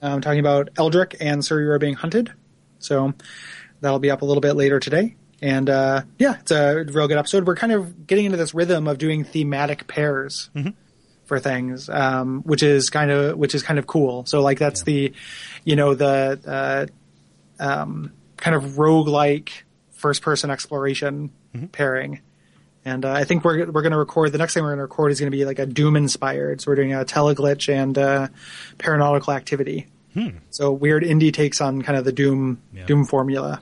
um, 0.01 0.21
talking 0.21 0.39
about 0.39 0.69
Eldritch 0.77 1.15
and 1.19 1.43
Sir, 1.43 1.59
You 1.61 1.71
Are 1.71 1.79
being 1.79 1.95
hunted. 1.95 2.31
So 2.79 3.13
that'll 3.81 3.99
be 3.99 4.11
up 4.11 4.21
a 4.21 4.25
little 4.25 4.41
bit 4.41 4.53
later 4.53 4.79
today. 4.79 5.15
And 5.41 5.69
uh, 5.69 6.01
yeah, 6.17 6.37
it's 6.39 6.51
a 6.51 6.83
real 6.83 7.07
good 7.07 7.17
episode. 7.17 7.45
We're 7.45 7.55
kind 7.55 7.73
of 7.73 8.07
getting 8.07 8.25
into 8.25 8.37
this 8.37 8.53
rhythm 8.53 8.87
of 8.87 8.97
doing 8.97 9.23
thematic 9.23 9.87
pairs 9.87 10.49
for 11.25 11.39
things, 11.39 11.89
um, 11.89 12.41
which 12.41 12.63
is 12.63 12.89
kind 12.89 13.11
of 13.11 13.37
which 13.37 13.53
is 13.53 13.61
kind 13.61 13.77
of 13.77 13.85
cool. 13.85 14.25
So 14.25 14.41
like 14.41 14.57
that's 14.57 14.83
the, 14.83 15.13
you 15.63 15.75
know, 15.75 15.93
the 15.93 16.89
uh, 17.59 17.63
um, 17.63 18.13
kind 18.37 18.55
of 18.55 18.63
roguelike 18.77 19.49
first 19.91 20.21
person 20.21 20.49
exploration 20.49 21.31
pairing. 21.71 22.21
And 22.85 23.03
uh, 23.03 23.11
I 23.11 23.25
think 23.25 23.43
we're 23.43 23.69
we're 23.69 23.81
going 23.81 23.91
to 23.91 23.97
record 23.97 24.31
the 24.31 24.37
next 24.37 24.53
thing 24.53 24.63
we're 24.63 24.69
going 24.69 24.77
to 24.77 24.83
record 24.83 25.11
is 25.11 25.19
going 25.19 25.31
to 25.31 25.37
be 25.37 25.43
like 25.43 25.59
a 25.59 25.65
Doom 25.65 25.97
inspired. 25.97 26.61
So 26.61 26.71
we're 26.71 26.75
doing 26.75 26.93
a 26.93 27.03
teleglitch 27.03 27.71
and 27.71 27.97
uh, 27.97 28.29
paranautical 28.77 29.35
activity. 29.35 29.87
So 30.49 30.71
weird 30.71 31.03
indie 31.03 31.31
takes 31.33 31.61
on 31.61 31.81
kind 31.83 31.97
of 31.97 32.03
the 32.05 32.11
Doom 32.11 32.61
Yeah. 32.73 32.85
Doom 32.85 33.05
formula. 33.05 33.59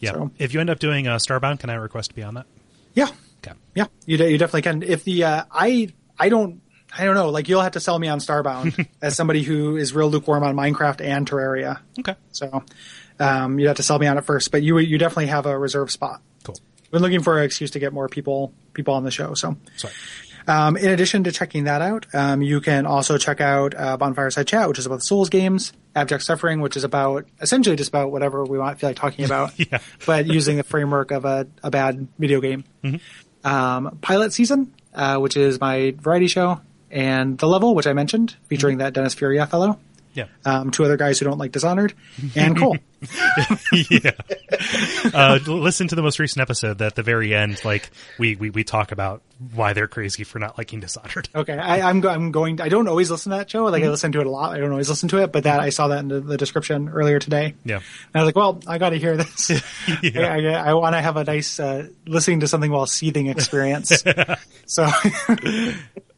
Yeah. 0.00 0.12
So- 0.12 0.30
If 0.38 0.52
you 0.52 0.60
end 0.60 0.68
up 0.70 0.78
doing 0.78 1.06
uh, 1.08 1.16
Starbound, 1.16 1.60
can 1.60 1.70
I 1.70 1.74
request 1.74 2.10
to 2.10 2.14
be 2.16 2.22
on 2.22 2.34
that? 2.34 2.46
Yeah, 2.94 3.08
Okay. 3.44 3.56
yeah, 3.74 3.86
you 4.06 4.16
you 4.18 4.38
definitely 4.38 4.62
can. 4.62 4.82
If 4.82 5.04
the 5.04 5.24
uh, 5.24 5.44
I 5.50 5.88
I 6.18 6.28
don't 6.28 6.60
I 6.96 7.04
don't 7.04 7.14
know 7.14 7.30
like 7.30 7.48
you'll 7.48 7.62
have 7.62 7.72
to 7.72 7.80
sell 7.80 7.98
me 7.98 8.08
on 8.08 8.18
Starbound 8.20 8.86
as 9.02 9.16
somebody 9.16 9.42
who 9.42 9.76
is 9.76 9.94
real 9.94 10.08
lukewarm 10.10 10.42
on 10.44 10.54
Minecraft 10.54 11.00
and 11.00 11.28
Terraria. 11.28 11.80
Okay. 11.98 12.14
So 12.32 12.62
um, 13.18 13.58
you'd 13.58 13.66
have 13.68 13.76
to 13.78 13.82
sell 13.82 13.98
me 13.98 14.06
on 14.06 14.16
it 14.18 14.24
first, 14.24 14.50
but 14.52 14.62
you 14.62 14.78
you 14.78 14.98
definitely 14.98 15.26
have 15.26 15.46
a 15.46 15.58
reserve 15.58 15.90
spot. 15.90 16.20
Cool. 16.44 16.56
Been 16.90 17.02
looking 17.02 17.22
for 17.22 17.38
an 17.38 17.44
excuse 17.44 17.72
to 17.72 17.78
get 17.80 17.92
more 17.92 18.08
people 18.08 18.52
people 18.74 18.94
on 18.94 19.02
the 19.04 19.10
show. 19.10 19.34
So 19.34 19.56
Sorry. 19.76 19.92
Um, 20.46 20.76
in 20.76 20.90
addition 20.90 21.24
to 21.24 21.32
checking 21.32 21.64
that 21.64 21.80
out, 21.80 22.06
um, 22.14 22.42
you 22.42 22.60
can 22.60 22.84
also 22.86 23.16
check 23.16 23.40
out 23.40 23.74
uh, 23.74 23.96
Bonfireside 23.96 24.46
Chat, 24.46 24.68
which 24.68 24.78
is 24.78 24.84
about 24.86 24.96
the 24.96 25.04
Souls 25.04 25.30
games, 25.30 25.72
Abject 25.94 26.22
Suffering, 26.22 26.60
which 26.60 26.76
is 26.76 26.84
about 26.84 27.26
essentially 27.40 27.76
just 27.76 27.88
about 27.88 28.12
whatever 28.12 28.44
we 28.44 28.58
want 28.58 28.78
feel 28.78 28.90
like 28.90 28.96
talking 28.96 29.24
about, 29.24 29.52
Yeah. 29.58 29.78
but 30.04 30.26
using 30.26 30.56
the 30.58 30.62
framework 30.62 31.10
of 31.12 31.24
a, 31.24 31.46
a 31.62 31.70
bad 31.70 32.08
video 32.18 32.40
game. 32.40 32.64
Um, 33.42 33.98
Pilot 34.00 34.32
Season, 34.32 34.72
uh, 34.94 35.18
which 35.18 35.36
is 35.36 35.60
my 35.60 35.94
variety 35.98 36.26
show, 36.28 36.60
and 36.90 37.36
The 37.38 37.46
Level, 37.46 37.74
which 37.74 37.86
I 37.86 37.92
mentioned, 37.92 38.36
featuring 38.48 38.78
that 38.78 38.92
Dennis 38.92 39.14
Furia 39.14 39.46
fellow. 39.46 39.78
Yeah. 40.14 40.26
Um, 40.44 40.70
two 40.70 40.84
other 40.84 40.96
guys 40.96 41.18
who 41.18 41.26
don't 41.26 41.38
like 41.38 41.52
Dishonored, 41.52 41.92
and 42.36 42.56
Kole. 42.56 42.78
yeah. 43.90 44.12
Uh, 45.12 45.38
listen 45.46 45.88
to 45.88 45.94
the 45.94 46.02
most 46.02 46.18
recent 46.18 46.40
episode. 46.40 46.78
That 46.78 46.86
at 46.86 46.94
the 46.94 47.02
very 47.02 47.34
end, 47.34 47.62
like 47.64 47.90
we, 48.18 48.36
we 48.36 48.50
we 48.50 48.64
talk 48.64 48.92
about 48.92 49.22
why 49.52 49.72
they're 49.72 49.88
crazy 49.88 50.24
for 50.24 50.38
not 50.38 50.56
liking 50.56 50.80
Dishonored. 50.80 51.28
Okay, 51.34 51.58
I, 51.58 51.88
I'm 51.88 52.00
go- 52.00 52.08
I'm 52.08 52.30
going. 52.30 52.60
I 52.60 52.68
don't 52.68 52.86
always 52.88 53.10
listen 53.10 53.30
to 53.32 53.38
that 53.38 53.50
show. 53.50 53.64
Like 53.64 53.82
I 53.82 53.88
listen 53.90 54.12
to 54.12 54.20
it 54.20 54.26
a 54.26 54.30
lot. 54.30 54.54
I 54.54 54.58
don't 54.58 54.70
always 54.70 54.88
listen 54.88 55.08
to 55.10 55.18
it, 55.22 55.32
but 55.32 55.44
that 55.44 55.60
I 55.60 55.70
saw 55.70 55.88
that 55.88 55.98
in 55.98 56.08
the, 56.08 56.20
the 56.20 56.36
description 56.36 56.88
earlier 56.88 57.18
today. 57.18 57.54
Yeah. 57.64 57.76
And 57.76 57.84
I 58.14 58.20
was 58.20 58.26
like, 58.26 58.36
well, 58.36 58.60
I 58.66 58.78
got 58.78 58.90
to 58.90 58.98
hear 58.98 59.16
this. 59.16 59.50
Yeah. 60.02 60.32
I, 60.32 60.38
I, 60.38 60.70
I 60.70 60.74
want 60.74 60.94
to 60.94 61.00
have 61.02 61.16
a 61.16 61.24
nice 61.24 61.58
uh, 61.60 61.88
listening 62.06 62.40
to 62.40 62.48
something 62.48 62.70
while 62.70 62.86
seething 62.86 63.26
experience. 63.26 64.02
so 64.66 64.86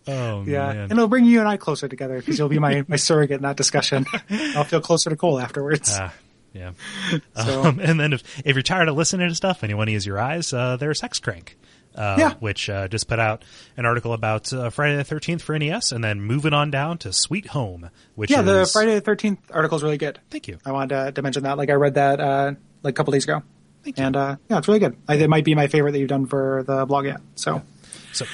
Oh 0.09 0.45
yeah, 0.47 0.67
man. 0.73 0.77
and 0.83 0.93
it'll 0.93 1.09
bring 1.09 1.25
you 1.25 1.41
and 1.41 1.49
I 1.49 1.57
closer 1.57 1.89
together 1.89 2.17
because 2.19 2.39
you'll 2.39 2.49
be 2.49 2.59
my 2.59 2.85
my 2.89 2.97
surrogate 2.97 3.37
in 3.39 3.43
that 3.43 3.57
discussion. 3.57 4.07
I'll 4.31 4.65
feel 4.65 4.81
closer 4.81 5.11
to 5.11 5.17
Kole 5.17 5.43
afterwards. 5.43 5.97
Ah, 5.99 6.13
yeah. 6.53 6.73
So- 7.45 7.65
Um, 7.65 7.81
and 7.81 7.99
then 7.99 8.13
if, 8.13 8.23
if 8.47 8.55
you're 8.57 8.63
tired 8.63 8.89
of 8.89 8.97
listening 8.97 9.29
to 9.29 9.35
stuff 9.35 9.63
and 9.63 9.71
you 9.71 9.77
want 9.77 9.89
to 9.89 9.93
use 9.93 10.07
your 10.07 10.19
eyes, 10.19 10.53
uh, 10.53 10.77
there's 10.77 11.01
Sex 11.01 11.19
Crank. 11.19 11.57
Uh, 11.95 12.17
Yeah. 12.19 12.35
which 12.41 12.69
uh, 12.69 12.89
just 12.89 13.09
put 13.09 13.19
out 13.19 13.43
an 13.79 13.87
article 13.87 14.13
about 14.13 14.53
uh, 14.53 14.69
Friday 14.69 14.97
the 14.97 15.03
13th 15.05 15.41
for 15.41 15.59
NES, 15.59 15.93
and 15.93 16.05
then 16.05 16.21
moving 16.21 16.53
on 16.53 16.71
down 16.71 16.99
to 16.99 17.11
Sweet 17.11 17.47
Home, 17.49 17.89
which 18.17 18.31
yeah, 18.31 18.41
is 18.41 18.45
the 18.47 18.67
Friday 18.71 18.95
the 18.97 19.01
Thirteenth 19.01 19.41
article 19.51 19.77
is 19.79 19.83
really 19.83 19.97
good. 19.97 20.21
Thank 20.29 20.47
you. 20.47 20.59
I 20.67 20.73
wanted 20.73 20.95
to, 21.07 21.13
to 21.13 21.23
mention 21.23 21.45
that. 21.45 21.57
Like 21.57 21.71
I 21.71 21.73
read 21.73 21.95
that 21.95 22.21
uh, 22.21 22.53
like 22.83 22.93
a 22.93 22.97
couple 22.97 23.13
days 23.13 23.25
ago, 23.25 23.43
Thank 23.83 23.97
you. 23.99 24.05
and 24.05 24.15
uh, 24.15 24.37
yeah, 24.51 24.59
it's 24.59 24.69
really 24.69 24.81
good. 24.81 24.95
I, 25.09 25.15
it 25.15 25.31
might 25.31 25.47
be 25.47 25.55
my 25.55 25.69
favorite 25.69 25.93
that 25.93 25.99
you've 25.99 26.11
done 26.11 26.27
for 26.27 26.65
the 26.67 26.85
blog 26.85 27.07
yet. 27.07 27.23
So 27.35 27.63
So 28.13 28.27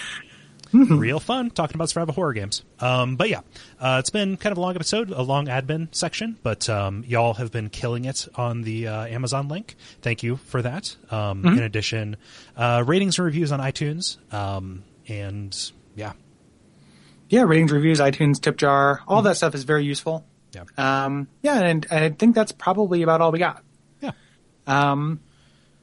Mm-hmm. 0.72 0.98
real 0.98 1.20
fun 1.20 1.50
talking 1.50 1.76
about 1.76 1.90
survival 1.90 2.14
horror 2.14 2.32
games. 2.32 2.62
Um, 2.80 3.16
but 3.16 3.28
yeah, 3.28 3.40
uh, 3.78 3.96
it's 4.00 4.08
been 4.10 4.36
kind 4.38 4.52
of 4.52 4.58
a 4.58 4.60
long 4.62 4.74
episode, 4.74 5.10
a 5.10 5.20
long 5.22 5.46
admin 5.46 5.94
section, 5.94 6.38
but 6.42 6.68
um, 6.70 7.04
y'all 7.06 7.34
have 7.34 7.52
been 7.52 7.68
killing 7.68 8.06
it 8.06 8.26
on 8.36 8.62
the 8.62 8.88
uh, 8.88 9.04
Amazon 9.06 9.48
link. 9.48 9.74
Thank 10.00 10.22
you 10.22 10.36
for 10.36 10.62
that. 10.62 10.96
Um, 11.10 11.42
Mm-hmm. 11.42 11.58
In 11.58 11.62
addition, 11.64 12.16
uh, 12.56 12.82
ratings 12.86 13.18
and 13.18 13.26
reviews 13.26 13.52
on 13.52 13.60
iTunes, 13.60 14.16
um, 14.32 14.82
and 15.08 15.54
yeah, 15.94 16.12
yeah, 17.28 17.42
ratings, 17.42 17.72
reviews, 17.72 18.00
iTunes, 18.00 18.40
tip 18.40 18.56
jar, 18.56 19.00
all 19.08 19.22
that 19.22 19.36
stuff 19.36 19.54
is 19.54 19.64
very 19.64 19.84
useful. 19.84 20.24
yeah, 20.52 20.64
Um, 20.78 21.28
yeah, 21.42 21.58
and, 21.60 21.86
and 21.90 22.04
I 22.04 22.10
think 22.10 22.34
that's 22.34 22.52
probably 22.52 23.02
about 23.02 23.20
all 23.20 23.32
we 23.32 23.38
got. 23.38 23.62
yeah. 24.00 24.12
Um, 24.66 25.20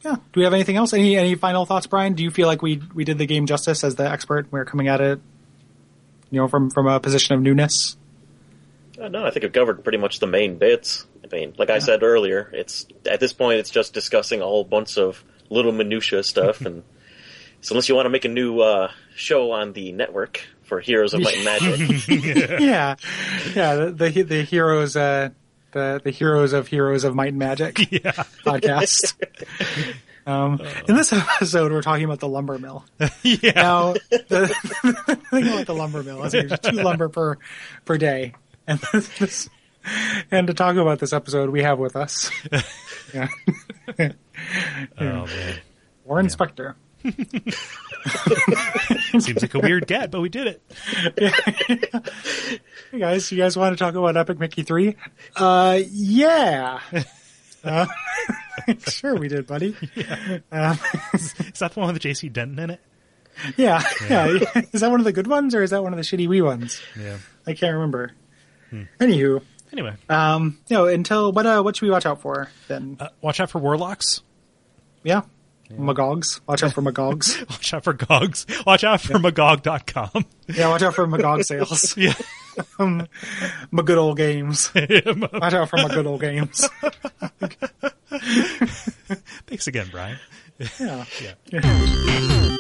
yeah. 0.02 0.16
Do 0.16 0.40
we 0.40 0.44
have 0.44 0.54
anything 0.54 0.78
else? 0.78 0.94
Any 0.94 1.18
any 1.18 1.36
final 1.36 1.66
thoughts, 1.66 1.88
Brian? 1.88 2.14
Do 2.14 2.24
you 2.24 2.32
feel 2.32 2.48
like 2.48 2.62
we 2.62 2.82
we 2.94 3.04
did 3.04 3.18
the 3.18 3.26
game 3.26 3.46
justice 3.46 3.84
as 3.84 3.96
the 3.96 4.10
expert? 4.10 4.48
We're 4.52 4.66
coming 4.66 4.88
at 4.88 5.02
it, 5.02 5.20
you 6.30 6.40
know, 6.40 6.48
from 6.48 6.70
from 6.70 6.88
a 6.88 7.00
position 7.00 7.36
of 7.36 7.42
newness. 7.42 7.98
Uh, 9.00 9.08
no, 9.08 9.26
I 9.26 9.32
think 9.32 9.46
I've 9.46 9.54
covered 9.54 9.84
pretty 9.84 9.98
much 9.98 10.20
the 10.20 10.28
main 10.28 10.58
bits. 10.58 11.06
I 11.24 11.36
mean, 11.36 11.54
like 11.58 11.70
I 11.70 11.80
said 11.80 12.04
earlier, 12.04 12.50
it's 12.54 12.86
at 13.06 13.20
this 13.20 13.34
point 13.34 13.60
it's 13.60 13.70
just 13.70 13.94
discussing 13.94 14.42
a 14.42 14.46
whole 14.46 14.64
bunch 14.64 14.98
of 14.98 15.24
little 15.50 15.72
minutia 15.72 16.24
stuff, 16.24 16.62
and 16.66 16.84
so 17.62 17.74
unless 17.74 17.90
you 17.90 17.96
want 17.96 18.06
to 18.06 18.10
make 18.10 18.26
a 18.26 18.30
new 18.30 18.62
uh, 18.62 18.92
show 19.16 19.52
on 19.52 19.74
the 19.74 19.92
network 19.92 20.42
for 20.64 20.80
Heroes 20.80 21.14
of 21.14 21.22
Might 21.22 21.36
and 21.36 21.46
Magic, 21.46 22.08
yeah, 22.60 22.96
yeah. 23.54 23.76
The 23.76 23.92
the, 23.92 24.22
the 24.24 24.44
heroes, 24.44 24.96
uh, 24.96 25.30
the 25.72 26.02
the 26.04 26.12
heroes 26.12 26.54
of 26.54 26.68
heroes 26.68 27.04
of 27.04 27.16
might 27.16 27.30
and 27.30 27.40
magic 27.40 27.80
Yeah. 27.92 28.12
podcast. 28.46 29.14
Um, 30.26 30.60
in 30.88 30.96
this 30.96 31.12
episode, 31.12 31.72
we're 31.72 31.82
talking 31.82 32.04
about 32.06 32.20
the 32.20 32.28
lumber 32.28 32.60
mill. 32.60 32.86
yeah. 33.24 33.52
Now, 33.56 33.94
the 34.12 35.18
thing 35.32 35.48
about 35.48 35.66
the 35.66 35.74
lumber 35.74 36.04
mill 36.04 36.24
is 36.24 36.34
there's 36.34 36.60
two 36.60 36.72
lumber 36.72 37.10
per 37.10 37.38
per 37.86 37.98
day, 37.98 38.34
and 38.68 38.80
this, 38.94 39.50
and 40.30 40.46
to 40.48 40.54
talk 40.54 40.76
about 40.76 41.00
this 41.00 41.14
episode, 41.14 41.50
we 41.50 41.64
have 41.64 41.80
with 41.80 41.96
us, 41.96 42.30
yeah, 43.14 43.28
Oh 43.98 45.26
man, 45.26 45.56
Warren 46.06 46.28
Spector. 46.28 46.76
seems 49.20 49.42
like 49.42 49.54
a 49.54 49.60
weird 49.60 49.88
get, 49.88 50.12
but 50.12 50.22
we 50.22 50.30
did 50.30 50.48
it. 50.48 50.62
Hey 52.92 52.98
guys, 53.00 53.32
you 53.32 53.38
guys 53.38 53.56
want 53.56 53.78
to 53.78 53.84
talk 53.84 53.94
about 53.94 54.18
Epic 54.18 54.40
Mickey 54.40 54.64
three? 54.64 54.96
Uh, 55.36 55.80
yeah. 55.92 56.80
Uh, 57.64 57.86
sure, 58.88 59.16
we 59.16 59.28
did, 59.28 59.46
buddy. 59.46 59.76
Um, 60.52 60.80
Is 61.14 61.34
that 61.60 61.74
the 61.74 61.80
one 61.80 61.94
with 61.94 62.02
JC 62.02 62.34
Denton 62.34 62.58
in 62.58 62.70
it? 62.72 62.82
yeah, 63.58 63.84
yeah. 64.10 64.40
Is 64.74 64.82
that 64.82 64.90
one 64.90 65.00
of 65.00 65.04
the 65.04 65.12
good 65.14 65.28
ones 65.28 65.54
or 65.54 65.62
is 65.62 65.70
that 65.70 65.84
one 65.84 65.94
of 65.94 65.98
the 65.98 66.04
shitty 66.04 66.28
wee 66.28 66.42
ones? 66.42 66.82
Yeah. 67.00 67.18
I 67.46 67.54
can't 67.54 67.76
remember. 67.76 68.12
Anywho, 69.00 69.44
Anyway, 69.72 69.94
um, 70.10 70.58
no. 70.72 70.88
Until 70.88 71.32
what? 71.32 71.46
Uh, 71.46 71.62
what 71.62 71.76
should 71.76 71.86
we 71.86 71.92
watch 71.92 72.08
out 72.08 72.22
for 72.22 72.50
then? 72.68 72.98
uh, 73.00 73.10
watch 73.22 73.40
out 73.40 73.52
for 73.52 73.60
warlocks. 73.60 74.22
Yeah. 75.04 75.22
Magogs. 75.78 76.42
Watch 76.48 76.64
out 76.64 76.74
for 76.74 76.82
Magogs. 76.82 77.40
Watch 77.50 77.74
out 77.74 77.84
for 77.84 77.94
Gogs. 77.94 78.46
Watch 78.66 78.84
out 78.84 79.02
for 79.02 79.20
Magog.com. 79.20 80.26
yeah, 80.48 80.70
watch 80.70 80.82
out 80.82 80.96
for 80.96 81.06
Magog 81.08 81.44
sales. 81.44 81.96
Yeah. 81.98 82.14
Um, 82.78 83.08
my 83.72 83.84
good 83.84 83.98
old 83.98 84.18
games. 84.18 84.72
Watch 84.76 85.54
out 85.54 85.70
for 85.70 85.78
my 85.78 85.88
good 85.88 86.06
old 86.08 86.20
games. 86.20 86.68
Thanks 89.48 89.68
again, 89.68 89.88
Brian. 89.92 90.18
Yeah. 90.80 91.06
Yeah. 91.52 92.56